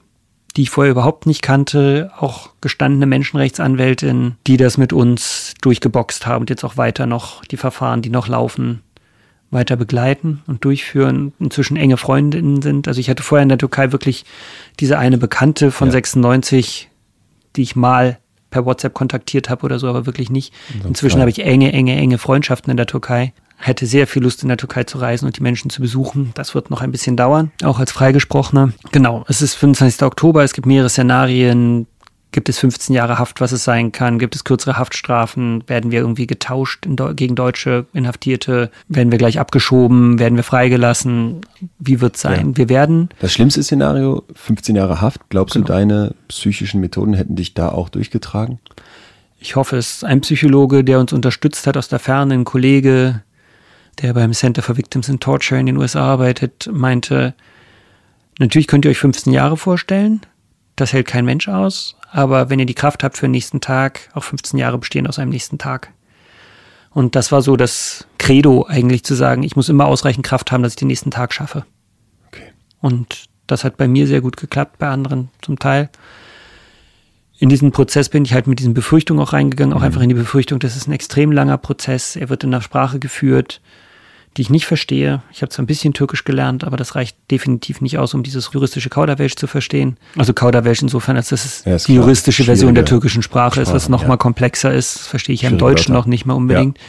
die 0.57 0.63
ich 0.63 0.71
vorher 0.71 0.91
überhaupt 0.91 1.27
nicht 1.27 1.43
kannte, 1.43 2.11
auch 2.19 2.51
gestandene 2.61 3.07
Menschenrechtsanwältinnen, 3.07 4.37
die 4.49 4.57
das 4.57 4.79
mit 4.79 4.93
uns 4.93 5.55
durchgeboxt 5.63 6.27
haben 6.27 6.43
und 6.43 6.51
jetzt 6.51 6.65
auch 6.65 6.77
weiter 6.77 7.07
noch 7.07 7.45
die 7.45 7.57
Verfahren, 7.57 8.03
die 8.03 8.11
noch 8.11 8.27
laufen, 8.27 8.83
weiter 9.55 9.77
begleiten 9.77 10.43
und 10.47 10.65
durchführen, 10.65 11.33
inzwischen 11.39 11.77
enge 11.77 11.97
Freundinnen 11.97 12.61
sind. 12.61 12.89
Also 12.89 13.01
ich 13.01 13.09
hatte 13.09 13.23
vorher 13.23 13.43
in 13.43 13.49
der 13.49 13.59
Türkei 13.59 13.93
wirklich 13.93 14.25
diese 14.81 14.99
eine 14.99 15.17
Bekannte 15.17 15.71
von 15.71 15.89
ja. 15.89 15.93
96, 15.93 16.91
die 17.57 17.63
ich 17.63 17.77
mal 17.77 18.19
per 18.51 18.67
WhatsApp 18.67 18.95
kontaktiert 18.95 19.49
habe 19.51 19.65
oder 19.65 19.79
so, 19.79 19.89
aber 19.89 20.07
wirklich 20.07 20.31
nicht. 20.31 20.53
Inzwischen 20.87 21.21
habe 21.21 21.31
ich 21.31 21.45
enge, 21.45 21.73
enge, 21.73 21.97
enge 21.97 22.19
Freundschaften 22.19 22.71
in 22.71 22.77
der 22.77 22.87
Türkei. 22.87 23.33
Hätte 23.57 23.87
sehr 23.87 24.07
viel 24.07 24.23
Lust 24.23 24.43
in 24.43 24.49
der 24.49 24.59
Türkei 24.59 24.85
zu 24.85 24.99
reisen 24.99 25.27
und 25.27 25.37
die 25.39 25.43
Menschen 25.43 25.71
zu 25.71 25.81
besuchen. 25.81 26.33
Das 26.35 26.55
wird 26.55 26.71
noch 26.71 26.81
ein 26.81 26.93
bisschen 26.93 27.17
dauern, 27.17 27.51
auch 27.63 27.79
als 27.79 27.93
Freigesprochener. 27.93 28.73
Genau, 28.93 29.25
es 29.29 29.43
ist 29.43 29.55
25. 29.55 30.03
Oktober, 30.03 30.45
es 30.45 30.53
gibt 30.53 30.67
mehrere 30.67 30.89
Szenarien. 30.89 31.87
Gibt 32.35 32.49
es 32.49 32.59
15 32.59 32.97
Jahre 32.97 33.21
Haft, 33.21 33.41
was 33.41 33.53
es 33.53 33.63
sein 33.63 33.93
kann? 33.93 34.19
Gibt 34.19 34.35
es 34.35 34.43
kürzere 34.43 34.77
Haftstrafen? 34.77 35.63
Werden 35.69 35.93
wir 35.93 36.01
irgendwie 36.01 36.27
getauscht 36.27 36.85
Deu 36.85 37.15
gegen 37.15 37.37
deutsche 37.37 37.87
Inhaftierte? 37.93 38.73
Werden 38.89 39.13
wir 39.13 39.19
gleich 39.19 39.39
abgeschoben? 39.39 40.19
Werden 40.19 40.35
wir 40.35 40.43
freigelassen? 40.43 41.43
Wie 41.79 42.01
wird 42.01 42.17
es 42.17 42.23
sein? 42.23 42.51
Ja. 42.51 42.57
Wir 42.57 42.69
werden. 42.69 43.11
Das 43.21 43.33
schlimmste 43.33 43.63
Szenario, 43.63 44.25
15 44.35 44.75
Jahre 44.75 45.01
Haft. 45.01 45.21
Glaubst 45.29 45.55
genau. 45.55 45.67
du, 45.67 45.73
deine 45.75 46.15
psychischen 46.27 46.81
Methoden 46.81 47.15
hätten 47.15 47.37
dich 47.37 47.55
da 47.55 47.69
auch 47.69 47.89
durchgetragen? 47.89 48.59
Ich 49.39 49.55
hoffe 49.55 49.77
es. 49.77 50.03
Ein 50.03 50.21
Psychologe, 50.23 50.83
der 50.83 50.99
uns 50.99 51.13
unterstützt 51.13 51.69
hat 51.69 51.77
aus 51.77 51.87
der 51.87 52.01
Ferne, 52.01 52.35
ein 52.35 52.45
Kollege, 52.45 53.23
der 54.03 54.13
beim 54.13 54.33
Center 54.33 54.63
for 54.63 54.77
Victims 54.77 55.09
in 55.09 55.21
Torture 55.21 55.61
in 55.61 55.67
den 55.67 55.77
USA 55.77 56.01
arbeitet, 56.01 56.69
meinte, 56.73 57.35
natürlich 58.41 58.67
könnt 58.67 58.85
ihr 58.87 58.91
euch 58.91 58.99
15 58.99 59.33
Jahre 59.33 59.57
vorstellen. 59.57 60.23
Das 60.75 60.93
hält 60.93 61.07
kein 61.07 61.25
Mensch 61.25 61.47
aus, 61.47 61.95
aber 62.15 62.49
wenn 62.49 62.61
ihr 62.61 62.67
die 62.67 62.75
Kraft 62.75 63.03
habt 63.03 63.17
für 63.19 63.27
den 63.27 63.33
nächsten 63.33 63.61
Tag, 63.61 64.09
auch 64.15 64.23
15 64.23 64.57
Jahre 64.57 64.79
bestehen 64.79 65.09
aus 65.09 65.19
einem 65.19 65.33
nächsten 65.33 65.59
Tag. 65.59 65.91
Und 66.91 67.17
das 67.17 67.33
war 67.33 67.43
so 67.43 67.57
das 67.57 68.07
Credo 68.19 68.67
eigentlich 68.69 69.03
zu 69.03 69.17
sagen, 69.17 69.43
ich 69.43 69.57
muss 69.57 69.69
immer 69.69 69.87
ausreichend 69.87 70.25
Kraft 70.25 70.53
haben, 70.53 70.63
dass 70.63 70.75
ich 70.75 70.79
den 70.79 70.87
nächsten 70.87 71.11
Tag 71.11 71.35
schaffe. 71.35 71.67
Okay. 72.29 72.53
Und 72.81 73.25
das 73.49 73.65
hat 73.65 73.77
bei 73.77 73.89
mir 73.89 74.07
sehr 74.07 74.21
gut 74.21 74.37
geklappt, 74.37 74.79
bei 74.79 74.87
anderen 74.87 75.29
zum 75.43 75.59
Teil. 75.59 75.91
In 77.41 77.49
diesen 77.49 77.73
Prozess 77.73 78.09
bin 78.09 78.25
ich 78.25 78.33
halt 78.33 78.47
mit 78.47 78.61
diesen 78.61 78.75
Befürchtungen 78.75 79.21
auch 79.21 79.33
reingegangen, 79.33 79.75
auch 79.75 79.81
mhm. 79.81 79.87
einfach 79.87 80.01
in 80.01 80.09
die 80.09 80.15
Befürchtung, 80.15 80.61
das 80.61 80.77
ist 80.77 80.87
ein 80.87 80.93
extrem 80.93 81.33
langer 81.33 81.59
Prozess, 81.59 82.15
er 82.15 82.29
wird 82.29 82.45
in 82.45 82.53
der 82.53 82.61
Sprache 82.61 83.01
geführt, 83.01 83.61
die 84.37 84.43
ich 84.43 84.51
nicht 84.51 84.67
verstehe. 84.67 85.23
Ich 85.33 85.43
habe 85.43 85.51
zwar 85.51 85.63
ein 85.63 85.67
bisschen 85.67 85.95
Türkisch 85.95 86.25
gelernt, 86.25 86.65
aber 86.65 86.77
das 86.77 86.95
reicht 86.95 87.17
definitiv 87.31 87.81
nicht 87.81 87.99
aus, 87.99 88.15
um 88.15 88.23
dieses 88.23 88.51
juristische 88.53 88.91
Kauderwelsch 88.91 89.37
zu 89.37 89.47
verstehen. 89.47 89.97
Also 90.17 90.33
Kauderwelsch 90.33 90.83
insofern, 90.83 91.17
als 91.17 91.29
das 91.29 91.65
ja, 91.65 91.77
die 91.77 91.95
juristische 91.95 92.45
Version 92.45 92.75
der 92.75 92.85
türkischen 92.85 93.23
Sprache, 93.23 93.35
Sprache 93.35 93.61
ist, 93.63 93.73
was 93.73 93.89
nochmal 93.89 94.11
ja. 94.11 94.17
komplexer 94.17 94.73
ist. 94.73 94.97
Das 94.97 95.07
verstehe 95.07 95.35
ich 95.35 95.43
ja 95.43 95.51
im 95.51 95.59
Deutschen 95.59 95.95
Wörter. 95.95 96.01
noch 96.01 96.07
nicht 96.07 96.27
mal 96.27 96.35
unbedingt. 96.35 96.79
Ja. 96.79 96.85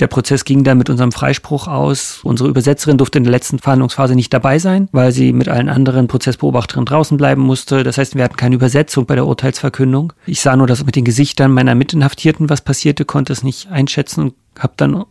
Der 0.00 0.06
Prozess 0.08 0.44
ging 0.44 0.64
dann 0.64 0.78
mit 0.78 0.90
unserem 0.90 1.12
Freispruch 1.12 1.68
aus. 1.68 2.20
Unsere 2.24 2.48
Übersetzerin 2.48 2.98
durfte 2.98 3.18
in 3.18 3.24
der 3.24 3.30
letzten 3.30 3.58
Verhandlungsphase 3.58 4.16
nicht 4.16 4.32
dabei 4.32 4.58
sein, 4.58 4.88
weil 4.90 5.12
sie 5.12 5.32
mit 5.32 5.48
allen 5.48 5.68
anderen 5.68 6.08
Prozessbeobachterinnen 6.08 6.86
draußen 6.86 7.16
bleiben 7.16 7.42
musste. 7.42 7.84
Das 7.84 7.98
heißt, 7.98 8.16
wir 8.16 8.24
hatten 8.24 8.36
keine 8.36 8.56
Übersetzung 8.56 9.06
bei 9.06 9.14
der 9.14 9.26
Urteilsverkündung. 9.26 10.12
Ich 10.26 10.40
sah 10.40 10.56
nur, 10.56 10.66
dass 10.66 10.84
mit 10.84 10.96
den 10.96 11.04
Gesichtern 11.04 11.52
meiner 11.52 11.74
Mitinhaftierten 11.74 12.50
was 12.50 12.62
passierte, 12.62 13.04
konnte 13.04 13.32
es 13.32 13.44
nicht 13.44 13.70
einschätzen 13.70 14.22
und 14.22 14.34
habe 14.58 14.72
dann 14.76 15.04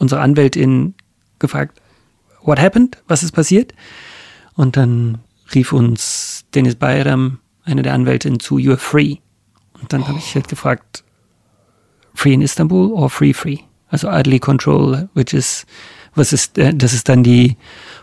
unsere 0.00 0.20
Anwältin 0.20 0.94
gefragt, 1.38 1.80
what 2.42 2.58
happened? 2.58 3.00
Was 3.06 3.22
ist 3.22 3.32
passiert? 3.32 3.72
Und 4.54 4.76
dann 4.76 5.18
rief 5.54 5.72
uns 5.72 6.44
Dennis 6.54 6.74
Bayram, 6.74 7.38
eine 7.64 7.82
der 7.82 7.94
Anwältinnen, 7.94 8.40
zu, 8.40 8.56
you're 8.56 8.76
free. 8.76 9.18
Und 9.80 9.92
dann 9.92 10.02
oh. 10.02 10.08
habe 10.08 10.18
ich 10.18 10.34
halt 10.34 10.48
gefragt, 10.48 11.04
free 12.14 12.32
in 12.32 12.42
Istanbul 12.42 12.92
or 12.92 13.10
free 13.10 13.32
free? 13.32 13.58
Also 13.88 14.08
idly 14.10 14.38
control, 14.38 15.08
which 15.14 15.32
is, 15.34 15.66
was 16.14 16.32
ist, 16.32 16.58
äh, 16.58 16.72
das 16.74 16.92
ist 16.92 17.08
dann 17.08 17.22
die 17.22 17.56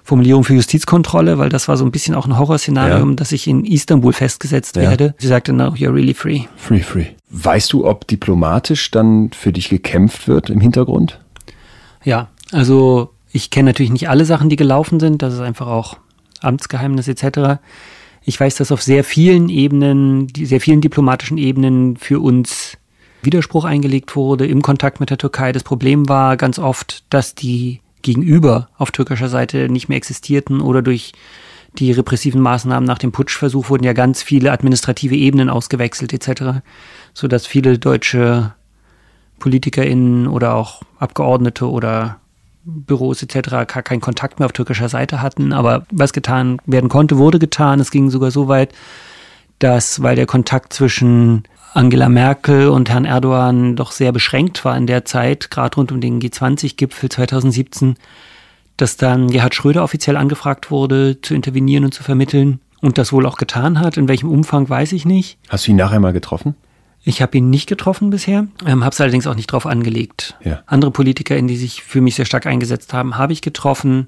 Formulierung 0.03 0.43
für 0.43 0.53
Justizkontrolle, 0.53 1.37
weil 1.37 1.49
das 1.49 1.67
war 1.67 1.77
so 1.77 1.85
ein 1.85 1.91
bisschen 1.91 2.13
auch 2.13 2.25
ein 2.25 2.37
Horrorszenario, 2.37 3.05
Ja. 3.07 3.13
dass 3.15 3.31
ich 3.31 3.47
in 3.47 3.65
Istanbul 3.65 4.13
festgesetzt 4.13 4.75
Ja. 4.75 4.83
werde. 4.83 5.15
Sie 5.17 5.27
sagte, 5.27 5.53
no, 5.53 5.69
you're 5.69 5.93
really 5.93 6.13
free. 6.13 6.41
Free, 6.57 6.81
free. 6.81 7.05
Weißt 7.29 7.73
du, 7.73 7.85
ob 7.85 8.07
diplomatisch 8.07 8.91
dann 8.91 9.31
für 9.31 9.51
dich 9.51 9.69
gekämpft 9.69 10.27
wird 10.27 10.49
im 10.49 10.59
Hintergrund? 10.61 11.19
Ja, 12.08 12.30
also 12.53 13.10
ich 13.34 13.49
kenne 13.49 13.72
natürlich 13.72 13.91
nicht 13.91 14.08
alle 14.08 14.24
Sachen, 14.24 14.47
die 14.47 14.55
gelaufen 14.55 14.97
sind. 15.01 15.22
Das 15.22 15.34
ist 15.34 15.41
einfach 15.41 15.68
auch 15.68 15.97
Amtsgeheimnis 16.39 17.10
etc. 17.10 17.60
Ich 18.24 18.39
weiß, 18.39 18.55
dass 18.55 18.72
auf 18.72 18.82
sehr 18.82 19.03
vielen 19.03 19.49
Ebenen, 19.49 20.30
sehr 20.34 20.62
vielen 20.62 20.80
diplomatischen 20.80 21.38
Ebenen 21.38 21.97
für 21.97 22.22
uns 22.22 22.78
Widerspruch 23.24 23.66
eingelegt 23.66 24.16
wurde 24.16 24.47
im 24.47 24.62
Kontakt 24.62 25.01
mit 25.01 25.10
der 25.10 25.18
Türkei. 25.18 25.51
Das 25.51 25.66
Problem 25.66 26.08
war 26.08 26.38
ganz 26.38 26.60
oft, 26.60 27.03
dass 27.10 27.36
die 27.36 27.82
Gegenüber 28.03 28.70
auf 28.78 28.91
türkischer 28.91 29.28
Seite 29.28 29.68
nicht 29.68 29.89
mehr 29.89 29.97
existierten 29.97 30.62
oder 30.62 30.82
durch 30.82 31.12
die 31.78 31.91
repressiven 31.91 32.39
Maßnahmen 32.39 32.88
nach 32.88 32.99
dem 32.99 33.12
Putschversuch 33.12 33.70
wurden 33.70 33.84
ja 33.84 33.91
ganz 33.91 34.24
viele 34.24 34.53
administrative 34.53 35.16
Ebenen 35.16 35.49
ausgewechselt 35.49 36.14
etc., 36.14 36.62
sodass 37.14 37.45
viele 37.45 37.78
deutsche 37.78 38.53
PolitikerInnen 39.39 40.27
oder 40.27 40.55
auch 40.55 40.81
Abgeordnete 40.99 41.69
oder 41.69 42.17
Büros 42.63 43.23
etc. 43.23 43.65
keinen 43.65 44.01
Kontakt 44.01 44.39
mehr 44.39 44.45
auf 44.45 44.51
türkischer 44.51 44.89
Seite 44.89 45.21
hatten. 45.21 45.53
Aber 45.53 45.85
was 45.91 46.13
getan 46.13 46.59
werden 46.65 46.89
konnte, 46.89 47.17
wurde 47.17 47.39
getan. 47.39 47.79
Es 47.79 47.91
ging 47.91 48.09
sogar 48.09 48.31
so 48.31 48.47
weit, 48.47 48.73
dass, 49.59 50.03
weil 50.03 50.15
der 50.15 50.25
Kontakt 50.25 50.73
zwischen 50.73 51.43
Angela 51.73 52.09
Merkel 52.09 52.69
und 52.69 52.89
Herrn 52.89 53.05
Erdogan 53.05 53.75
doch 53.75 53.91
sehr 53.91 54.11
beschränkt 54.11 54.65
war 54.65 54.75
in 54.75 54.88
der 54.88 55.05
Zeit, 55.05 55.51
gerade 55.51 55.75
rund 55.75 55.91
um 55.91 56.01
den 56.01 56.19
G20-Gipfel 56.19 57.09
2017, 57.09 57.95
dass 58.77 58.97
dann 58.97 59.29
Gerhard 59.29 59.55
Schröder 59.55 59.83
offiziell 59.83 60.17
angefragt 60.17 60.71
wurde, 60.71 61.21
zu 61.21 61.35
intervenieren 61.35 61.85
und 61.85 61.93
zu 61.93 62.03
vermitteln 62.03 62.59
und 62.81 62.97
das 62.97 63.13
wohl 63.13 63.25
auch 63.25 63.38
getan 63.38 63.79
hat. 63.79 63.97
In 63.97 64.07
welchem 64.07 64.29
Umfang 64.29 64.69
weiß 64.69 64.91
ich 64.91 65.05
nicht. 65.05 65.38
Hast 65.49 65.67
du 65.67 65.71
ihn 65.71 65.77
nachher 65.77 65.99
mal 65.99 66.13
getroffen? 66.13 66.55
Ich 67.03 67.21
habe 67.21 67.37
ihn 67.37 67.49
nicht 67.49 67.67
getroffen 67.67 68.09
bisher, 68.09 68.47
ähm, 68.65 68.83
habe 68.83 68.93
es 68.93 68.99
allerdings 68.99 69.27
auch 69.27 69.35
nicht 69.35 69.51
drauf 69.51 69.65
angelegt. 69.65 70.35
Ja. 70.43 70.61
Andere 70.65 70.91
PolitikerInnen, 70.91 71.47
die 71.47 71.57
sich 71.57 71.83
für 71.83 72.01
mich 72.01 72.15
sehr 72.15 72.25
stark 72.25 72.45
eingesetzt 72.45 72.93
haben, 72.93 73.17
habe 73.17 73.33
ich 73.33 73.41
getroffen. 73.41 74.07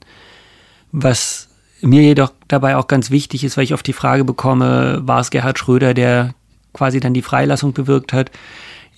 Was 0.91 1.49
mir 1.81 2.01
jedoch 2.01 2.33
dabei 2.47 2.75
auch 2.75 2.87
ganz 2.87 3.09
wichtig 3.09 3.43
ist, 3.43 3.55
weil 3.55 3.63
ich 3.63 3.73
oft 3.73 3.87
die 3.87 3.93
Frage 3.93 4.25
bekomme, 4.25 5.01
war 5.03 5.21
es 5.21 5.29
Gerhard 5.29 5.59
Schröder, 5.59 5.93
der 5.93 6.33
quasi 6.73 6.99
dann 6.99 7.13
die 7.13 7.21
Freilassung 7.21 7.73
bewirkt 7.73 8.11
hat. 8.11 8.31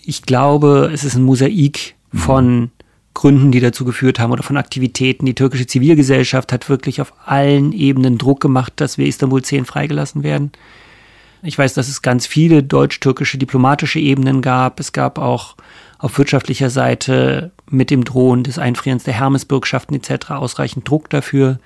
Ich 0.04 0.24
glaube, 0.24 0.90
es 0.92 1.04
ist 1.04 1.16
ein 1.16 1.24
Mosaik 1.24 1.96
von 2.14 2.72
Gründen, 3.14 3.52
die 3.52 3.60
dazu 3.60 3.86
geführt 3.86 4.20
haben 4.20 4.32
oder 4.32 4.44
von 4.44 4.58
Aktivitäten. 4.58 5.26
Die 5.26 5.36
türkische 5.36 5.68
Zivilgesellschaft 5.68 6.52
hat 6.52 6.70
wirklich 6.70 7.02
auf 7.02 7.14
allen 7.26 7.72
Ebenen 7.72 8.18
Druck 8.18 8.40
gemacht, 8.40 8.74
dass 8.78 8.98
wir 8.98 9.06
Istanbul 9.06 9.42
10 9.42 9.66
freigelassen 9.66 10.24
werden. 10.24 10.52
Ich 11.44 11.58
weiß, 11.58 11.74
dass 11.74 11.88
es 11.88 12.02
ganz 12.02 12.28
viele 12.28 12.64
deutsch-türkische 12.64 13.38
diplomatische 13.38 14.00
Ebenen 14.00 14.42
gab. 14.42 14.80
Es 14.80 14.92
gab 14.92 15.18
auch 15.18 15.56
auf 15.98 16.18
wirtschaftlicher 16.18 16.70
Seite 16.70 17.52
mit 17.70 17.90
dem 17.90 18.04
Drohen 18.04 18.44
des 18.44 18.60
Einfrierens 18.60 19.04
der 19.04 19.14
Hermesbürgschaften 19.16 19.96
etc. 19.96 20.32
ausreichend 20.32 20.88
Druck 20.88 21.10
dafür. 21.10 21.60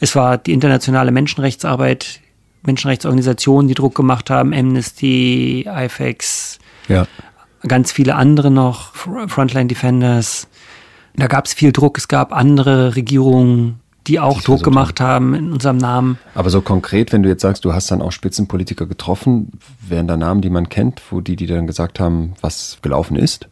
Es 0.00 0.14
war 0.16 0.38
die 0.38 0.52
internationale 0.52 1.12
Menschenrechtsarbeit, 1.12 2.20
Menschenrechtsorganisationen, 2.62 3.68
die 3.68 3.74
Druck 3.74 3.94
gemacht 3.94 4.30
haben, 4.30 4.52
Amnesty, 4.52 5.66
IFEX, 5.68 6.58
Ja. 6.88 7.06
ganz 7.66 7.92
viele 7.92 8.16
andere 8.16 8.50
noch, 8.50 8.94
Frontline 8.94 9.68
Defenders. 9.68 10.48
Da 11.16 11.26
gab 11.26 11.46
es 11.46 11.54
viel 11.54 11.72
Druck. 11.72 11.98
Es 11.98 12.08
gab 12.08 12.32
andere 12.32 12.96
Regierungen, 12.96 13.79
die 14.10 14.20
auch 14.20 14.34
Druck 14.34 14.44
versucht 14.44 14.64
gemacht 14.64 15.00
haben 15.00 15.34
in 15.34 15.52
unserem 15.52 15.76
Namen. 15.76 16.18
Aber 16.34 16.50
so 16.50 16.60
konkret, 16.60 17.12
wenn 17.12 17.22
du 17.22 17.28
jetzt 17.28 17.42
sagst, 17.42 17.64
du 17.64 17.72
hast 17.72 17.90
dann 17.90 18.02
auch 18.02 18.12
Spitzenpolitiker 18.12 18.86
getroffen, 18.86 19.52
wären 19.86 20.08
da 20.08 20.16
Namen, 20.16 20.40
die 20.40 20.50
man 20.50 20.68
kennt, 20.68 21.00
wo 21.10 21.20
die, 21.20 21.36
die 21.36 21.46
dann 21.46 21.66
gesagt 21.66 22.00
haben, 22.00 22.34
was 22.40 22.78
gelaufen 22.82 23.16
ist? 23.16 23.48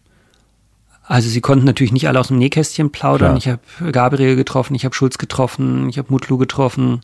Also 1.04 1.28
sie 1.28 1.40
konnten 1.40 1.64
natürlich 1.64 1.92
nicht 1.92 2.08
alle 2.08 2.20
aus 2.20 2.28
dem 2.28 2.38
Nähkästchen 2.38 2.90
plaudern. 2.90 3.38
Klar. 3.38 3.58
Ich 3.60 3.82
habe 3.82 3.92
Gabriel 3.92 4.36
getroffen, 4.36 4.74
ich 4.74 4.84
habe 4.84 4.94
Schulz 4.94 5.16
getroffen, 5.16 5.88
ich 5.88 5.96
habe 5.96 6.10
Mutlu 6.10 6.36
getroffen 6.36 7.00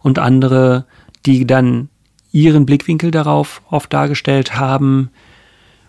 und 0.00 0.18
andere, 0.18 0.84
die 1.26 1.46
dann 1.46 1.88
ihren 2.30 2.66
Blickwinkel 2.66 3.10
darauf 3.10 3.62
oft 3.70 3.92
dargestellt 3.92 4.56
haben 4.56 5.10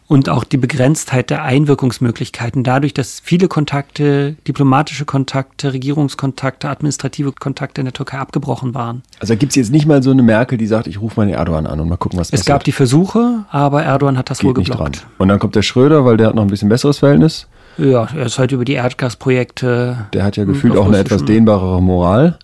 und 0.08 0.30
auch 0.30 0.43
die 0.43 0.58
Begrenztheit 0.58 1.30
der 1.30 1.43
Einwirkungsmöglichkeiten 1.43 2.64
dadurch, 2.64 2.93
dass 2.93 3.20
viele 3.24 3.47
Kontakte, 3.47 4.36
diplomatische 4.47 5.06
Kontakte, 5.06 5.74
Regierungskontakte, 5.74 6.70
administrative 6.70 7.32
Kontakte 7.32 7.82
in 7.82 7.86
der 7.86 7.93
Türkei 7.93 8.18
abgebrochen 8.20 8.74
waren. 8.74 9.01
Also 9.20 9.36
gibt 9.36 9.51
es 9.51 9.56
jetzt 9.56 9.72
nicht 9.72 9.86
mal 9.88 10.03
so 10.03 10.12
eine 10.12 10.22
Merkel, 10.24 10.58
die 10.58 10.68
sagt, 10.68 10.88
ich 10.88 11.01
rufe 11.01 11.20
mal 11.20 11.26
den 11.26 11.36
Erdogan 11.36 11.66
an 11.68 11.80
und 11.80 11.89
mal 11.89 11.97
gucken, 11.97 12.20
was 12.20 12.28
Es 12.28 12.32
passiert. 12.32 12.47
gab 12.47 12.64
die 12.64 12.72
Versuche, 12.72 13.45
aber 13.49 13.84
Erdogan 13.84 14.18
hat 14.18 14.30
das 14.30 14.43
wohl 14.43 14.53
Geht 14.53 14.60
nicht 14.60 14.70
dran. 14.70 14.91
geblockt. 14.91 15.08
Und 15.18 15.28
dann 15.30 15.39
kommt 15.39 15.56
der 15.56 15.64
Schröder, 15.64 16.06
weil 16.06 16.18
der 16.18 16.28
hat 16.28 16.36
noch 16.36 16.43
ein 16.43 16.49
bisschen 16.49 16.70
besseres 16.70 16.99
Verhältnis. 16.99 17.47
Ja, 17.78 18.08
er 18.16 18.28
ist 18.28 18.39
halt 18.39 18.51
über 18.53 18.64
die 18.64 18.74
Erdgasprojekte 18.74 20.08
Der 20.14 20.24
hat 20.24 20.38
ja 20.38 20.45
gefühlt 20.45 20.78
auch 20.78 20.86
eine 20.88 20.97
etwas 20.99 21.26
dehnbarere 21.26 21.82
Moral. 21.82 22.38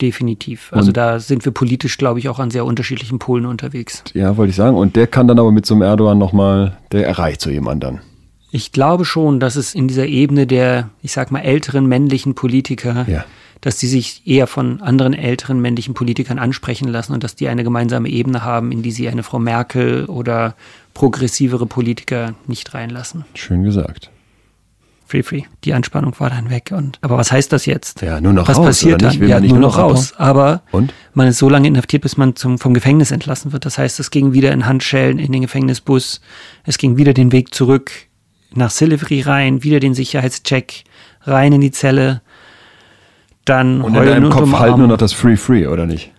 Definitiv. 0.00 0.72
Also 0.72 0.88
Und- 0.88 0.96
da 0.96 1.18
sind 1.18 1.44
wir 1.44 1.52
politisch, 1.52 1.98
glaube 1.98 2.18
ich, 2.20 2.28
auch 2.28 2.38
an 2.38 2.50
sehr 2.50 2.64
unterschiedlichen 2.64 3.18
Polen 3.18 3.46
unterwegs. 3.46 4.04
Ja, 4.14 4.36
wollte 4.36 4.50
ich 4.50 4.56
sagen. 4.56 4.76
Und 4.76 4.94
der 4.96 5.06
kann 5.06 5.26
dann 5.28 5.38
aber 5.38 5.50
mit 5.52 5.66
so 5.66 5.74
einem 5.74 5.82
Erdogan 5.82 6.18
nochmal, 6.18 6.76
der 6.92 7.06
erreicht 7.06 7.40
so 7.40 7.50
jemand 7.50 7.82
dann. 7.82 8.00
Ich 8.50 8.72
glaube 8.72 9.04
schon, 9.04 9.40
dass 9.40 9.56
es 9.56 9.74
in 9.74 9.88
dieser 9.88 10.06
Ebene 10.06 10.46
der, 10.46 10.88
ich 11.02 11.12
sag 11.12 11.30
mal, 11.30 11.40
älteren 11.40 11.86
männlichen 11.86 12.34
Politiker, 12.34 13.04
Ja. 13.08 13.24
dass 13.60 13.76
die 13.76 13.88
sich 13.88 14.22
eher 14.24 14.46
von 14.46 14.80
anderen 14.80 15.12
älteren 15.14 15.60
männlichen 15.60 15.92
Politikern 15.94 16.38
ansprechen 16.38 16.88
lassen 16.88 17.12
und 17.12 17.24
dass 17.24 17.34
die 17.34 17.48
eine 17.48 17.64
gemeinsame 17.64 18.08
Ebene 18.08 18.44
haben, 18.44 18.72
in 18.72 18.82
die 18.82 18.92
sie 18.92 19.08
eine 19.08 19.22
Frau 19.24 19.38
Merkel 19.38 20.06
oder 20.06 20.54
progressivere 20.94 21.66
Politiker 21.66 22.34
nicht 22.46 22.72
reinlassen. 22.72 23.24
Schön 23.34 23.64
gesagt. 23.64 24.10
Free, 25.08 25.22
free. 25.22 25.42
Die 25.64 25.72
Anspannung 25.72 26.12
war 26.18 26.28
dann 26.28 26.50
weg. 26.50 26.70
Und, 26.70 26.98
aber 27.00 27.16
was 27.16 27.32
heißt 27.32 27.50
das 27.50 27.64
jetzt? 27.64 28.02
Ja, 28.02 28.20
nur 28.20 28.34
noch 28.34 28.46
was 28.46 28.58
raus, 28.58 28.66
passiert 28.66 29.02
oder 29.02 29.08
nicht? 29.08 29.22
dann? 29.22 29.28
Ja, 29.28 29.40
nur 29.40 29.58
noch 29.58 29.78
noch 29.78 29.78
raus. 29.78 30.12
Aber 30.18 30.60
Und? 30.70 30.92
man 31.14 31.28
ist 31.28 31.38
so 31.38 31.48
lange 31.48 31.66
inhaftiert, 31.66 32.02
bis 32.02 32.18
man 32.18 32.36
zum, 32.36 32.58
vom 32.58 32.74
Gefängnis 32.74 33.10
entlassen 33.10 33.52
wird. 33.52 33.64
Das 33.64 33.78
heißt, 33.78 33.98
es 34.00 34.10
ging 34.10 34.34
wieder 34.34 34.52
in 34.52 34.66
Handschellen 34.66 35.18
in 35.18 35.32
den 35.32 35.40
Gefängnisbus. 35.40 36.20
Es 36.64 36.76
ging 36.76 36.98
wieder 36.98 37.14
den 37.14 37.32
Weg 37.32 37.54
zurück 37.54 37.90
nach 38.52 38.70
Silivri 38.70 39.22
rein, 39.22 39.62
wieder 39.62 39.80
den 39.80 39.94
Sicherheitscheck, 39.94 40.84
rein 41.22 41.54
in 41.54 41.62
die 41.62 41.70
Zelle. 41.70 42.20
Dann 43.46 43.80
Und 43.80 43.94
in 43.94 44.04
deinem 44.04 44.28
Kopf 44.28 44.52
halt 44.52 44.76
nur 44.76 44.88
noch 44.88 44.98
das 44.98 45.14
Free 45.14 45.36
Free, 45.36 45.66
oder 45.66 45.86
nicht? 45.86 46.12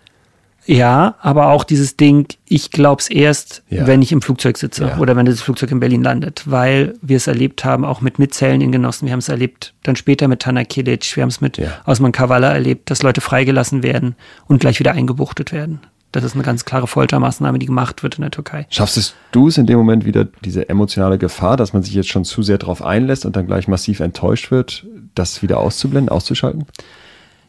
Ja, 0.66 1.16
aber 1.22 1.48
auch 1.48 1.64
dieses 1.64 1.98
Ding, 1.98 2.28
ich 2.46 2.70
glaub's 2.72 3.10
erst, 3.10 3.64
Ja. 3.70 3.88
wenn 3.88 4.02
ich 4.02 4.12
im 4.12 4.22
Flugzeug 4.22 4.58
sitze 4.58 4.86
Ja. 4.86 4.98
oder 5.00 5.16
wenn 5.16 5.26
das 5.26 5.42
Flugzeug 5.42 5.72
in 5.72 5.80
Berlin 5.80 6.04
landet, 6.04 6.44
weil 6.46 6.94
wir 7.02 7.18
es 7.18 7.26
erlebt 7.28 7.66
haben, 7.66 7.84
auch 7.86 8.02
mit 8.02 8.20
Mitzellen 8.20 8.62
in 8.62 8.72
Genossen. 8.72 9.06
Wir 9.08 9.14
haben 9.14 9.20
es 9.20 9.30
erlebt, 9.30 9.74
dann 9.84 9.96
später 9.96 10.28
mit 10.28 10.42
Tana 10.42 10.64
Kilic, 10.66 11.16
wir 11.16 11.24
haben 11.24 11.30
es 11.30 11.42
mit 11.42 11.58
Ja. 11.58 11.80
Osman 11.86 12.12
Kavala 12.12 12.52
erlebt, 12.52 12.92
dass 12.92 13.02
Leute 13.02 13.22
freigelassen 13.22 13.82
werden 13.84 14.16
und 14.48 14.60
gleich 14.60 14.80
wieder 14.80 14.92
eingebuchtet 14.92 15.52
werden. 15.52 15.80
Das 16.12 16.24
ist 16.24 16.34
eine 16.34 16.44
ganz 16.44 16.66
klare 16.66 16.88
Foltermaßnahme, 16.88 17.60
die 17.60 17.68
gemacht 17.68 18.02
wird 18.02 18.16
in 18.16 18.22
der 18.24 18.32
Türkei. 18.32 18.66
Schaffst 18.72 19.14
du 19.32 19.48
es 19.48 19.58
in 19.60 19.68
dem 19.68 19.78
Moment 19.78 20.06
wieder, 20.06 20.28
diese 20.44 20.68
emotionale 20.68 21.20
Gefahr, 21.20 21.56
dass 21.56 21.74
man 21.74 21.84
sich 21.84 21.94
jetzt 21.94 22.10
schon 22.10 22.26
zu 22.26 22.42
sehr 22.42 22.58
darauf 22.58 22.84
einlässt 22.84 23.26
und 23.26 23.36
dann 23.36 23.46
gleich 23.46 23.68
massiv 23.68 24.00
enttäuscht 24.00 24.50
wird, 24.50 24.88
das 25.14 25.42
wieder 25.44 25.60
auszublenden, 25.60 26.10
auszuschalten? 26.10 26.66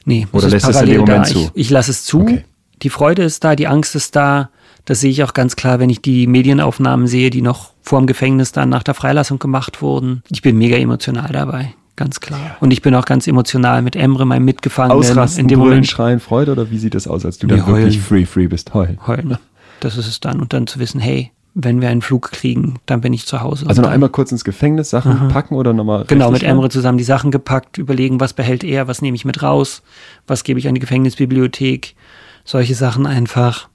Nee, 0.05 0.27
Oder 0.33 0.47
es 0.47 0.53
lässt 0.53 0.69
es 0.69 0.81
in 0.81 0.87
dem 0.87 1.05
parallel 1.05 1.07
da. 1.07 1.13
Moment 1.13 1.27
zu? 1.27 1.51
Ich, 1.55 1.67
ich 1.67 1.71
lasse 1.71 1.91
es 1.91 2.05
zu. 2.05 2.21
Okay. 2.21 2.45
Die 2.83 2.91
Freude 2.91 3.23
ist 3.23 3.45
da, 3.45 3.57
die 3.57 3.67
Angst 3.69 3.95
ist 3.95 4.17
da. 4.17 4.51
Das 4.87 5.01
sehe 5.01 5.11
ich 5.11 5.23
auch 5.23 5.35
ganz 5.35 5.57
klar, 5.57 5.79
wenn 5.79 5.91
ich 5.91 6.01
die 6.01 6.27
Medienaufnahmen 6.27 7.07
sehe, 7.07 7.31
die 7.31 7.43
noch 7.43 7.73
vor 7.83 8.01
dem 8.01 8.07
Gefängnis 8.07 8.53
dann 8.53 8.69
nach 8.71 8.83
der 8.83 8.95
Freilassung 8.95 9.39
gemacht 9.39 9.83
wurden. 9.83 10.23
Ich 10.31 10.43
bin 10.43 10.57
mega 10.57 10.77
emotional 10.77 11.31
dabei, 11.33 11.75
ganz 11.97 12.21
klar. 12.21 12.57
Und 12.61 12.73
ich 12.73 12.81
bin 12.83 12.95
auch 12.95 13.05
ganz 13.05 13.27
emotional 13.27 13.83
mit 13.83 13.95
Emre, 13.97 14.25
meinem 14.27 14.47
Mitgefangenen. 14.47 14.99
Ausrasten, 14.99 15.41
in 15.43 15.49
dem 15.49 15.59
brüllen, 15.59 15.71
Moment 15.73 15.87
schreien, 15.87 16.21
Freude 16.21 16.53
oder 16.53 16.71
wie 16.71 16.79
sieht 16.79 16.95
das 16.95 17.07
aus, 17.07 17.25
als 17.27 17.39
du 17.39 17.47
Nee, 17.47 17.57
dann 17.57 17.67
wirklich 17.67 17.97
heulen. 17.97 18.01
Free 18.03 18.25
Free 18.27 18.47
bist? 18.49 18.73
Heulen. 18.73 18.99
heulen. 19.07 19.37
Das 19.81 19.97
ist 19.99 20.07
es 20.09 20.21
dann. 20.21 20.41
Und 20.41 20.53
dann 20.55 20.67
zu 20.67 20.79
wissen, 20.79 21.01
hey, 21.01 21.31
wenn 21.55 21.81
wir 21.81 21.89
einen 21.89 22.01
Flug 22.01 22.31
kriegen, 22.31 22.79
dann 22.87 23.01
bin 23.01 23.13
ich 23.13 23.27
zu 23.27 23.41
Hause. 23.43 23.67
Also 23.69 23.83
noch 23.83 23.91
einmal 23.91 24.09
kurz 24.09 24.31
ins 24.33 24.45
Gefängnis, 24.45 24.91
Sachen 24.91 25.29
packen 25.29 25.57
oder 25.57 25.73
nochmal 25.73 26.05
Genau, 26.07 26.31
mit? 26.31 26.43
Emre 26.43 26.69
zusammen 26.69 26.97
die 26.97 27.05
Sachen 27.05 27.31
gepackt, 27.33 27.77
überlegen, 27.77 28.21
was 28.21 28.33
behält 28.33 28.63
er, 28.65 28.87
was 28.89 29.03
nehme 29.03 29.17
ich 29.17 29.25
mit 29.25 29.43
raus, 29.43 29.83
was 30.29 30.45
gebe 30.45 30.59
ich 30.61 30.69
an 30.69 30.75
die 30.75 30.81
Gefängnisbibliothek, 30.81 31.97
solche 32.45 32.75
Sachen 32.75 33.07
einfach. 33.07 33.69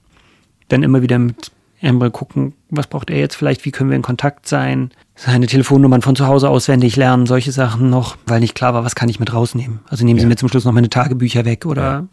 Dann 0.68 0.82
immer 0.82 1.02
wieder 1.02 1.18
mit 1.18 1.52
Emre 1.80 2.10
gucken, 2.10 2.54
was 2.70 2.86
braucht 2.86 3.10
er 3.10 3.18
jetzt 3.18 3.36
vielleicht, 3.36 3.64
wie 3.64 3.70
können 3.70 3.90
wir 3.90 3.96
in 3.96 4.02
Kontakt 4.02 4.48
sein, 4.48 4.90
seine 5.14 5.46
Telefonnummern 5.46 6.02
von 6.02 6.16
zu 6.16 6.26
Hause 6.26 6.48
auswendig 6.50 6.96
lernen, 6.96 7.26
solche 7.26 7.52
Sachen 7.52 7.90
noch, 7.90 8.16
weil 8.26 8.40
nicht 8.40 8.54
klar 8.54 8.74
war, 8.74 8.84
was 8.84 8.94
kann 8.94 9.08
ich 9.08 9.20
mit 9.20 9.32
rausnehmen. 9.32 9.80
Also 9.88 10.04
nehmen 10.04 10.18
Sie 10.18 10.24
Ja. 10.24 10.28
mir 10.28 10.36
zum 10.36 10.48
Schluss 10.48 10.64
noch 10.64 10.72
meine 10.72 10.90
Tagebücher 10.90 11.44
weg 11.44 11.64
oder 11.66 12.08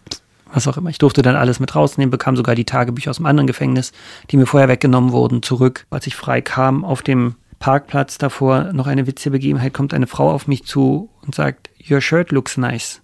was 0.54 0.68
auch 0.68 0.78
immer. 0.78 0.90
Ich 0.90 1.00
durfte 1.00 1.22
dann 1.22 1.36
alles 1.36 1.60
mit 1.60 1.76
rausnehmen, 1.76 2.12
bekam 2.12 2.36
sogar 2.36 2.56
die 2.56 2.66
Tagebücher 2.66 3.10
aus 3.10 3.18
dem 3.18 3.26
anderen 3.26 3.48
Gefängnis, 3.48 3.92
die 4.30 4.38
mir 4.38 4.46
vorher 4.46 4.70
weggenommen 4.70 5.12
wurden, 5.12 5.42
zurück. 5.42 5.86
Als 5.90 6.06
ich 6.08 6.16
frei 6.16 6.42
kam 6.42 6.86
auf 6.86 7.02
dem 7.02 7.36
Parkplatz 7.60 8.18
davor 8.18 8.74
noch 8.74 8.88
eine 8.88 9.08
witzige 9.08 9.32
Begebenheit, 9.32 9.74
kommt 9.74 9.94
eine 9.94 10.08
Frau 10.08 10.30
auf 10.32 10.48
mich 10.48 10.66
zu 10.66 11.10
und 11.26 11.34
sagt, 11.34 11.70
Your 11.90 12.02
shirt 12.02 12.32
looks 12.32 12.58
nice. 12.58 13.02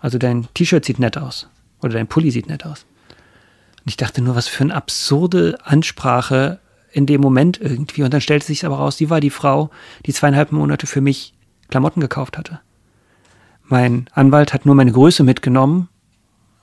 Also 0.00 0.18
dein 0.18 0.46
T-Shirt 0.54 0.84
sieht 0.84 0.98
nett 0.98 1.16
aus. 1.18 1.48
Oder 1.82 1.94
dein 1.94 2.06
Pulli 2.06 2.30
sieht 2.30 2.48
nett 2.48 2.66
aus. 2.66 2.86
Und 3.80 3.88
ich 3.88 3.96
dachte 3.96 4.22
nur, 4.22 4.34
was 4.34 4.48
für 4.48 4.64
eine 4.64 4.74
absurde 4.74 5.58
Ansprache 5.64 6.60
in 6.92 7.06
dem 7.06 7.20
Moment 7.20 7.60
irgendwie. 7.60 8.02
Und 8.02 8.12
dann 8.12 8.20
stellte 8.20 8.46
sich 8.46 8.64
aber 8.66 8.76
raus, 8.76 8.96
sie 8.96 9.10
war 9.10 9.20
die 9.20 9.30
Frau, 9.30 9.70
die 10.06 10.12
zweieinhalb 10.12 10.52
Monate 10.52 10.86
für 10.86 11.00
mich 11.00 11.34
Klamotten 11.68 12.00
gekauft 12.00 12.36
hatte. 12.36 12.60
Mein 13.64 14.06
Anwalt 14.12 14.52
hat 14.52 14.66
nur 14.66 14.74
meine 14.74 14.92
Größe 14.92 15.22
mitgenommen 15.22 15.88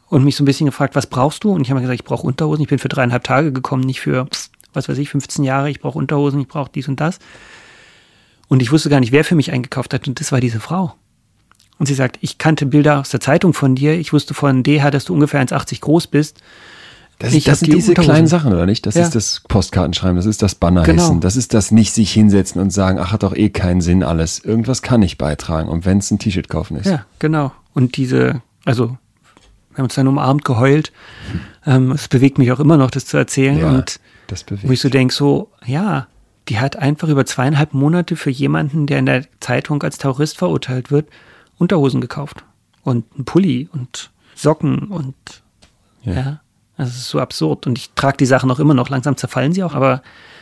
und 0.10 0.24
mich 0.24 0.36
so 0.36 0.44
ein 0.44 0.46
bisschen 0.46 0.66
gefragt, 0.66 0.96
was 0.96 1.08
brauchst 1.08 1.44
du? 1.44 1.52
Und 1.52 1.62
ich 1.62 1.70
habe 1.70 1.80
gesagt, 1.80 2.00
ich 2.00 2.06
brauche 2.06 2.28
Unterhosen. 2.28 2.64
Ich 2.64 2.70
bin 2.70 2.80
für 2.80 2.90
dreieinhalb 2.90 3.24
Tage 3.24 3.54
gekommen, 3.54 3.84
nicht 3.84 4.02
für, 4.02 4.28
was 4.74 4.90
weiß 4.90 4.98
ich, 4.98 5.10
15 5.10 5.44
Jahre. 5.44 5.70
Ich 5.70 5.80
brauche 5.80 5.98
Unterhosen, 5.98 6.42
ich 6.42 6.48
brauche 6.48 6.72
dies 6.74 6.88
und 6.88 7.00
das. 7.00 7.20
Und 8.50 8.62
ich 8.62 8.72
wusste 8.72 8.90
gar 8.90 9.00
nicht, 9.00 9.12
wer 9.12 9.24
für 9.24 9.36
mich 9.36 9.52
eingekauft 9.52 9.94
hat. 9.94 10.08
Und 10.08 10.20
das 10.20 10.32
war 10.32 10.42
diese 10.42 10.60
Frau. 10.60 10.96
Und 11.80 11.86
sie 11.86 11.94
sagt, 11.94 12.18
ich 12.22 12.38
kannte 12.38 12.66
Bilder 12.66 13.00
aus 13.00 13.10
der 13.10 13.20
Zeitung 13.20 13.54
von 13.54 13.76
dir. 13.76 13.94
Ich 13.94 14.14
wusste 14.14 14.34
von 14.34 14.64
DH, 14.64 14.90
dass 14.92 15.06
du 15.06 15.14
ungefähr 15.14 15.42
1,80 15.46 15.82
groß 15.82 16.08
bist. 16.08 16.42
Das, 17.20 17.34
ich 17.34 17.46
das 17.46 17.60
sind 17.60 17.68
die 17.68 17.76
diese 17.76 17.92
Unterhosen. 17.92 18.12
kleinen 18.12 18.28
Sachen, 18.28 18.54
oder 18.54 18.66
nicht? 18.68 18.86
Das 18.86 18.96
ja. 18.96 19.02
ist 19.02 19.16
das 19.16 19.42
Postkartenschreiben, 19.48 20.18
das 20.18 20.28
ist 20.28 20.44
das 20.44 20.54
Banner 20.54 20.84
genau. 20.84 21.16
das 21.16 21.36
ist 21.36 21.56
das 21.56 21.72
nicht 21.72 21.92
sich 21.94 22.12
hinsetzen 22.12 22.62
und 22.62 22.70
sagen, 22.70 23.00
ach, 23.00 23.12
hat 23.12 23.24
doch 23.24 23.36
eh 23.36 23.50
keinen 23.50 23.82
Sinn 23.82 24.04
alles. 24.04 24.40
Irgendwas 24.40 24.84
kann 24.84 25.02
ich 25.02 25.18
beitragen. 25.18 25.68
Und 25.68 25.86
wenn 25.86 25.98
es 25.98 26.12
ein 26.12 26.20
T-Shirt 26.20 26.48
kaufen 26.48 26.78
ist. 26.78 26.86
Ja, 26.86 27.06
genau. 27.18 27.52
Und 27.74 27.98
diese, 27.98 28.42
also, 28.66 28.98
wir 29.72 29.78
haben 29.78 29.86
uns 29.86 29.96
dann 29.96 30.08
umarmt, 30.08 30.46
geheult. 30.46 30.92
Ähm, 31.66 31.92
es 31.92 32.08
bewegt 32.08 32.38
mich 32.38 32.52
auch 32.52 32.60
immer 32.60 32.78
noch, 32.78 32.92
das 32.92 33.06
zu 33.06 33.18
erzählen. 33.18 33.58
Ja, 33.58 33.70
und 33.70 34.00
das 34.28 34.44
bewegt. 34.44 34.68
wo 34.68 34.72
ich 34.72 34.80
so 34.80 34.90
denke, 34.90 35.14
so, 35.14 35.50
ja, 35.66 36.08
die 36.50 36.60
hat 36.60 36.76
einfach 36.76 37.10
über 37.10 37.26
zweieinhalb 37.26 37.74
Monate 37.74 38.16
für 38.16 38.30
jemanden, 38.30 38.86
der 38.86 39.00
in 39.00 39.06
der 39.08 39.26
Zeitung 39.40 39.82
als 39.82 39.98
Terrorist 39.98 40.38
verurteilt 40.38 40.92
wird, 40.92 41.08
Unterhosen 41.58 42.02
gekauft. 42.02 42.44
Und 42.84 43.06
einen 43.16 43.26
Pulli 43.26 43.70
und 43.72 44.12
Socken 44.36 44.88
und 44.88 45.16
ja. 46.04 46.14
ja 46.14 46.42
das 46.78 46.90
ist 46.90 47.10
so 47.10 47.20
absurd. 47.20 47.68
Und 47.68 47.78
ich 47.78 47.92
trage 47.96 48.18
die 48.18 48.26
Sachen 48.26 48.52
auch 48.52 48.60
immer 48.60 48.74
noch. 48.74 48.90
Langsam 48.90 49.18
zerfallen 49.18 49.52
sie 49.52 49.64
auch. 49.64 49.74
Aber 49.74 50.02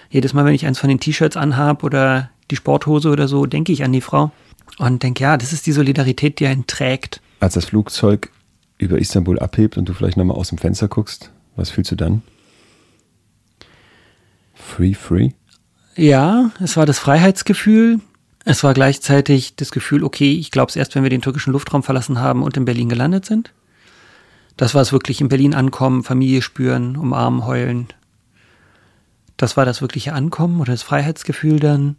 jedes 0.09 0.33
Mal, 0.33 0.45
wenn 0.45 0.53
ich 0.53 0.65
eins 0.65 0.79
von 0.79 0.89
den 0.89 0.99
T-Shirts 0.99 1.37
anhab 1.37 1.83
oder 1.83 2.29
die 2.51 2.55
Sporthose 2.55 3.09
oder 3.09 3.27
so, 3.27 3.45
denke 3.45 3.71
ich 3.71 3.83
an 3.83 3.93
die 3.93 4.01
Frau 4.01 4.31
und 4.77 5.01
denke, 5.01 5.23
ja, 5.23 5.37
das 5.37 5.53
ist 5.53 5.65
die 5.65 5.71
Solidarität, 5.71 6.39
die 6.39 6.47
einen 6.47 6.67
trägt. 6.67 7.21
Als 7.39 7.53
das 7.53 7.65
Flugzeug 7.65 8.31
über 8.77 8.99
Istanbul 8.99 9.39
abhebt 9.39 9.77
und 9.77 9.87
du 9.87 9.93
vielleicht 9.93 10.17
nochmal 10.17 10.37
aus 10.37 10.49
dem 10.49 10.57
Fenster 10.57 10.87
guckst, 10.87 11.31
was 11.55 11.69
fühlst 11.69 11.91
du 11.91 11.95
dann? 11.95 12.21
Free, 14.53 14.93
free? 14.93 15.31
Ja, 15.95 16.51
es 16.59 16.75
war 16.75 16.85
das 16.85 16.99
Freiheitsgefühl. 16.99 18.01
Es 18.45 18.63
war 18.63 18.75
gleichzeitig 18.75 19.55
das 19.55 19.71
Gefühl, 19.71 20.03
okay, 20.03 20.33
ich 20.33 20.51
glaube 20.51 20.69
es 20.69 20.75
erst, 20.75 20.93
wenn 20.95 21.01
wir 21.01 21.09
den 21.09 21.23
türkischen 21.23 21.51
Luftraum 21.51 21.81
verlassen 21.81 22.19
haben 22.19 22.43
und 22.43 22.55
in 22.55 22.63
Berlin 22.65 22.89
gelandet 22.89 23.25
sind. 23.25 23.51
Das 24.55 24.75
war 24.75 24.83
es 24.83 24.91
wirklich 24.91 25.19
in 25.19 25.27
Berlin 25.27 25.55
ankommen, 25.55 26.03
Familie 26.03 26.43
spüren, 26.43 26.95
umarmen, 26.95 27.45
heulen. 27.45 27.87
Das 29.35 29.57
war 29.57 29.65
das 29.65 29.81
wirkliche 29.81 30.13
Ankommen 30.13 30.61
oder 30.61 30.71
das 30.71 30.83
Freiheitsgefühl 30.83 31.59
dann. 31.59 31.97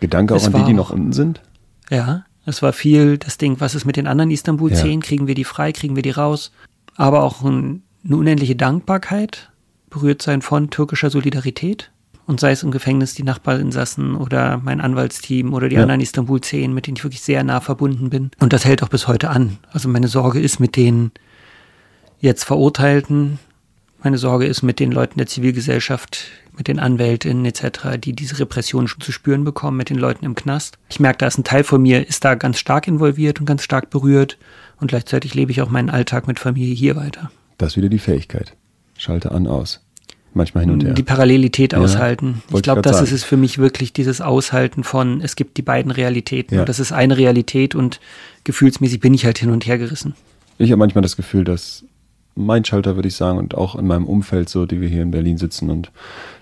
Gedanke 0.00 0.34
auch 0.34 0.44
an 0.44 0.52
die, 0.52 0.64
die 0.64 0.72
noch 0.74 0.90
unten 0.90 1.12
sind? 1.12 1.40
Ja, 1.88 2.24
es 2.44 2.60
war 2.60 2.72
viel 2.72 3.16
das 3.16 3.38
Ding, 3.38 3.60
was 3.60 3.74
ist 3.74 3.84
mit 3.84 3.96
den 3.96 4.08
anderen 4.08 4.32
Istanbul 4.32 4.72
10? 4.72 5.00
Ja. 5.00 5.06
Kriegen 5.06 5.26
wir 5.28 5.34
die 5.34 5.44
frei? 5.44 5.72
Kriegen 5.72 5.96
wir 5.96 6.02
die 6.02 6.10
raus? 6.10 6.50
Aber 6.96 7.22
auch 7.22 7.42
ein, 7.42 7.82
eine 8.04 8.16
unendliche 8.16 8.56
Dankbarkeit, 8.56 9.50
berührt 9.88 10.22
sein 10.22 10.42
von 10.42 10.70
türkischer 10.70 11.08
Solidarität. 11.08 11.90
Und 12.26 12.40
sei 12.40 12.52
es 12.52 12.62
im 12.62 12.70
Gefängnis 12.70 13.14
die 13.14 13.22
Nachbarinsassen 13.22 14.16
oder 14.16 14.58
mein 14.62 14.80
Anwaltsteam 14.80 15.52
oder 15.52 15.68
die 15.68 15.76
ja. 15.76 15.82
anderen 15.82 16.00
Istanbul 16.00 16.40
10, 16.40 16.72
mit 16.72 16.86
denen 16.86 16.96
ich 16.96 17.04
wirklich 17.04 17.20
sehr 17.20 17.44
nah 17.44 17.60
verbunden 17.60 18.10
bin. 18.10 18.30
Und 18.40 18.52
das 18.52 18.64
hält 18.64 18.82
auch 18.82 18.88
bis 18.88 19.08
heute 19.08 19.28
an. 19.28 19.58
Also 19.72 19.88
meine 19.88 20.08
Sorge 20.08 20.40
ist 20.40 20.58
mit 20.58 20.76
denen, 20.76 21.12
jetzt 22.20 22.44
Verurteilten. 22.44 23.38
Meine 24.02 24.18
Sorge 24.18 24.46
ist 24.46 24.62
mit 24.62 24.80
den 24.80 24.90
Leuten 24.90 25.18
der 25.18 25.26
Zivilgesellschaft, 25.26 26.26
mit 26.56 26.68
den 26.68 26.78
Anwältinnen 26.78 27.44
etc., 27.44 27.98
die 27.98 28.14
diese 28.14 28.38
Repression 28.38 28.86
zu 28.86 29.12
spüren 29.12 29.44
bekommen, 29.44 29.76
mit 29.76 29.90
den 29.90 29.98
Leuten 29.98 30.24
im 30.24 30.34
Knast. 30.34 30.78
Ich 30.88 31.00
merke, 31.00 31.18
da 31.18 31.26
ist 31.26 31.38
ein 31.38 31.44
Teil 31.44 31.64
von 31.64 31.82
mir, 31.82 32.06
ist 32.06 32.24
da 32.24 32.34
ganz 32.34 32.58
stark 32.58 32.88
involviert 32.88 33.40
und 33.40 33.46
ganz 33.46 33.62
stark 33.62 33.90
berührt 33.90 34.38
und 34.80 34.88
gleichzeitig 34.88 35.34
lebe 35.34 35.52
ich 35.52 35.62
auch 35.62 35.70
meinen 35.70 35.90
Alltag 35.90 36.26
mit 36.26 36.38
Familie 36.38 36.74
hier 36.74 36.96
weiter. 36.96 37.30
Das 37.58 37.72
ist 37.72 37.76
wieder 37.76 37.88
die 37.88 37.98
Fähigkeit. 37.98 38.54
Schalte 38.96 39.32
an, 39.32 39.46
aus. 39.46 39.83
Manchmal 40.34 40.64
hin 40.64 40.72
und 40.72 40.84
her. 40.84 40.94
Die 40.94 41.02
Parallelität 41.02 41.72
ja, 41.72 41.78
aushalten. 41.78 42.42
Ich 42.52 42.62
glaube, 42.62 42.82
das 42.82 42.96
sagen. 42.96 43.06
ist 43.06 43.12
es 43.12 43.24
für 43.24 43.36
mich 43.36 43.58
wirklich, 43.58 43.92
dieses 43.92 44.20
Aushalten 44.20 44.82
von, 44.82 45.20
es 45.20 45.36
gibt 45.36 45.56
die 45.56 45.62
beiden 45.62 45.92
Realitäten. 45.92 46.56
Ja. 46.56 46.64
das 46.64 46.80
ist 46.80 46.92
eine 46.92 47.16
Realität 47.16 47.74
und 47.74 48.00
gefühlsmäßig 48.42 49.00
bin 49.00 49.14
ich 49.14 49.24
halt 49.24 49.38
hin 49.38 49.50
und 49.50 49.66
her 49.66 49.78
gerissen. 49.78 50.14
Ich 50.58 50.70
habe 50.70 50.78
manchmal 50.78 51.02
das 51.02 51.16
Gefühl, 51.16 51.44
dass 51.44 51.84
mein 52.34 52.64
Schalter, 52.64 52.96
würde 52.96 53.08
ich 53.08 53.14
sagen, 53.14 53.38
und 53.38 53.54
auch 53.54 53.76
in 53.76 53.86
meinem 53.86 54.06
Umfeld, 54.06 54.48
so 54.48 54.66
die 54.66 54.80
wir 54.80 54.88
hier 54.88 55.02
in 55.02 55.12
Berlin 55.12 55.38
sitzen 55.38 55.70
und 55.70 55.92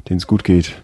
denen 0.09 0.18
es 0.18 0.26
gut 0.26 0.43
geht, 0.43 0.82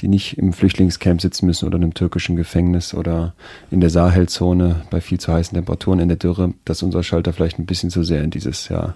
die 0.00 0.08
nicht 0.08 0.38
im 0.38 0.52
Flüchtlingscamp 0.52 1.20
sitzen 1.20 1.46
müssen 1.46 1.66
oder 1.66 1.76
in 1.76 1.82
einem 1.82 1.94
türkischen 1.94 2.36
Gefängnis 2.36 2.94
oder 2.94 3.34
in 3.70 3.80
der 3.80 3.90
Sahelzone 3.90 4.82
bei 4.90 5.00
viel 5.00 5.18
zu 5.18 5.32
heißen 5.32 5.54
Temperaturen 5.54 5.98
in 5.98 6.08
der 6.08 6.16
Dürre, 6.16 6.54
dass 6.64 6.82
unser 6.82 7.02
Schalter 7.02 7.32
vielleicht 7.32 7.58
ein 7.58 7.66
bisschen 7.66 7.90
zu 7.90 8.02
sehr 8.02 8.22
in 8.22 8.30
dieses, 8.30 8.68
ja, 8.68 8.94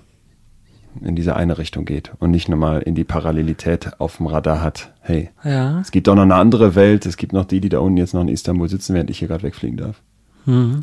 in 1.01 1.17
diese 1.17 1.37
eine 1.37 1.59
Richtung 1.59 1.85
geht 1.85 2.13
und 2.19 2.31
nicht 2.31 2.49
nochmal 2.49 2.83
in 2.83 2.95
die 2.95 3.05
Parallelität 3.05 4.01
auf 4.01 4.19
dem 4.19 4.27
Radar 4.27 4.61
hat. 4.61 4.93
Hey, 5.01 5.31
ja. 5.45 5.81
es 5.81 5.91
gibt 5.91 6.07
doch 6.07 6.15
noch 6.15 6.23
eine 6.23 6.35
andere 6.35 6.75
Welt, 6.75 7.07
es 7.07 7.17
gibt 7.17 7.33
noch 7.33 7.45
die, 7.45 7.61
die 7.61 7.69
da 7.69 7.79
unten 7.79 7.97
jetzt 7.97 8.15
noch 8.15 8.21
in 8.21 8.29
Istanbul 8.29 8.69
sitzen, 8.69 8.95
während 8.95 9.11
ich 9.11 9.19
hier 9.19 9.29
gerade 9.29 9.43
wegfliegen 9.43 9.77
darf. 9.77 10.01
Mhm. 10.45 10.83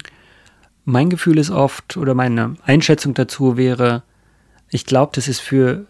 Mein 0.85 1.09
Gefühl 1.09 1.37
ist 1.37 1.51
oft, 1.51 1.97
oder 1.97 2.15
meine 2.15 2.55
Einschätzung 2.65 3.13
dazu 3.13 3.57
wäre, 3.57 4.03
ich 4.69 4.85
glaube, 4.85 5.11
das 5.13 5.27
ist 5.27 5.39
für 5.39 5.85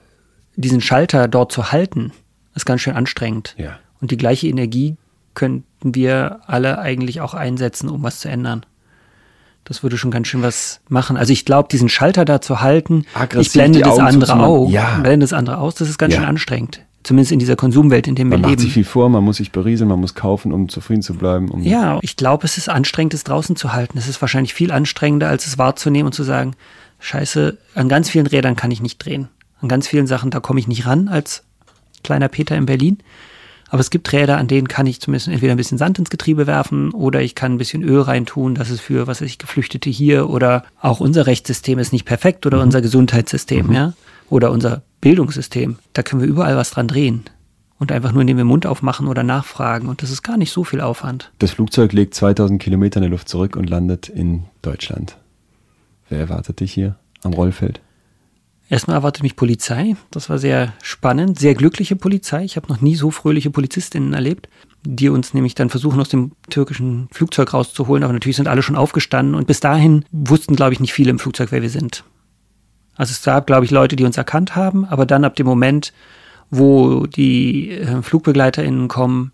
diesen 0.56 0.82
Schalter 0.82 1.28
dort 1.28 1.52
zu 1.52 1.72
halten, 1.72 2.12
ist 2.56 2.66
ganz 2.66 2.82
schön 2.82 2.96
anstrengend. 2.96 3.56
Ja. 3.58 3.80
Und 4.02 4.12
die 4.12 4.18
gleiche 4.18 4.48
Energie 4.48 4.98
könnten 5.34 5.96
wir 5.96 6.42
alle 6.48 6.80
eigentlich 6.80 7.22
auch 7.22 7.34
einsetzen, 7.34 7.90
um 7.90 8.04
was 8.04 8.20
zu 8.20 8.30
ändern. 8.30 8.66
Das 9.66 9.84
würde 9.84 9.97
schon 9.97 10.12
ganz 10.12 10.28
schön 10.28 10.41
was 10.41 10.82
machen. 10.89 11.16
Also 11.16 11.32
ich 11.32 11.45
glaube, 11.45 11.70
diesen 11.72 11.89
Schalter 11.89 12.26
da 12.26 12.41
zu 12.41 12.62
halten, 12.62 13.05
Aggressiv 13.14 13.47
ich 13.47 13.53
blende 13.53 13.80
das 13.82 13.99
andere 13.99 14.39
auch, 14.39 14.70
ja. 14.70 14.99
blende 14.99 15.24
das 15.24 15.34
andere 15.34 15.60
aus, 15.60 15.76
das 15.76 15.89
ist 15.89 15.97
ganz 15.97 16.14
ja. 16.14 16.22
schön 16.22 16.30
anstrengend. 16.30 16.82
Zumindest 17.03 17.32
in 17.32 17.39
dieser 17.39 17.55
Konsumwelt, 17.55 18.07
in 18.07 18.16
der 18.16 18.26
wir 18.26 18.32
leben. 18.32 18.41
Man 18.41 18.51
macht 18.51 18.60
sich 18.60 18.74
viel 18.74 18.84
vor, 18.84 19.10
man 19.10 19.24
muss 19.24 19.38
sich 19.38 19.51
berieseln, 19.51 19.89
man 19.89 20.01
muss 20.01 20.16
kaufen, 20.16 20.51
um 20.51 20.68
zufrieden 20.68 21.01
zu 21.01 21.14
bleiben. 21.14 21.49
Um 21.49 21.62
ja, 21.62 21.97
ich 22.01 22.18
glaube, 22.18 22.45
es 22.45 22.57
ist 22.57 22.68
anstrengend, 22.68 23.14
es 23.14 23.24
draußen 23.24 23.55
zu 23.55 23.72
halten. 23.72 23.97
Es 23.97 24.07
ist 24.07 24.20
wahrscheinlich 24.22 24.53
viel 24.53 24.72
anstrengender, 24.72 25.30
als 25.30 25.47
es 25.47 25.57
wahrzunehmen 25.57 26.07
und 26.07 26.14
zu 26.14 26.24
sagen, 26.24 26.55
scheiße, 26.99 27.57
an 27.74 27.89
ganz 27.89 28.10
vielen 28.10 28.28
Rädern 28.28 28.57
kann 28.57 28.72
ich 28.72 28.82
nicht 28.82 29.03
drehen. 29.03 29.30
An 29.62 29.70
ganz 29.70 29.88
vielen 29.88 30.07
Sachen, 30.07 30.30
da 30.30 30.39
komme 30.41 30.60
ich 30.60 30.68
nicht 30.68 30.86
ran 30.86 31.07
als 31.07 31.43
kleiner 32.03 32.28
Peter 32.28 32.55
in 32.57 32.66
Berlin. 32.66 32.97
Aber 33.70 33.80
es 33.80 33.92
gibt 33.92 34.12
Räder, 34.12 34.38
an 34.38 34.48
denen 34.48 34.68
kann 34.68 34.88
ich 34.88 35.00
zumindest 35.00 35.28
entweder 35.28 35.54
ein 35.54 35.58
bisschen 35.58 35.78
Sand 35.78 36.00
ins 36.00 36.10
Getriebe 36.10 36.48
werfen 36.48 36.92
oder 36.92 37.22
ich 37.22 37.36
kann 37.36 37.54
ein 37.54 37.58
bisschen 37.58 37.84
Öl 37.84 38.02
reintun. 38.02 38.56
Das 38.56 38.70
ist 38.70 38.82
für, 38.82 39.08
was 39.08 39.22
weiß 39.22 39.28
ich, 39.28 39.38
Geflüchtete 39.38 39.90
hier 39.90 40.30
oder 40.30 40.64
auch 40.82 41.00
unser 41.00 41.28
Rechtssystem 41.28 41.78
ist 41.80 41.94
nicht 41.94 42.06
perfekt 42.06 42.46
oder 42.46 42.58
mhm. 42.58 42.64
unser 42.64 42.82
Gesundheitssystem, 42.82 43.68
mhm. 43.68 43.74
ja. 43.74 43.94
Oder 44.30 44.52
unser 44.52 44.84
Bildungssystem. 45.02 45.78
Da 45.94 46.04
können 46.04 46.22
wir 46.22 46.30
überall 46.30 46.56
was 46.56 46.72
dran 46.72 46.88
drehen. 46.88 47.24
Und 47.80 47.92
einfach 47.92 48.12
nur, 48.12 48.22
indem 48.22 48.38
wir 48.38 48.44
Mund 48.44 48.66
aufmachen 48.66 49.08
oder 49.08 49.24
nachfragen. 49.24 49.88
Und 49.88 50.04
das 50.04 50.12
ist 50.12 50.22
gar 50.22 50.38
nicht 50.38 50.52
so 50.52 50.64
viel 50.64 50.82
Aufwand. 50.82 51.32
Das 51.40 51.52
Flugzeug 51.52 51.94
legt 51.94 52.14
2000 52.14 52.62
Kilometer 52.62 52.98
in 52.98 53.04
der 53.04 53.10
Luft 53.10 53.30
zurück 53.30 53.56
und 53.56 53.70
landet 53.70 54.10
in 54.10 54.44
Deutschland. 54.62 55.18
Wer 56.10 56.20
erwartet 56.20 56.60
dich 56.60 56.74
hier 56.74 56.96
am 57.24 57.34
Rollfeld? 57.34 57.80
Erstmal 58.70 58.98
erwartet 58.98 59.24
mich 59.24 59.36
Polizei. 59.36 59.96
Das 60.12 60.30
war 60.30 60.38
sehr 60.38 60.74
spannend, 60.84 61.40
sehr 61.40 61.56
glückliche 61.56 61.96
Polizei. 61.96 62.44
Ich 62.44 62.56
habe 62.56 62.68
noch 62.68 62.82
nie 62.82 62.96
so 62.96 63.10
fröhliche 63.10 63.50
Polizistinnen 63.50 64.14
erlebt, 64.14 64.48
die 64.86 65.10
uns 65.10 65.34
nämlich 65.34 65.56
dann 65.56 65.72
versuchen, 65.72 66.00
aus 66.00 66.10
dem 66.10 66.34
türkischen 66.52 67.08
Flugzeug 67.12 67.54
rauszuholen. 67.54 68.04
Aber 68.04 68.14
natürlich 68.14 68.36
sind 68.36 68.48
alle 68.48 68.62
schon 68.62 68.76
aufgestanden 68.76 69.34
und 69.34 69.48
bis 69.48 69.60
dahin 69.60 70.06
wussten, 70.12 70.56
glaube 70.56 70.74
ich, 70.74 70.80
nicht 70.80 70.94
viele 70.94 71.10
im 71.10 71.18
Flugzeug, 71.18 71.52
wer 71.52 71.64
wir 71.64 71.70
sind. 71.72 72.04
Also 72.96 73.12
es 73.12 73.24
gab, 73.24 73.48
glaube 73.48 73.66
ich, 73.66 73.72
Leute, 73.72 73.96
die 73.96 74.04
uns 74.04 74.18
erkannt 74.18 74.56
haben, 74.56 74.86
aber 74.86 75.08
dann 75.08 75.26
ab 75.26 75.36
dem 75.36 75.48
Moment, 75.48 75.92
wo 76.52 77.08
die 77.08 77.72
äh, 77.72 78.02
FlugbegleiterInnen 78.04 78.88
kommen 78.88 79.32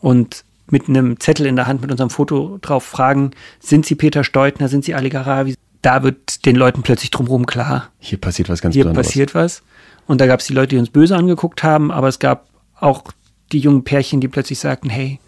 und 0.00 0.44
mit 0.68 0.88
einem 0.88 1.18
Zettel 1.18 1.46
in 1.46 1.56
der 1.56 1.66
Hand 1.66 1.80
mit 1.80 1.90
unserem 1.90 2.10
Foto 2.10 2.58
drauf 2.60 2.84
fragen, 2.84 3.30
sind 3.58 3.86
Sie 3.86 3.94
Peter 3.94 4.22
Steutner, 4.22 4.68
sind 4.68 4.84
Sie 4.84 4.94
Ali 4.94 5.08
Garavi? 5.08 5.54
Da 5.82 6.02
wird 6.02 6.44
den 6.46 6.56
Leuten 6.56 6.82
plötzlich 6.82 7.10
drumherum 7.10 7.46
klar. 7.46 7.90
Hier 7.98 8.18
passiert 8.18 8.48
was 8.48 8.60
ganz 8.60 8.74
Hier 8.74 8.84
Besonderes. 8.84 9.06
passiert 9.06 9.34
was. 9.34 9.62
Und 10.06 10.20
da 10.20 10.26
gab 10.26 10.40
es 10.40 10.46
die 10.46 10.54
Leute, 10.54 10.68
die 10.68 10.78
uns 10.78 10.90
böse 10.90 11.16
angeguckt 11.16 11.62
haben, 11.62 11.90
aber 11.90 12.08
es 12.08 12.18
gab 12.18 12.48
auch 12.74 13.04
die 13.52 13.58
jungen 13.60 13.84
Pärchen, 13.84 14.20
die 14.20 14.28
plötzlich 14.28 14.58
sagten, 14.58 14.90
hey, 14.90 15.20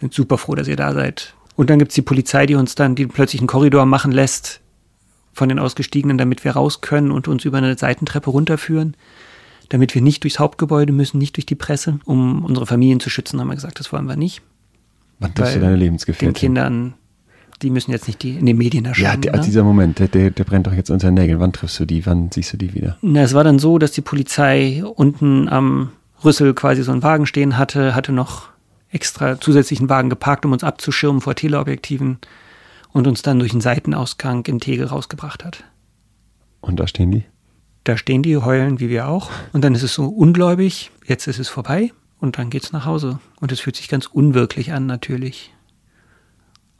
bin 0.00 0.10
super 0.10 0.38
froh, 0.38 0.54
dass 0.54 0.68
ihr 0.68 0.76
da 0.76 0.92
seid. 0.92 1.34
Und 1.56 1.70
dann 1.70 1.78
gibt 1.78 1.90
es 1.90 1.94
die 1.94 2.02
Polizei, 2.02 2.46
die 2.46 2.54
uns 2.54 2.74
dann 2.74 2.94
die 2.94 3.06
plötzlich 3.06 3.40
einen 3.40 3.48
Korridor 3.48 3.86
machen 3.86 4.12
lässt 4.12 4.60
von 5.32 5.48
den 5.48 5.58
Ausgestiegenen, 5.58 6.18
damit 6.18 6.44
wir 6.44 6.52
raus 6.52 6.80
können 6.80 7.10
und 7.10 7.28
uns 7.28 7.44
über 7.44 7.58
eine 7.58 7.76
Seitentreppe 7.76 8.30
runterführen, 8.30 8.96
damit 9.70 9.94
wir 9.94 10.02
nicht 10.02 10.22
durchs 10.22 10.38
Hauptgebäude 10.38 10.92
müssen, 10.92 11.18
nicht 11.18 11.36
durch 11.36 11.46
die 11.46 11.54
Presse, 11.54 11.98
um 12.04 12.44
unsere 12.44 12.66
Familien 12.66 13.00
zu 13.00 13.10
schützen, 13.10 13.40
haben 13.40 13.48
wir 13.48 13.54
gesagt, 13.54 13.80
das 13.80 13.92
wollen 13.92 14.06
wir 14.06 14.16
nicht. 14.16 14.42
Wann 15.18 15.34
triffst 15.34 15.56
du 15.56 15.60
deine 15.60 15.76
Lebensgefährtin? 15.76 16.28
Den 16.28 16.34
Kindern, 16.34 16.94
die 17.62 17.70
müssen 17.70 17.90
jetzt 17.90 18.06
nicht 18.06 18.22
die, 18.22 18.36
in 18.36 18.46
den 18.46 18.58
Medien 18.58 18.84
erscheinen. 18.84 19.22
Ja, 19.22 19.32
der, 19.32 19.40
ne? 19.40 19.46
dieser 19.46 19.64
Moment, 19.64 19.98
der, 19.98 20.08
der, 20.08 20.30
der 20.30 20.44
brennt 20.44 20.66
doch 20.66 20.72
jetzt 20.72 20.90
unter 20.90 21.10
den 21.10 21.14
Nägeln. 21.14 21.40
Wann 21.40 21.52
triffst 21.52 21.78
du 21.80 21.84
die? 21.84 22.04
Wann 22.06 22.30
siehst 22.32 22.52
du 22.52 22.56
die 22.56 22.74
wieder? 22.74 22.98
Na, 23.02 23.22
es 23.22 23.34
war 23.34 23.44
dann 23.44 23.58
so, 23.58 23.78
dass 23.78 23.92
die 23.92 24.00
Polizei 24.00 24.82
unten 24.84 25.48
am 25.48 25.90
Rüssel 26.24 26.54
quasi 26.54 26.82
so 26.82 26.92
einen 26.92 27.02
Wagen 27.02 27.26
stehen 27.26 27.58
hatte, 27.58 27.94
hatte 27.94 28.12
noch 28.12 28.48
extra 28.90 29.40
zusätzlichen 29.40 29.88
Wagen 29.88 30.10
geparkt, 30.10 30.44
um 30.44 30.52
uns 30.52 30.64
abzuschirmen 30.64 31.20
vor 31.20 31.34
Teleobjektiven 31.34 32.18
und 32.92 33.06
uns 33.06 33.22
dann 33.22 33.38
durch 33.38 33.52
einen 33.52 33.60
Seitenausgang 33.60 34.44
im 34.46 34.60
Tegel 34.60 34.86
rausgebracht 34.86 35.44
hat. 35.44 35.64
Und 36.60 36.80
da 36.80 36.86
stehen 36.86 37.10
die? 37.10 37.24
Da 37.84 37.96
stehen 37.96 38.22
die, 38.22 38.36
heulen 38.36 38.80
wie 38.80 38.88
wir 38.88 39.08
auch. 39.08 39.30
Und 39.52 39.62
dann 39.62 39.74
ist 39.74 39.82
es 39.82 39.94
so 39.94 40.06
ungläubig, 40.06 40.90
jetzt 41.06 41.26
ist 41.26 41.38
es 41.38 41.48
vorbei 41.48 41.92
und 42.18 42.38
dann 42.38 42.50
geht's 42.50 42.72
nach 42.72 42.84
Hause. 42.84 43.20
Und 43.40 43.52
es 43.52 43.60
fühlt 43.60 43.76
sich 43.76 43.88
ganz 43.88 44.06
unwirklich 44.06 44.72
an, 44.72 44.86
natürlich. 44.86 45.52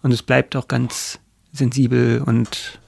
Und 0.07 0.13
es 0.13 0.23
bleibt 0.23 0.55
auch 0.55 0.69
ganz 0.69 1.19
sensibel 1.53 2.23
und 2.25 2.79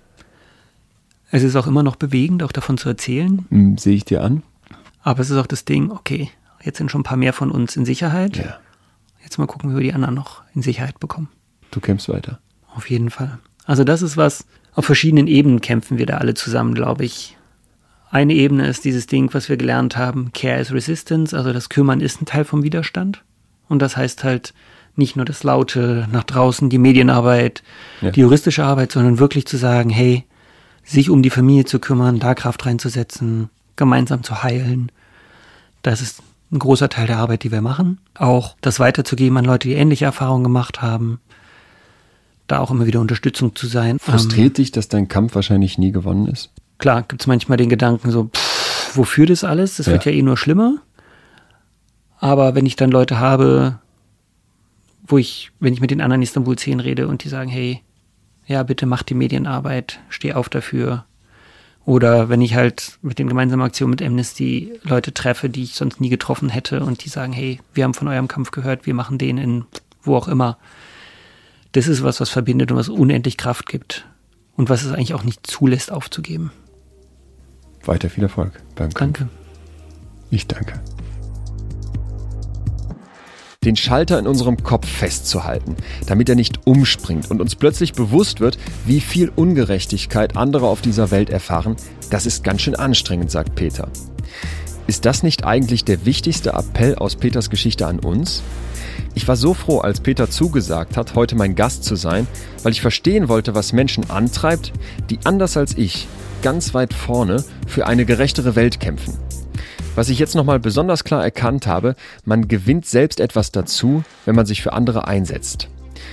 es 1.33 1.43
ist 1.43 1.57
auch 1.57 1.67
immer 1.67 1.83
noch 1.83 1.97
bewegend, 1.97 2.45
auch 2.45 2.53
davon 2.53 2.79
zu 2.79 2.89
erzählen. 2.89 3.45
Hm, 3.49 3.77
Sehe 3.77 3.97
ich 3.97 4.05
dir 4.05 4.23
an? 4.23 4.45
Aber 5.03 5.19
es 5.19 5.29
ist 5.29 5.37
auch 5.37 5.49
das 5.49 5.65
Ding, 5.65 5.91
okay, 5.91 6.31
jetzt 6.63 6.79
sind 6.79 6.93
schon 6.93 7.01
ein 7.01 7.03
paar 7.03 7.17
mehr 7.17 7.33
von 7.33 7.51
uns 7.51 7.77
in 7.77 7.85
Sicherheit. 7.85 8.37
Ja. 8.37 8.61
Jetzt 9.25 9.37
mal 9.37 9.49
gucken, 9.49 9.73
wie 9.73 9.75
wir 9.75 9.83
die 9.83 9.95
anderen 9.95 10.15
noch 10.15 10.45
in 10.55 10.63
Sicherheit 10.63 11.01
bekommen. 11.01 11.29
Du 11.73 11.81
kämpfst 11.81 12.09
weiter. 12.09 12.39
Auf 12.73 12.89
jeden 12.89 13.11
Fall. 13.11 13.41
Also 13.65 13.83
das 13.83 14.03
ist 14.03 14.17
was, 14.17 14.47
auf 14.77 14.85
verschiedenen 14.85 15.27
Ebenen 15.27 15.61
kämpfen 15.61 15.99
wir 15.99 16.07
da 16.07 16.19
alle 16.19 16.35
zusammen, 16.35 16.73
glaube 16.73 17.05
ich. 17.05 17.37
Eine 18.13 18.35
Ebene 18.35 18.69
ist 18.69 18.85
dieses 18.85 19.09
Ding, 19.09 19.35
was 19.35 19.49
wir 19.49 19.57
gelernt 19.57 19.97
haben, 19.97 20.31
Care 20.33 20.61
is 20.61 20.71
Resistance, 20.71 21.37
also 21.37 21.53
das 21.53 21.69
Kümmern 21.69 22.01
ist 22.01 22.23
ein 22.23 22.27
Teil 22.27 22.45
vom 22.45 22.63
Widerstand. 22.63 23.25
Und 23.69 23.83
das 23.83 23.97
heißt 23.97 24.23
halt 24.23 24.55
nicht 24.99 25.17
nur 25.17 25.25
das 25.25 25.43
Laute 25.45 26.07
nach 26.13 26.25
draußen, 26.25 26.69
die 26.71 26.79
Medienarbeit, 26.79 27.63
Ja. 28.01 28.11
die 28.11 28.21
juristische 28.21 28.65
Arbeit, 28.65 28.93
sondern 28.93 29.19
wirklich 29.19 29.47
zu 29.47 29.57
sagen, 29.57 29.91
hey, 29.91 30.25
sich 30.85 31.11
um 31.11 31.23
die 31.23 31.31
Familie 31.31 31.65
zu 31.65 31.79
kümmern, 31.79 32.19
da 32.19 32.35
Kraft 32.35 32.65
reinzusetzen, 32.67 33.51
gemeinsam 33.77 34.23
zu 34.23 34.43
heilen. 34.43 34.91
Das 35.83 36.01
ist 36.01 36.21
ein 36.51 36.59
großer 36.59 36.89
Teil 36.89 37.07
der 37.07 37.19
Arbeit, 37.19 37.45
die 37.45 37.53
wir 37.53 37.61
machen. 37.61 37.99
Auch 38.17 38.57
das 38.63 38.81
weiterzugeben 38.81 39.37
an 39.39 39.45
Leute, 39.45 39.69
die 39.69 39.75
ähnliche 39.75 40.07
Erfahrungen 40.07 40.45
gemacht 40.45 40.81
haben. 40.83 41.21
Da 42.47 42.61
auch 42.61 42.71
immer 42.71 42.87
wieder 42.87 43.01
Unterstützung 43.01 43.55
zu 43.55 43.67
sein. 43.67 43.91
Ähm, 43.93 43.99
Frustriert 44.01 44.57
dich, 44.57 44.73
dass 44.73 44.89
dein 44.89 45.09
Kampf 45.09 45.35
wahrscheinlich 45.35 45.77
nie 45.79 45.93
gewonnen 45.93 46.27
ist? 46.27 46.51
klar, 46.79 47.03
gibt 47.03 47.21
es 47.23 47.27
manchmal 47.27 47.59
den 47.59 47.69
Gedanken 47.69 48.11
so, 48.13 48.31
pff, 48.35 48.97
wofür 48.97 49.27
das 49.27 49.43
alles? 49.45 49.77
Das 49.79 49.89
wird 49.89 50.05
Ja. 50.07 50.13
ja 50.13 50.19
eh 50.19 50.23
nur 50.23 50.37
schlimmer. 50.37 50.77
Aber 52.21 52.55
wenn 52.55 52.67
ich 52.67 52.77
dann 52.77 52.91
Leute 52.91 53.19
habe, 53.19 53.79
wo 55.09 55.19
ich, 55.19 55.51
wenn 55.59 55.73
ich 55.73 55.81
mit 55.81 55.91
den 55.91 56.01
anderen 56.01 56.23
Istanbul 56.23 56.57
10 56.57 56.81
rede 56.81 57.09
und 57.09 57.25
die 57.25 57.29
sagen, 57.29 57.49
hey, 57.49 57.83
ja, 58.47 58.63
bitte 58.63 58.87
mach 58.87 59.03
die 59.03 59.15
Medienarbeit, 59.15 60.01
steh 60.09 60.35
auf 60.35 60.49
dafür. 60.49 61.05
Oder 61.85 62.29
wenn 62.29 62.43
ich 62.43 62.55
halt 62.55 62.99
mit 63.01 63.19
den 63.19 63.29
gemeinsamen 63.29 63.65
Aktionen 63.65 63.91
mit 63.91 64.03
Amnesty 64.03 64.75
Leute 64.83 65.15
treffe, 65.15 65.49
die 65.49 65.63
ich 65.63 65.75
sonst 65.75 66.01
nie 66.01 66.11
getroffen 66.11 66.51
hätte 66.51 66.85
und 66.85 67.05
die 67.05 67.09
sagen, 67.09 67.33
hey, 67.33 67.61
wir 67.73 67.85
haben 67.85 67.95
von 67.95 68.09
eurem 68.09 68.29
Kampf 68.29 68.51
gehört, 68.51 68.85
wir 68.85 68.95
machen 68.95 69.17
den 69.17 69.39
in 69.39 69.65
wo 70.03 70.17
auch 70.17 70.29
immer. 70.29 70.59
Das 71.73 71.87
ist 71.87 72.03
was, 72.03 72.21
was 72.21 72.31
verbindet 72.31 72.71
und 72.71 72.77
was 72.77 72.89
unendlich 72.89 73.37
Kraft 73.37 73.67
gibt. 73.67 74.07
Und 74.57 74.69
was 74.69 74.83
es 74.83 74.93
eigentlich 74.93 75.15
auch 75.15 75.23
nicht 75.23 75.47
zulässt, 75.47 75.93
aufzugeben. 75.93 76.51
Weiter 77.85 78.11
viel 78.11 78.25
Erfolg 78.25 78.61
beim 78.75 78.93
Kampf. 78.93 79.19
Danke. 79.19 79.29
Ich 80.31 80.47
danke. 80.47 80.81
Den 83.69 83.77
Schalter 83.77 84.19
in 84.19 84.27
unserem 84.27 84.63
Kopf 84.63 84.89
festzuhalten, 84.89 85.77
damit 86.07 86.31
er 86.31 86.37
nicht 86.37 86.67
umspringt 86.67 87.31
und 87.31 87.43
uns 87.43 87.55
plötzlich 87.55 87.93
bewusst 87.93 88.41
wird, 88.41 88.57
wie 88.87 88.99
viel 88.99 89.31
Ungerechtigkeit 89.37 90.39
andere 90.39 90.69
auf 90.69 90.81
dieser 90.81 91.11
Welt 91.11 91.29
erfahren, 91.29 91.77
das 92.09 92.25
ist 92.25 92.43
ganz 92.43 92.63
schön 92.63 92.77
anstrengend, 92.77 93.31
sagt 93.31 93.57
Peter. 93.57 93.91
Ist 94.87 95.05
das 95.05 95.23
nicht 95.23 95.45
eigentlich 95.45 95.85
der 95.85 96.07
wichtigste 96.07 96.55
Appell 96.55 96.95
aus 96.95 97.17
Peters 97.17 97.51
Geschichte 97.51 97.87
an 97.87 97.99
uns? 97.99 98.43
Ich 99.15 99.29
war 99.29 99.37
so 99.37 99.53
froh, 99.53 99.81
als 99.81 100.01
Peter 100.01 100.31
zugesagt 100.31 100.97
hat, 100.97 101.15
heute 101.15 101.37
mein 101.37 101.55
Gast 101.55 101.85
zu 101.85 101.95
sein, 101.95 102.27
weil 102.63 102.73
ich 102.73 102.81
verstehen 102.81 103.29
wollte, 103.29 103.55
was 103.55 103.75
Menschen 103.75 104.09
antreibt, 104.09 104.73
die 105.11 105.19
anders 105.25 105.59
als 105.59 105.77
ich 105.77 106.09
ganz 106.41 106.73
weit 106.73 106.95
vorne 106.95 107.45
für 107.67 107.87
eine 107.87 108.07
gerechtere 108.07 108.57
Welt 108.57 108.81
kämpfen. 108.81 109.28
Was 109.99 110.11
ich 110.11 110.21
jetzt 110.21 110.37
nochmal 110.37 110.61
besonders 110.61 111.03
klar 111.03 111.25
erkannt 111.25 111.67
habe, 111.67 111.97
man 112.25 112.47
gewinnt 112.47 112.87
selbst 112.87 113.19
etwas 113.19 113.51
dazu, 113.51 114.05
wenn 114.27 114.37
man 114.37 114.47
sich 114.47 114.63
für 114.63 114.73
andere 114.73 115.09
einsetzt. 115.09 115.69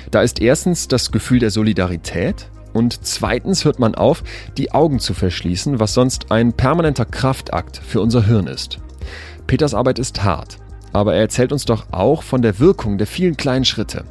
Da 0.09 0.23
ist 0.23 0.41
erstens 0.41 0.88
das 0.88 1.11
Gefühl 1.11 1.38
der 1.38 1.51
Solidarität 1.51 2.49
und 2.73 3.05
zweitens 3.05 3.63
hört 3.63 3.77
man 3.77 3.93
auf, 3.93 4.23
die 4.57 4.71
Augen 4.71 4.97
zu 4.97 5.13
verschließen, 5.13 5.79
was 5.79 5.93
sonst 5.93 6.31
ein 6.31 6.53
permanenter 6.53 7.05
Kraftakt 7.05 7.77
für 7.77 8.01
unser 8.01 8.25
Hirn 8.25 8.47
ist. 8.47 8.79
Peters 9.45 9.75
Arbeit 9.75 9.99
ist 9.99 10.23
hart, 10.23 10.57
aber 10.91 11.13
er 11.13 11.21
erzählt 11.21 11.51
uns 11.51 11.65
doch 11.65 11.86
auch 11.91 12.23
von 12.23 12.41
der 12.41 12.57
Wirkung 12.57 12.97
der 12.97 13.05
vielen 13.05 13.38
kleinen 13.38 13.65
Schritte. 13.65 14.03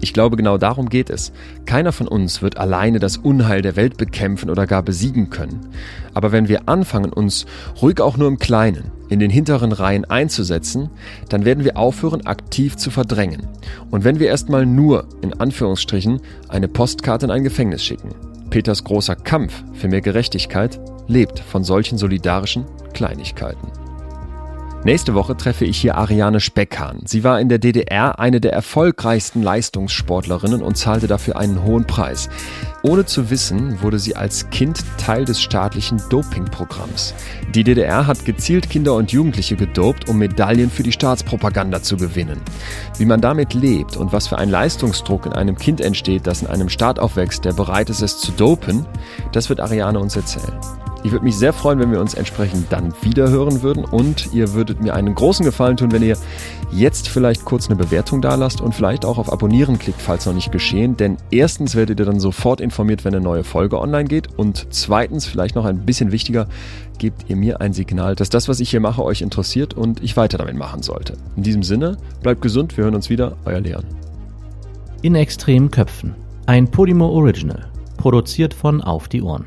Ich 0.00 0.12
glaube, 0.12 0.38
genau 0.38 0.58
darum 0.58 0.88
geht 0.88 1.08
es. 1.08 1.30
Keiner 1.66 1.92
von 1.92 2.08
uns 2.08 2.42
wird 2.42 2.56
alleine 2.56 2.98
das 2.98 3.16
Unheil 3.16 3.62
der 3.62 3.76
Welt 3.76 3.96
bekämpfen 3.96 4.50
oder 4.50 4.66
gar 4.66 4.82
besiegen 4.82 5.30
können. 5.30 5.68
Aber 6.14 6.32
wenn 6.32 6.48
wir 6.48 6.68
anfangen, 6.68 7.12
uns 7.12 7.46
ruhig 7.80 8.00
auch 8.00 8.16
nur 8.16 8.26
im 8.26 8.40
Kleinen 8.40 8.90
in 9.10 9.18
den 9.18 9.30
hinteren 9.30 9.72
Reihen 9.72 10.06
einzusetzen, 10.06 10.88
dann 11.28 11.44
werden 11.44 11.64
wir 11.64 11.76
aufhören, 11.76 12.26
aktiv 12.26 12.76
zu 12.76 12.90
verdrängen. 12.90 13.46
Und 13.90 14.04
wenn 14.04 14.18
wir 14.18 14.28
erstmal 14.28 14.64
nur, 14.64 15.06
in 15.20 15.34
Anführungsstrichen, 15.34 16.20
eine 16.48 16.68
Postkarte 16.68 17.26
in 17.26 17.32
ein 17.32 17.44
Gefängnis 17.44 17.84
schicken. 17.84 18.14
Peters 18.48 18.82
großer 18.84 19.16
Kampf 19.16 19.62
für 19.74 19.88
mehr 19.88 20.00
Gerechtigkeit 20.00 20.80
lebt 21.06 21.40
von 21.40 21.64
solchen 21.64 21.98
solidarischen 21.98 22.64
Kleinigkeiten. 22.94 23.89
Nächste 24.82 25.12
Woche 25.12 25.36
treffe 25.36 25.66
ich 25.66 25.76
hier 25.78 25.98
Ariane 25.98 26.40
Speckhahn. 26.40 27.00
Sie 27.04 27.22
war 27.22 27.38
in 27.38 27.50
der 27.50 27.58
DDR 27.58 28.18
eine 28.18 28.40
der 28.40 28.54
erfolgreichsten 28.54 29.42
Leistungssportlerinnen 29.42 30.62
und 30.62 30.78
zahlte 30.78 31.06
dafür 31.06 31.36
einen 31.36 31.62
hohen 31.64 31.86
Preis. 31.86 32.30
Ohne 32.82 33.04
zu 33.04 33.28
wissen, 33.28 33.82
wurde 33.82 33.98
sie 33.98 34.16
als 34.16 34.48
Kind 34.48 34.82
Teil 34.96 35.26
des 35.26 35.42
staatlichen 35.42 36.00
Dopingprogramms. 36.08 37.12
Die 37.54 37.62
DDR 37.62 38.06
hat 38.06 38.24
gezielt 38.24 38.70
Kinder 38.70 38.94
und 38.94 39.12
Jugendliche 39.12 39.54
gedopt, 39.54 40.08
um 40.08 40.16
Medaillen 40.16 40.70
für 40.70 40.82
die 40.82 40.92
Staatspropaganda 40.92 41.82
zu 41.82 41.98
gewinnen. 41.98 42.40
Wie 42.96 43.04
man 43.04 43.20
damit 43.20 43.52
lebt 43.52 43.98
und 43.98 44.14
was 44.14 44.28
für 44.28 44.38
ein 44.38 44.48
Leistungsdruck 44.48 45.26
in 45.26 45.34
einem 45.34 45.56
Kind 45.56 45.82
entsteht, 45.82 46.26
das 46.26 46.40
in 46.40 46.48
einem 46.48 46.70
Staat 46.70 46.98
aufwächst, 46.98 47.44
der 47.44 47.52
bereit 47.52 47.90
ist, 47.90 48.00
es 48.00 48.18
zu 48.18 48.32
dopen, 48.32 48.86
das 49.32 49.50
wird 49.50 49.60
Ariane 49.60 49.98
uns 49.98 50.16
erzählen. 50.16 50.58
Ich 51.02 51.12
würde 51.12 51.24
mich 51.24 51.36
sehr 51.36 51.54
freuen, 51.54 51.78
wenn 51.78 51.90
wir 51.90 52.00
uns 52.00 52.12
entsprechend 52.12 52.70
dann 52.70 52.92
wieder 53.00 53.30
hören 53.30 53.62
würden 53.62 53.86
und 53.86 54.34
ihr 54.34 54.52
würdet 54.52 54.82
mir 54.82 54.94
einen 54.94 55.14
großen 55.14 55.46
Gefallen 55.46 55.78
tun, 55.78 55.92
wenn 55.92 56.02
ihr 56.02 56.16
jetzt 56.70 57.08
vielleicht 57.08 57.46
kurz 57.46 57.68
eine 57.68 57.76
Bewertung 57.76 58.20
da 58.20 58.34
lasst 58.34 58.60
und 58.60 58.74
vielleicht 58.74 59.06
auch 59.06 59.16
auf 59.16 59.32
Abonnieren 59.32 59.78
klickt, 59.78 60.02
falls 60.02 60.26
noch 60.26 60.34
nicht 60.34 60.52
geschehen, 60.52 60.98
denn 60.98 61.16
erstens 61.30 61.74
werdet 61.74 62.00
ihr 62.00 62.04
dann 62.04 62.20
sofort 62.20 62.60
informiert, 62.60 63.06
wenn 63.06 63.14
eine 63.14 63.24
neue 63.24 63.44
Folge 63.44 63.80
online 63.80 64.04
geht 64.04 64.28
und 64.36 64.66
zweitens, 64.70 65.24
vielleicht 65.24 65.54
noch 65.54 65.64
ein 65.64 65.86
bisschen 65.86 66.12
wichtiger, 66.12 66.48
gebt 66.98 67.30
ihr 67.30 67.36
mir 67.36 67.62
ein 67.62 67.72
Signal, 67.72 68.14
dass 68.14 68.28
das, 68.28 68.46
was 68.48 68.60
ich 68.60 68.68
hier 68.68 68.80
mache, 68.80 69.02
euch 69.02 69.22
interessiert 69.22 69.72
und 69.72 70.02
ich 70.02 70.18
weiter 70.18 70.36
damit 70.36 70.56
machen 70.56 70.82
sollte. 70.82 71.14
In 71.34 71.42
diesem 71.42 71.62
Sinne, 71.62 71.96
bleibt 72.22 72.42
gesund, 72.42 72.76
wir 72.76 72.84
hören 72.84 72.94
uns 72.94 73.08
wieder, 73.08 73.36
euer 73.46 73.60
Leon. 73.60 73.84
In 75.00 75.14
extremen 75.14 75.70
Köpfen. 75.70 76.14
Ein 76.44 76.70
Podimo 76.70 77.06
Original. 77.08 77.70
Produziert 77.96 78.52
von 78.52 78.82
Auf 78.82 79.08
die 79.08 79.22
Ohren. 79.22 79.46